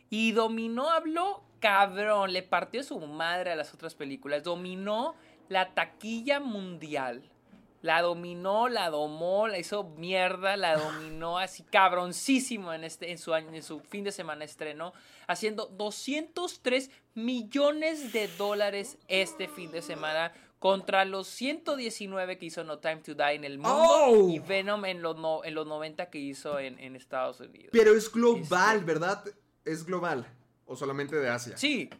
Y 0.09 0.31
dominó, 0.31 0.89
habló 0.89 1.43
cabrón, 1.59 2.31
le 2.31 2.43
partió 2.43 2.83
su 2.83 2.99
madre 2.99 3.51
a 3.51 3.55
las 3.55 3.73
otras 3.73 3.95
películas. 3.95 4.43
Dominó 4.43 5.15
la 5.49 5.73
taquilla 5.73 6.39
mundial. 6.39 7.23
La 7.81 8.01
dominó, 8.01 8.67
la 8.67 8.89
domó, 8.89 9.47
la 9.47 9.59
hizo 9.59 9.83
mierda, 9.83 10.57
la 10.57 10.75
dominó 10.75 11.37
así 11.37 11.61
cabroncísimo 11.61 12.73
en, 12.73 12.83
este, 12.83 13.11
en, 13.11 13.19
su, 13.19 13.33
año, 13.33 13.53
en 13.53 13.61
su 13.61 13.79
fin 13.79 14.03
de 14.03 14.11
semana 14.11 14.43
estreno, 14.43 14.91
haciendo 15.27 15.67
203 15.67 16.89
millones 17.13 18.11
de 18.11 18.27
dólares 18.39 18.97
este 19.07 19.47
fin 19.47 19.71
de 19.71 19.83
semana 19.83 20.31
contra 20.65 21.05
los 21.05 21.27
119 21.27 22.39
que 22.39 22.47
hizo 22.47 22.63
No 22.63 22.79
Time 22.79 22.95
to 22.97 23.13
Die 23.13 23.33
en 23.35 23.43
el 23.43 23.59
mundo 23.59 23.77
¡Oh! 23.77 24.29
y 24.31 24.39
Venom 24.39 24.83
en 24.85 24.99
los, 25.03 25.15
no- 25.15 25.43
en 25.43 25.53
los 25.53 25.67
90 25.67 26.09
que 26.09 26.17
hizo 26.17 26.57
en, 26.57 26.79
en 26.79 26.95
Estados 26.95 27.39
Unidos. 27.39 27.69
Pero 27.71 27.93
es 27.95 28.11
global, 28.11 28.77
Este- 28.77 28.85
¿verdad? 28.87 29.23
Es 29.63 29.85
global. 29.85 30.25
O 30.65 30.75
solamente 30.75 31.17
de 31.17 31.29
Asia. 31.29 31.55
Sí. 31.55 31.91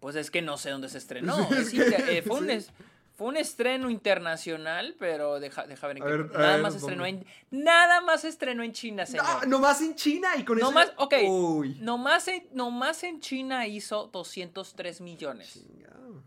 Pues 0.00 0.16
es 0.16 0.30
que 0.30 0.40
no 0.40 0.56
sé 0.56 0.70
dónde 0.70 0.88
se 0.88 0.96
estrenó. 0.96 1.36
Es 1.50 1.58
Es 1.58 1.70
que- 1.70 1.76
inter- 1.84 2.08
eh, 2.08 2.22
fue, 2.22 2.38
un 2.40 2.46
sí. 2.46 2.52
es- 2.52 2.70
fue 3.14 3.28
un 3.28 3.36
estreno 3.36 3.90
internacional, 3.90 4.96
pero 4.98 5.38
deja, 5.38 5.66
deja 5.66 5.86
ver 5.88 5.98
en 5.98 6.02
qué. 6.04 6.08
ver, 6.08 6.30
nada 6.32 6.52
ver, 6.54 6.62
más 6.62 6.74
estrenó 6.74 7.04
en. 7.04 7.26
Nada 7.50 8.00
más 8.00 8.24
estrenó 8.24 8.62
en 8.62 8.72
China, 8.72 9.04
señor. 9.04 9.26
No, 9.26 9.58
nomás 9.58 9.82
en 9.82 9.94
China 9.96 10.28
y 10.38 10.44
con 10.46 10.56
No 10.58 10.68
eso. 10.68 10.72
más, 10.72 10.92
ok. 10.96 11.14
Uy. 11.28 11.76
Nomás 11.82 12.26
en, 12.28 12.48
nomás 12.54 13.02
en 13.04 13.20
China 13.20 13.66
hizo 13.66 14.06
203 14.06 15.02
millones. 15.02 15.52
Chingado. 15.52 16.22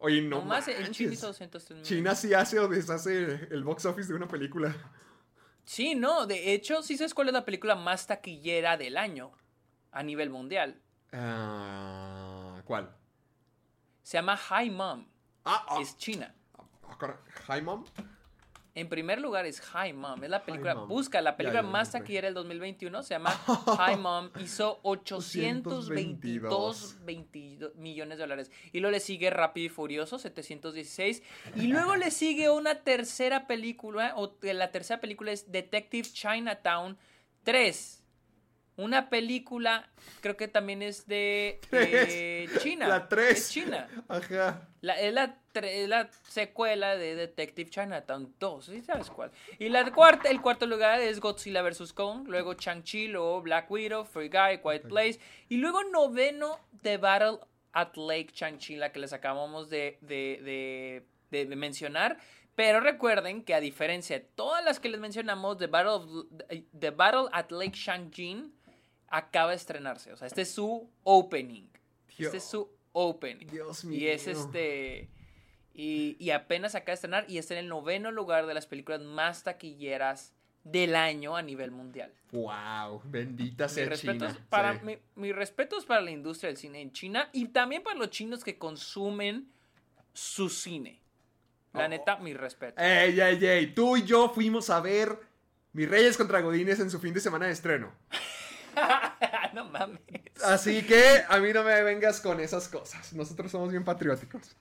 Oye, 0.00 0.22
no 0.22 0.38
nomás 0.40 0.66
en. 0.68 0.90
China 0.92 1.12
hizo 1.12 1.26
203 1.28 1.70
millones. 1.70 1.88
China 1.88 2.14
sí 2.14 2.34
hace 2.34 2.58
o 2.58 2.66
deshace 2.68 3.48
el 3.50 3.62
box 3.64 3.84
office 3.84 4.08
de 4.08 4.14
una 4.14 4.26
película. 4.26 4.74
Sí, 5.64 5.94
no. 5.94 6.26
De 6.26 6.52
hecho, 6.54 6.82
sí 6.82 6.96
sabes 6.96 7.14
cuál 7.14 7.28
es 7.28 7.34
la 7.34 7.44
película 7.44 7.74
más 7.76 8.06
taquillera 8.06 8.76
del 8.76 8.96
año 8.96 9.30
a 9.92 10.02
nivel 10.02 10.30
mundial. 10.30 10.80
Ah, 11.12 12.62
¿Cuál? 12.64 12.96
Se 14.02 14.16
llama 14.16 14.36
Hi 14.38 14.70
Mom. 14.70 15.06
Ah, 15.44 15.66
ah, 15.68 15.78
Es 15.80 15.96
China. 15.98 16.34
ah, 16.58 16.96
cor- 16.98 17.22
Hi, 17.48 17.60
Mom. 17.62 17.84
En 18.74 18.88
primer 18.88 19.20
lugar 19.20 19.46
es 19.46 19.62
Hi 19.74 19.92
Mom. 19.92 20.22
Es 20.22 20.30
la 20.30 20.44
película. 20.44 20.74
Busca 20.74 21.20
la 21.20 21.36
película 21.36 21.60
Ya, 21.60 21.66
ya, 21.66 21.72
más 21.72 21.92
taquillera 21.92 22.28
del 22.28 22.34
2021. 22.34 23.02
Se 23.02 23.14
llama 23.14 23.30
Hi 23.78 23.96
Mom. 23.96 24.30
Hizo 24.40 24.80
822 24.82 26.96
22 27.04 27.74
millones 27.76 28.18
de 28.18 28.22
dólares. 28.22 28.50
Y 28.72 28.80
luego 28.80 28.92
le 28.92 29.00
sigue 29.00 29.30
Rápido 29.30 29.66
y 29.66 29.68
Furioso, 29.68 30.18
716. 30.18 31.22
Y 31.56 31.68
luego 31.68 31.96
le 31.96 32.10
sigue 32.10 32.50
una 32.50 32.76
tercera 32.76 33.46
película. 33.46 34.14
O 34.16 34.36
la 34.42 34.70
tercera 34.70 35.00
película 35.00 35.32
es 35.32 35.50
Detective 35.50 36.08
Chinatown 36.08 36.96
3. 37.42 37.99
Una 38.80 39.08
película, 39.10 39.88
creo 40.20 40.36
que 40.36 40.48
también 40.48 40.82
es 40.82 41.06
de 41.06 41.60
eh, 41.72 42.48
China. 42.60 42.88
La 42.88 43.08
3. 43.08 43.30
Es 43.38 43.50
China. 43.50 43.88
Ajá. 44.08 44.68
La, 44.80 44.98
es, 44.98 45.12
la, 45.12 45.36
tre- 45.52 45.82
es 45.82 45.88
la 45.88 46.10
secuela 46.28 46.96
de 46.96 47.14
Detective 47.14 47.68
Chinatown 47.68 48.34
2, 48.40 48.64
¿sí 48.64 48.80
sabes 48.80 49.10
cuál? 49.10 49.30
Y 49.58 49.68
la 49.68 49.90
cuarta, 49.92 50.30
el 50.30 50.40
cuarto 50.40 50.66
lugar 50.66 51.00
es 51.00 51.20
Godzilla 51.20 51.60
vs. 51.62 51.92
Kong, 51.92 52.26
luego 52.28 52.54
Chang-Chi, 52.54 53.08
luego 53.08 53.42
Black 53.42 53.70
Widow, 53.70 54.04
Free 54.04 54.28
Guy, 54.30 54.58
Quiet 54.62 54.88
Place, 54.88 55.20
y 55.50 55.58
luego 55.58 55.84
noveno 55.84 56.58
The 56.82 56.96
Battle 56.96 57.40
at 57.72 57.94
Lake 57.96 58.30
Chang-Chi, 58.32 58.76
la 58.76 58.90
que 58.90 59.00
les 59.00 59.12
acabamos 59.12 59.68
de, 59.68 59.98
de, 60.00 60.40
de- 60.42 61.06
de- 61.30 61.46
de 61.46 61.56
mencionar. 61.56 62.16
Pero 62.56 62.80
recuerden 62.80 63.42
que 63.44 63.54
a 63.54 63.60
diferencia 63.60 64.18
de 64.18 64.24
todas 64.34 64.62
las 64.64 64.80
que 64.80 64.88
les 64.88 65.00
mencionamos, 65.00 65.56
The 65.58 65.66
Battle, 65.68 65.92
of- 65.92 66.26
The 66.78 66.90
Battle 66.90 67.28
at 67.32 67.50
Lake 67.52 67.72
Changjin 67.72 68.52
acaba 69.10 69.50
de 69.50 69.56
estrenarse. 69.56 70.12
O 70.12 70.16
sea, 70.16 70.26
este 70.26 70.42
es 70.42 70.50
su 70.52 70.88
opening. 71.02 71.64
Este 72.18 72.36
es 72.38 72.44
su 72.44 72.70
opening. 72.92 73.46
Dios 73.48 73.84
Y 73.84 74.06
es 74.08 74.26
mío. 74.26 74.36
este. 74.38 75.08
Y, 75.74 76.16
y 76.18 76.30
apenas 76.30 76.74
acaba 76.74 76.88
de 76.92 76.94
estrenar 76.94 77.24
y 77.28 77.38
está 77.38 77.54
en 77.54 77.60
el 77.60 77.68
noveno 77.68 78.10
lugar 78.10 78.46
de 78.46 78.54
las 78.54 78.66
películas 78.66 79.00
más 79.00 79.44
taquilleras 79.44 80.34
del 80.64 80.94
año 80.94 81.36
a 81.36 81.42
nivel 81.42 81.70
mundial. 81.70 82.12
Wow, 82.32 83.00
bendita 83.04 83.68
sea 83.68 83.88
respetos, 83.88 84.32
China. 84.34 84.46
para, 84.50 84.74
Sí. 84.78 84.84
mi- 84.84 84.98
mis 85.14 85.34
respetos 85.34 85.86
para 85.86 86.00
la 86.02 86.10
industria 86.10 86.48
del 86.48 86.56
cine 86.58 86.82
en 86.82 86.92
China 86.92 87.30
y 87.32 87.46
también 87.48 87.82
para 87.82 87.96
los 87.96 88.10
chinos 88.10 88.44
que 88.44 88.58
consumen 88.58 89.48
su 90.12 90.50
cine. 90.50 91.00
La 91.72 91.86
Oh. 91.86 91.88
neta, 91.88 92.16
mis 92.18 92.36
respetos. 92.36 92.82
Ey, 92.84 93.18
ey, 93.18 93.42
ey, 93.44 93.66
tú 93.74 93.96
y 93.96 94.02
yo 94.04 94.28
fuimos 94.28 94.68
a 94.70 94.80
ver 94.80 95.16
Mis 95.72 95.88
Reyes 95.88 96.16
contra 96.16 96.40
Godines 96.40 96.80
en 96.80 96.90
su 96.90 96.98
fin 96.98 97.14
de 97.14 97.20
semana 97.20 97.46
de 97.46 97.52
estreno. 97.52 97.92
no 99.54 99.64
mames. 99.66 100.00
Así 100.44 100.82
que 100.82 101.22
a 101.28 101.38
mí 101.38 101.52
no 101.52 101.62
me 101.64 101.82
vengas 101.82 102.20
con 102.20 102.40
esas 102.40 102.68
cosas. 102.68 103.12
Nosotros 103.12 103.50
somos 103.50 103.70
bien 103.70 103.84
patrióticos. 103.84 104.56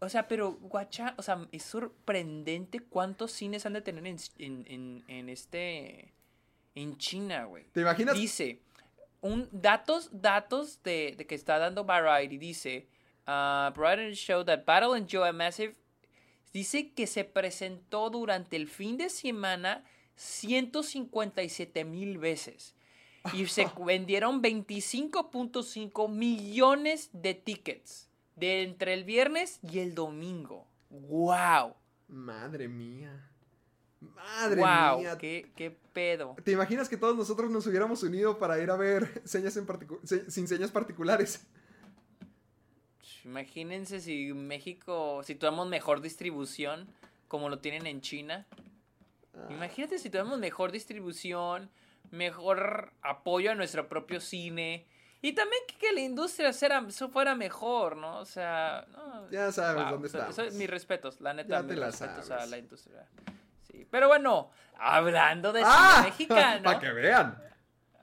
O 0.00 0.08
sea, 0.08 0.28
pero, 0.28 0.52
guacha, 0.52 1.14
o 1.16 1.22
sea, 1.22 1.46
es 1.50 1.64
sorprendente 1.64 2.78
cuántos 2.80 3.32
cines 3.32 3.66
han 3.66 3.72
de 3.72 3.80
tener 3.80 4.06
en, 4.06 4.16
en, 4.38 4.64
en- 4.68 5.04
en 5.08 5.28
este. 5.28 6.12
En 6.74 6.96
China, 6.98 7.44
güey. 7.46 7.64
¿Te 7.72 7.80
imaginas? 7.80 8.14
Dice, 8.14 8.60
un, 9.20 9.48
datos, 9.50 10.10
datos 10.12 10.80
de, 10.84 11.14
de 11.18 11.26
que 11.26 11.34
está 11.34 11.58
dando 11.58 11.84
Variety, 11.84 12.38
dice, 12.38 12.86
uh, 13.26 13.72
Variety 13.76 14.14
show 14.14 14.44
that 14.44 14.64
Battle 14.64 14.96
enjoy 14.96 15.26
a 15.28 15.32
massive, 15.32 15.74
dice 16.52 16.92
que 16.92 17.08
se 17.08 17.24
presentó 17.24 18.10
durante 18.10 18.54
el 18.54 18.68
fin 18.68 18.96
de 18.96 19.08
semana 19.08 19.82
157 20.14 21.84
mil 21.84 22.18
veces. 22.18 22.74
Y 23.34 23.46
se 23.46 23.66
vendieron 23.84 24.42
25.5 24.42 26.08
millones 26.10 27.10
de 27.12 27.34
tickets 27.34 28.08
de 28.36 28.62
entre 28.62 28.94
el 28.94 29.04
viernes 29.04 29.58
y 29.62 29.78
el 29.80 29.94
domingo. 29.94 30.66
¡Wow! 30.90 31.74
Madre 32.08 32.68
mía. 32.68 33.24
Madre 34.00 34.60
¡Wow! 34.60 35.00
mía. 35.00 35.18
¿Qué, 35.18 35.50
¿Qué 35.56 35.70
pedo? 35.92 36.36
¿Te 36.44 36.52
imaginas 36.52 36.88
que 36.88 36.96
todos 36.96 37.16
nosotros 37.16 37.50
nos 37.50 37.66
hubiéramos 37.66 38.02
unido 38.02 38.38
para 38.38 38.58
ir 38.62 38.70
a 38.70 38.76
ver 38.76 39.22
señas 39.24 39.56
en 39.56 39.66
particu- 39.66 40.00
se- 40.04 40.30
sin 40.30 40.46
señas 40.46 40.70
particulares? 40.70 41.46
Imagínense 43.24 44.00
si 44.00 44.32
México, 44.32 45.22
si 45.24 45.34
tuviéramos 45.34 45.68
mejor 45.68 46.00
distribución 46.00 46.88
como 47.26 47.48
lo 47.50 47.58
tienen 47.58 47.86
en 47.86 48.00
China. 48.00 48.46
Ah. 49.34 49.48
Imagínate 49.50 49.98
si 49.98 50.08
tuviéramos 50.08 50.38
mejor 50.38 50.72
distribución, 50.72 51.68
mejor 52.10 52.92
apoyo 53.02 53.50
a 53.52 53.54
nuestro 53.54 53.88
propio 53.88 54.20
cine. 54.20 54.86
Y 55.20 55.32
también 55.32 55.60
que, 55.66 55.76
que 55.78 55.92
la 55.92 56.00
industria 56.00 56.50
eso 56.50 57.08
fuera 57.08 57.34
mejor, 57.34 57.96
¿no? 57.96 58.18
O 58.18 58.24
sea, 58.24 58.86
no, 58.92 59.28
Ya 59.30 59.50
sabes 59.50 59.82
wow, 59.82 59.92
dónde 59.92 60.08
eso- 60.08 60.18
estamos. 60.28 60.54
mis 60.54 60.70
respetos, 60.70 61.20
la 61.20 61.34
neta, 61.34 61.48
Ya 61.56 61.60
te 61.62 61.68
mis 61.72 61.78
la 61.78 61.86
respetos 61.86 62.18
a 62.18 62.22
sabes. 62.22 62.50
la 62.50 62.58
industria. 62.58 63.04
Sí. 63.70 63.86
Pero 63.90 64.06
bueno, 64.08 64.50
hablando 64.78 65.52
de 65.52 65.62
¡Ah! 65.64 65.96
cine 65.96 66.10
mexicano. 66.10 66.62
Para 66.64 66.78
que 66.78 66.90
vean. 66.92 67.42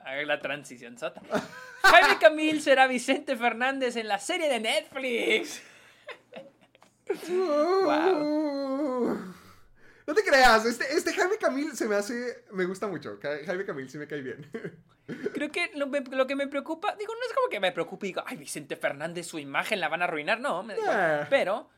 A 0.04 0.14
la 0.16 0.38
transición 0.38 0.96
sota. 0.98 1.20
Jaime 1.82 2.18
Camil 2.20 2.60
será 2.62 2.86
Vicente 2.86 3.34
Fernández 3.36 3.96
en 3.96 4.08
la 4.08 4.18
serie 4.18 4.48
de 4.48 4.60
Netflix. 4.60 5.62
Uh, 7.28 9.16
No 10.06 10.14
te 10.14 10.22
creas, 10.22 10.64
este, 10.64 10.84
este 10.96 11.12
Jaime 11.12 11.36
Camil 11.38 11.76
se 11.76 11.88
me 11.88 11.96
hace. 11.96 12.44
Me 12.52 12.64
gusta 12.64 12.86
mucho. 12.86 13.18
Jaime 13.44 13.64
Camil 13.64 13.90
sí 13.90 13.98
me 13.98 14.06
cae 14.06 14.22
bien. 14.22 14.48
Creo 15.34 15.50
que 15.52 15.70
lo, 15.74 15.86
me- 15.86 16.00
lo 16.00 16.26
que 16.26 16.34
me 16.36 16.46
preocupa, 16.48 16.94
digo, 16.96 17.12
no 17.14 17.20
es 17.28 17.32
como 17.34 17.48
que 17.48 17.60
me 17.60 17.70
preocupe 17.72 18.06
y 18.06 18.10
digo, 18.10 18.22
ay, 18.26 18.36
Vicente 18.36 18.76
Fernández, 18.76 19.26
su 19.26 19.38
imagen 19.38 19.80
la 19.80 19.88
van 19.88 20.02
a 20.02 20.04
arruinar, 20.06 20.40
no, 20.40 20.62
me 20.64 20.74
da 20.74 20.80
igual. 20.80 21.26
Pero 21.30 21.70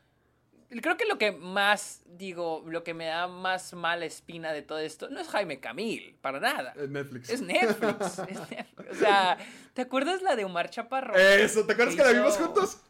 creo 0.81 0.97
que 0.97 1.05
lo 1.05 1.17
que 1.19 1.31
más, 1.31 2.01
digo, 2.07 2.63
lo 2.67 2.83
que 2.83 2.93
me 2.95 3.05
da 3.05 3.27
más 3.27 3.73
mala 3.73 4.05
espina 4.05 4.51
de 4.51 4.61
todo 4.63 4.79
esto 4.79 5.09
no 5.09 5.19
es 5.19 5.27
Jaime 5.27 5.59
Camil, 5.59 6.17
para 6.21 6.39
nada. 6.39 6.73
Es 6.75 6.89
Netflix. 6.89 7.29
Es 7.29 7.41
Netflix. 7.41 8.19
es 8.19 8.39
Netflix. 8.49 8.91
O 8.91 8.95
sea, 8.95 9.37
¿te 9.73 9.81
acuerdas 9.83 10.21
la 10.23 10.35
de 10.35 10.45
Omar 10.45 10.69
Chaparro? 10.71 11.15
Eso, 11.15 11.65
¿te 11.67 11.73
acuerdas 11.73 11.95
que 11.95 12.03
la 12.03 12.11
vimos 12.11 12.35
juntos? 12.37 12.81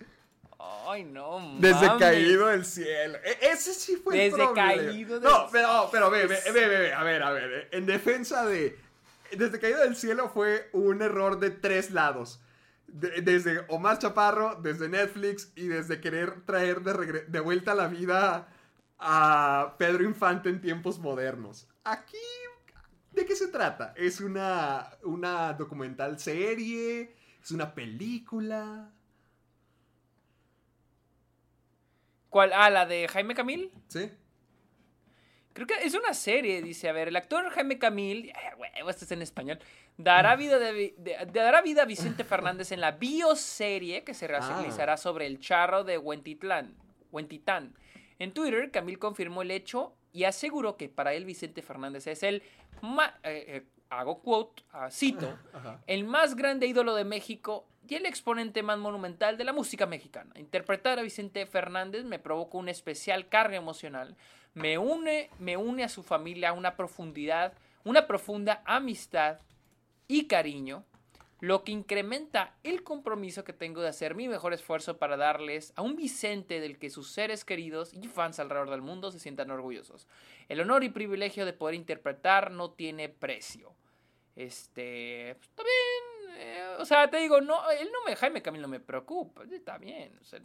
Ay, 0.62 1.06
no, 1.06 1.56
Desde 1.60 1.88
mames. 1.88 2.00
caído 2.06 2.48
del 2.48 2.66
cielo. 2.66 3.18
E- 3.24 3.38
ese 3.52 3.74
sí 3.74 3.96
fue 3.96 4.16
el 4.26 4.32
Desde 4.32 4.44
problema. 4.46 4.68
caído 4.76 5.20
del 5.20 5.30
No, 5.30 5.48
pero, 5.52 5.88
pero 5.92 6.10
ve, 6.10 6.26
ve, 6.28 6.40
ve, 6.52 6.68
ve, 6.68 6.94
a 6.94 7.04
ver, 7.04 7.24
a 7.24 7.32
ver. 7.32 7.70
En 7.72 7.86
defensa 7.86 8.46
de. 8.46 8.78
Desde 9.32 9.60
caído 9.60 9.80
del 9.82 9.96
cielo 9.96 10.30
fue 10.30 10.70
un 10.74 11.02
error 11.02 11.40
de 11.40 11.52
tres 11.52 11.92
lados. 11.92 12.42
De- 12.88 13.22
desde 13.22 13.64
Omar 13.70 14.00
Chaparro, 14.00 14.56
desde 14.62 14.90
Netflix 14.90 15.52
y 15.56 15.68
desde 15.68 16.02
querer 16.02 16.42
traer 16.46 16.82
de, 16.82 17.22
de 17.28 17.40
vuelta 17.40 17.72
a 17.74 17.76
la 17.76 17.88
vida 17.88 18.48
a 18.98 19.76
Pedro 19.78 20.04
Infante 20.04 20.50
en 20.50 20.60
tiempos 20.60 21.00
modernos. 21.00 21.68
Aquí, 21.86 22.18
¿de 23.12 23.26
qué 23.26 23.36
se 23.36 23.48
trata? 23.48 23.94
¿Es 23.96 24.20
una, 24.20 24.90
una 25.04 25.54
documental 25.54 26.20
serie? 26.20 27.16
¿Es 27.42 27.52
una 27.52 27.74
película? 27.74 28.92
¿Cuál? 32.30 32.52
Ah, 32.54 32.70
la 32.70 32.86
de 32.86 33.08
Jaime 33.08 33.34
Camil. 33.36 33.72
¿Sí? 33.88 34.12
Creo 35.54 35.68
que 35.68 35.74
es 35.84 35.94
una 35.96 36.14
serie, 36.14 36.62
dice. 36.62 36.88
A 36.88 36.94
ver, 36.94 37.08
el 37.08 37.16
actor 37.16 37.50
Jaime 37.50 37.80
Camil, 37.80 38.32
huevo, 38.58 38.90
esto 38.90 39.04
es 39.06 39.12
en 39.12 39.22
español, 39.22 39.60
dará 39.98 40.36
vida, 40.36 40.58
de, 40.60 40.94
dará 41.34 41.62
vida 41.62 41.82
a 41.82 41.86
Vicente 41.86 42.24
Fernández 42.24 42.72
en 42.72 42.80
la 42.82 42.92
bioserie 42.92 44.04
que 44.04 44.14
se 44.14 44.28
realizará 44.28 44.96
sobre 44.96 45.26
el 45.26 45.40
charro 45.40 45.84
de 45.84 45.98
Huentitlán, 45.98 46.76
Huentitán. 47.12 47.74
En 48.20 48.32
Twitter, 48.34 48.70
Camil 48.72 49.00
confirmó 49.00 49.42
el 49.42 49.52
hecho 49.52 49.96
y 50.14 50.24
aseguró 50.26 50.78
que 50.78 50.88
para 50.88 51.14
él 51.14 51.26
Vicente 51.26 51.62
Fernández 51.62 52.08
es 52.08 52.24
el, 52.24 52.44
ma- 52.82 53.20
eh, 53.24 53.46
eh, 53.48 53.64
hago 53.90 54.22
quote, 54.22 54.64
ah, 54.72 54.90
cito, 54.92 55.38
Ajá. 55.52 55.82
el 55.88 56.04
más 56.06 56.36
grande 56.36 56.68
ídolo 56.68 56.96
de 56.96 57.04
México 57.06 57.68
y 57.90 57.96
el 57.96 58.06
exponente 58.06 58.64
más 58.64 58.78
monumental 58.78 59.38
de 59.38 59.44
la 59.44 59.54
música 59.54 59.86
mexicana. 59.86 60.32
Interpretar 60.40 61.00
a 61.00 61.02
Vicente 61.02 61.46
Fernández 61.46 62.04
me 62.04 62.20
provocó 62.20 62.60
una 62.60 62.72
especial 62.72 63.30
carga 63.30 63.58
emocional. 63.58 64.16
Me 64.54 64.78
une, 64.78 65.30
me 65.40 65.58
une 65.58 65.84
a 65.84 65.90
su 65.90 66.04
familia 66.04 66.54
una 66.54 66.76
profundidad, 66.76 67.54
una 67.84 68.06
profunda 68.06 68.62
amistad 68.66 69.40
y 70.08 70.28
cariño, 70.28 70.84
lo 71.40 71.64
que 71.64 71.72
incrementa 71.72 72.56
el 72.64 72.84
compromiso 72.84 73.44
que 73.44 73.54
tengo 73.54 73.82
de 73.82 73.88
hacer 73.88 74.14
mi 74.14 74.28
mejor 74.28 74.54
esfuerzo 74.54 74.98
para 74.98 75.18
darles 75.18 75.72
a 75.76 75.82
un 75.82 75.96
Vicente 75.96 76.60
del 76.60 76.78
que 76.78 76.90
sus 76.90 77.12
seres 77.12 77.46
queridos 77.46 77.94
y 77.94 78.08
fans 78.08 78.40
alrededor 78.40 78.70
del 78.70 78.82
mundo 78.82 79.12
se 79.12 79.20
sientan 79.20 79.50
orgullosos. 79.50 80.08
El 80.48 80.60
honor 80.62 80.84
y 80.84 80.90
privilegio 80.90 81.46
de 81.46 81.54
poder 81.54 81.76
interpretar 81.76 82.52
no 82.52 82.72
tiene 82.72 83.10
precio. 83.10 83.74
Este, 84.36 85.36
pues, 85.36 85.50
está 85.50 85.64
bien, 85.64 86.09
eh, 86.36 86.76
o 86.80 86.86
sea, 86.86 87.10
te 87.10 87.18
digo, 87.18 87.42
no, 87.42 87.70
él 87.72 87.90
no 87.92 88.04
me, 88.06 88.16
Jaime 88.16 88.42
Camil 88.42 88.62
no 88.62 88.68
me 88.68 88.80
preocupa, 88.80 89.44
está 89.52 89.78
bien, 89.78 90.18
o 90.22 90.24
sea, 90.26 90.40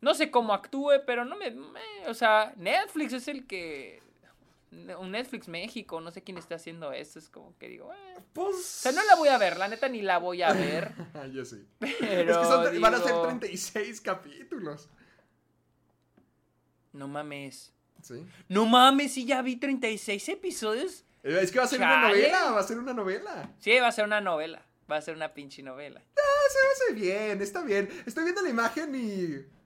no 0.00 0.14
sé 0.14 0.30
cómo 0.30 0.52
actúe, 0.54 0.92
pero 1.06 1.24
no 1.24 1.36
me, 1.36 1.50
me- 1.50 1.80
o 2.08 2.14
sea, 2.14 2.52
Netflix 2.56 3.12
es 3.12 3.28
el 3.28 3.46
que, 3.46 4.02
un 4.98 5.10
Netflix 5.10 5.48
México, 5.48 6.00
no 6.00 6.10
sé 6.10 6.22
quién 6.22 6.38
está 6.38 6.54
haciendo 6.54 6.92
esto, 6.92 7.18
es 7.18 7.28
como 7.28 7.56
que 7.58 7.68
digo, 7.68 7.92
eh, 7.92 8.16
Pues. 8.32 8.56
o 8.56 8.60
sea, 8.60 8.92
no 8.92 9.04
la 9.04 9.14
voy 9.16 9.28
a 9.28 9.36
ver, 9.38 9.58
la 9.58 9.68
neta 9.68 9.88
ni 9.88 10.00
la 10.02 10.18
voy 10.18 10.42
a 10.42 10.52
ver. 10.52 10.92
Yo 11.32 11.44
sí. 11.44 11.66
Pero 11.78 12.32
es 12.32 12.38
que 12.38 12.44
son- 12.44 12.80
van 12.80 12.94
a 12.94 12.98
ser 12.98 13.06
digo, 13.08 13.22
36 13.28 14.00
capítulos. 14.00 14.88
No 16.92 17.08
mames. 17.08 17.72
Sí. 18.02 18.26
No 18.48 18.66
mames, 18.66 19.12
si 19.14 19.24
ya 19.24 19.42
vi 19.42 19.56
36 19.56 20.28
episodios. 20.28 21.04
Eh, 21.22 21.38
Es 21.40 21.52
que 21.52 21.58
va 21.58 21.64
a 21.64 21.68
ser 21.68 21.78
una 21.80 22.08
novela, 22.08 22.50
va 22.50 22.60
a 22.60 22.64
ser 22.64 22.78
una 22.78 22.92
novela. 22.92 23.50
Sí, 23.60 23.78
va 23.78 23.88
a 23.88 23.92
ser 23.92 24.04
una 24.04 24.20
novela. 24.20 24.62
Va 24.90 24.96
a 24.96 25.02
ser 25.02 25.16
una 25.16 25.32
pinche 25.32 25.62
novela. 25.62 26.02
Ah, 26.16 26.48
se 26.50 26.58
me 26.58 26.72
hace 26.72 27.00
bien, 27.00 27.42
está 27.42 27.62
bien. 27.62 27.88
Estoy 28.06 28.24
viendo 28.24 28.42
la 28.42 28.50
imagen 28.50 28.94
y. 28.94 29.62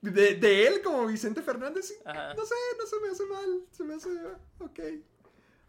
De, 0.00 0.34
de 0.34 0.66
él 0.66 0.82
como 0.82 1.06
Vicente 1.06 1.42
Fernández. 1.42 1.90
y. 1.90 2.04
No 2.04 2.44
sé, 2.44 2.54
no 2.78 2.86
se 2.86 3.00
me 3.00 3.08
hace 3.08 3.24
mal. 3.26 3.64
Se 3.70 3.84
me 3.84 3.94
hace. 3.94 4.08
Ok. 4.58 4.80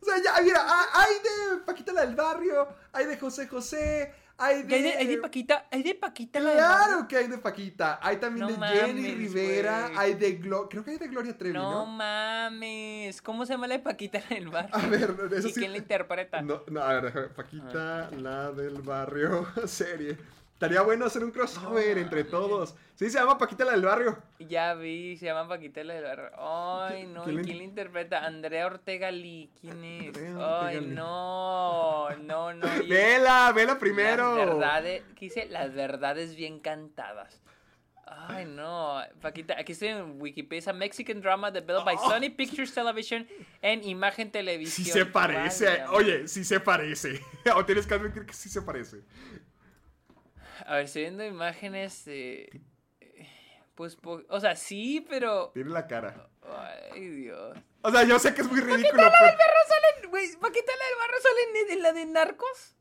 O 0.03 0.05
sea, 0.05 0.21
ya, 0.21 0.41
mira, 0.43 0.59
ah, 0.61 0.89
hay 0.95 1.13
de 1.15 1.61
Paquita 1.61 1.93
la 1.93 2.05
del 2.05 2.15
barrio, 2.15 2.67
hay 2.91 3.05
de 3.05 3.17
José 3.17 3.47
José, 3.47 4.13
hay 4.37 4.63
de. 4.63 4.75
hay 4.75 4.81
de, 4.83 4.89
hay 4.93 5.07
de 5.07 5.17
Paquita, 5.17 5.67
hay 5.71 5.83
de 5.83 5.95
Paquita 5.95 6.39
la 6.39 6.53
Claro 6.53 7.07
que 7.07 7.17
hay 7.17 7.27
de 7.27 7.37
Paquita. 7.37 7.99
Hay 8.01 8.17
también 8.17 8.47
No 8.47 8.53
de 8.53 8.67
Jenny 8.67 9.13
Rivera, 9.15 9.91
hay 9.95 10.15
de 10.15 10.33
Glo 10.33 10.67
Creo 10.69 10.83
que 10.83 10.91
hay 10.91 10.97
de 10.97 11.07
Gloria 11.07 11.37
Trevi, 11.37 11.53
No 11.53 11.71
¿no? 11.71 11.85
mames. 11.85 13.21
¿Cómo 13.21 13.45
se 13.45 13.53
llama 13.53 13.67
la 13.67 13.75
de 13.77 13.83
Paquita 13.83 14.19
la 14.29 14.35
del 14.35 14.49
barrio? 14.49 14.69
A 14.75 14.87
ver, 14.87 15.15
eso 15.35 15.47
¿Y 15.47 15.51
sí. 15.53 15.59
quién 15.59 15.71
la 15.71 15.77
interpreta? 15.77 16.41
No, 16.41 16.63
no, 16.67 16.81
a 16.81 16.99
ver, 16.99 17.33
Paquita, 17.33 18.09
la 18.11 18.51
del 18.51 18.81
barrio, 18.81 19.47
serie. 19.67 20.17
Estaría 20.63 20.81
bueno 20.81 21.03
hacer 21.07 21.25
un 21.25 21.31
crossover 21.31 21.97
entre 21.97 22.23
todos. 22.23 22.73
Sí, 22.95 23.09
se 23.09 23.19
llama 23.19 23.37
Paquita 23.37 23.65
la 23.65 23.73
del 23.73 23.81
barrio. 23.81 24.17
Ya 24.39 24.73
vi, 24.75 25.17
se 25.17 25.25
llama 25.25 25.45
Paquita 25.49 25.83
la 25.83 25.95
del 25.95 26.03
barrio. 26.05 26.29
Ay, 26.37 27.03
¿Qui- 27.03 27.07
no. 27.09 27.23
quién 27.25 27.33
¿Y 27.35 27.37
la 27.39 27.43
quién 27.43 27.57
la 27.57 27.63
interpreta? 27.65 28.25
Andrea 28.25 28.65
Ortega 28.67 29.11
Lee. 29.11 29.51
¿Quién 29.59 29.83
es? 29.83 30.07
Ortega 30.07 30.65
Ay, 30.67 30.79
Lee. 30.79 30.87
no. 30.87 32.09
No, 32.21 32.53
no. 32.53 32.65
Vela, 32.87 33.51
vela 33.53 33.77
primero. 33.77 34.37
Las 34.37 34.47
verdades, 34.47 35.03
¿qué 35.17 35.25
dice? 35.25 35.47
Las 35.49 35.73
verdades 35.73 36.33
bien 36.37 36.61
cantadas. 36.61 37.41
Ay, 38.05 38.45
no. 38.45 39.01
Paquita, 39.21 39.55
aquí 39.59 39.73
estoy 39.73 39.89
en 39.89 40.21
Wikipedia. 40.21 40.71
Mexican 40.71 41.19
drama 41.19 41.51
developed 41.51 41.85
by 41.85 41.97
Sony 42.09 42.29
Pictures 42.33 42.73
Television 42.73 43.27
en 43.61 43.83
Imagen 43.83 44.31
Televisión. 44.31 44.85
Sí 44.85 44.89
se 44.89 45.05
parece. 45.05 45.83
Oye, 45.91 46.25
sí 46.29 46.45
se 46.45 46.61
parece. 46.61 47.19
o 47.53 47.65
tienes 47.65 47.85
que 47.85 47.95
admitir 47.95 48.25
que 48.25 48.33
sí 48.33 48.47
se 48.47 48.61
parece. 48.61 49.01
A 50.65 50.75
ver, 50.75 50.85
estoy 50.85 51.03
viendo 51.03 51.25
imágenes 51.25 52.05
de... 52.05 52.61
eh, 53.01 53.29
Pues, 53.75 53.95
po- 53.95 54.23
o 54.29 54.39
sea, 54.39 54.55
sí, 54.55 55.05
pero... 55.09 55.51
Tiene 55.53 55.69
la 55.71 55.87
cara. 55.87 56.27
Ay, 56.91 57.07
Dios. 57.07 57.57
O 57.81 57.91
sea, 57.91 58.03
yo 58.03 58.17
sé 58.19 58.33
que 58.33 58.41
es 58.41 58.49
muy 58.49 58.59
ridículo, 58.61 58.91
pero... 58.93 59.11
Pero 59.19 59.53
salen, 59.67 60.09
güey, 60.09 60.27
Paquita 60.37 60.71
la 60.77 60.85
del 60.85 60.97
barrio 60.99 61.17
sale 61.21 61.41
en, 61.65 61.71
en 61.77 61.83
la 61.83 61.93
de 61.93 62.05
Narcos. 62.05 62.75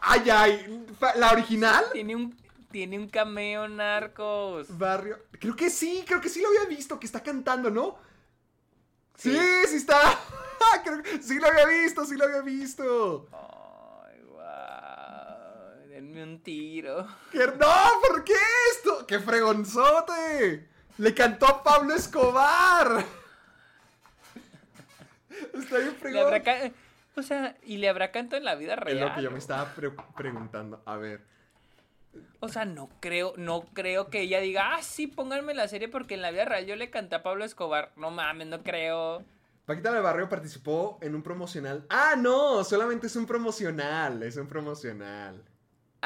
Ay, 0.00 0.28
ay. 0.30 0.86
fa- 0.98 1.14
¿La 1.16 1.32
original? 1.32 1.84
Tiene 1.92 2.14
un, 2.16 2.36
tiene 2.70 2.98
un 2.98 3.08
cameo 3.08 3.68
Narcos. 3.68 4.76
Barrio. 4.76 5.18
Creo 5.40 5.56
que 5.56 5.70
sí, 5.70 6.04
creo 6.06 6.20
que 6.20 6.28
sí 6.28 6.40
lo 6.40 6.48
había 6.48 6.64
visto, 6.64 6.98
que 7.00 7.06
está 7.06 7.22
cantando, 7.22 7.70
¿no? 7.70 7.98
Sí, 9.16 9.32
Sí. 9.32 9.68
sí, 9.68 9.76
está. 9.76 9.98
Creo 10.84 11.00
sí 11.22 11.38
lo 11.38 11.46
había 11.46 11.66
visto, 11.66 12.04
sí 12.04 12.16
lo 12.16 12.24
había 12.24 12.42
visto. 12.42 13.28
Ay, 13.32 13.38
guau. 13.40 13.55
Denme 15.96 16.22
un 16.22 16.42
tiro. 16.42 17.06
¿Qué? 17.32 17.38
No, 17.38 17.74
¿por 18.06 18.22
qué 18.22 18.34
esto? 18.72 19.06
¡Qué 19.06 19.18
fregonzote! 19.18 20.68
Le 20.98 21.14
cantó 21.14 21.46
a 21.46 21.62
Pablo 21.62 21.94
Escobar. 21.94 23.02
Está 25.54 25.78
bien 25.78 25.96
fregón. 25.96 26.42
O 27.16 27.22
sea, 27.22 27.56
y 27.62 27.78
le 27.78 27.88
habrá 27.88 28.12
canto 28.12 28.36
en 28.36 28.44
la 28.44 28.56
vida 28.56 28.76
real. 28.76 28.98
Es 28.98 29.04
lo 29.04 29.14
que 29.14 29.22
yo 29.22 29.30
me 29.30 29.38
estaba 29.38 29.74
pre- 29.74 29.92
preguntando. 30.14 30.82
A 30.84 30.98
ver. 30.98 31.22
O 32.40 32.48
sea, 32.50 32.66
no 32.66 32.90
creo, 33.00 33.32
no 33.38 33.62
creo 33.72 34.10
que 34.10 34.20
ella 34.20 34.40
diga, 34.40 34.74
ah, 34.74 34.82
sí, 34.82 35.06
pónganme 35.06 35.54
la 35.54 35.66
serie 35.66 35.88
porque 35.88 36.12
en 36.12 36.20
la 36.20 36.30
vida 36.30 36.44
real 36.44 36.66
yo 36.66 36.76
le 36.76 36.90
canté 36.90 37.14
a 37.14 37.22
Pablo 37.22 37.42
Escobar. 37.46 37.92
No 37.96 38.10
mames, 38.10 38.48
no 38.48 38.62
creo. 38.62 39.24
Paquita 39.64 39.90
del 39.92 40.02
Barrio 40.02 40.28
participó 40.28 40.98
en 41.00 41.14
un 41.14 41.22
promocional. 41.22 41.86
Ah, 41.88 42.16
no, 42.18 42.64
solamente 42.64 43.06
es 43.06 43.16
un 43.16 43.24
promocional. 43.24 44.22
Es 44.24 44.36
un 44.36 44.46
promocional. 44.46 45.42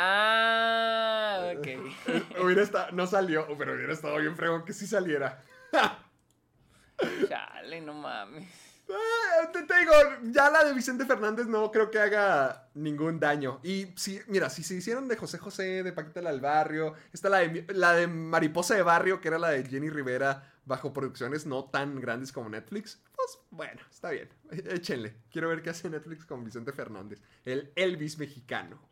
Ah, 0.02 1.52
ok. 1.56 1.66
Hubiera 2.42 2.62
estado, 2.62 2.92
no 2.92 3.06
salió, 3.06 3.46
pero 3.58 3.74
hubiera 3.74 3.92
estado 3.92 4.16
bien 4.16 4.34
fregón 4.34 4.64
que 4.64 4.72
sí 4.72 4.86
saliera. 4.86 5.44
Chale, 7.28 7.80
no 7.82 7.92
mames. 7.92 8.48
Ah, 8.88 9.50
te, 9.52 9.62
te 9.62 9.78
digo, 9.78 9.92
ya 10.22 10.50
la 10.50 10.64
de 10.64 10.72
Vicente 10.72 11.04
Fernández 11.04 11.46
no 11.46 11.70
creo 11.70 11.90
que 11.90 11.98
haga 11.98 12.68
ningún 12.74 13.20
daño. 13.20 13.60
Y 13.62 13.92
si, 13.94 14.20
mira, 14.26 14.48
si 14.48 14.62
se 14.62 14.74
hicieron 14.74 15.06
de 15.06 15.16
José 15.16 15.36
José, 15.36 15.82
de 15.82 15.92
Paquita 15.92 16.22
la 16.22 16.32
del 16.32 16.40
Barrio, 16.40 16.94
está 17.12 17.28
la 17.28 17.38
de, 17.38 17.66
la 17.74 17.92
de 17.92 18.06
Mariposa 18.06 18.74
de 18.74 18.82
Barrio, 18.82 19.20
que 19.20 19.28
era 19.28 19.38
la 19.38 19.50
de 19.50 19.64
Jenny 19.64 19.90
Rivera, 19.90 20.50
bajo 20.64 20.92
producciones 20.94 21.44
no 21.46 21.66
tan 21.66 22.00
grandes 22.00 22.32
como 22.32 22.48
Netflix, 22.48 23.02
pues 23.14 23.38
bueno, 23.50 23.82
está 23.90 24.10
bien. 24.10 24.30
Échenle. 24.50 25.14
Quiero 25.30 25.50
ver 25.50 25.62
qué 25.62 25.70
hace 25.70 25.90
Netflix 25.90 26.24
con 26.24 26.42
Vicente 26.42 26.72
Fernández, 26.72 27.20
el 27.44 27.70
Elvis 27.76 28.18
mexicano. 28.18 28.89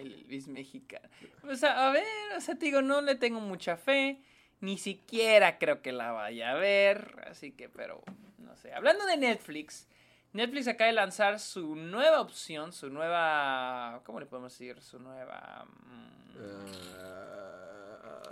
El 0.00 0.12
Elvis 0.14 0.48
mexicano. 0.48 1.08
O 1.48 1.54
sea, 1.54 1.88
a 1.88 1.92
ver, 1.92 2.04
o 2.36 2.40
sea, 2.40 2.54
te 2.56 2.66
digo, 2.66 2.82
no 2.82 3.00
le 3.00 3.14
tengo 3.14 3.40
mucha 3.40 3.76
fe. 3.76 4.20
Ni 4.60 4.76
siquiera 4.76 5.58
creo 5.58 5.80
que 5.82 5.92
la 5.92 6.12
vaya 6.12 6.50
a 6.50 6.54
ver. 6.54 7.24
Así 7.30 7.52
que, 7.52 7.68
pero, 7.68 8.02
no 8.38 8.56
sé. 8.56 8.72
Hablando 8.74 9.06
de 9.06 9.16
Netflix, 9.16 9.86
Netflix 10.32 10.68
acaba 10.68 10.88
de 10.88 10.92
lanzar 10.94 11.40
su 11.40 11.74
nueva 11.76 12.20
opción, 12.20 12.72
su 12.72 12.90
nueva. 12.90 14.02
¿Cómo 14.04 14.20
le 14.20 14.26
podemos 14.26 14.52
decir? 14.52 14.80
Su 14.82 14.98
nueva. 14.98 15.66
mm, 15.86 16.10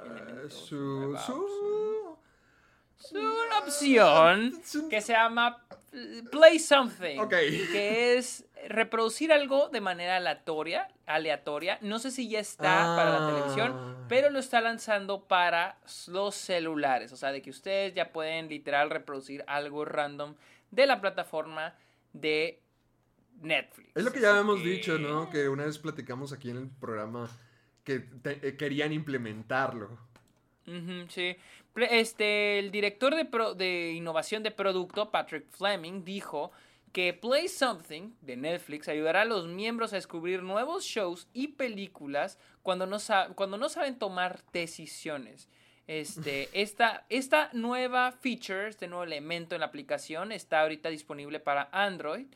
Elementos, 0.07 0.55
su, 0.55 0.77
nueva 0.77 1.21
su, 1.21 2.16
su 2.97 3.19
opción 3.62 4.53
su- 4.64 4.89
que 4.89 5.01
se 5.01 5.12
llama 5.12 5.64
Play 6.31 6.59
Something. 6.59 7.19
Ok. 7.21 7.31
Que 7.31 8.16
es 8.19 8.45
reproducir 8.68 9.32
algo 9.32 9.68
de 9.68 9.80
manera 9.80 10.16
aleatoria. 10.16 10.88
aleatoria. 11.06 11.78
No 11.80 11.98
sé 11.98 12.11
si 12.11 12.28
ya 12.28 12.40
está 12.40 12.94
para 12.96 13.11
la 13.11 13.26
Ah. 13.26 13.30
televisión, 13.30 13.96
pero 14.09 14.30
lo 14.30 14.38
está 14.38 14.61
lanzando 14.61 15.24
para 15.24 15.78
los 16.09 16.34
celulares. 16.34 17.12
O 17.12 17.16
sea, 17.16 17.32
de 17.32 17.40
que 17.43 17.51
ustedes 17.51 17.94
ya 17.94 18.12
pueden 18.12 18.48
literal 18.48 18.90
reproducir 18.90 19.43
algo 19.47 19.85
random 19.85 20.35
de 20.70 20.86
la 20.86 21.01
plataforma 21.01 21.74
de 22.12 22.60
Netflix. 23.40 23.90
Es 23.94 24.05
lo 24.05 24.12
que 24.12 24.20
ya 24.20 24.28
Así 24.30 24.39
habíamos 24.39 24.60
que- 24.60 24.68
dicho, 24.68 24.98
¿no? 24.98 25.30
Que 25.30 25.48
una 25.48 25.64
vez 25.64 25.78
platicamos 25.78 26.32
aquí 26.32 26.51
en 26.51 26.56
el 26.56 26.68
programa 26.68 27.30
que 27.85 28.01
te- 28.01 28.47
eh, 28.48 28.56
querían 28.56 28.93
implementarlo. 28.93 29.97
Sí. 31.09 31.35
Este, 31.76 32.59
el 32.59 32.70
director 32.70 33.14
de, 33.14 33.24
pro- 33.24 33.55
de 33.55 33.93
innovación 33.93 34.43
de 34.43 34.51
producto, 34.51 35.10
Patrick 35.10 35.48
Fleming, 35.51 36.05
dijo 36.05 36.51
que 36.93 37.12
Play 37.12 37.48
Something 37.48 38.12
de 38.20 38.36
Netflix 38.36 38.89
ayudará 38.89 39.23
a 39.23 39.24
los 39.24 39.47
miembros 39.47 39.93
a 39.93 39.97
descubrir 39.97 40.43
nuevos 40.43 40.85
shows 40.85 41.28
y 41.32 41.48
películas 41.48 42.39
cuando 42.62 42.86
no, 42.86 42.98
sa- 42.98 43.28
cuando 43.35 43.56
no 43.56 43.69
saben 43.69 43.98
tomar 43.98 44.43
decisiones. 44.52 45.48
Este, 45.86 46.48
esta, 46.52 47.06
esta 47.09 47.51
nueva 47.55 48.12
feature, 48.12 48.69
este 48.69 48.89
nuevo 48.89 49.05
elemento 49.05 49.55
en 49.55 49.60
la 49.60 49.66
aplicación 49.66 50.32
está 50.32 50.60
ahorita 50.60 50.89
disponible 50.90 51.40
para 51.40 51.69
Android. 51.73 52.27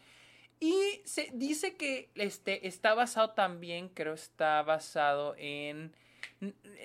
Y 0.58 1.00
se 1.04 1.28
dice 1.34 1.74
que 1.76 2.10
este, 2.14 2.66
está 2.68 2.94
basado 2.94 3.30
también, 3.30 3.88
creo 3.88 4.14
está 4.14 4.62
basado 4.62 5.34
en... 5.36 5.94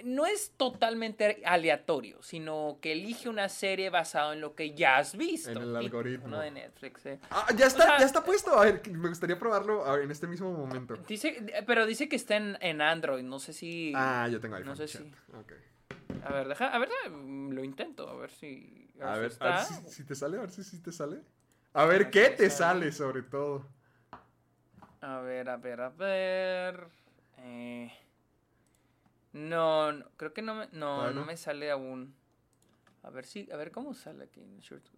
No 0.03 0.27
es 0.27 0.51
totalmente 0.55 1.41
aleatorio, 1.43 2.21
sino 2.21 2.77
que 2.81 2.91
elige 2.91 3.27
una 3.29 3.49
serie 3.49 3.89
basado 3.89 4.33
en 4.33 4.41
lo 4.41 4.53
que 4.53 4.75
ya 4.75 4.97
has 4.97 5.17
visto. 5.17 5.49
En 5.49 5.57
el 5.57 5.75
algoritmo. 5.75 6.27
No 6.27 6.39
de 6.39 6.51
Netflix, 6.51 7.05
eh. 7.07 7.19
Ah, 7.31 7.47
ya 7.55 7.65
está, 7.65 7.83
O 7.83 7.87
sea- 7.87 7.99
ya 7.99 8.05
está 8.05 8.23
puesto. 8.23 8.57
A 8.57 8.65
ver, 8.65 8.87
me 8.91 9.09
gustaría 9.09 9.39
probarlo 9.39 9.83
ver, 9.91 10.03
en 10.03 10.11
este 10.11 10.27
mismo 10.27 10.51
momento. 10.51 10.95
Dice, 11.07 11.63
pero 11.65 11.87
dice 11.87 12.07
que 12.07 12.15
está 12.15 12.35
en, 12.35 12.57
en 12.61 12.81
Android, 12.81 13.23
no 13.23 13.39
sé 13.39 13.53
si... 13.53 13.93
Ah, 13.95 14.27
yo 14.31 14.39
tengo 14.39 14.55
iPhone. 14.57 14.69
No 14.69 14.75
sé 14.75 14.85
chat. 14.85 15.01
si-. 15.01 16.23
A 16.23 16.31
ver, 16.31 16.47
deja, 16.47 16.67
a 16.67 16.77
ver, 16.77 16.89
lo 17.09 17.63
intento, 17.63 18.07
a 18.07 18.15
ver 18.15 18.29
si... 18.29 18.87
A 19.01 19.17
ver, 19.17 19.31
está. 19.31 19.45
a 19.45 19.57
ver 19.57 19.65
si, 19.65 19.89
si 19.89 20.03
te 20.03 20.13
sale, 20.15 20.37
a 20.37 20.41
ver 20.41 20.51
si, 20.51 20.63
si 20.63 20.79
te 20.79 20.91
sale. 20.91 21.21
A 21.73 21.85
ver, 21.85 22.03
ver 22.03 22.11
¿qué 22.11 22.21
qué 22.23 22.29
te 22.29 22.49
sale. 22.49 22.91
sale 22.91 22.91
sobre 22.91 23.23
todo? 23.23 23.65
A 25.01 25.19
ver, 25.21 25.49
a 25.49 25.57
ver, 25.57 25.81
a 25.81 25.89
ver. 25.89 26.87
Eh, 27.39 27.91
no, 29.37 29.91
no, 29.93 30.05
creo 30.17 30.33
que 30.33 30.41
no 30.41 30.55
me, 30.55 30.67
no, 30.71 31.11
no 31.11 31.25
me 31.25 31.37
sale 31.37 31.71
aún. 31.71 32.13
A 33.03 33.09
ver 33.09 33.25
si, 33.25 33.49
a 33.51 33.55
ver 33.55 33.71
cómo 33.71 33.93
sale 33.93 34.25
aquí 34.25 34.41
en 34.41 34.61
Sure 34.61 34.81
to- 34.81 34.91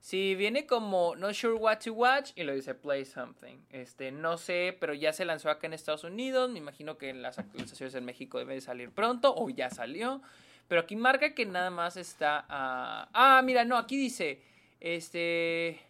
Sí, 0.00 0.34
viene 0.34 0.66
como 0.66 1.14
no 1.14 1.32
sure 1.32 1.54
what 1.54 1.78
to 1.78 1.92
watch 1.92 2.32
y 2.34 2.42
lo 2.42 2.52
dice 2.52 2.74
play 2.74 3.04
something. 3.04 3.58
Este, 3.70 4.10
no 4.10 4.36
sé, 4.36 4.76
pero 4.80 4.94
ya 4.94 5.12
se 5.12 5.24
lanzó 5.24 5.48
acá 5.48 5.68
en 5.68 5.74
Estados 5.74 6.02
Unidos. 6.02 6.50
Me 6.50 6.58
imagino 6.58 6.98
que 6.98 7.14
las 7.14 7.38
actualizaciones 7.38 7.94
en 7.94 8.04
México 8.04 8.38
deben 8.38 8.56
de 8.56 8.60
salir 8.62 8.90
pronto 8.90 9.32
o 9.32 9.48
ya 9.48 9.70
salió. 9.70 10.20
Pero 10.66 10.80
aquí 10.80 10.96
marca 10.96 11.34
que 11.34 11.46
nada 11.46 11.70
más 11.70 11.96
está. 11.96 12.44
ah, 12.48 13.08
ah, 13.12 13.42
mira, 13.44 13.64
no, 13.64 13.76
aquí 13.78 13.96
dice. 13.96 14.42
Este. 14.80 15.80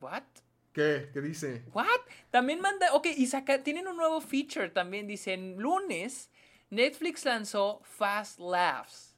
¿What? 0.00 0.22
¿Qué? 0.76 1.08
¿Qué 1.10 1.22
dice? 1.22 1.64
¿What? 1.72 1.86
También 2.30 2.60
manda. 2.60 2.92
Ok, 2.92 3.06
y 3.16 3.26
saca, 3.28 3.62
tienen 3.62 3.88
un 3.88 3.96
nuevo 3.96 4.20
feature 4.20 4.68
también. 4.68 5.06
Dicen 5.06 5.56
lunes. 5.56 6.28
Netflix 6.68 7.24
lanzó 7.24 7.80
Fast 7.82 8.38
Laughs. 8.38 9.16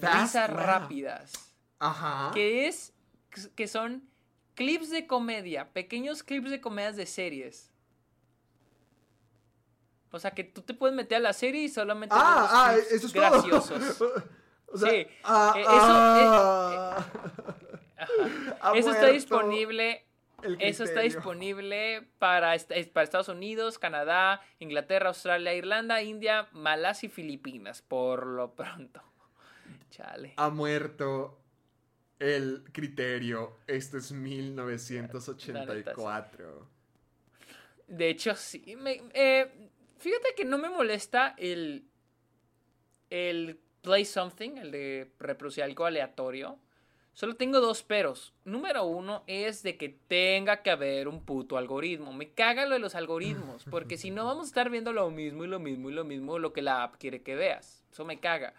Fast 0.00 0.22
risas 0.22 0.50
Laugh. 0.50 0.64
rápidas. 0.64 1.32
Ajá. 1.80 2.30
Que 2.32 2.68
es. 2.68 2.92
Que 3.56 3.66
son 3.66 4.08
clips 4.54 4.90
de 4.90 5.08
comedia. 5.08 5.72
Pequeños 5.72 6.22
clips 6.22 6.48
de 6.48 6.60
comedias 6.60 6.94
de 6.94 7.06
series. 7.06 7.72
O 10.12 10.20
sea 10.20 10.30
que 10.30 10.44
tú 10.44 10.62
te 10.62 10.74
puedes 10.74 10.94
meter 10.94 11.16
a 11.16 11.22
la 11.22 11.32
serie 11.32 11.62
y 11.64 11.68
solamente. 11.70 12.14
Ah, 12.16 12.68
ah, 12.68 12.76
eso 12.76 13.08
es 13.08 13.12
todo. 13.12 13.20
graciosos. 13.20 14.00
o 14.72 14.78
sea, 14.78 14.90
Sí, 14.90 15.08
ah, 15.24 15.54
eh, 15.56 15.62
eso, 18.78 18.90
está 18.92 19.08
disponible 19.08 20.06
Eso 20.60 20.84
está 20.84 21.00
disponible 21.00 22.06
para, 22.18 22.54
est- 22.54 22.70
es- 22.72 22.88
para 22.88 23.04
Estados 23.04 23.28
Unidos, 23.28 23.78
Canadá, 23.78 24.40
Inglaterra, 24.58 25.08
Australia, 25.08 25.54
Irlanda, 25.54 26.02
India, 26.02 26.48
Malasia 26.52 27.06
y 27.06 27.10
Filipinas, 27.10 27.80
por 27.82 28.26
lo 28.26 28.54
pronto. 28.54 29.02
Chale. 29.90 30.34
Ha 30.36 30.50
muerto 30.50 31.40
el 32.18 32.64
criterio. 32.72 33.58
Esto 33.66 33.98
es 33.98 34.12
1984. 34.12 36.68
De 37.86 38.08
hecho, 38.08 38.34
sí. 38.34 38.76
me- 38.76 39.02
eh, 39.12 39.70
fíjate 39.98 40.34
que 40.36 40.44
no 40.44 40.58
me 40.58 40.68
molesta 40.70 41.34
el, 41.38 41.86
el 43.10 43.60
play 43.82 44.04
something, 44.04 44.56
el 44.56 44.70
de 44.70 45.12
reproducir 45.18 45.64
algo 45.64 45.84
aleatorio. 45.84 46.58
Solo 47.14 47.36
tengo 47.36 47.60
dos 47.60 47.82
peros. 47.82 48.34
Número 48.44 48.84
uno 48.84 49.22
es 49.26 49.62
de 49.62 49.76
que 49.76 49.88
tenga 49.88 50.62
que 50.62 50.70
haber 50.70 51.06
un 51.08 51.24
puto 51.24 51.56
algoritmo. 51.56 52.12
Me 52.12 52.30
caga 52.32 52.66
lo 52.66 52.72
de 52.74 52.80
los 52.80 52.94
algoritmos. 52.96 53.64
Porque 53.70 53.96
si 53.96 54.10
no 54.10 54.24
vamos 54.26 54.44
a 54.44 54.48
estar 54.48 54.68
viendo 54.68 54.92
lo 54.92 55.08
mismo 55.10 55.44
y 55.44 55.46
lo 55.46 55.60
mismo 55.60 55.90
y 55.90 55.92
lo 55.94 56.04
mismo 56.04 56.38
lo 56.38 56.52
que 56.52 56.60
la 56.62 56.82
app 56.82 56.96
quiere 56.98 57.22
que 57.22 57.34
veas. 57.36 57.84
Eso 57.92 58.04
me 58.04 58.18
caga. 58.18 58.52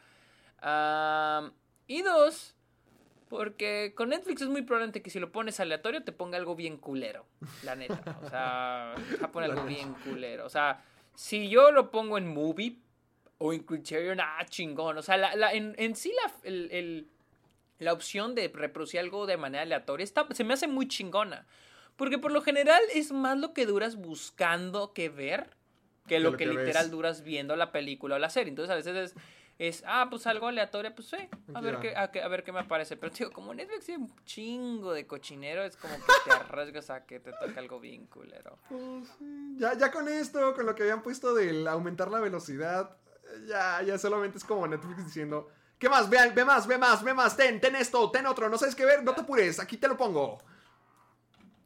Ah, 0.62 1.52
y 1.88 2.02
dos, 2.02 2.56
porque 3.30 3.94
con 3.96 4.10
Netflix 4.10 4.42
es 4.42 4.48
muy 4.48 4.62
probable 4.62 5.02
que 5.02 5.10
si 5.10 5.20
lo 5.20 5.32
pones 5.32 5.60
aleatorio 5.60 6.04
te 6.04 6.12
ponga 6.12 6.38
algo 6.38 6.56
bien 6.56 6.78
culero. 6.78 7.26
La 7.64 7.76
neta. 7.76 8.20
O 8.24 8.30
sea, 8.30 8.96
va 9.22 9.26
a 9.28 9.32
poner 9.32 9.52
algo 9.52 9.66
bien 9.66 9.94
culero. 10.06 10.46
O 10.46 10.50
sea, 10.50 10.82
si 11.14 11.50
yo 11.50 11.72
lo 11.72 11.92
pongo 11.92 12.18
en 12.18 12.28
Movie 12.34 12.78
o 13.38 13.52
en 13.52 13.64
Criterion, 13.64 14.20
ah, 14.22 14.46
chingón. 14.46 14.98
O 14.98 15.02
sea, 15.02 15.18
la- 15.18 15.36
la- 15.36 15.54
en, 15.54 15.76
en 15.78 15.96
sí 15.96 16.14
la, 16.24 16.32
el- 16.50 16.70
el- 16.72 17.08
la 17.80 17.94
opción 17.94 18.36
de 18.36 18.48
reproducir 18.54 19.00
algo 19.00 19.26
de 19.26 19.38
manera 19.38 19.64
aleatoria 19.64 20.04
está, 20.04 20.28
se 20.34 20.44
me 20.44 20.54
hace 20.54 20.68
muy 20.68 20.88
chingona. 20.88 21.46
Porque 21.96 22.18
por 22.18 22.32
lo 22.32 22.42
general 22.42 22.82
es 22.94 23.12
más 23.12 23.38
lo 23.38 23.54
que 23.54 23.66
duras 23.66 23.96
buscando 23.96 24.94
que 24.94 25.10
ver 25.10 25.50
que 26.08 26.20
lo 26.20 26.32
lo 26.32 26.38
que, 26.38 26.44
que 26.44 26.50
ves. 26.50 26.60
literal 26.60 26.92
duras 26.92 27.24
viendo 27.24 27.56
la 27.56 27.72
película 27.72 28.16
o 28.16 28.20
la 28.20 28.30
serie. 28.30 28.50
Entonces 28.50 28.72
a 28.72 28.76
veces 28.76 28.96
es, 29.14 29.16
es 29.58 29.84
ah, 29.88 30.08
pues 30.10 30.28
algo 30.28 30.48
aleatorio, 30.48 30.94
pues 30.94 31.08
sí, 31.08 31.18
a 31.54 31.62
ver, 31.62 31.80
qué, 31.80 31.96
a, 31.96 32.12
qué- 32.12 32.22
a 32.22 32.28
ver 32.28 32.44
qué 32.44 32.52
me 32.52 32.60
aparece. 32.60 32.96
Pero 32.98 33.12
tío, 33.14 33.32
como 33.32 33.54
Netflix 33.54 33.86
tiene 33.86 34.04
un 34.04 34.14
chingo 34.26 34.94
de 34.94 35.08
cochinero, 35.08 35.64
es 35.64 35.78
como 35.78 35.96
que 35.96 36.02
te 36.26 36.32
arriesgas 36.32 36.90
a 36.90 37.06
que 37.06 37.20
te 37.22 37.32
toque 37.32 37.58
algo 37.58 37.80
bien 37.80 38.06
culero. 38.08 38.60
Pues, 38.70 39.10
ya, 39.58 39.74
ya 39.78 39.90
con 39.92 40.08
esto, 40.10 40.54
con 40.54 40.66
lo 40.66 40.76
que 40.76 40.84
habían 40.84 41.02
puesto 41.02 41.34
del 41.34 41.66
aumentar 41.68 42.12
la 42.12 42.20
velocidad, 42.20 42.98
ya, 43.48 43.82
ya 43.84 43.98
solamente 43.98 44.38
es 44.38 44.44
como 44.44 44.68
Netflix 44.68 45.06
diciendo, 45.06 45.48
¿qué 45.80 45.90
más? 45.90 46.10
Ve, 46.10 46.18
ve 46.34 46.46
más, 46.46 46.68
ve 46.68 46.78
más, 46.78 47.04
ve 47.04 47.14
más, 47.14 47.36
ten, 47.38 47.60
ten 47.62 47.76
esto, 47.76 48.10
ten 48.12 48.26
otro, 48.26 48.50
no 48.50 48.58
sabes 48.58 48.76
qué 48.76 48.86
ver, 48.86 49.04
no 49.04 49.14
te 49.14 49.22
apures, 49.22 49.60
aquí 49.60 49.78
te 49.78 49.88
lo 49.88 49.98
pongo. 49.98 50.38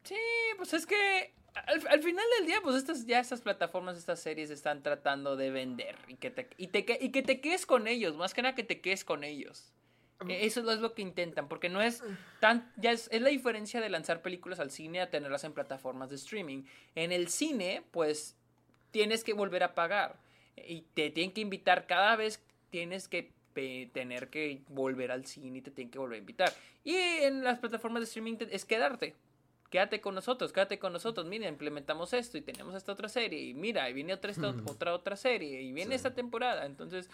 Sí, 0.04 0.16
pues 0.56 0.72
es 0.72 0.86
que 0.86 1.32
al, 1.66 1.86
al 1.88 2.02
final 2.02 2.24
del 2.38 2.46
día, 2.46 2.60
pues 2.62 2.76
estas, 2.76 3.06
ya 3.06 3.20
estas 3.20 3.40
plataformas, 3.40 3.96
estas 3.96 4.20
series 4.20 4.50
están 4.50 4.82
tratando 4.82 5.36
de 5.36 5.50
vender 5.50 5.96
y 6.08 6.16
que 6.16 6.30
te, 6.30 6.48
y 6.56 6.68
te, 6.68 6.86
y 7.00 7.10
que 7.10 7.22
te 7.22 7.40
quedes 7.40 7.66
con 7.66 7.86
ellos, 7.86 8.16
más 8.16 8.34
que 8.34 8.42
nada 8.42 8.54
que 8.54 8.64
te 8.64 8.80
quedes 8.80 9.04
con 9.04 9.24
ellos. 9.24 9.72
E- 10.28 10.44
Eso 10.44 10.60
es 10.70 10.80
lo 10.80 10.94
que 10.94 11.02
intentan, 11.02 11.48
porque 11.48 11.68
no 11.68 11.80
es 11.80 12.02
tan, 12.40 12.70
ya 12.76 12.92
es, 12.92 13.08
es 13.10 13.22
la 13.22 13.30
diferencia 13.30 13.80
de 13.80 13.88
lanzar 13.88 14.20
películas 14.20 14.60
al 14.60 14.70
cine 14.70 15.00
a 15.00 15.10
tenerlas 15.10 15.44
en 15.44 15.52
plataformas 15.52 16.10
de 16.10 16.16
streaming. 16.16 16.64
En 16.94 17.10
el 17.12 17.28
cine, 17.28 17.82
pues 17.90 18.36
tienes 18.90 19.24
que 19.24 19.32
volver 19.32 19.62
a 19.62 19.74
pagar 19.74 20.16
y 20.56 20.82
te 20.94 21.10
tienen 21.10 21.32
que 21.32 21.40
invitar 21.40 21.86
cada 21.86 22.16
vez, 22.16 22.42
tienes 22.70 23.08
que 23.08 23.32
tener 23.54 24.28
que 24.30 24.62
volver 24.68 25.10
al 25.12 25.26
cine 25.26 25.58
y 25.58 25.62
te 25.62 25.70
tienen 25.70 25.90
que 25.90 25.98
volver 25.98 26.16
a 26.16 26.18
invitar. 26.20 26.52
Y 26.84 26.94
en 26.96 27.42
las 27.44 27.58
plataformas 27.58 28.00
de 28.00 28.04
streaming 28.04 28.36
es 28.50 28.64
quedarte. 28.64 29.14
Quédate 29.70 30.00
con 30.00 30.14
nosotros, 30.16 30.52
quédate 30.52 30.78
con 30.78 30.92
nosotros. 30.92 31.26
Mira, 31.26 31.46
implementamos 31.48 32.12
esto 32.12 32.36
y 32.38 32.40
tenemos 32.42 32.74
esta 32.74 32.92
otra 32.92 33.08
serie. 33.08 33.40
Y 33.40 33.54
mira, 33.54 33.88
y 33.88 33.92
viene 33.92 34.12
otra, 34.12 34.30
esta, 34.32 34.48
otra, 34.66 34.94
otra 34.94 35.16
serie. 35.16 35.62
Y 35.62 35.72
viene 35.72 35.90
Sí. 35.92 35.96
esta 35.96 36.14
temporada. 36.14 36.66
Entonces, 36.66 37.08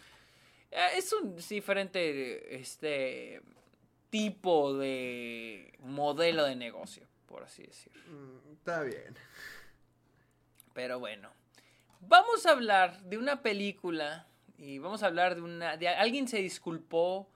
eh, 0.70 0.86
es 0.96 1.12
un 1.12 1.36
diferente 1.36 2.56
este 2.56 3.42
tipo 4.08 4.74
de 4.78 5.74
modelo 5.80 6.44
de 6.44 6.56
negocio, 6.56 7.06
por 7.26 7.42
así 7.42 7.62
decir. 7.64 7.92
Mm, 8.08 8.52
está 8.54 8.82
bien. 8.82 9.14
Pero 10.72 10.98
bueno, 10.98 11.30
vamos 12.00 12.46
a 12.46 12.52
hablar 12.52 13.00
de 13.02 13.18
una 13.18 13.42
película 13.42 14.26
y 14.58 14.78
vamos 14.78 15.02
a 15.02 15.06
hablar 15.06 15.34
de 15.36 15.42
una... 15.42 15.76
De, 15.76 15.88
alguien 15.88 16.28
se 16.28 16.38
disculpó 16.38 17.28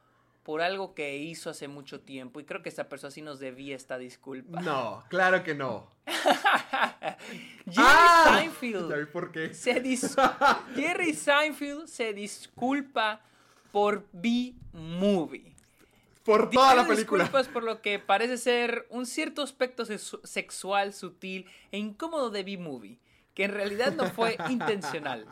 por 0.43 0.63
algo 0.63 0.95
que 0.95 1.17
hizo 1.19 1.51
hace 1.51 1.69
mucho 1.69 2.01
tiempo 2.01 2.41
y 2.41 2.45
creo 2.45 2.63
que 2.63 2.69
esta 2.71 2.89
persona 2.89 3.11
sí 3.11 3.21
nos 3.23 3.39
debía 3.41 3.77
esta 3.77 3.99
disculpa. 3.99 4.61
No, 4.63 5.05
claro 5.09 5.43
que 5.45 5.55
no. 5.55 5.87
Jerry 7.67 7.77
Ah, 7.77 8.37
Seinfeld 8.39 9.09
por 9.13 9.33
qué. 9.33 9.55
se 9.55 9.83
dis- 9.83 10.17
Jerry 10.75 11.15
Seinfeld 11.15 11.87
se 11.87 12.13
disculpa 12.15 13.21
por 13.73 14.07
B-Movie. 14.13 15.55
Por 16.25 16.51
toda 16.51 16.75
la 16.75 16.87
película. 16.87 17.25
disculpas 17.25 17.49
por 17.53 17.63
lo 17.63 17.81
que 17.81 17.99
parece 17.99 18.37
ser 18.37 18.87
un 18.91 19.07
cierto 19.07 19.43
aspecto 19.43 19.85
sexual, 19.85 20.93
sutil 20.93 21.47
e 21.73 21.79
incómodo 21.79 22.31
de 22.31 22.43
B-Movie, 22.45 22.99
que 23.35 23.45
en 23.45 23.53
realidad 23.53 23.93
no 23.95 24.07
fue 24.11 24.37
intencional. 24.49 25.27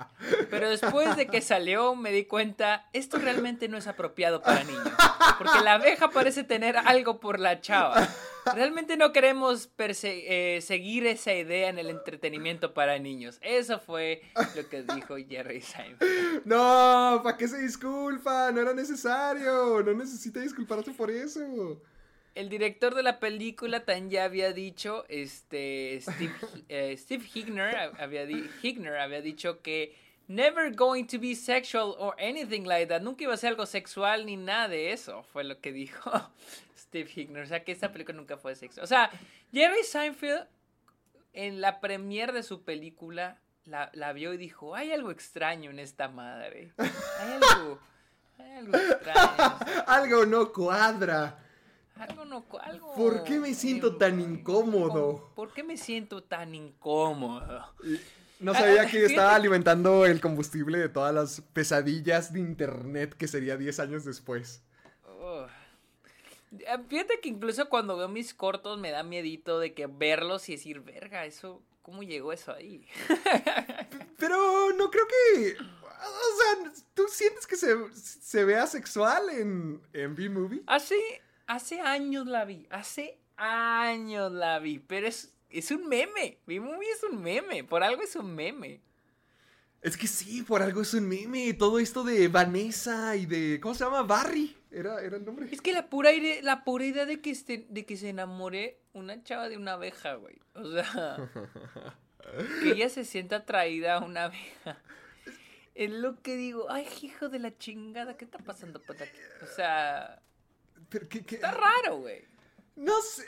Pero 0.50 0.70
después 0.70 1.16
de 1.16 1.26
que 1.26 1.40
salió 1.40 1.94
me 1.94 2.12
di 2.12 2.24
cuenta, 2.24 2.88
esto 2.92 3.18
realmente 3.18 3.68
no 3.68 3.76
es 3.76 3.86
apropiado 3.86 4.42
para 4.42 4.64
niños, 4.64 4.88
porque 5.38 5.60
la 5.62 5.74
abeja 5.74 6.10
parece 6.10 6.44
tener 6.44 6.76
algo 6.76 7.20
por 7.20 7.38
la 7.38 7.60
chava. 7.60 8.08
Realmente 8.54 8.96
no 8.96 9.12
queremos 9.12 9.70
eh, 9.78 10.60
seguir 10.62 11.06
esa 11.06 11.34
idea 11.34 11.68
en 11.68 11.78
el 11.78 11.90
entretenimiento 11.90 12.72
para 12.72 12.98
niños. 12.98 13.38
Eso 13.42 13.78
fue 13.78 14.22
lo 14.54 14.68
que 14.68 14.82
dijo 14.82 15.16
Jerry 15.28 15.60
Seinfeld. 15.60 16.46
No, 16.46 17.20
¿para 17.22 17.36
qué 17.36 17.46
se 17.46 17.58
disculpa? 17.58 18.50
No 18.52 18.62
era 18.62 18.72
necesario. 18.72 19.82
No 19.82 19.92
necesita 19.94 20.40
disculparse 20.40 20.92
por 20.92 21.10
eso. 21.10 21.80
El 22.38 22.48
director 22.48 22.94
de 22.94 23.02
la 23.02 23.18
película 23.18 23.84
también 23.84 24.10
ya 24.10 24.24
había 24.24 24.52
dicho, 24.52 25.04
este, 25.08 26.00
Steve, 26.00 26.32
eh, 26.68 26.96
Steve 26.96 27.24
Higner 27.34 27.74
había, 27.98 28.26
di- 28.26 28.48
Higner 28.62 28.96
había 28.98 29.20
dicho 29.20 29.60
que 29.60 29.94
Never 30.28 30.70
going 30.74 31.06
to 31.06 31.18
be 31.18 31.34
sexual 31.34 31.94
or 31.98 32.14
anything 32.20 32.64
like 32.64 32.86
that. 32.88 33.00
Nunca 33.00 33.24
iba 33.24 33.32
a 33.32 33.38
ser 33.38 33.48
algo 33.48 33.64
sexual 33.64 34.26
ni 34.26 34.36
nada 34.36 34.68
de 34.68 34.92
eso. 34.92 35.22
Fue 35.32 35.42
lo 35.42 35.58
que 35.58 35.72
dijo 35.72 36.10
Steve 36.76 37.08
Hickner. 37.14 37.44
O 37.44 37.46
sea, 37.46 37.64
que 37.64 37.72
esta 37.72 37.90
película 37.92 38.14
nunca 38.18 38.36
fue 38.36 38.54
sexual. 38.54 38.84
O 38.84 38.86
sea, 38.86 39.10
Jerry 39.52 39.82
Seinfeld 39.84 40.46
en 41.32 41.62
la 41.62 41.80
premiere 41.80 42.32
de 42.34 42.42
su 42.42 42.62
película 42.62 43.38
la, 43.64 43.90
la 43.94 44.12
vio 44.12 44.34
y 44.34 44.36
dijo, 44.36 44.74
hay 44.74 44.92
algo 44.92 45.10
extraño 45.10 45.70
en 45.70 45.78
esta 45.78 46.08
madre. 46.08 46.72
Hay 46.76 47.32
algo, 47.32 47.78
hay 48.38 48.50
algo 48.52 48.76
extraño. 48.76 49.58
Algo 49.86 50.26
no 50.26 50.52
cuadra. 50.52 51.38
Algo 51.98 52.24
no, 52.24 52.44
algo... 52.62 52.94
¿Por 52.94 53.24
qué 53.24 53.38
me 53.38 53.54
siento 53.54 53.96
tan 53.96 54.20
incómodo? 54.20 55.30
¿Por 55.34 55.52
qué 55.52 55.62
me 55.62 55.76
siento 55.76 56.22
tan 56.22 56.54
incómodo? 56.54 57.64
No 58.40 58.52
Ah, 58.52 58.54
sabía 58.54 58.82
ah, 58.82 58.86
que 58.86 59.04
estaba 59.04 59.34
alimentando 59.34 60.06
el 60.06 60.20
combustible 60.20 60.78
de 60.78 60.88
todas 60.88 61.12
las 61.12 61.40
pesadillas 61.52 62.32
de 62.32 62.38
internet 62.40 63.14
que 63.14 63.26
sería 63.26 63.56
10 63.56 63.80
años 63.80 64.04
después. 64.04 64.62
Eh, 66.52 66.78
Fíjate 66.88 67.20
que 67.20 67.28
incluso 67.28 67.68
cuando 67.68 67.96
veo 67.96 68.08
mis 68.08 68.32
cortos 68.34 68.78
me 68.78 68.90
da 68.90 69.02
miedito 69.02 69.58
de 69.58 69.74
que 69.74 69.86
verlos 69.86 70.48
y 70.48 70.52
decir, 70.52 70.80
verga, 70.80 71.24
eso, 71.26 71.62
¿cómo 71.82 72.02
llegó 72.02 72.32
eso 72.32 72.52
ahí? 72.52 72.86
Pero 74.18 74.72
no 74.72 74.90
creo 74.90 75.06
que. 75.06 75.56
O 75.58 76.62
sea, 76.70 76.72
¿tú 76.94 77.06
sientes 77.10 77.46
que 77.46 77.56
se, 77.56 77.74
se 77.92 78.44
vea 78.44 78.66
sexual 78.68 79.28
en, 79.30 79.82
en 79.92 80.14
B-Movie? 80.14 80.62
Hace, 80.66 80.94
hace 81.48 81.80
años 81.80 82.26
la 82.28 82.44
vi, 82.44 82.66
hace 82.70 83.18
años 83.36 84.30
la 84.30 84.58
vi, 84.60 84.78
pero 84.78 85.08
es, 85.08 85.34
es 85.50 85.70
un 85.72 85.88
meme. 85.88 86.38
Mi 86.46 86.60
movie 86.60 86.88
es 86.90 87.02
un 87.02 87.20
meme, 87.20 87.64
por 87.64 87.82
algo 87.82 88.02
es 88.02 88.14
un 88.14 88.34
meme. 88.34 88.80
Es 89.80 89.96
que 89.96 90.06
sí, 90.08 90.42
por 90.42 90.62
algo 90.62 90.82
es 90.82 90.92
un 90.94 91.08
meme. 91.08 91.52
Todo 91.54 91.78
esto 91.78 92.02
de 92.04 92.26
Vanessa 92.28 93.14
y 93.16 93.26
de. 93.26 93.60
¿Cómo 93.60 93.74
se 93.74 93.84
llama? 93.84 94.02
Barry. 94.02 94.56
Era, 94.72 95.00
era 95.02 95.16
el 95.16 95.24
nombre. 95.24 95.48
Es 95.52 95.60
que 95.62 95.72
la 95.72 95.88
pura, 95.88 96.12
ide- 96.12 96.42
la 96.42 96.64
pura 96.64 96.84
idea 96.84 97.06
de 97.06 97.20
que, 97.20 97.30
este, 97.30 97.66
de 97.68 97.86
que 97.86 97.96
se 97.96 98.08
enamore 98.08 98.80
una 98.92 99.22
chava 99.22 99.48
de 99.48 99.56
una 99.56 99.74
abeja, 99.74 100.14
güey. 100.14 100.36
O 100.54 100.70
sea, 100.72 101.16
que 102.62 102.70
ella 102.72 102.88
se 102.88 103.04
sienta 103.04 103.36
atraída 103.36 103.94
a 103.96 104.04
una 104.04 104.24
abeja. 104.24 104.78
Es 105.76 105.90
lo 105.92 106.20
que 106.22 106.34
digo, 106.36 106.66
ay, 106.70 106.86
hijo 107.02 107.28
de 107.28 107.38
la 107.38 107.56
chingada, 107.56 108.16
¿qué 108.16 108.24
está 108.24 108.38
pasando 108.38 108.82
por 108.82 109.00
aquí? 109.00 109.18
O 109.42 109.46
sea, 109.46 110.20
Está 110.90 111.50
raro, 111.52 111.98
güey. 111.98 112.24
No 112.76 113.00
sé. 113.02 113.24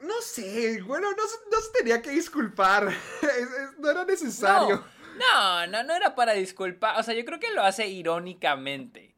No 0.00 0.20
sé. 0.20 0.80
Bueno, 0.82 1.10
no, 1.10 1.26
se- 1.26 1.50
no 1.50 1.60
se 1.60 1.72
tenía 1.72 2.00
que 2.02 2.10
disculpar. 2.10 2.88
Es- 3.22 3.28
es- 3.28 3.78
no 3.78 3.90
era 3.90 4.04
necesario. 4.04 4.84
No, 5.18 5.66
no, 5.66 5.82
no 5.82 5.94
era 5.94 6.14
para 6.14 6.32
disculpar. 6.34 6.98
O 7.00 7.02
sea, 7.02 7.14
yo 7.14 7.24
creo 7.24 7.40
que 7.40 7.50
lo 7.52 7.62
hace 7.62 7.88
irónicamente. 7.88 9.14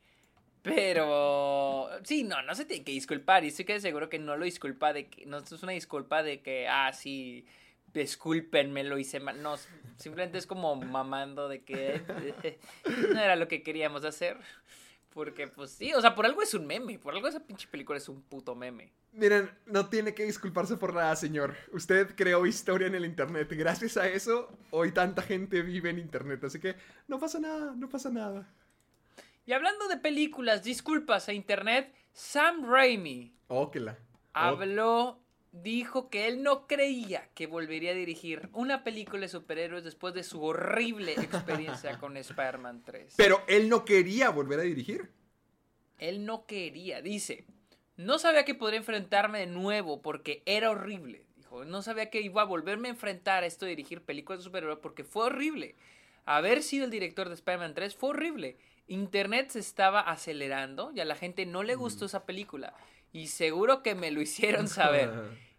Pero 0.62 1.88
sí, 2.04 2.22
no, 2.24 2.42
no 2.42 2.54
se 2.54 2.64
tiene 2.64 2.84
que 2.84 2.92
disculpar. 2.92 3.44
Y 3.44 3.48
estoy 3.48 3.64
que 3.64 3.80
seguro 3.80 4.08
que 4.08 4.18
no 4.18 4.36
lo 4.36 4.44
disculpa 4.44 4.92
de 4.92 5.08
que. 5.08 5.26
No 5.26 5.38
es 5.38 5.52
una 5.62 5.72
disculpa 5.72 6.22
de 6.22 6.40
que, 6.42 6.68
ah, 6.68 6.92
sí, 6.92 7.46
discúlpenme, 7.92 8.84
lo 8.84 8.98
hice 8.98 9.20
mal. 9.20 9.42
No, 9.42 9.56
simplemente 9.96 10.38
es 10.38 10.46
como 10.46 10.76
mamando 10.76 11.48
de 11.48 11.62
que 11.64 12.00
no 13.12 13.20
era 13.20 13.36
lo 13.36 13.48
que 13.48 13.62
queríamos 13.62 14.04
hacer. 14.04 14.38
Porque, 15.12 15.48
pues 15.48 15.72
sí, 15.72 15.92
o 15.92 16.00
sea, 16.00 16.14
por 16.14 16.24
algo 16.24 16.40
es 16.40 16.54
un 16.54 16.66
meme. 16.66 16.98
Por 16.98 17.14
algo 17.14 17.26
esa 17.26 17.40
pinche 17.40 17.66
película 17.68 17.98
es 17.98 18.08
un 18.08 18.22
puto 18.22 18.54
meme. 18.54 18.92
Miren, 19.12 19.50
no 19.66 19.88
tiene 19.88 20.14
que 20.14 20.24
disculparse 20.24 20.76
por 20.76 20.94
nada, 20.94 21.16
señor. 21.16 21.56
Usted 21.72 22.14
creó 22.14 22.46
historia 22.46 22.86
en 22.86 22.94
el 22.94 23.04
internet. 23.04 23.48
Gracias 23.50 23.96
a 23.96 24.06
eso, 24.06 24.48
hoy 24.70 24.92
tanta 24.92 25.22
gente 25.22 25.62
vive 25.62 25.90
en 25.90 25.98
internet. 25.98 26.44
Así 26.44 26.60
que 26.60 26.76
no 27.08 27.18
pasa 27.18 27.40
nada, 27.40 27.74
no 27.76 27.88
pasa 27.88 28.08
nada. 28.08 28.48
Y 29.46 29.52
hablando 29.52 29.88
de 29.88 29.96
películas, 29.96 30.62
disculpas 30.62 31.28
a 31.28 31.32
internet, 31.32 31.92
Sam 32.12 32.64
Raimi 32.70 33.34
Oh, 33.48 33.68
que 33.72 33.80
la. 33.80 33.98
habló, 34.32 35.18
dijo 35.52 36.10
que 36.10 36.28
él 36.28 36.42
no 36.42 36.66
creía 36.66 37.28
que 37.34 37.46
volvería 37.46 37.90
a 37.90 37.94
dirigir 37.94 38.48
una 38.52 38.84
película 38.84 39.22
de 39.22 39.28
superhéroes 39.28 39.84
después 39.84 40.14
de 40.14 40.22
su 40.22 40.42
horrible 40.42 41.12
experiencia 41.12 41.98
con 41.98 42.16
Spider-Man 42.16 42.82
3. 42.84 43.14
Pero 43.16 43.42
él 43.48 43.68
no 43.68 43.84
quería 43.84 44.30
volver 44.30 44.60
a 44.60 44.62
dirigir. 44.62 45.10
Él 45.98 46.24
no 46.24 46.46
quería, 46.46 47.02
dice, 47.02 47.44
no 47.96 48.18
sabía 48.18 48.44
que 48.44 48.54
podría 48.54 48.78
enfrentarme 48.78 49.40
de 49.40 49.46
nuevo 49.46 50.00
porque 50.00 50.42
era 50.46 50.70
horrible. 50.70 51.26
Dijo, 51.36 51.64
no 51.64 51.82
sabía 51.82 52.10
que 52.10 52.22
iba 52.22 52.42
a 52.42 52.46
volverme 52.46 52.88
a 52.88 52.92
enfrentar 52.92 53.42
a 53.42 53.46
esto 53.46 53.66
de 53.66 53.72
dirigir 53.72 54.02
películas 54.02 54.38
de 54.38 54.44
superhéroes 54.44 54.78
porque 54.78 55.04
fue 55.04 55.24
horrible. 55.24 55.76
Haber 56.24 56.62
sido 56.62 56.84
el 56.84 56.90
director 56.90 57.28
de 57.28 57.34
Spider-Man 57.34 57.74
3 57.74 57.96
fue 57.96 58.10
horrible. 58.10 58.56
Internet 58.86 59.50
se 59.50 59.58
estaba 59.58 60.00
acelerando 60.00 60.92
y 60.94 61.00
a 61.00 61.04
la 61.04 61.14
gente 61.14 61.44
no 61.44 61.62
le 61.62 61.74
gustó 61.74 62.06
esa 62.06 62.24
película. 62.24 62.74
Y 63.12 63.26
seguro 63.28 63.82
que 63.82 63.94
me 63.94 64.10
lo 64.10 64.20
hicieron 64.20 64.68
saber. 64.68 65.10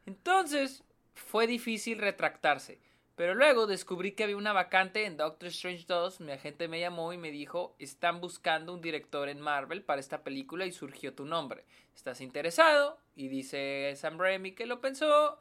Entonces, 0.06 0.84
fue 1.14 1.48
difícil 1.48 1.98
retractarse. 2.00 2.80
Pero 3.16 3.36
luego 3.36 3.68
descubrí 3.68 4.14
que 4.14 4.24
había 4.24 4.38
una 4.38 4.54
vacante 4.54 5.06
en 5.06 5.18
Doctor 5.18 5.50
Strange 5.50 5.86
2. 5.88 6.22
Mi 6.22 6.32
agente 6.32 6.68
me 6.68 6.80
llamó 6.80 7.14
y 7.14 7.18
me 7.18 7.30
dijo, 7.30 7.76
están 7.78 8.20
buscando 8.22 8.74
un 8.74 8.82
director 8.82 9.30
en 9.30 9.40
Marvel 9.42 9.84
para 9.84 10.00
esta 10.00 10.24
película 10.24 10.66
y 10.66 10.72
surgió 10.72 11.14
tu 11.14 11.26
nombre. 11.26 11.66
¿Estás 11.94 12.22
interesado? 12.22 12.98
Y 13.16 13.28
dice 13.28 13.94
Sam 13.98 14.18
Raimi 14.18 14.54
que 14.54 14.66
lo 14.66 14.80
pensó 14.82 15.38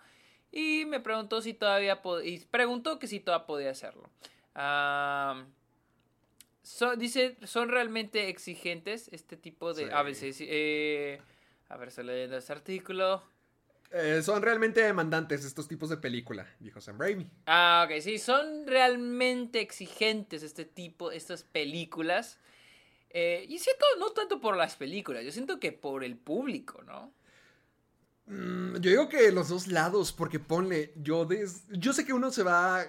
y 0.52 0.84
me 0.86 1.00
preguntó 1.00 1.40
si 1.40 1.54
todavía 1.54 2.02
y 2.24 2.40
preguntó 2.40 2.98
que 2.98 3.06
si 3.06 3.20
todavía 3.20 3.46
podía 3.46 3.70
hacerlo. 3.70 4.10
So- 6.62 6.96
dice, 6.96 7.36
son 7.44 7.68
realmente 7.68 8.28
exigentes 8.28 9.08
este 9.12 9.36
tipo 9.36 9.72
de... 9.72 9.86
Sí. 9.86 9.90
A 9.92 10.02
veces... 10.02 10.36
eh, 10.40 11.20
a 11.70 11.76
ver, 11.76 11.88
estoy 11.88 12.04
leyendo 12.04 12.36
este 12.36 12.52
artículo. 12.52 13.22
Eh, 13.92 14.22
son 14.22 14.42
realmente 14.42 14.82
demandantes 14.82 15.44
estos 15.44 15.66
tipos 15.66 15.88
de 15.88 15.96
película, 15.96 16.46
dijo 16.58 16.80
Sam 16.80 16.98
Raimi. 16.98 17.30
Ah, 17.46 17.86
ok, 17.88 18.00
sí, 18.00 18.18
son 18.18 18.66
realmente 18.66 19.60
exigentes 19.60 20.42
este 20.42 20.64
tipo, 20.64 21.12
estas 21.12 21.44
películas. 21.44 22.38
Eh, 23.08 23.46
y 23.48 23.58
siento, 23.58 23.84
no 23.98 24.10
tanto 24.10 24.40
por 24.40 24.56
las 24.56 24.76
películas, 24.76 25.24
yo 25.24 25.32
siento 25.32 25.58
que 25.58 25.72
por 25.72 26.04
el 26.04 26.16
público, 26.16 26.82
¿no? 26.82 27.12
Mm, 28.26 28.74
yo 28.76 28.90
digo 28.90 29.08
que 29.08 29.30
los 29.32 29.48
dos 29.48 29.68
lados, 29.68 30.12
porque 30.12 30.38
ponle, 30.38 30.92
yo 30.96 31.24
des... 31.24 31.64
yo 31.68 31.92
sé 31.92 32.04
que 32.04 32.12
uno 32.12 32.30
se 32.30 32.42
va 32.42 32.86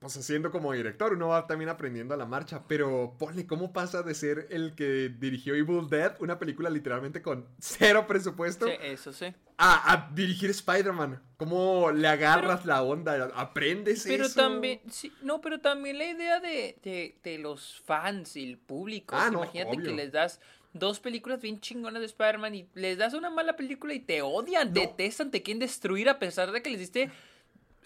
pues 0.00 0.16
haciendo 0.16 0.50
como 0.50 0.72
director, 0.72 1.12
uno 1.12 1.28
va 1.28 1.46
también 1.46 1.68
aprendiendo 1.68 2.14
a 2.14 2.16
la 2.16 2.24
marcha, 2.24 2.62
pero 2.66 3.14
ponle 3.18 3.46
cómo 3.46 3.70
pasa 3.74 4.02
de 4.02 4.14
ser 4.14 4.46
el 4.50 4.74
que 4.74 5.10
dirigió 5.10 5.54
Evil 5.54 5.88
Dead, 5.90 6.16
una 6.20 6.38
película 6.38 6.70
literalmente 6.70 7.20
con 7.20 7.46
cero 7.58 8.06
presupuesto, 8.08 8.66
Sí, 8.66 8.72
eso 8.80 9.12
sí. 9.12 9.26
a, 9.58 9.92
a 9.92 10.10
dirigir 10.14 10.48
Spider-Man. 10.50 11.22
¿Cómo 11.36 11.90
le 11.90 12.08
agarras 12.08 12.64
la 12.64 12.82
onda? 12.82 13.30
¿Aprendes 13.34 14.04
Pero 14.08 14.24
eso? 14.24 14.40
también, 14.40 14.80
sí, 14.90 15.12
no, 15.20 15.42
pero 15.42 15.60
también 15.60 15.98
la 15.98 16.06
idea 16.06 16.40
de, 16.40 16.78
de, 16.82 17.18
de 17.22 17.38
los 17.38 17.78
fans 17.84 18.36
y 18.36 18.48
el 18.48 18.56
público. 18.56 19.14
Ah, 19.18 19.28
no, 19.30 19.42
imagínate 19.44 19.82
que 19.82 19.92
les 19.92 20.12
das 20.12 20.40
dos 20.72 20.98
películas 20.98 21.42
bien 21.42 21.60
chingonas 21.60 22.00
de 22.00 22.06
Spider-Man 22.06 22.54
y 22.54 22.66
les 22.72 22.96
das 22.96 23.12
una 23.12 23.28
mala 23.28 23.54
película 23.54 23.92
y 23.92 24.00
te 24.00 24.22
odian, 24.22 24.68
No. 24.72 24.80
detestan, 24.80 25.30
te 25.30 25.42
quieren 25.42 25.58
destruir 25.58 26.08
a 26.08 26.18
pesar 26.18 26.52
de 26.52 26.62
que 26.62 26.70
les 26.70 26.78
diste 26.80 27.10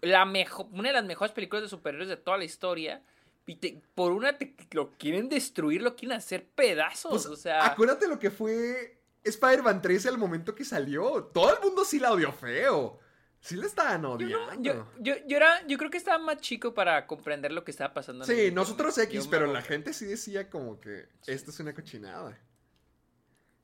la 0.05 0.25
mejor, 0.25 0.67
una 0.73 0.89
de 0.89 0.95
las 0.95 1.05
mejores 1.05 1.33
películas 1.33 1.63
de 1.63 1.69
superhéroes 1.69 2.09
de 2.09 2.17
toda 2.17 2.39
la 2.39 2.45
historia. 2.45 3.03
Y 3.47 3.57
te- 3.57 3.83
por 3.95 4.13
una 4.13 4.39
te, 4.39 4.55
lo 4.73 4.93
quieren 4.93 5.29
destruir, 5.29 5.83
lo 5.83 5.95
quieren 5.97 6.17
hacer 6.17 6.47
pedazos. 6.49 7.11
Pues, 7.11 7.27
o 7.27 7.37
sea, 7.37 7.67
acuérdate 7.67 8.09
lo 8.09 8.19
que 8.19 8.31
fue 8.31 9.01
Spider-Man 9.23 9.83
3 9.83 10.07
al 10.07 10.17
momento 10.19 10.55
que 10.55 10.65
salió. 10.65 11.25
Todo 11.25 11.55
el 11.55 11.61
mundo 11.63 11.85
sí 11.85 11.99
la 11.99 12.13
odió 12.13 12.33
feo. 12.33 12.99
Sí 13.41 13.57
la 13.57 13.67
estaban 13.67 14.01
yo, 14.01 14.11
odiando. 14.13 14.55
no- 14.55 14.63
yo, 14.63 14.87
yo, 14.99 15.15
yo 15.27 15.37
era, 15.37 15.67
yo 15.67 15.77
creo 15.77 15.91
que 15.91 15.99
estaba 15.99 16.17
más 16.17 16.39
chico 16.39 16.73
para 16.73 17.07
comprender 17.07 17.53
lo 17.53 17.63
que 17.65 17.71
estaba 17.71 17.93
pasando. 17.93 18.25
en 18.25 18.31
Sí, 18.35 18.51
nosotros 18.51 18.97
X, 18.97 19.27
pero 19.31 19.47
la 19.53 19.61
gente 19.61 19.93
sí 19.93 20.07
decía 20.07 20.49
como 20.49 20.81
que 20.81 21.09
esto 21.27 21.51
es 21.51 21.61
una 21.61 21.75
cochinada. 21.75 22.39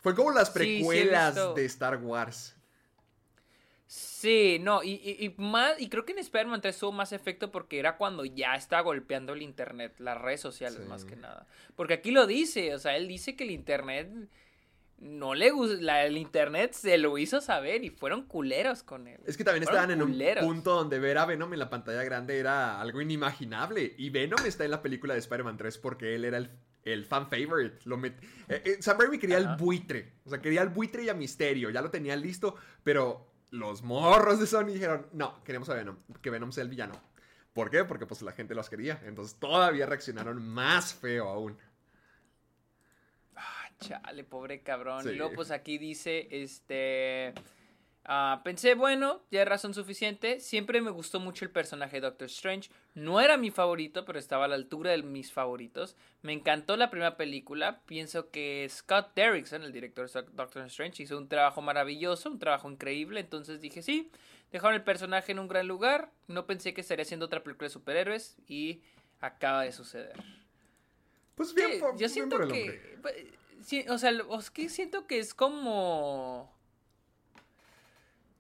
Fue 0.03 0.15
como 0.15 0.31
las 0.33 0.49
Sí, 0.53 0.55
sí 0.55 0.61
he 0.75 0.77
precuelas 0.79 1.55
de 1.55 1.65
Star 1.65 1.97
Wars. 1.97 2.55
Sí, 3.93 4.59
no, 4.61 4.85
y, 4.85 4.91
y, 5.03 5.25
y 5.27 5.35
más, 5.39 5.75
y 5.81 5.89
creo 5.89 6.05
que 6.05 6.12
en 6.12 6.21
Spider-Man 6.21 6.61
3 6.61 6.79
tuvo 6.79 6.93
más 6.93 7.11
efecto 7.12 7.51
porque 7.51 7.81
era 7.81 7.97
cuando 7.97 8.25
ya 8.25 8.55
estaba 8.55 8.83
golpeando 8.83 9.33
el 9.33 9.43
internet, 9.43 9.95
las 9.99 10.17
redes 10.21 10.41
sociales 10.41 10.79
Sí. 10.81 10.89
más 10.89 11.05
que 11.05 11.17
nada. 11.17 11.49
Porque 11.75 11.95
aquí 11.95 12.12
lo 12.12 12.29
dice, 12.29 12.73
o 12.73 12.79
sea, 12.79 12.97
él 12.97 13.09
dice 13.09 13.35
que 13.35 13.43
el 13.43 13.51
internet 13.51 14.09
no 14.99 15.35
le 15.35 15.51
gusta, 15.51 16.05
el 16.05 16.19
internet 16.19 16.73
se 16.75 16.99
lo 16.99 17.19
hizo 17.19 17.41
saber 17.41 17.83
y 17.83 17.91
fueron 17.91 18.27
culeros 18.27 18.85
con 18.85 19.09
él. 19.09 19.19
Es 19.27 19.37
que 19.37 19.43
también 19.43 19.65
Fueron 19.65 19.91
estaban 19.91 20.01
en 20.01 20.41
un 20.41 20.47
punto 20.47 20.77
donde 20.77 21.01
ver 21.01 21.19
a 21.19 21.27
Venom 21.27 21.53
en 21.53 21.59
la 21.59 21.69
pantalla 21.69 22.05
grande 22.05 22.39
era 22.39 22.81
algo 22.81 23.01
inimaginable. 23.01 23.95
Y 23.99 24.11
Venom 24.11 24.39
está 24.47 24.65
en 24.65 24.71
la 24.71 24.83
película 24.83 25.15
de 25.15 25.21
Spider-Man 25.21 25.57
3 25.57 25.79
porque 25.79 26.15
él 26.15 26.25
era 26.27 26.37
el, 26.39 26.51
el 26.85 27.05
fan 27.07 27.29
favorite. 27.29 27.79
Lo 27.87 27.97
met- 27.97 28.21
eh, 28.49 28.62
eh, 28.65 28.77
Sam 28.81 28.99
Raimi 29.01 29.19
quería 29.19 29.39
el 29.39 29.49
buitre. 29.57 30.12
O 30.27 30.31
sea, 30.31 30.41
quería 30.41 30.62
el 30.62 30.69
buitre 30.69 31.03
y 31.03 31.09
a 31.09 31.15
Misterio. 31.15 31.71
Ya 31.71 31.83
lo 31.83 31.91
tenía 31.91 32.15
listo, 32.15 32.55
pero 32.85 33.30
los 33.51 33.83
morros 33.83 34.39
de 34.41 34.47
Sony 34.47 34.67
dijeron, 34.67 35.07
no, 35.13 35.43
queremos 35.45 35.69
a 35.69 35.75
Venom. 35.75 35.97
Que 36.23 36.31
Venom 36.31 36.53
sea 36.53 36.63
el 36.63 36.71
villano. 36.71 36.95
¿Por 37.53 37.71
qué? 37.71 37.85
Porque 37.85 38.07
pues 38.07 38.23
la 38.23 38.33
gente 38.33 38.55
los 38.55 38.71
quería. 38.71 39.01
Entonces 39.05 39.39
todavía 39.39 39.87
reaccionaron 39.87 40.47
más 40.47 40.95
feo 40.95 41.29
aún. 41.29 41.59
Ah, 43.37 43.69
chale, 43.81 44.25
pobre 44.25 44.63
cabrón. 44.63 45.03
Sí. 45.03 45.11
Y 45.11 45.15
luego, 45.17 45.35
pues 45.35 45.51
aquí 45.51 45.79
dice, 45.79 46.29
este... 46.31 47.35
ah, 48.05 48.41
pensé, 48.45 48.75
bueno, 48.75 49.23
ya 49.31 49.43
es 49.43 49.49
razón 49.49 49.75
suficiente. 49.75 50.41
Siempre 50.41 50.81
me 50.81 50.91
gustó 50.91 51.21
mucho 51.21 51.45
el 51.45 51.51
personaje 51.51 51.97
de 51.97 52.03
Doctor 52.03 52.27
Strange. 52.27 52.71
No 52.95 53.21
era 53.21 53.37
mi 53.37 53.51
favorito, 53.51 54.05
pero 54.05 54.19
estaba 54.19 54.47
a 54.47 54.49
la 54.49 54.55
altura 54.55 54.91
de 54.91 55.03
mis 55.03 55.33
favoritos. 55.33 55.97
Me 56.23 56.33
encantó 56.33 56.77
la 56.77 56.91
primera 56.91 57.17
película. 57.17 57.81
Pienso 57.87 58.31
que 58.31 58.67
Scott 58.69 59.13
Derrickson, 59.15 59.63
el 59.63 59.73
director 59.73 60.11
de 60.11 60.23
Doctor 60.33 60.67
Strange, 60.67 61.03
hizo 61.03 61.17
un 61.17 61.29
trabajo 61.29 61.63
maravilloso, 61.63 62.31
un 62.31 62.39
trabajo 62.39 62.71
increíble. 62.71 63.21
Entonces 63.21 63.61
dije, 63.61 63.83
sí, 63.83 64.11
dejaron 64.53 64.75
el 64.75 64.83
personaje 64.83 65.33
en 65.33 65.39
un 65.39 65.49
gran 65.49 65.69
lugar. 65.69 66.11
No 66.29 66.47
pensé 66.47 66.75
que 66.75 66.81
estaría 66.81 67.03
haciendo 67.03 67.27
otra 67.27 67.43
película 67.43 67.67
de 67.67 67.73
superhéroes. 67.73 68.37
Y 68.49 68.83
acaba 69.21 69.63
de 69.63 69.73
suceder. 69.73 70.15
Pues 71.35 71.55
bien, 71.55 71.73
Sí, 71.73 71.79
por, 71.79 71.93
yo 71.93 71.99
bien 71.99 72.11
siento 72.11 72.37
por 72.37 72.45
el 72.47 72.53
que. 72.53 72.99
pues, 73.01 73.15
sí, 73.63 73.85
o 73.89 73.99
sea, 73.99 74.11
es 74.11 74.51
que 74.51 74.69
siento 74.69 75.07
que 75.07 75.19
es 75.19 75.33
como. 75.35 76.55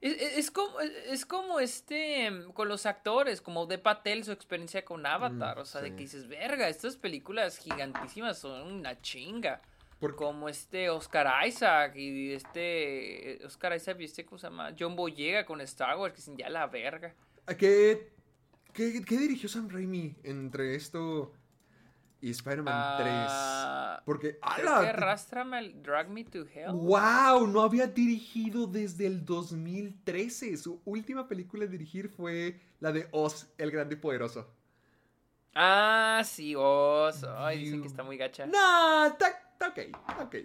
Es, 0.00 0.14
es- 0.20 0.38
es 0.38 0.50
como, 0.50 0.80
es 0.80 1.26
como 1.26 1.60
este, 1.60 2.30
mm, 2.30 2.52
con 2.52 2.68
los 2.68 2.86
actores, 2.86 3.40
como 3.42 3.66
de 3.66 3.78
Patel, 3.78 4.24
su 4.24 4.32
experiencia 4.32 4.84
con 4.84 5.04
Avatar, 5.04 5.58
Mm, 5.58 5.60
o 5.60 5.64
sea, 5.64 5.80
de 5.82 5.90
que 5.90 6.02
dices, 6.02 6.26
verga, 6.26 6.68
estas 6.68 6.96
películas 6.96 7.58
gigantísimas 7.58 8.38
son 8.38 8.62
una 8.72 9.00
chinga. 9.00 9.60
Por- 9.98 10.16
Como 10.16 10.48
este 10.48 10.88
Oscar 10.88 11.46
Isaac 11.46 11.94
y 11.96 12.32
este, 12.32 13.38
Oscar 13.44 13.76
Isaac 13.76 13.98
y 14.00 14.04
este, 14.04 14.24
¿cómo 14.24 14.38
se 14.38 14.46
llama? 14.46 14.74
John 14.78 14.96
Boyega 14.96 15.44
con 15.44 15.60
Star 15.60 15.98
Wars, 15.98 16.14
que 16.14 16.16
dicen, 16.20 16.38
ya 16.38 16.48
la 16.48 16.66
verga. 16.68 17.14
¿A 17.46 17.54
¿Qué, 17.54 18.10
qué, 18.72 19.02
qué 19.04 19.16
dirigió 19.18 19.46
Sam 19.50 19.68
Raimi 19.68 20.16
entre 20.22 20.74
esto 20.74 21.34
y 22.22 22.30
Spider-Man 22.30 22.74
Ah, 22.76 23.96
3? 23.98 24.04
Porque, 24.04 24.38
Creo 24.38 24.74
¡ala! 24.76 24.88
Arrastrame 24.90 25.56
al 25.58 25.82
Drag 25.82 26.08
Me 26.10 26.24
to 26.24 26.46
Hell. 26.46 26.72
¡Wow! 26.72 27.46
No 27.46 27.62
había 27.62 27.86
dirigido 27.86 28.66
desde 28.66 29.06
el 29.06 29.24
2013. 29.24 30.56
Su 30.56 30.80
última 30.84 31.26
película 31.28 31.64
a 31.64 31.68
dirigir 31.68 32.08
fue 32.08 32.60
la 32.80 32.92
de 32.92 33.08
Oz, 33.12 33.48
el 33.58 33.70
grande 33.70 33.94
y 33.94 33.98
poderoso. 33.98 34.48
Ah, 35.54 36.22
sí, 36.24 36.54
Oz. 36.56 37.24
Ay, 37.24 37.64
dicen 37.64 37.80
que 37.82 37.88
está 37.88 38.02
muy 38.02 38.16
gacha. 38.16 38.46
No, 38.46 39.06
está, 39.06 39.28
está 39.28 39.68
ok, 39.68 39.78
ok. 40.22 40.36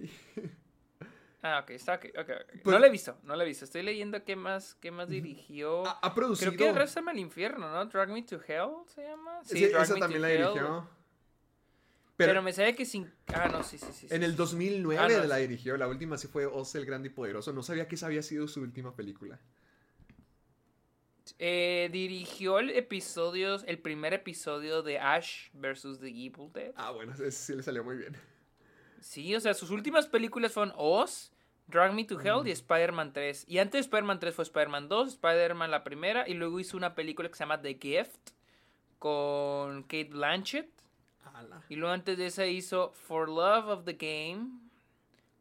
Ah, 1.43 1.60
ok, 1.64 1.69
está 1.72 1.93
ok, 1.95 2.06
ok, 2.18 2.30
ok. 2.30 2.61
Pues- 2.64 2.73
no 2.73 2.80
la 2.80 2.88
he 2.88 2.89
visto, 2.89 3.18
no 3.22 3.35
la 3.35 3.43
he 3.43 3.47
visto. 3.47 3.65
Estoy 3.65 3.84
leyendo 3.84 4.23
qué 4.23 4.35
más, 4.35 4.73
qué 4.76 4.89
más 4.89 5.10
dirigió. 5.10 5.85
Ha, 5.85 5.99
ha 6.02 6.15
producido... 6.15 6.52
Creo 6.53 6.57
que 6.73 6.76
Arrastrame 6.76 7.11
al 7.11 7.19
infierno, 7.19 7.69
¿no? 7.72 7.85
Drag 7.85 8.10
Me 8.10 8.23
to 8.23 8.38
Hell 8.47 8.72
se 8.88 9.03
llama. 9.03 9.41
Sí, 9.43 9.68
Drag 9.68 9.84
esa 9.84 9.93
Me 9.93 9.99
también 9.99 10.22
to 10.22 10.27
la 10.27 10.34
Hell. 10.34 10.41
dirigió. 10.47 10.89
Pero, 12.18 12.30
Pero, 12.30 12.42
me 12.42 12.54
sabe 12.54 12.76
que 12.76 12.86
sin. 12.86 13.12
Ah, 13.28 13.50
no, 13.52 13.62
sí, 13.64 13.78
sí, 13.78 13.88
sí. 13.92 14.08
en 14.10 14.24
el 14.24 14.32
sí. 14.32 14.38
2009 14.38 14.98
Ah, 14.98 15.10
no, 15.10 15.24
la 15.26 15.36
sí. 15.36 15.42
dirigió. 15.42 15.76
La 15.76 15.88
última 15.88 16.18
sí 16.18 16.28
fue 16.28 16.46
Oz, 16.46 16.74
el 16.76 16.86
grande 16.86 17.10
y 17.10 17.12
poderoso. 17.12 17.52
No 17.52 17.62
sabía 17.62 17.88
que 17.90 17.96
esa 17.96 18.06
había 18.06 18.22
sido 18.24 18.48
su 18.48 18.62
última 18.62 18.96
película. 18.96 19.40
Eh, 21.40 21.90
dirigió 21.92 22.60
el 22.60 22.70
episodio, 22.70 23.56
el 23.66 23.80
primer 23.80 24.14
episodio 24.14 24.84
de 24.84 25.00
Ash 25.00 25.50
vs. 25.54 26.00
The 26.00 26.08
Evil 26.08 26.52
Dead. 26.54 26.72
Ah, 26.78 26.92
bueno, 26.92 27.14
ese 27.14 27.32
sí 27.32 27.54
le 27.56 27.64
salió 27.64 27.84
muy 27.84 27.98
bien. 27.98 28.16
Sí, 29.02 29.36
o 29.36 29.40
sea, 29.40 29.54
sus 29.54 29.70
últimas 29.72 30.08
películas 30.08 30.54
fueron 30.54 30.74
Oz, 30.78 31.32
Drag 31.68 31.94
Me 31.94 32.06
to 32.06 32.20
Hell 32.22 32.48
y 32.48 32.52
Spider-Man 32.52 33.12
3. 33.12 33.46
Y 33.48 33.58
antes 33.58 33.74
de 33.74 33.80
Spider-Man 33.82 34.20
3 34.20 34.34
fue 34.36 34.44
Spider-Man 34.44 34.88
2, 34.88 35.10
Spider-Man 35.10 35.72
la 35.72 35.84
primera, 35.84 36.30
y 36.30 36.36
luego 36.36 36.60
hizo 36.60 36.78
una 36.78 36.96
película 36.96 37.28
que 37.28 37.36
se 37.36 37.40
llama 37.44 37.62
The 37.62 37.78
Gift 37.82 38.32
con 39.00 39.84
Kate 39.84 40.10
Blanchett. 40.12 40.70
Ala. 41.36 41.64
Y 41.70 41.76
luego 41.76 41.94
antes 41.94 42.18
de 42.18 42.28
esa 42.28 42.45
hizo 42.45 42.91
For 42.94 43.30
Love 43.30 43.68
of 43.68 43.86
the 43.86 43.94
Game 43.94 44.49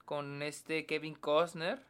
con 0.05 0.43
este 0.43 0.87
Kevin 0.87 1.15
Costner. 1.15 1.83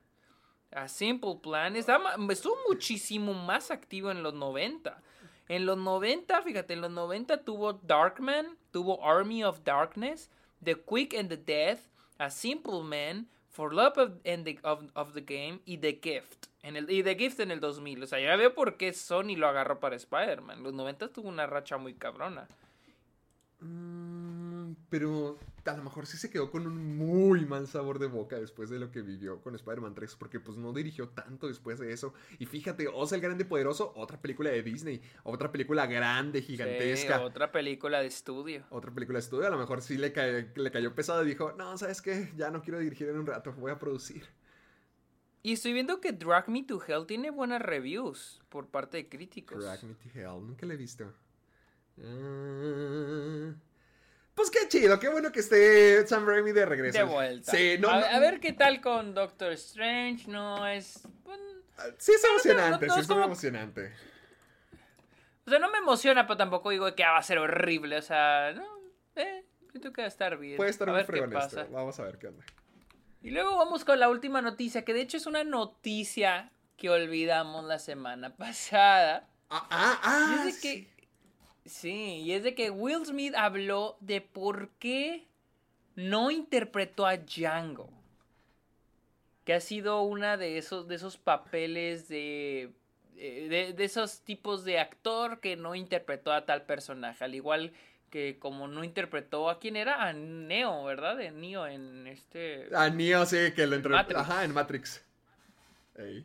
A 0.72 0.88
Simple 0.88 1.36
Plan. 1.40 1.76
Estaba, 1.76 2.16
estuvo 2.30 2.56
muchísimo 2.68 3.32
más 3.32 3.70
activo 3.70 4.10
en 4.10 4.22
los 4.22 4.34
90. 4.34 5.00
En 5.48 5.66
los 5.66 5.78
90, 5.78 6.42
fíjate, 6.42 6.74
en 6.74 6.80
los 6.80 6.90
90 6.90 7.44
tuvo 7.44 7.74
Darkman, 7.74 8.56
tuvo 8.72 9.04
Army 9.04 9.44
of 9.44 9.62
Darkness, 9.62 10.30
The 10.62 10.74
Quick 10.74 11.14
and 11.14 11.28
the 11.28 11.36
Dead, 11.36 11.78
A 12.18 12.30
Simple 12.30 12.82
Man, 12.82 13.28
For 13.50 13.72
Love 13.72 13.98
of, 13.98 14.10
and 14.26 14.44
the, 14.44 14.58
of, 14.62 14.82
of 14.94 15.12
the 15.12 15.20
Game 15.20 15.60
y 15.66 15.76
The 15.76 16.00
Gift. 16.02 16.46
En 16.62 16.76
el, 16.76 16.90
y 16.90 17.02
The 17.02 17.14
Gift 17.14 17.40
en 17.40 17.50
el 17.50 17.60
2000. 17.60 18.02
O 18.02 18.06
sea, 18.06 18.18
ya 18.18 18.34
veo 18.36 18.54
por 18.54 18.76
qué 18.76 18.92
Sony 18.94 19.36
lo 19.36 19.46
agarró 19.46 19.78
para 19.80 19.96
Spider-Man. 19.96 20.62
Los 20.62 20.72
90 20.72 21.12
tuvo 21.12 21.28
una 21.28 21.46
racha 21.46 21.76
muy 21.76 21.94
cabrona. 21.94 22.48
Mm, 23.60 23.93
pero 24.90 25.38
a 25.64 25.76
lo 25.76 25.82
mejor 25.82 26.06
sí 26.06 26.16
se 26.18 26.30
quedó 26.30 26.50
con 26.50 26.66
un 26.66 26.96
muy 26.96 27.44
mal 27.46 27.66
sabor 27.66 27.98
de 27.98 28.06
boca 28.06 28.38
después 28.38 28.68
de 28.70 28.78
lo 28.78 28.90
que 28.90 29.02
vivió 29.02 29.40
con 29.40 29.54
Spider-Man 29.54 29.94
3, 29.94 30.14
porque 30.16 30.40
pues 30.40 30.58
no 30.58 30.72
dirigió 30.72 31.08
tanto 31.08 31.48
después 31.48 31.78
de 31.78 31.92
eso. 31.92 32.12
Y 32.38 32.46
fíjate, 32.46 32.86
Oz 32.88 33.12
el 33.12 33.20
Grande 33.20 33.44
Poderoso, 33.44 33.92
otra 33.96 34.20
película 34.20 34.50
de 34.50 34.62
Disney, 34.62 35.00
otra 35.22 35.50
película 35.50 35.86
grande, 35.86 36.42
gigantesca. 36.42 37.18
Sí, 37.18 37.24
otra 37.24 37.50
película 37.50 38.00
de 38.00 38.06
estudio. 38.06 38.64
Otra 38.70 38.92
película 38.92 39.18
de 39.18 39.24
estudio, 39.24 39.46
a 39.46 39.50
lo 39.50 39.58
mejor 39.58 39.80
sí 39.82 39.96
le, 39.96 40.12
ca- 40.12 40.26
le 40.26 40.70
cayó 40.70 40.94
pesado 40.94 41.24
y 41.24 41.28
dijo, 41.28 41.52
no, 41.52 41.76
¿sabes 41.78 42.02
qué? 42.02 42.30
Ya 42.36 42.50
no 42.50 42.62
quiero 42.62 42.78
dirigir 42.78 43.08
en 43.08 43.18
un 43.18 43.26
rato, 43.26 43.52
voy 43.54 43.72
a 43.72 43.78
producir. 43.78 44.24
Y 45.42 45.52
estoy 45.52 45.74
viendo 45.74 46.00
que 46.00 46.12
Drag 46.12 46.48
Me 46.48 46.62
to 46.62 46.82
Hell 46.86 47.06
tiene 47.06 47.30
buenas 47.30 47.60
reviews 47.60 48.40
por 48.48 48.68
parte 48.68 48.96
de 48.96 49.08
críticos. 49.10 49.62
Drag 49.62 49.82
Me 49.84 49.94
to 49.94 50.08
Hell, 50.14 50.46
nunca 50.46 50.64
la 50.64 50.72
he 50.74 50.76
visto. 50.78 51.12
Ah, 52.02 53.54
pues 54.34 54.50
qué 54.50 54.68
chido, 54.68 54.98
qué 54.98 55.08
bueno 55.08 55.30
que 55.32 55.40
esté 55.40 56.06
Sam 56.06 56.26
Raimi 56.26 56.52
de 56.52 56.66
regreso. 56.66 56.98
De 56.98 57.04
vuelta. 57.04 57.52
Sí, 57.52 57.76
no, 57.78 57.88
a, 57.88 58.00
no- 58.00 58.06
a 58.06 58.18
ver 58.18 58.40
qué 58.40 58.52
tal 58.52 58.80
con 58.80 59.14
Doctor 59.14 59.52
Strange. 59.52 60.28
No 60.30 60.66
es. 60.66 61.06
pues, 61.22 61.38
Sí 61.98 62.12
es 62.12 62.24
emocionante, 62.24 62.86
no, 62.86 62.94
sí 62.94 63.00
es 63.00 63.08
muy 63.08 63.14
como- 63.16 63.26
emocionante. 63.26 63.92
o 65.46 65.50
sea, 65.50 65.58
no 65.58 65.70
me 65.70 65.78
emociona, 65.78 66.26
pero 66.26 66.36
tampoco 66.36 66.70
digo 66.70 66.94
que 66.94 67.04
ah, 67.04 67.12
va 67.12 67.18
a 67.18 67.22
ser 67.22 67.38
horrible. 67.38 67.96
O 67.98 68.02
sea, 68.02 68.52
no. 68.54 68.64
Eh, 69.16 69.44
siento 69.70 69.92
que 69.92 70.02
va 70.02 70.06
a 70.06 70.08
estar 70.08 70.36
bien. 70.38 70.56
Puede 70.56 70.70
estar 70.70 70.88
a 70.88 70.92
muy 70.92 71.04
pasa. 71.32 71.62
esto. 71.62 71.72
Vamos 71.72 71.98
a 72.00 72.04
ver 72.04 72.18
qué 72.18 72.28
onda. 72.28 72.44
Y 73.22 73.30
luego 73.30 73.56
vamos 73.56 73.84
con 73.84 73.98
la 73.98 74.08
última 74.08 74.42
noticia, 74.42 74.84
que 74.84 74.92
de 74.94 75.00
hecho 75.00 75.16
es 75.16 75.26
una 75.26 75.44
noticia 75.44 76.50
que 76.76 76.90
olvidamos 76.90 77.64
la 77.64 77.78
semana 77.78 78.34
pasada. 78.36 79.28
Ah, 79.50 79.66
ah, 79.70 80.00
ah. 80.02 80.44
es 80.48 80.54
de 80.54 80.60
que. 80.60 80.93
Sí, 81.64 82.22
y 82.22 82.32
es 82.32 82.42
de 82.42 82.54
que 82.54 82.70
Will 82.70 83.06
Smith 83.06 83.34
habló 83.36 83.96
de 84.00 84.20
por 84.20 84.68
qué 84.78 85.26
no 85.96 86.30
interpretó 86.30 87.06
a 87.06 87.16
Django. 87.16 87.90
Que 89.44 89.54
ha 89.54 89.60
sido 89.60 90.02
una 90.02 90.36
de 90.36 90.58
esos, 90.58 90.88
de 90.88 90.94
esos 90.94 91.16
papeles 91.16 92.08
de, 92.08 92.72
eh, 93.16 93.46
de. 93.48 93.72
de 93.72 93.84
esos 93.84 94.20
tipos 94.20 94.64
de 94.64 94.78
actor 94.78 95.40
que 95.40 95.56
no 95.56 95.74
interpretó 95.74 96.32
a 96.32 96.44
tal 96.46 96.62
personaje. 96.62 97.24
Al 97.24 97.34
igual 97.34 97.72
que 98.10 98.38
como 98.38 98.68
no 98.68 98.84
interpretó 98.84 99.50
a 99.50 99.58
quién 99.58 99.76
era, 99.76 100.02
a 100.02 100.12
Neo, 100.12 100.84
¿verdad? 100.84 101.16
De 101.16 101.30
Neo 101.30 101.66
en 101.66 102.06
este. 102.06 102.68
Ah, 102.74 102.88
Neo, 102.88 103.26
sí, 103.26 103.52
que 103.54 103.66
lo. 103.66 103.78
Matrix. 103.88 104.20
Ajá, 104.20 104.44
en 104.44 104.52
Matrix. 104.52 105.04
Ey. 105.96 106.24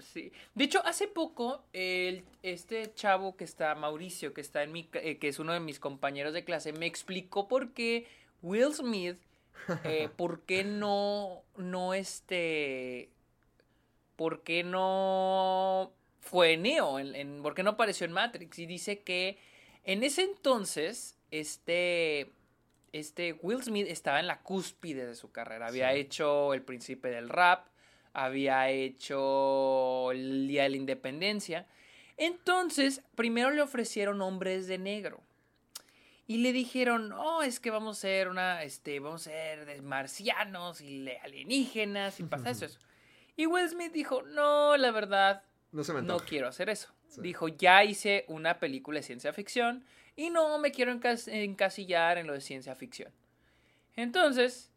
Sí. 0.00 0.32
De 0.54 0.64
hecho, 0.64 0.84
hace 0.86 1.08
poco, 1.08 1.64
el, 1.72 2.24
este 2.42 2.92
chavo 2.94 3.36
que 3.36 3.44
está, 3.44 3.74
Mauricio, 3.74 4.32
que 4.32 4.40
está 4.40 4.62
en 4.62 4.72
mi, 4.72 4.88
eh, 4.94 5.18
que 5.18 5.28
es 5.28 5.38
uno 5.38 5.52
de 5.52 5.60
mis 5.60 5.80
compañeros 5.80 6.32
de 6.32 6.44
clase, 6.44 6.72
me 6.72 6.86
explicó 6.86 7.48
por 7.48 7.72
qué 7.72 8.06
Will 8.42 8.72
Smith, 8.72 9.18
eh, 9.84 10.08
por 10.16 10.42
qué 10.42 10.62
no, 10.64 11.42
no 11.56 11.92
este, 11.94 13.10
por 14.16 14.42
qué 14.42 14.62
no 14.64 15.92
fue 16.20 16.56
Neo, 16.56 16.98
en, 16.98 17.14
en- 17.14 17.42
por 17.42 17.54
qué 17.54 17.62
no 17.62 17.70
apareció 17.70 18.04
en 18.06 18.12
Matrix. 18.12 18.58
Y 18.58 18.66
dice 18.66 19.00
que 19.00 19.38
en 19.84 20.02
ese 20.02 20.22
entonces, 20.22 21.16
este, 21.30 22.30
este 22.92 23.32
Will 23.42 23.62
Smith 23.62 23.86
estaba 23.88 24.20
en 24.20 24.26
la 24.26 24.40
cúspide 24.42 25.06
de 25.06 25.14
su 25.14 25.32
carrera. 25.32 25.66
Había 25.68 25.92
Sí. 25.92 25.98
hecho 26.00 26.54
El 26.54 26.62
Príncipe 26.62 27.08
del 27.08 27.28
Rap, 27.28 27.66
había 28.12 28.68
hecho 28.70 30.10
el 30.12 30.48
Día 30.48 30.64
de 30.64 30.70
la 30.70 30.76
Independencia. 30.76 31.66
Entonces, 32.16 33.02
primero 33.14 33.50
le 33.50 33.62
ofrecieron 33.62 34.20
hombres 34.20 34.66
de 34.66 34.78
negro. 34.78 35.20
Y 36.26 36.38
le 36.38 36.52
dijeron, 36.52 37.08
no, 37.08 37.42
es 37.42 37.58
que 37.58 37.70
vamos 37.70 37.98
a 37.98 38.00
ser 38.02 38.28
una, 38.28 38.62
este, 38.62 39.00
vamos 39.00 39.22
a 39.26 39.30
ser 39.30 39.64
de 39.64 39.82
marcianos 39.82 40.80
y 40.80 41.08
alienígenas 41.22 42.20
y 42.20 42.22
pasa 42.24 42.50
eso, 42.50 42.66
eso. 42.66 42.78
Y 43.36 43.46
Will 43.46 43.68
Smith 43.68 43.92
dijo, 43.92 44.22
no, 44.22 44.76
la 44.76 44.90
verdad, 44.90 45.42
No 45.72 45.82
se 45.82 45.92
me 45.94 46.02
no 46.02 46.12
antoja. 46.14 46.26
quiero 46.26 46.48
hacer 46.48 46.68
eso. 46.68 46.92
Sí. 47.08 47.20
Dijo, 47.22 47.48
ya 47.48 47.82
hice 47.84 48.24
una 48.28 48.58
película 48.60 48.98
de 48.98 49.02
ciencia 49.02 49.32
ficción 49.32 49.84
y 50.14 50.28
no 50.30 50.58
me 50.58 50.70
quiero 50.72 50.92
encas- 50.92 51.26
encasillar 51.32 52.18
en 52.18 52.26
lo 52.26 52.34
de 52.34 52.42
ciencia 52.42 52.74
ficción. 52.76 53.10
Entonces, 53.96 54.70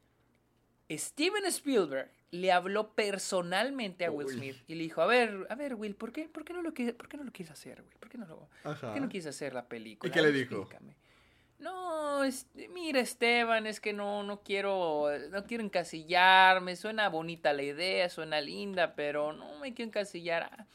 Steven 0.89 1.45
Spielberg 1.45 2.10
le 2.34 2.51
habló 2.51 2.93
personalmente 2.93 4.05
a 4.05 4.11
Will 4.11 4.26
Uy. 4.26 4.34
Smith 4.34 4.55
y 4.68 4.73
le 4.73 4.84
dijo, 4.84 5.01
a 5.01 5.05
ver, 5.05 5.45
a 5.49 5.55
ver, 5.55 5.76
Will, 5.76 5.95
¿por 5.95 6.11
qué, 6.11 6.27
por 6.27 6.43
qué, 6.43 6.53
no, 6.53 6.64
lo, 6.64 6.73
quieres- 6.73 6.95
por 6.95 7.07
qué 7.07 7.15
no 7.15 7.23
lo 7.23 7.31
quieres 7.31 7.51
hacer, 7.51 7.81
Will? 7.84 7.95
¿Por 7.99 8.10
qué 8.10 8.18
no 8.18 8.26
lo, 8.26 8.49
por 8.64 8.93
qué 8.93 8.99
no 8.99 9.07
quieres 9.07 9.27
hacer 9.27 9.53
la 9.53 9.68
película? 9.68 10.10
¿Y 10.10 10.11
qué 10.11 10.22
le 10.22 10.31
dijo? 10.31 10.55
explícame". 10.61 10.95
No, 11.60 12.23
este, 12.23 12.68
mira 12.69 12.99
Esteban, 12.99 13.68
es 13.68 13.80
que 13.80 13.93
no, 13.93 14.23
no 14.23 14.41
quiero, 14.41 15.10
no 15.30 15.45
quiero 15.45 15.64
encasillarme, 15.64 16.76
suena 16.76 17.07
bonita 17.07 17.53
la 17.53 17.61
idea, 17.61 18.10
suena 18.10 18.41
linda, 18.41 18.95
pero 18.95 19.31
no 19.31 19.60
me 19.60 19.73
quiero 19.76 19.89
encasillar. 19.89 20.65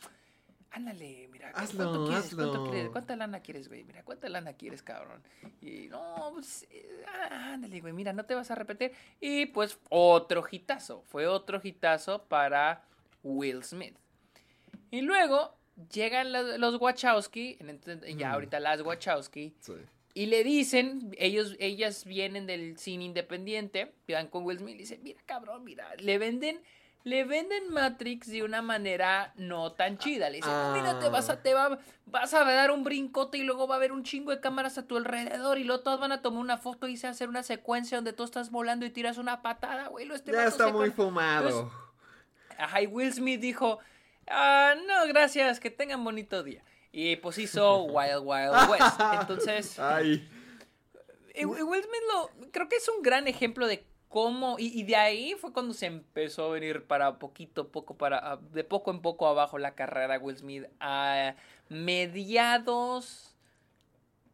Ándale, 0.78 1.28
mira, 1.32 1.50
¿cu- 1.52 1.58
Hazlo, 1.58 1.84
¿cuánto 1.84 2.06
quieres? 2.06 2.34
¿Cuánto 2.34 2.52
hazlo. 2.54 2.70
quieres? 2.70 2.90
¿Cuánta 2.90 3.16
lana 3.16 3.40
quieres, 3.40 3.68
güey? 3.68 3.82
Mira, 3.84 4.04
¿cuánta 4.04 4.28
lana 4.28 4.52
quieres, 4.52 4.82
cabrón? 4.82 5.22
Y 5.60 5.88
no, 5.88 6.30
pues, 6.34 6.66
eh, 6.70 7.04
ah, 7.08 7.54
ándale, 7.54 7.80
güey, 7.80 7.92
mira, 7.92 8.12
no 8.12 8.24
te 8.24 8.34
vas 8.36 8.50
a 8.50 8.54
repetir. 8.54 8.92
Y 9.20 9.46
pues 9.46 9.78
otro 9.90 10.44
hitazo, 10.48 11.02
fue 11.08 11.26
otro 11.26 11.60
hitazo 11.62 12.22
para 12.24 12.84
Will 13.24 13.64
Smith. 13.64 13.96
Y 14.92 15.00
luego 15.00 15.56
llegan 15.92 16.32
los, 16.32 16.58
los 16.60 16.80
Wachowski, 16.80 17.58
ya 18.16 18.28
Mm. 18.30 18.32
ahorita 18.34 18.60
las 18.60 18.80
Wachowski, 18.82 19.54
Sí. 19.60 19.72
y 20.14 20.26
le 20.26 20.44
dicen, 20.44 21.14
ellos, 21.18 21.56
ellas 21.58 22.04
vienen 22.04 22.46
del 22.46 22.78
cine 22.78 23.04
independiente, 23.04 23.92
van 24.08 24.28
con 24.28 24.44
Will 24.44 24.58
Smith 24.58 24.76
y 24.76 24.78
dicen, 24.78 25.00
mira 25.02 25.20
cabrón, 25.26 25.64
mira, 25.64 25.92
le 25.96 26.18
venden, 26.18 26.60
le 27.08 27.24
venden 27.24 27.70
Matrix 27.70 28.28
de 28.28 28.42
una 28.42 28.60
manera 28.62 29.32
no 29.36 29.72
tan 29.72 29.98
chida. 29.98 30.28
Le 30.30 30.36
dicen, 30.36 30.52
"No, 30.52 30.72
mira, 30.74 30.98
te 30.98 31.08
vas 31.08 31.28
a, 31.30 31.42
te 31.42 31.54
va, 31.54 31.78
vas 32.06 32.34
a 32.34 32.44
dar 32.44 32.70
un 32.70 32.84
brincote 32.84 33.38
y 33.38 33.42
luego 33.44 33.66
va 33.66 33.76
a 33.76 33.78
haber 33.78 33.92
un 33.92 34.02
chingo 34.04 34.30
de 34.30 34.40
cámaras 34.40 34.76
a 34.78 34.86
tu 34.86 34.96
alrededor 34.96 35.58
y 35.58 35.64
luego 35.64 35.82
todos 35.82 36.00
van 36.00 36.12
a 36.12 36.20
tomar 36.22 36.40
una 36.40 36.58
foto 36.58 36.86
y 36.88 36.96
se 36.96 37.06
va 37.06 37.10
a 37.10 37.12
hacer 37.12 37.28
una 37.28 37.42
secuencia 37.42 37.96
donde 37.98 38.12
tú 38.12 38.24
estás 38.24 38.50
volando 38.50 38.84
y 38.84 38.90
tiras 38.90 39.16
una 39.18 39.42
patada, 39.42 39.88
güey. 39.88 40.10
este 40.12 40.32
Ya 40.32 40.44
está 40.44 40.68
muy 40.72 40.90
con- 40.90 41.06
fumado. 41.06 41.72
Ajá, 42.58 42.82
y 42.82 42.86
Will 42.86 43.12
Smith 43.12 43.40
dijo, 43.40 43.78
ah, 44.28 44.74
no, 44.86 45.06
gracias, 45.08 45.60
que 45.60 45.70
tengan 45.70 46.02
bonito 46.04 46.42
día. 46.42 46.62
Y 46.92 47.16
pues 47.16 47.38
hizo 47.38 47.82
Wild 47.84 48.22
Wild 48.24 48.70
West. 48.70 49.00
Entonces, 49.20 49.78
Ay. 49.78 50.28
y 51.34 51.44
Will 51.44 51.82
Smith 51.84 52.02
lo, 52.12 52.30
creo 52.50 52.68
que 52.68 52.76
es 52.76 52.88
un 52.88 53.02
gran 53.02 53.28
ejemplo 53.28 53.66
de 53.66 53.84
cómo, 54.08 54.56
y, 54.58 54.78
y 54.78 54.84
de 54.84 54.96
ahí 54.96 55.34
fue 55.34 55.52
cuando 55.52 55.74
se 55.74 55.86
empezó 55.86 56.46
a 56.46 56.50
venir 56.50 56.84
para 56.84 57.18
poquito, 57.18 57.68
poco, 57.68 57.96
para, 57.96 58.38
de 58.52 58.64
poco 58.64 58.90
en 58.90 59.00
poco 59.00 59.26
abajo 59.26 59.58
la 59.58 59.74
carrera 59.74 60.14
de 60.14 60.18
Will 60.18 60.36
Smith 60.36 60.64
a 60.80 61.34
mediados, 61.68 63.34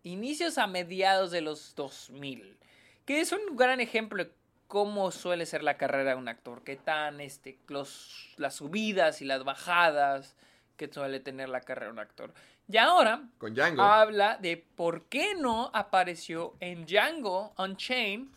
inicios 0.03 0.59
a 0.59 0.67
mediados 0.67 1.31
de 1.31 1.41
los 1.41 1.75
2000, 1.75 2.57
que 3.05 3.21
es 3.21 3.33
un 3.33 3.57
gran 3.57 3.81
ejemplo 3.81 4.25
de 4.25 4.33
cómo 4.69 5.11
suele 5.11 5.47
ser 5.47 5.63
la 5.63 5.77
carrera 5.77 6.11
de 6.11 6.17
un 6.17 6.29
actor, 6.29 6.63
qué 6.63 6.77
tan, 6.77 7.21
este, 7.21 7.59
los, 7.69 8.35
las 8.37 8.55
subidas 8.55 9.23
y 9.23 9.25
las 9.25 9.45
bajadas 9.45 10.35
que 10.77 10.93
suele 10.93 11.21
tener 11.21 11.49
la 11.49 11.61
carrera 11.61 11.87
de 11.87 11.93
un 11.93 11.99
actor. 11.99 12.33
Y 12.69 12.79
ahora, 12.79 13.23
Con 13.39 13.55
Django. 13.55 13.83
habla 13.83 14.39
de 14.39 14.57
por 14.57 15.05
qué 15.05 15.35
no 15.35 15.71
apareció 15.75 16.55
en 16.61 16.87
Django 16.87 17.53
Unchained 17.59 18.29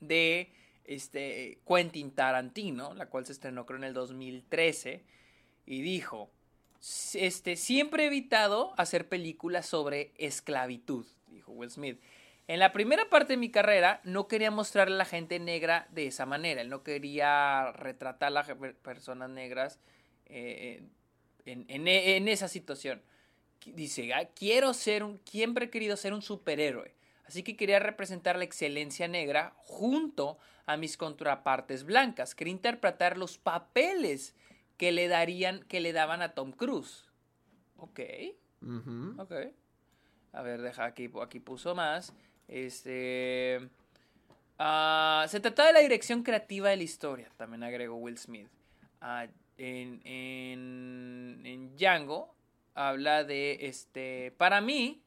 de 0.00 0.52
este 0.84 1.58
Quentin 1.66 2.10
Tarantino, 2.12 2.94
la 2.94 3.06
cual 3.06 3.26
se 3.26 3.32
estrenó 3.32 3.66
creo 3.66 3.78
en 3.78 3.84
el 3.84 3.94
2013 3.94 5.04
y 5.66 5.82
dijo, 5.82 6.30
"S- 6.80 7.24
este 7.26 7.56
siempre 7.56 8.04
he 8.04 8.06
evitado 8.06 8.74
hacer 8.76 9.08
películas 9.08 9.66
sobre 9.66 10.12
esclavitud, 10.18 11.06
dijo 11.28 11.52
Will 11.52 11.70
Smith. 11.70 12.00
En 12.48 12.58
la 12.58 12.72
primera 12.72 13.08
parte 13.08 13.34
de 13.34 13.36
mi 13.36 13.50
carrera 13.50 14.00
no 14.02 14.26
quería 14.26 14.50
mostrarle 14.50 14.94
a 14.96 14.98
la 14.98 15.04
gente 15.04 15.38
negra 15.38 15.86
de 15.92 16.06
esa 16.06 16.26
manera, 16.26 16.60
él 16.62 16.68
no 16.68 16.82
quería 16.82 17.70
retratar 17.72 18.28
a 18.28 18.30
las 18.30 18.48
per- 18.54 18.74
personas 18.76 19.30
negras 19.30 19.78
eh, 20.26 20.82
en, 21.44 21.64
en- 21.68 21.86
en 21.88 22.28
esa 22.28 22.48
situación 22.48 23.02
dice, 23.66 24.12
"Ah, 24.14 24.26
quiero 24.34 24.72
ser 24.74 25.04
un, 25.04 25.20
siempre 25.26 25.66
he 25.66 25.70
querido 25.70 25.96
ser 25.96 26.14
un 26.14 26.22
superhéroe. 26.22 26.94
Así 27.30 27.44
que 27.44 27.56
quería 27.56 27.78
representar 27.78 28.36
la 28.36 28.42
excelencia 28.42 29.06
negra 29.06 29.52
junto 29.56 30.36
a 30.66 30.76
mis 30.76 30.96
contrapartes 30.96 31.84
blancas. 31.84 32.34
Quería 32.34 32.50
interpretar 32.50 33.16
los 33.16 33.38
papeles 33.38 34.34
que 34.76 34.90
le 34.90 35.06
darían, 35.06 35.62
que 35.68 35.78
le 35.78 35.92
daban 35.92 36.22
a 36.22 36.34
Tom 36.34 36.50
Cruise. 36.50 37.04
Ok, 37.76 38.00
Ujú. 38.62 39.14
ok. 39.16 39.32
A 40.32 40.42
ver, 40.42 40.60
deja 40.60 40.86
aquí, 40.86 41.08
aquí 41.22 41.38
puso 41.38 41.76
más. 41.76 42.12
Este. 42.48 43.60
ah, 44.58 45.24
se 45.28 45.38
trataba 45.38 45.68
de 45.68 45.74
la 45.74 45.80
dirección 45.80 46.24
creativa 46.24 46.70
de 46.70 46.78
la 46.78 46.82
historia, 46.82 47.30
también 47.36 47.62
agregó 47.62 47.94
Will 47.94 48.18
Smith. 48.18 48.48
Ah, 49.00 49.28
en, 49.56 50.00
en, 50.04 51.42
en 51.46 51.76
Django 51.76 52.34
habla 52.74 53.22
de 53.22 53.58
este. 53.68 54.34
Para 54.36 54.60
mí, 54.60 55.00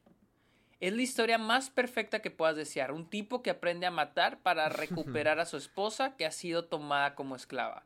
es 0.80 0.92
la 0.92 1.02
historia 1.02 1.38
más 1.38 1.70
perfecta 1.70 2.20
que 2.20 2.30
puedas 2.30 2.56
desear. 2.56 2.92
Un 2.92 3.08
tipo 3.08 3.42
que 3.42 3.50
aprende 3.50 3.86
a 3.86 3.90
matar 3.90 4.38
para 4.38 4.68
recuperar 4.70 5.38
a 5.40 5.46
su 5.46 5.56
esposa 5.56 6.16
que 6.16 6.26
ha 6.26 6.30
sido 6.30 6.64
tomada 6.64 7.14
como 7.14 7.36
esclava. 7.36 7.84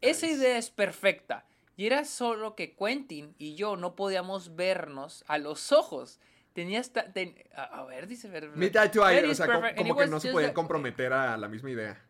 Esa 0.00 0.26
idea 0.26 0.56
es 0.58 0.70
perfecta. 0.70 1.44
Y 1.76 1.86
era 1.86 2.04
solo 2.04 2.56
que 2.56 2.74
Quentin 2.76 3.34
y 3.38 3.54
yo 3.54 3.76
no 3.76 3.94
podíamos 3.96 4.54
vernos 4.56 5.24
a 5.28 5.38
los 5.38 5.72
ojos. 5.72 6.20
Tenía 6.52 6.78
esta. 6.80 7.12
ten- 7.12 7.34
a, 7.54 7.62
a 7.62 7.84
ver, 7.84 8.06
dice. 8.06 8.28
ver- 8.28 8.50
eye 8.56 8.70
to 8.90 9.08
eye, 9.08 9.24
o 9.24 9.34
sea, 9.34 9.46
perfect. 9.46 9.78
como, 9.78 9.96
que 9.96 10.06
no 10.06 10.20
se 10.20 10.30
podían 10.32 10.52
comprometer 10.52 11.12
a 11.12 11.36
la 11.36 11.48
misma 11.48 11.70
idea. 11.70 12.02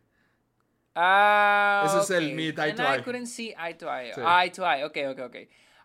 Ah, 0.93 1.83
Ese 1.85 1.99
es 1.99 2.09
el 2.11 2.33
meet 2.33 2.57
eye 2.59 2.73
to 2.73 2.83
I 2.83 2.97
eye. 2.97 3.03
couldn't 3.03 3.27
see 3.27 3.53
eye 3.57 3.75
to 3.75 3.87
eye. 3.87 4.13
Sí. 4.13 4.21
Eye 4.21 4.49
to 4.51 4.63
eye, 4.65 4.83
ok, 4.83 4.97
ok, 5.11 5.19
ok. 5.27 5.35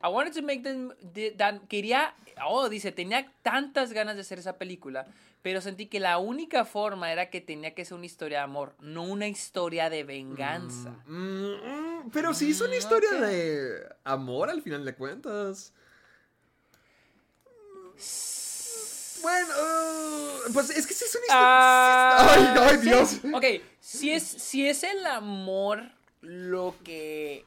I 0.02 0.08
wanted 0.08 0.34
to 0.34 0.42
make 0.42 0.62
them... 0.62 0.92
quería... 1.68 2.14
Oh, 2.46 2.68
dice, 2.68 2.92
tenía 2.92 3.32
tantas 3.42 3.92
ganas 3.92 4.14
de 4.16 4.20
hacer 4.20 4.38
esa 4.38 4.58
película, 4.58 5.06
pero 5.42 5.60
sentí 5.60 5.86
que 5.86 6.00
la 6.00 6.18
única 6.18 6.64
forma 6.64 7.10
era 7.10 7.30
que 7.30 7.40
tenía 7.40 7.74
que 7.74 7.84
ser 7.84 7.96
una 7.96 8.06
historia 8.06 8.38
de 8.38 8.44
amor, 8.44 8.74
no 8.80 9.04
una 9.04 9.26
historia 9.26 9.88
de 9.88 10.04
venganza. 10.04 10.90
Mm, 11.06 12.04
mm, 12.04 12.10
pero 12.12 12.34
sí 12.34 12.50
es 12.50 12.60
una 12.60 12.74
Mm, 12.74 12.78
historia 12.78 13.12
de 13.12 13.88
amor 14.04 14.50
al 14.50 14.60
final 14.60 14.84
de 14.84 14.94
cuentas. 14.94 15.72
Bueno, 19.22 19.48
uh, 19.48 20.52
pues 20.52 20.70
es 20.70 20.86
que 20.86 20.94
sí 20.94 21.04
es 21.04 21.14
una 21.14 21.24
historia. 21.24 21.40
Ah, 21.40 22.34
ay, 22.34 22.54
ay, 22.60 22.76
sí. 22.76 22.82
Dios. 22.82 23.20
Ok, 23.34 23.44
si 23.80 24.10
es, 24.12 24.22
si 24.22 24.68
es 24.68 24.82
el 24.84 25.06
amor 25.06 25.82
lo 26.20 26.74
que... 26.84 27.44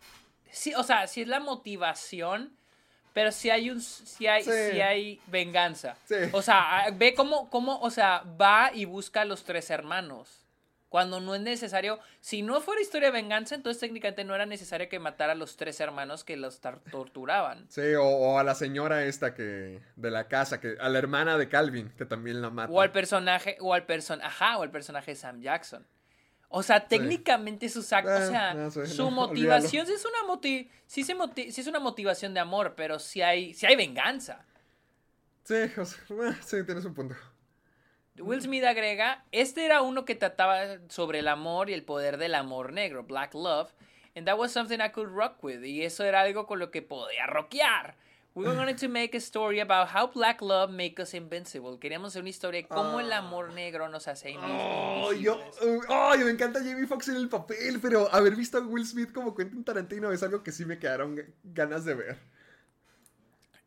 Sí, 0.52 0.74
o 0.76 0.84
sea, 0.84 1.08
si 1.08 1.22
es 1.22 1.28
la 1.28 1.40
motivación, 1.40 2.56
pero 3.14 3.32
si 3.32 3.50
hay 3.50 3.70
un... 3.70 3.82
Si 3.82 4.28
hay, 4.28 4.44
Sí. 4.44 4.52
si 4.72 4.82
hay 4.82 5.22
venganza. 5.28 5.96
Sí. 6.06 6.16
O 6.32 6.42
sea, 6.42 6.86
ah, 6.86 6.90
ve 6.94 7.14
cómo, 7.14 7.50
cómo, 7.50 7.80
o 7.80 7.90
sea, 7.90 8.24
va 8.40 8.72
y 8.74 8.86
busca 8.86 9.22
a 9.22 9.26
los 9.26 9.44
tres 9.44 9.70
hermanos. 9.70 10.46
Cuando 10.90 11.20
no 11.20 11.36
es 11.36 11.42
necesario, 11.42 12.00
si 12.20 12.42
no 12.42 12.60
fuera 12.62 12.82
historia 12.82 13.10
de 13.10 13.22
venganza, 13.22 13.54
entonces 13.54 13.80
técnicamente 13.80 14.24
no 14.24 14.34
era 14.34 14.48
necesario 14.48 14.90
que 14.90 14.98
matara 14.98 15.34
a 15.34 15.36
los 15.36 15.56
tres 15.56 15.80
hermanos 15.80 16.24
que 16.24 16.36
los 16.36 16.60
torturaban. 16.92 17.68
Sí, 17.70 17.94
o, 17.94 18.04
o 18.04 18.40
a 18.40 18.44
la 18.44 18.56
señora 18.56 19.04
esta 19.06 19.36
que. 19.36 19.82
de 19.96 20.10
la 20.12 20.28
casa, 20.28 20.60
que. 20.60 20.78
a 20.80 20.90
la 20.90 20.98
hermana 20.98 21.38
de 21.38 21.48
Calvin, 21.48 21.90
que 21.96 22.06
también 22.06 22.42
la 22.42 22.50
mata. 22.50 22.74
O 22.74 22.82
al 22.82 22.92
personaje, 22.92 23.56
o 23.60 23.76
al 23.76 23.86
person, 23.86 24.20
ajá, 24.24 24.58
o 24.58 24.64
al 24.64 24.72
personaje 24.72 25.12
de 25.12 25.16
Sam 25.16 25.42
Jackson. 25.42 25.86
O 26.50 26.64
sea, 26.64 26.88
técnicamente 26.88 27.70
su 27.70 27.82
sac- 27.82 28.06
o 28.06 28.10
Eh, 28.18 28.28
sea, 28.28 28.54
no 28.56 28.72
su 28.72 29.04
no, 29.04 29.12
motivación 29.12 29.86
sí 29.88 29.94
es 29.94 30.06
una 30.06 30.24
moti 30.28 30.70
sí 30.88 31.04
se 31.04 31.16
moti- 31.16 31.52
sí 31.52 31.62
es 31.62 31.68
una 31.68 31.80
motivación 31.80 32.34
de 32.34 32.40
amor, 32.40 32.74
pero 32.76 33.00
sí 33.00 33.22
hay, 33.22 33.54
sí 33.54 33.66
hay 33.68 33.76
venganza. 33.76 34.46
Sí, 35.44 35.56
o 35.78 35.86
sea, 35.86 36.00
eh, 36.30 36.36
sí, 36.46 36.64
tienes 36.66 36.86
un 36.86 36.94
punto. 36.94 37.16
Will 38.18 38.42
Smith 38.42 38.64
agrega, 38.66 39.24
este 39.32 39.66
era 39.66 39.82
uno 39.82 40.04
que 40.06 40.16
trataba 40.16 40.80
sobre 40.90 41.20
el 41.20 41.28
amor 41.28 41.70
y 41.70 41.74
el 41.74 41.84
poder 41.84 42.18
del 42.18 42.36
amor 42.36 42.74
negro, 42.74 43.04
Black 43.04 43.34
Love, 43.34 43.72
and 44.16 44.26
that 44.28 44.38
was 44.38 44.52
something 44.52 44.80
I 44.82 44.90
could 44.92 45.10
rock 45.10 45.42
with, 45.44 45.64
y 45.64 45.84
eso 45.84 46.04
era 46.04 46.22
algo 46.22 46.46
con 46.46 46.60
lo 46.60 46.70
que 46.70 46.82
podía 46.82 47.28
rockear. 47.28 47.96
We 48.40 48.56
wanted 48.56 48.78
to 48.78 48.88
make 48.88 49.16
a 49.16 49.20
story 49.20 49.60
about 49.60 49.90
how 49.94 50.07
black 50.11 50.41
love 50.41 50.72
make 50.72 51.02
us 51.02 51.14
invincible. 51.14 51.78
Queríamos 51.80 52.10
hacer 52.14 52.22
una 52.22 52.30
historia 52.30 52.61
de 52.61 52.68
cómo 52.68 52.99
el 52.99 53.11
amor 53.11 53.52
negro 53.53 53.90
nos 53.90 54.07
hace 54.07 54.36
Oh, 54.38 55.11
yo, 55.14 55.40
ay, 55.90 56.20
me 56.20 56.32
encanta 56.32 56.60
Jamie 56.64 56.88
Foxx 56.88 57.10
en 57.10 57.16
el 57.18 57.28
papel, 57.30 57.80
pero 57.82 58.07
haber 58.14 58.36
visto 58.36 58.57
a 58.57 58.61
Will 58.61 58.86
Smith 58.86 59.11
como 59.11 59.36
Quentin 59.36 59.64
Tarantino 59.64 60.11
es 60.11 60.24
algo 60.24 60.41
que 60.44 60.52
sí 60.52 60.66
me 60.66 60.80
quedaron 60.80 61.22
ganas 61.44 61.84
de 61.86 61.95
ver. 61.95 62.18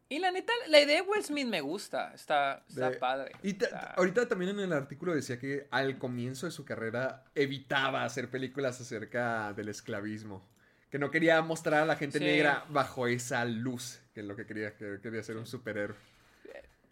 Y 0.09 0.19
la 0.19 0.31
neta, 0.31 0.53
la 0.69 0.79
idea 0.81 1.03
de 1.03 1.09
Will 1.09 1.25
Smith 1.25 1.47
me 1.47 1.63
gusta, 1.63 2.13
está, 2.15 2.65
está 2.69 2.91
De- 2.91 2.97
padre. 2.99 3.33
Y 3.43 3.51
Está- 3.51 3.95
ahorita 3.97 4.29
también 4.29 4.51
en 4.51 4.61
el 4.61 4.73
artículo 4.75 5.15
decía 5.15 5.39
que 5.39 5.67
al 5.71 5.99
comienzo 5.99 6.45
de 6.47 6.53
su 6.53 6.67
carrera 6.67 7.25
evitaba 7.35 8.05
hacer 8.05 8.31
películas 8.31 8.79
acerca 8.81 9.55
del 9.55 9.69
esclavismo. 9.71 10.47
Que 10.91 10.99
no 10.99 11.11
quería 11.11 11.41
mostrar 11.41 11.83
a 11.83 11.87
la 11.87 11.97
gente 11.97 12.19
Sí. 12.19 12.25
negra 12.27 12.67
bajo 12.69 13.07
esa 13.07 13.47
luz, 13.47 14.01
que 14.15 14.23
lo 14.23 14.37
que 14.37 14.47
quería, 14.47 14.77
que 14.77 15.01
quería 15.03 15.23
ser 15.23 15.37
un 15.37 15.47
superhéroe. 15.47 15.97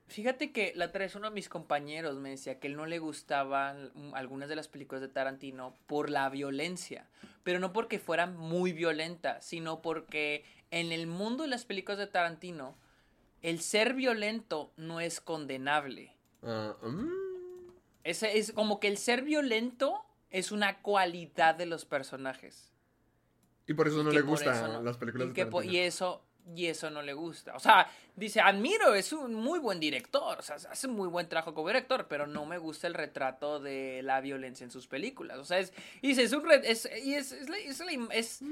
Fíjate 0.09 0.51
que 0.51 0.72
la 0.74 0.86
otra 0.86 1.01
vez 1.05 1.14
uno 1.14 1.28
de 1.28 1.34
mis 1.34 1.48
compañeros 1.48 2.16
me 2.16 2.30
decía 2.30 2.59
que 2.59 2.66
él 2.66 2.76
no 2.76 2.84
le 2.84 2.98
gustaban 2.98 3.92
algunas 4.12 4.48
de 4.48 4.56
las 4.56 4.66
películas 4.66 5.01
de 5.01 5.09
Tarantino 5.09 5.76
por 5.86 6.10
la 6.10 6.28
violencia, 6.30 7.06
pero 7.44 7.60
no 7.60 7.72
porque 7.72 8.01
fueran 8.01 8.36
muy 8.36 8.72
violentas, 8.72 9.44
sino 9.44 9.82
porque 9.82 10.44
en 10.72 10.90
el 10.90 11.06
mundo 11.06 11.44
de 11.44 11.48
las 11.51 11.64
películas 11.64 11.98
de 11.98 12.09
Tarantino, 12.09 12.76
el 13.40 13.60
ser 13.60 13.94
violento 13.94 14.72
no 14.76 15.01
es 15.01 15.20
condenable. 15.20 16.12
Mm. 16.42 17.09
Es, 18.02 18.24
es 18.24 18.51
como 18.52 18.80
que 18.80 18.88
el 18.88 18.97
ser 18.98 19.22
violento 19.22 20.05
es 20.30 20.51
una 20.51 20.78
cualidad 20.82 21.55
de 21.55 21.66
los 21.66 21.84
personajes. 21.84 22.72
Y 23.68 23.74
por 23.74 23.86
eso 23.86 24.02
no 24.02 24.10
le 24.10 24.22
gustan 24.22 24.72
no- 24.72 24.82
las 24.82 24.97
películas 24.97 25.28
y 25.28 25.30
de 25.30 25.44
Tarantino. 25.44 25.72
y 25.72 25.78
eso 25.78 26.24
y 26.55 26.67
eso 26.67 26.91
no 26.91 27.03
le 27.03 27.12
gusta. 27.12 27.55
O 27.55 27.61
sea, 27.61 27.89
dice, 28.17 28.41
admiro, 28.41 28.95
es 28.95 29.12
un 29.12 29.35
muy 29.35 29.59
buen 29.59 29.79
director, 29.81 30.39
o 30.39 30.43
sea, 30.43 30.57
hace 30.57 30.87
un 30.87 30.95
muy 30.95 31.09
buen 31.09 31.29
trabajo 31.29 31.55
como 31.55 31.69
director, 31.69 32.07
pero 32.09 32.27
no 32.27 32.45
me 32.47 32.59
gusta 32.59 32.87
el 32.87 32.95
retrato 32.95 33.61
de 33.61 34.03
la 34.03 34.21
violencia 34.21 34.65
en 34.65 34.71
sus 34.71 34.87
películas. 34.87 35.39
O 35.39 35.45
sea, 35.45 35.59
es, 35.59 35.73
y 36.03 36.09
dice, 36.09 36.25
es 36.25 36.33
un 36.33 36.51
es, 36.51 36.89
y 37.05 37.15
es, 37.15 37.33
es 37.33 37.49
la- 37.49 37.59
es 37.59 37.81
es- 38.12 38.43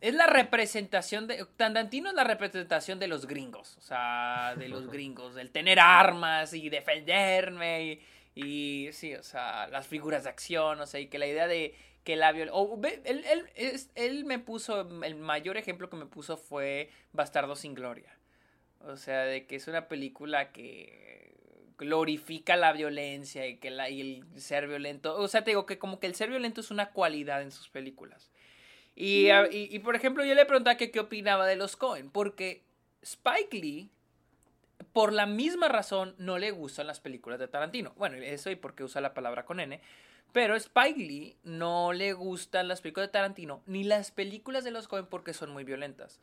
es 0.00 0.12
la 0.14 0.26
representación 0.26 1.26
de. 1.26 1.46
Tarantino 1.56 2.10
es 2.10 2.14
la 2.14 2.24
representación 2.24 2.98
de 2.98 3.06
los 3.08 3.26
gringos. 3.26 3.76
O 3.78 3.80
sea, 3.80 4.54
de 4.58 4.68
los 4.68 4.86
gringos. 4.92 5.34
Del 5.34 5.50
tener 5.50 5.80
armas 5.80 6.52
y 6.52 6.68
defenderme. 6.68 7.98
Y, 8.34 8.44
y 8.86 8.92
sí, 8.92 9.14
o 9.14 9.22
sea, 9.22 9.66
las 9.68 9.86
figuras 9.86 10.24
de 10.24 10.30
acción. 10.30 10.78
O 10.80 10.86
sea, 10.86 11.00
y 11.00 11.06
que 11.06 11.18
la 11.18 11.26
idea 11.26 11.46
de 11.46 11.74
que 12.04 12.16
la 12.16 12.32
violencia. 12.32 13.00
él, 13.04 13.84
él, 13.94 14.24
me 14.24 14.38
puso. 14.38 14.80
El 15.02 15.16
mayor 15.16 15.56
ejemplo 15.56 15.90
que 15.90 15.96
me 15.96 16.06
puso 16.06 16.36
fue 16.36 16.90
Bastardo 17.12 17.56
sin 17.56 17.74
Gloria. 17.74 18.16
O 18.80 18.96
sea, 18.96 19.22
de 19.22 19.46
que 19.46 19.56
es 19.56 19.66
una 19.66 19.88
película 19.88 20.52
que 20.52 21.34
glorifica 21.78 22.56
la 22.56 22.72
violencia 22.72 23.46
y 23.46 23.56
que 23.56 23.70
la, 23.70 23.90
y 23.90 24.00
el 24.00 24.40
ser 24.40 24.68
violento. 24.68 25.16
O 25.16 25.28
sea, 25.28 25.42
te 25.42 25.50
digo 25.50 25.66
que 25.66 25.78
como 25.78 25.98
que 25.98 26.06
el 26.06 26.14
ser 26.14 26.30
violento 26.30 26.60
es 26.60 26.70
una 26.70 26.90
cualidad 26.90 27.42
en 27.42 27.50
sus 27.50 27.68
películas. 27.68 28.30
Y, 28.96 29.28
y, 29.50 29.78
por 29.80 29.96
ejemplo, 29.96 30.24
yo 30.24 30.36
le 30.36 30.46
preguntaba 30.46 30.76
que 30.76 30.92
qué 30.92 31.00
opinaba 31.00 31.46
de 31.46 31.56
los 31.56 31.74
Cohen, 31.74 32.10
porque 32.10 32.62
Spike 33.02 33.58
Lee, 33.58 33.90
por 34.92 35.12
la 35.12 35.26
misma 35.26 35.68
razón, 35.68 36.14
no 36.18 36.38
le 36.38 36.52
gustan 36.52 36.86
las 36.86 37.00
películas 37.00 37.40
de 37.40 37.48
Tarantino. 37.48 37.92
Bueno, 37.96 38.16
eso 38.18 38.50
y 38.50 38.56
porque 38.56 38.84
usa 38.84 39.00
la 39.00 39.12
palabra 39.12 39.44
con 39.44 39.58
N. 39.58 39.80
Pero 40.34 40.56
Spike 40.56 40.98
Lee 40.98 41.36
no 41.44 41.92
le 41.92 42.12
gustan 42.12 42.66
las 42.66 42.80
películas 42.80 43.06
de 43.06 43.12
Tarantino 43.12 43.62
ni 43.66 43.84
las 43.84 44.10
películas 44.10 44.64
de 44.64 44.72
los 44.72 44.88
Cohen 44.88 45.06
porque 45.06 45.32
son 45.32 45.52
muy 45.52 45.62
violentas. 45.62 46.18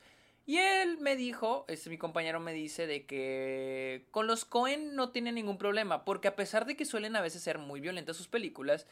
Y 0.46 0.58
él 0.58 0.98
me 0.98 1.16
dijo, 1.16 1.64
este 1.70 1.90
mi 1.90 1.98
compañero 1.98 2.42
me 2.42 2.52
dice 2.52 2.88
de 2.88 3.06
que 3.06 4.06
con 4.12 4.28
los 4.28 4.44
Cohen 4.44 4.96
no 4.96 5.12
tiene 5.12 5.32
ningún 5.32 5.58
problema, 5.58 6.04
porque 6.04 6.28
a 6.28 6.36
pesar 6.36 6.66
de 6.66 6.76
que 6.76 6.84
suelen 6.84 7.16
a 7.16 7.22
veces 7.22 7.42
ser 7.42 7.58
muy 7.58 7.80
violentas 7.80 8.18
sus 8.18 8.28
películas, 8.28 8.86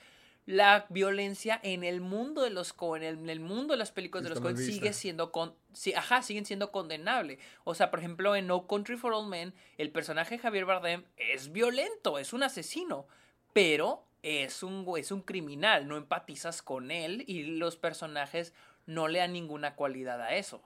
la 0.45 0.85
violencia 0.87 1.59
en 1.63 1.83
el 1.83 1.99
mundo 1.99 2.41
de 2.41 2.51
los 2.51 2.71
Cohen, 2.71 3.03
en 3.03 3.29
el 3.29 3.41
mundo 3.41 3.73
de 3.73 3.77
las 3.77 3.91
películas 3.91 4.23
de 4.23 4.29
los 4.29 4.39
Cohen 4.39 4.55
sigue 4.55 4.93
siendo 4.93 5.33
con, 5.33 5.53
sí, 5.73 5.93
ajá, 5.93 6.21
siguen 6.21 6.45
siendo 6.45 6.71
condenable. 6.71 7.39
O 7.65 7.75
sea, 7.75 7.91
por 7.91 7.99
ejemplo, 7.99 8.37
en 8.37 8.47
No 8.47 8.67
Country 8.67 8.95
for 8.95 9.11
Old 9.11 9.27
Men, 9.27 9.53
el 9.77 9.91
personaje 9.91 10.35
de 10.35 10.41
Javier 10.41 10.63
Bardem 10.63 11.03
es 11.17 11.51
violento, 11.51 12.19
es 12.19 12.31
un 12.31 12.43
asesino, 12.43 13.05
pero 13.51 14.05
es 14.23 14.63
un 14.63 14.85
es 14.97 15.11
un 15.11 15.21
criminal, 15.21 15.87
no 15.87 15.97
empatizas 15.97 16.61
con 16.61 16.91
él 16.91 17.23
y 17.27 17.43
los 17.43 17.77
personajes 17.77 18.53
no 18.85 19.07
le 19.07 19.19
dan 19.19 19.33
ninguna 19.33 19.75
cualidad 19.75 20.21
a 20.21 20.35
eso. 20.35 20.61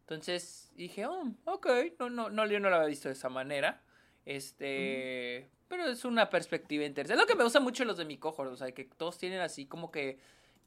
Entonces 0.00 0.70
dije, 0.76 1.06
oh, 1.06 1.32
ok, 1.44 1.66
no, 1.98 2.10
no, 2.10 2.30
no, 2.30 2.46
yo 2.46 2.60
no 2.60 2.70
lo 2.70 2.76
había 2.76 2.88
visto 2.88 3.08
de 3.08 3.14
esa 3.14 3.28
manera. 3.28 3.82
Este, 4.26 5.48
pero 5.68 5.86
es 5.86 6.04
una 6.04 6.30
perspectiva 6.30 6.84
interesante. 6.84 7.14
Es 7.14 7.20
lo 7.20 7.26
que 7.26 7.36
me 7.36 7.44
gusta 7.44 7.60
mucho 7.60 7.84
los 7.84 7.96
de 7.96 8.04
mi 8.04 8.18
cohort, 8.18 8.52
o 8.52 8.56
sea, 8.56 8.72
que 8.72 8.84
todos 8.84 9.18
tienen 9.18 9.40
así 9.40 9.66
como 9.66 9.90
que 9.90 10.18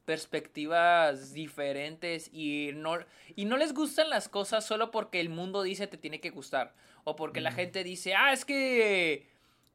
perspectivas 0.06 1.34
diferentes 1.34 2.30
y 2.32 2.72
no, 2.74 2.98
y 3.36 3.46
no 3.46 3.58
les 3.58 3.74
gustan 3.74 4.10
las 4.10 4.30
cosas 4.30 4.66
solo 4.66 4.90
porque 4.90 5.20
el 5.20 5.30
mundo 5.30 5.64
dice 5.64 5.86
te 5.86 5.98
tiene 5.98 6.20
que 6.20 6.30
gustar. 6.30 6.74
O 7.04 7.16
porque 7.16 7.42
la 7.42 7.52
gente 7.52 7.84
dice, 7.84 8.16
ah, 8.16 8.34
es 8.34 8.44
que 8.44 9.28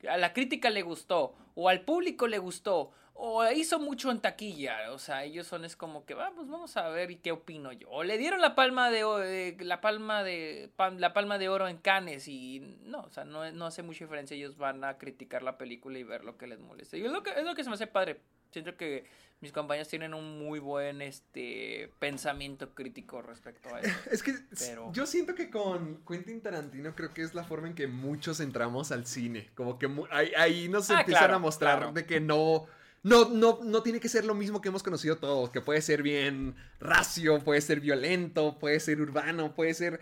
a 0.09 0.16
la 0.16 0.33
crítica 0.33 0.70
le 0.70 0.83
gustó, 0.83 1.35
o 1.55 1.69
al 1.69 1.83
público 1.83 2.27
le 2.27 2.39
gustó, 2.39 2.93
o 3.15 3.49
hizo 3.51 3.79
mucho 3.79 4.11
en 4.11 4.20
taquilla. 4.20 4.91
O 4.91 4.99
sea, 4.99 5.24
ellos 5.24 5.47
son 5.47 5.65
es 5.65 5.77
como 5.77 6.05
que, 6.05 6.15
vamos, 6.15 6.49
vamos 6.49 6.77
a 6.77 6.89
ver 6.89 7.11
y 7.11 7.16
qué 7.16 7.33
opino 7.33 7.73
yo. 7.73 7.89
O 7.91 8.03
le 8.03 8.19
dieron 8.19 8.41
la 8.41 8.55
palma 8.55 8.91
de 8.91 9.57
la 9.61 9.81
palma 9.81 10.24
de 10.24 10.70
la 10.97 11.12
palma 11.12 11.39
de 11.39 11.49
oro 11.49 11.69
en 11.69 11.77
Cannes 11.77 12.27
y 12.29 12.61
no, 12.83 13.03
o 13.03 13.11
sea, 13.11 13.24
no, 13.24 13.51
no 13.53 13.66
hace 13.66 13.83
mucha 13.83 14.05
diferencia. 14.05 14.37
Ellos 14.37 14.57
van 14.57 14.83
a 14.85 14.99
criticar 14.99 15.43
la 15.43 15.59
película 15.59 15.99
y 15.99 16.05
ver 16.05 16.24
lo 16.24 16.37
que 16.37 16.47
les 16.47 16.59
molesta. 16.59 16.97
Y 16.97 17.05
es 17.05 17.12
lo 17.12 17.23
que, 17.23 17.31
es 17.31 17.45
lo 17.45 17.55
que 17.55 17.65
se 17.65 17.70
me 17.70 17.74
hace 17.74 17.87
padre. 17.87 18.20
Siento 18.51 18.77
que 18.77 19.05
mis 19.43 19.52
compañeros 19.52 19.89
tienen 19.89 20.14
un 20.14 20.39
muy 20.39 20.60
buen 20.60 21.02
este 21.02 21.93
pensamiento 21.98 22.74
crítico 22.74 23.20
respecto 23.20 23.74
a 23.74 23.81
eso. 23.81 23.90
Es 24.10 24.23
que 24.23 24.35
Pero- 24.59 24.90
yo 24.93 25.05
siento 25.06 25.35
que 25.35 25.51
con 25.51 26.01
Quentin 26.09 26.40
Tarantino 26.40 26.94
creo 26.94 27.12
que 27.12 27.23
es 27.23 27.35
la 27.35 27.44
forma 27.44 27.66
en 27.69 27.74
que 27.74 27.86
muchos 27.89 28.40
entramos 28.40 28.93
al 28.93 29.05
cine. 29.06 29.51
Como 29.55 29.78
que 29.78 29.90
ahí, 30.10 30.32
ahí 30.39 30.69
nos 30.69 30.90
Ah, 30.90 31.01
empiezan 31.01 31.20
claro, 31.24 31.35
a 31.35 31.39
mostrar 31.40 31.78
claro. 31.78 31.93
de 31.93 32.06
que 32.06 32.20
no, 32.20 32.66
no, 33.02 33.28
no, 33.31 33.59
no 33.64 33.82
tiene 33.82 33.98
que 33.98 34.09
ser 34.09 34.24
lo 34.24 34.35
mismo 34.35 34.60
que 34.60 34.69
hemos 34.69 34.82
conocido 34.85 35.16
todos. 35.19 35.51
Que 35.51 35.60
puede 35.60 35.82
ser 35.82 36.02
bien 36.05 36.55
racio, 36.78 37.40
puede 37.40 37.60
ser 37.60 37.81
violento, 37.81 38.59
puede 38.60 38.78
ser 38.78 39.01
urbano, 39.01 39.55
puede 39.56 39.74
ser 39.74 40.01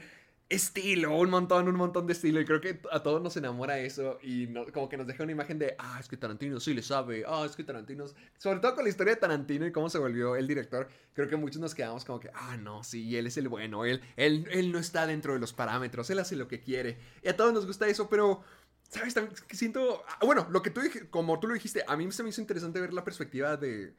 estilo, 0.51 1.17
un 1.17 1.31
montón, 1.31 1.69
un 1.69 1.77
montón 1.77 2.07
de 2.07 2.13
estilo. 2.13 2.41
Y 2.41 2.45
creo 2.45 2.61
que 2.61 2.81
a 2.93 3.03
todos 3.03 3.23
nos 3.23 3.37
enamora 3.39 3.79
eso. 3.79 4.19
Y 4.23 4.53
como 4.73 4.89
que 4.91 4.99
nos 4.99 5.07
deja 5.07 5.23
una 5.23 5.33
imagen 5.33 5.59
de, 5.59 5.75
ah, 5.79 5.97
es 6.01 6.09
que 6.09 6.17
Tarantino 6.19 6.61
sí 6.61 6.75
le 6.75 6.83
sabe. 6.83 7.25
Ah, 7.27 7.45
es 7.47 7.57
que 7.57 7.65
Tarantino. 7.65 8.05
es-". 8.05 8.15
Sobre 8.37 8.59
todo 8.61 8.75
con 8.75 8.85
la 8.85 8.91
historia 8.91 9.15
de 9.15 9.21
Tarantino 9.21 9.67
y 9.67 9.73
cómo 9.73 9.89
se 9.89 9.99
volvió 9.99 10.37
el 10.37 10.47
director. 10.47 10.89
Creo 11.15 11.29
que 11.29 11.37
muchos 11.37 11.61
nos 11.61 11.75
quedamos 11.75 12.05
como 12.05 12.21
que, 12.21 12.31
ah, 12.35 12.57
no, 12.59 12.83
sí, 12.85 13.17
él 13.17 13.27
es 13.29 13.37
el 13.39 13.49
bueno. 13.49 13.85
Él, 13.87 14.03
él, 14.17 14.47
él 14.51 14.73
no 14.73 14.79
está 14.79 15.07
dentro 15.07 15.33
de 15.33 15.39
los 15.39 15.53
parámetros. 15.55 16.11
Él 16.11 16.19
hace 16.19 16.37
lo 16.37 16.49
que 16.49 16.61
quiere. 16.61 16.99
Y 17.23 17.29
a 17.29 17.37
todos 17.37 17.55
nos 17.55 17.67
gusta 17.67 17.87
eso, 17.89 18.09
pero. 18.11 18.43
¿Sabes? 18.89 19.15
También 19.15 19.37
siento. 19.53 20.03
ah, 20.09 20.19
Bueno, 20.27 20.49
lo 20.51 20.63
que 20.63 20.71
tú 20.71 20.81
dij- 20.81 21.09
como 21.11 21.39
tú 21.39 21.47
lo 21.47 21.55
dijiste, 21.55 21.85
a 21.87 21.97
mí 21.97 22.11
se 22.11 22.25
me 22.25 22.31
hizo 22.31 22.41
interesante 22.41 22.81
ver 22.81 22.93
la 22.93 23.05
perspectiva 23.05 23.57
de, 23.57 23.95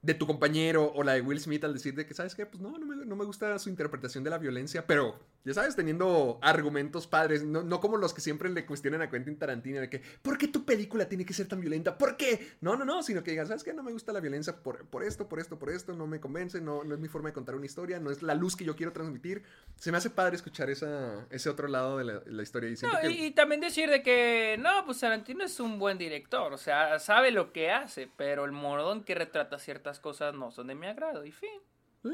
de 0.00 0.14
tu 0.14 0.26
compañero 0.26 0.92
o 0.94 1.02
la 1.02 1.14
de 1.14 1.20
Will 1.20 1.40
Smith 1.40 1.64
al 1.64 1.72
decir 1.72 1.94
de 1.94 2.06
que, 2.06 2.14
¿sabes 2.14 2.34
qué? 2.34 2.46
Pues 2.46 2.60
no, 2.60 2.78
no 2.78 2.86
me, 2.86 3.04
no 3.04 3.16
me 3.16 3.24
gusta 3.24 3.58
su 3.58 3.68
interpretación 3.68 4.22
de 4.22 4.30
la 4.30 4.38
violencia, 4.38 4.86
pero, 4.86 5.18
ya 5.44 5.54
sabes, 5.54 5.74
teniendo 5.74 6.38
argumentos 6.40 7.06
padres, 7.06 7.42
no, 7.42 7.62
no 7.62 7.80
como 7.80 7.96
los 7.96 8.14
que 8.14 8.20
siempre 8.20 8.48
le 8.48 8.64
cuestionan 8.64 9.02
a 9.02 9.10
Quentin 9.10 9.36
Tarantino 9.36 9.80
de 9.80 9.90
que, 9.90 10.00
¿por 10.22 10.38
qué 10.38 10.48
tu 10.48 10.64
película 10.64 11.08
tiene 11.08 11.26
que 11.26 11.32
ser 11.32 11.48
tan 11.48 11.60
violenta? 11.60 11.98
¿Por 11.98 12.16
qué? 12.16 12.52
No, 12.60 12.76
no, 12.76 12.84
no, 12.84 13.02
sino 13.02 13.24
que 13.24 13.32
digan, 13.32 13.48
¿sabes 13.48 13.64
qué? 13.64 13.72
No 13.72 13.82
me 13.82 13.92
gusta 13.92 14.12
la 14.12 14.20
violencia 14.20 14.56
por, 14.62 14.86
por 14.86 15.02
esto, 15.02 15.28
por 15.28 15.40
esto, 15.40 15.58
por 15.58 15.70
esto, 15.70 15.92
no 15.94 16.06
me 16.06 16.20
convence, 16.20 16.60
no, 16.60 16.84
no 16.84 16.94
es 16.94 17.00
mi 17.00 17.08
forma 17.08 17.30
de 17.30 17.32
contar 17.32 17.56
una 17.56 17.66
historia, 17.66 17.98
no 17.98 18.10
es 18.10 18.22
la 18.22 18.34
luz 18.34 18.54
que 18.54 18.64
yo 18.64 18.76
quiero 18.76 18.92
transmitir. 18.92 19.42
Se 19.76 19.90
me 19.90 19.98
hace 19.98 20.10
padre 20.10 20.36
escuchar 20.36 20.70
esa, 20.70 21.26
ese 21.30 21.48
otro 21.50 21.66
lado 21.66 21.98
de 21.98 22.04
la, 22.04 22.22
la 22.24 22.42
historia 22.42 22.70
y 22.70 22.74
No, 22.86 23.00
que... 23.00 23.10
y, 23.10 23.24
y 23.26 23.30
también 23.32 23.60
decir 23.60 23.90
de 23.90 24.02
que, 24.02 24.56
no, 24.60 24.84
pues 24.84 25.00
Tarantino 25.00 25.44
es 25.44 25.58
un 25.58 25.78
buen 25.78 25.98
director, 25.98 26.52
o 26.52 26.58
sea, 26.58 27.00
sabe 27.00 27.32
lo 27.32 27.52
que 27.52 27.70
hace, 27.72 28.08
pero 28.16 28.44
el 28.44 28.52
modo 28.52 28.92
en 28.92 29.02
que 29.02 29.14
retrata 29.14 29.58
ciertas 29.88 30.00
cosas 30.00 30.34
no 30.34 30.50
son 30.50 30.66
de 30.66 30.74
mi 30.74 30.86
agrado, 30.86 31.24
y 31.24 31.32
fin. 31.32 31.60
Eh, 32.04 32.10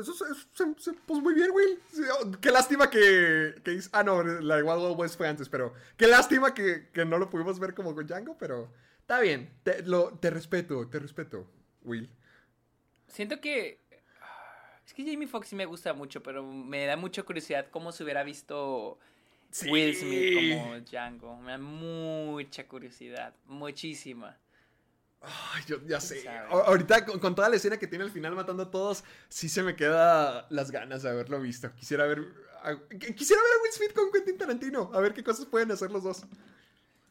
Eso, 0.00 0.12
eso- 0.12 0.74
eso- 0.76 0.94
pues 1.06 1.22
muy 1.22 1.34
bien, 1.34 1.50
Will. 1.52 1.78
Oh, 2.20 2.30
Qué 2.40 2.50
lástima 2.50 2.90
que, 2.90 3.54
que 3.64 3.80
Ah, 3.92 4.02
no, 4.02 4.22
la 4.22 4.56
de 4.56 4.62
Wild 4.62 4.82
Wild 4.82 4.98
West 4.98 5.16
fue 5.16 5.28
antes, 5.28 5.48
pero... 5.48 5.72
Qué 5.96 6.06
lástima 6.06 6.52
que, 6.54 6.88
que 6.92 7.04
no 7.04 7.18
lo 7.18 7.30
pudimos 7.30 7.58
ver 7.58 7.74
como 7.74 7.94
con 7.94 8.06
Django, 8.06 8.36
pero... 8.38 8.68
Está 9.00 9.20
bien, 9.20 9.50
te, 9.62 9.82
lo, 9.82 10.10
te 10.18 10.30
respeto, 10.30 10.88
te 10.88 10.98
respeto, 10.98 11.46
Will. 11.82 12.08
Siento 13.06 13.40
que... 13.40 13.80
Es 14.86 14.92
que 14.92 15.04
Jamie 15.04 15.28
Foxx 15.28 15.48
sí 15.48 15.56
me 15.56 15.66
gusta 15.66 15.92
mucho, 15.94 16.22
pero 16.22 16.42
me 16.42 16.84
da 16.86 16.96
mucha 16.96 17.22
curiosidad 17.22 17.66
cómo 17.70 17.90
se 17.92 18.04
hubiera 18.04 18.22
visto 18.22 18.98
Sí. 19.50 19.70
Will 19.70 19.94
Smith 19.94 20.58
como 20.58 20.80
Django. 20.80 21.36
Me 21.38 21.52
da 21.52 21.58
mucha 21.58 22.66
curiosidad, 22.66 23.34
muchísima. 23.46 24.36
Ay, 25.26 25.62
yo 25.66 25.76
ya 25.86 26.00
sé. 26.00 26.28
Ahorita 26.50 27.04
con, 27.04 27.18
con 27.18 27.34
toda 27.34 27.48
la 27.48 27.56
escena 27.56 27.76
que 27.78 27.86
tiene 27.86 28.04
al 28.04 28.10
final 28.10 28.34
matando 28.34 28.64
a 28.64 28.70
todos, 28.70 29.04
sí 29.28 29.48
se 29.48 29.62
me 29.62 29.76
queda 29.76 30.46
las 30.50 30.70
ganas 30.70 31.02
de 31.02 31.10
haberlo 31.10 31.40
visto. 31.40 31.72
Quisiera 31.74 32.06
ver... 32.06 32.20
a- 32.62 32.76
Quisiera 32.88 33.42
ver 33.42 33.52
a 33.58 33.62
Will 33.62 33.72
Smith 33.72 33.92
con 33.92 34.10
Quentin 34.12 34.38
Tarantino, 34.38 34.90
a 34.94 35.00
ver 35.00 35.12
qué 35.14 35.22
cosas 35.24 35.46
pueden 35.46 35.70
hacer 35.72 35.90
los 35.90 36.02
dos. 36.02 36.24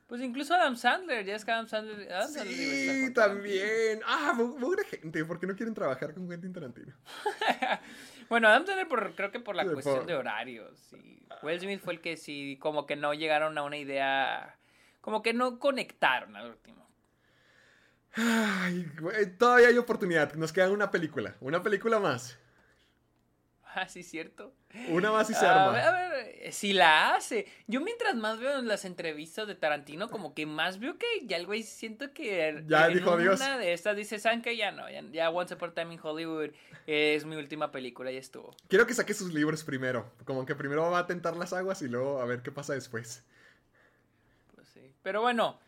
Pues 0.07 0.21
incluso 0.21 0.53
Adam 0.53 0.75
Sandler, 0.75 1.25
ya 1.25 1.35
es 1.35 1.43
que 1.45 1.51
Adam 1.51 1.67
Sandler... 1.67 2.11
Adam 2.13 2.29
Sí, 2.45 3.11
también. 3.15 4.01
Ah, 4.05 4.33
mucha 4.35 4.83
gente, 4.83 5.25
¿por 5.25 5.39
qué 5.39 5.47
no 5.47 5.55
quieren 5.55 5.73
trabajar 5.73 6.13
con 6.13 6.27
Quentin 6.29 6.53
Tarantino? 6.53 6.93
Bueno, 8.29 8.47
Adam 8.47 8.65
Sandler 8.65 8.87
por, 8.87 9.13
creo 9.15 9.31
que 9.31 9.39
por 9.39 9.55
la 9.55 9.63
Sí, 9.63 9.69
cuestión 9.73 9.97
por- 9.97 10.05
de 10.07 10.15
horarios. 10.15 10.93
Y 10.93 11.19
Will 11.43 11.59
Smith 11.59 11.81
fue 11.83 11.93
el 11.93 12.01
que 12.01 12.17
sí, 12.17 12.57
como 12.59 12.85
que 12.87 12.95
no 12.95 13.13
llegaron 13.13 13.57
a 13.57 13.63
una 13.63 13.77
idea, 13.77 14.57
como 15.01 15.21
que 15.21 15.33
no 15.33 15.59
conectaron 15.59 16.35
al 16.35 16.51
último. 16.51 16.87
Ay, 18.15 18.85
güey, 18.99 19.25
todavía 19.37 19.67
hay 19.69 19.77
oportunidad. 19.77 20.33
Nos 20.35 20.53
queda 20.53 20.69
una 20.71 20.91
película. 20.91 21.35
Una 21.41 21.61
película 21.63 21.99
más. 21.99 22.37
Ah, 23.75 23.87
sí, 23.87 24.03
cierto. 24.03 24.53
Una 24.89 25.11
más 25.11 25.31
y 25.31 25.33
se 25.33 25.47
A 25.47 25.65
arma. 25.65 25.71
ver, 25.71 25.83
a 25.83 25.91
ver, 26.11 26.53
si 26.53 26.73
la 26.73 27.15
hace. 27.15 27.47
Yo 27.65 27.81
mientras 27.81 28.13
más 28.13 28.37
veo 28.39 28.59
en 28.59 28.67
las 28.67 28.85
entrevistas 28.85 29.47
de 29.47 29.55
Tarantino, 29.55 30.11
como 30.11 30.35
que 30.35 30.45
más 30.45 30.77
veo 30.79 30.99
que 30.99 31.07
ya 31.25 31.37
el 31.37 31.47
güey 31.47 31.63
siento 31.63 32.13
que 32.13 32.63
Ya 32.67 32.85
en 32.85 32.93
dijo 32.93 33.11
una 33.13 33.19
adiós. 33.23 33.39
de 33.39 33.73
estas 33.73 33.95
dice, 33.97 34.19
¿saben 34.19 34.43
que 34.43 34.55
Ya 34.57 34.71
no, 34.71 34.87
ya, 34.91 35.01
ya 35.11 35.31
Once 35.31 35.55
Upon 35.55 35.71
a 35.71 35.73
Time 35.73 35.95
in 35.95 35.99
Hollywood 36.03 36.51
es 36.85 37.25
mi 37.25 37.35
última 37.35 37.71
película, 37.71 38.11
ya 38.11 38.19
estuvo. 38.19 38.55
Quiero 38.67 38.85
que 38.85 38.93
saque 38.93 39.15
sus 39.15 39.33
libros 39.33 39.63
primero. 39.63 40.13
Como 40.25 40.45
que 40.45 40.53
primero 40.53 40.91
va 40.91 40.99
a 40.99 41.07
tentar 41.07 41.35
las 41.35 41.51
aguas 41.51 41.81
y 41.81 41.87
luego 41.87 42.21
a 42.21 42.25
ver 42.25 42.43
qué 42.43 42.51
pasa 42.51 42.75
después. 42.75 43.23
Pues 44.53 44.67
sí. 44.67 44.93
Pero 45.01 45.21
bueno, 45.23 45.59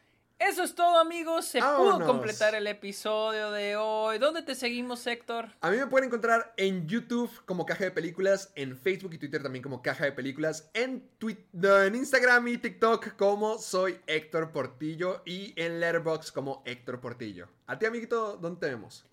eso 0.46 0.64
es 0.64 0.76
todo 0.76 1.00
amigos. 1.00 1.46
Se 1.46 1.60
pudo 1.60 2.06
completar 2.06 2.56
el 2.56 2.68
episodio 2.68 3.52
de 3.52 3.76
hoy. 3.76 4.18
¿Dónde 4.18 4.42
te 4.42 4.56
seguimos, 4.56 5.06
Héctor? 5.08 5.50
A 5.62 5.70
mí 5.70 5.78
me 5.78 5.88
pueden 5.88 6.08
encontrar 6.08 6.54
en 6.58 6.88
YouTube 6.88 7.32
como 7.46 7.66
Caja 7.66 7.86
de 7.86 7.92
Películas, 7.92 8.52
en 8.56 8.78
Facebook 8.78 9.14
y 9.14 9.18
Twitter 9.18 9.42
también 9.44 9.64
como 9.64 9.82
Caja 9.82 10.06
de 10.06 10.12
Películas, 10.12 10.70
en, 10.74 11.10
Twi- 11.20 11.46
no, 11.54 11.82
en 11.84 11.96
Instagram 11.96 12.48
y 12.48 12.58
TikTok 12.58 13.16
como 13.16 13.58
soy 13.58 14.00
Héctor 14.08 14.52
Portillo 14.52 15.22
y 15.26 15.54
en 15.56 15.80
Letterboxd 15.80 16.34
como 16.34 16.62
Héctor 16.66 17.00
Portillo. 17.00 17.48
A 17.68 17.78
ti, 17.80 17.86
amiguito, 17.86 18.38
¿dónde 18.38 18.60
te 18.60 18.68
vemos? 18.68 19.06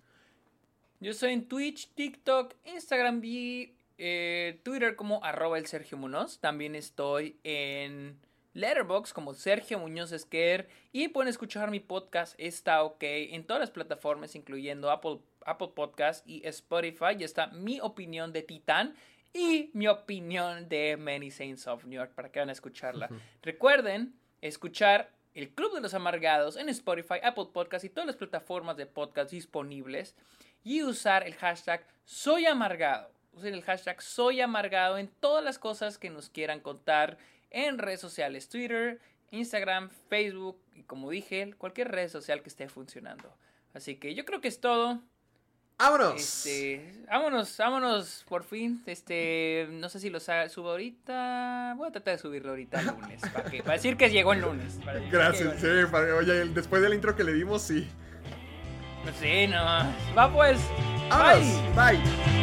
Yo 0.99 1.13
soy 1.13 1.33
en 1.33 1.47
Twitch, 1.47 1.89
TikTok, 1.95 2.53
Instagram 2.63 3.19
y 3.23 3.75
eh, 3.97 4.59
Twitter 4.63 4.95
como 4.95 5.23
arroba 5.23 5.57
el 5.57 5.65
Sergio 5.65 5.97
Muñoz. 5.97 6.39
También 6.39 6.75
estoy 6.75 7.37
en 7.43 8.17
Letterboxd 8.53 9.13
como 9.13 9.33
Sergio 9.33 9.79
Muñoz 9.79 10.11
Esquer. 10.11 10.67
Y 10.91 11.09
pueden 11.09 11.29
escuchar 11.29 11.71
mi 11.71 11.79
podcast 11.79 12.35
Está 12.37 12.83
OK 12.83 13.03
en 13.03 13.45
todas 13.45 13.59
las 13.59 13.71
plataformas, 13.71 14.35
incluyendo 14.35 14.91
Apple, 14.91 15.19
Apple 15.45 15.71
Podcast 15.75 16.27
y 16.27 16.45
Spotify. 16.47 17.15
Y 17.19 17.23
está 17.23 17.47
mi 17.47 17.79
opinión 17.81 18.31
de 18.33 18.43
Titán 18.43 18.95
y 19.33 19.71
mi 19.73 19.87
opinión 19.87 20.69
de 20.69 20.95
Many 20.97 21.31
Saints 21.31 21.67
of 21.67 21.85
New 21.85 21.99
York 21.99 22.13
para 22.13 22.31
que 22.31 22.39
vayan 22.39 22.49
a 22.49 22.53
escucharla. 22.53 23.09
Recuerden 23.41 24.13
escuchar 24.41 25.11
el 25.33 25.49
Club 25.49 25.73
de 25.73 25.81
los 25.81 25.95
Amargados 25.95 26.57
en 26.57 26.69
Spotify, 26.69 27.15
Apple 27.23 27.47
Podcast 27.51 27.83
y 27.83 27.89
todas 27.89 28.05
las 28.05 28.15
plataformas 28.15 28.77
de 28.77 28.85
podcast 28.85 29.31
disponibles 29.31 30.15
y 30.63 30.83
usar 30.83 31.25
el 31.25 31.33
hashtag 31.35 31.87
Soy 32.05 32.45
Amargado. 32.45 33.11
Usen 33.31 33.55
el 33.55 33.63
hashtag 33.63 33.99
Soy 34.01 34.41
Amargado 34.41 34.99
en 34.99 35.07
todas 35.07 35.43
las 35.43 35.57
cosas 35.57 35.97
que 35.97 36.11
nos 36.11 36.29
quieran 36.29 36.59
contar 36.59 37.17
en 37.53 37.77
redes 37.77 38.01
sociales, 38.01 38.49
Twitter, 38.49 38.99
Instagram, 39.31 39.89
Facebook 40.09 40.59
y 40.75 40.83
como 40.83 41.09
dije, 41.09 41.53
cualquier 41.57 41.89
red 41.89 42.09
social 42.09 42.41
que 42.41 42.49
esté 42.49 42.67
funcionando. 42.67 43.33
Así 43.73 43.95
que 43.95 44.13
yo 44.13 44.25
creo 44.25 44.41
que 44.41 44.49
es 44.49 44.59
todo. 44.59 44.99
¡Vámonos! 45.79 46.15
Este, 46.15 47.03
vámonos, 47.07 47.57
vámonos 47.57 48.25
por 48.27 48.43
fin. 48.43 48.83
Este, 48.85 49.67
no 49.71 49.89
sé 49.89 49.99
si 49.99 50.09
lo 50.09 50.19
subo 50.19 50.71
ahorita. 50.71 51.73
Voy 51.77 51.87
a 51.87 51.91
tratar 51.91 52.15
de 52.15 52.21
subirlo 52.21 52.51
ahorita 52.51 52.79
el 52.79 52.87
lunes. 52.87 53.21
Para, 53.33 53.73
decir 53.73 53.97
que 53.97 54.09
llegó 54.09 54.33
el 54.33 54.41
lunes. 54.41 54.79
para 54.85 54.99
Gracias, 55.09 55.59
sí, 55.59 55.65
llegó 55.65 55.79
el 55.79 55.87
para- 55.89 56.15
oye, 56.15 56.45
después 56.45 56.81
del 56.81 56.93
intro 56.93 57.15
que 57.15 57.23
le 57.23 57.33
dimos, 57.33 57.61
sí. 57.63 57.87
Sí, 59.19 59.47
no. 59.47 59.63
Va 60.17 60.31
pues. 60.31 60.59
¡Vámonos! 61.09 61.75
Bye. 61.75 61.97
Bye. 61.97 62.42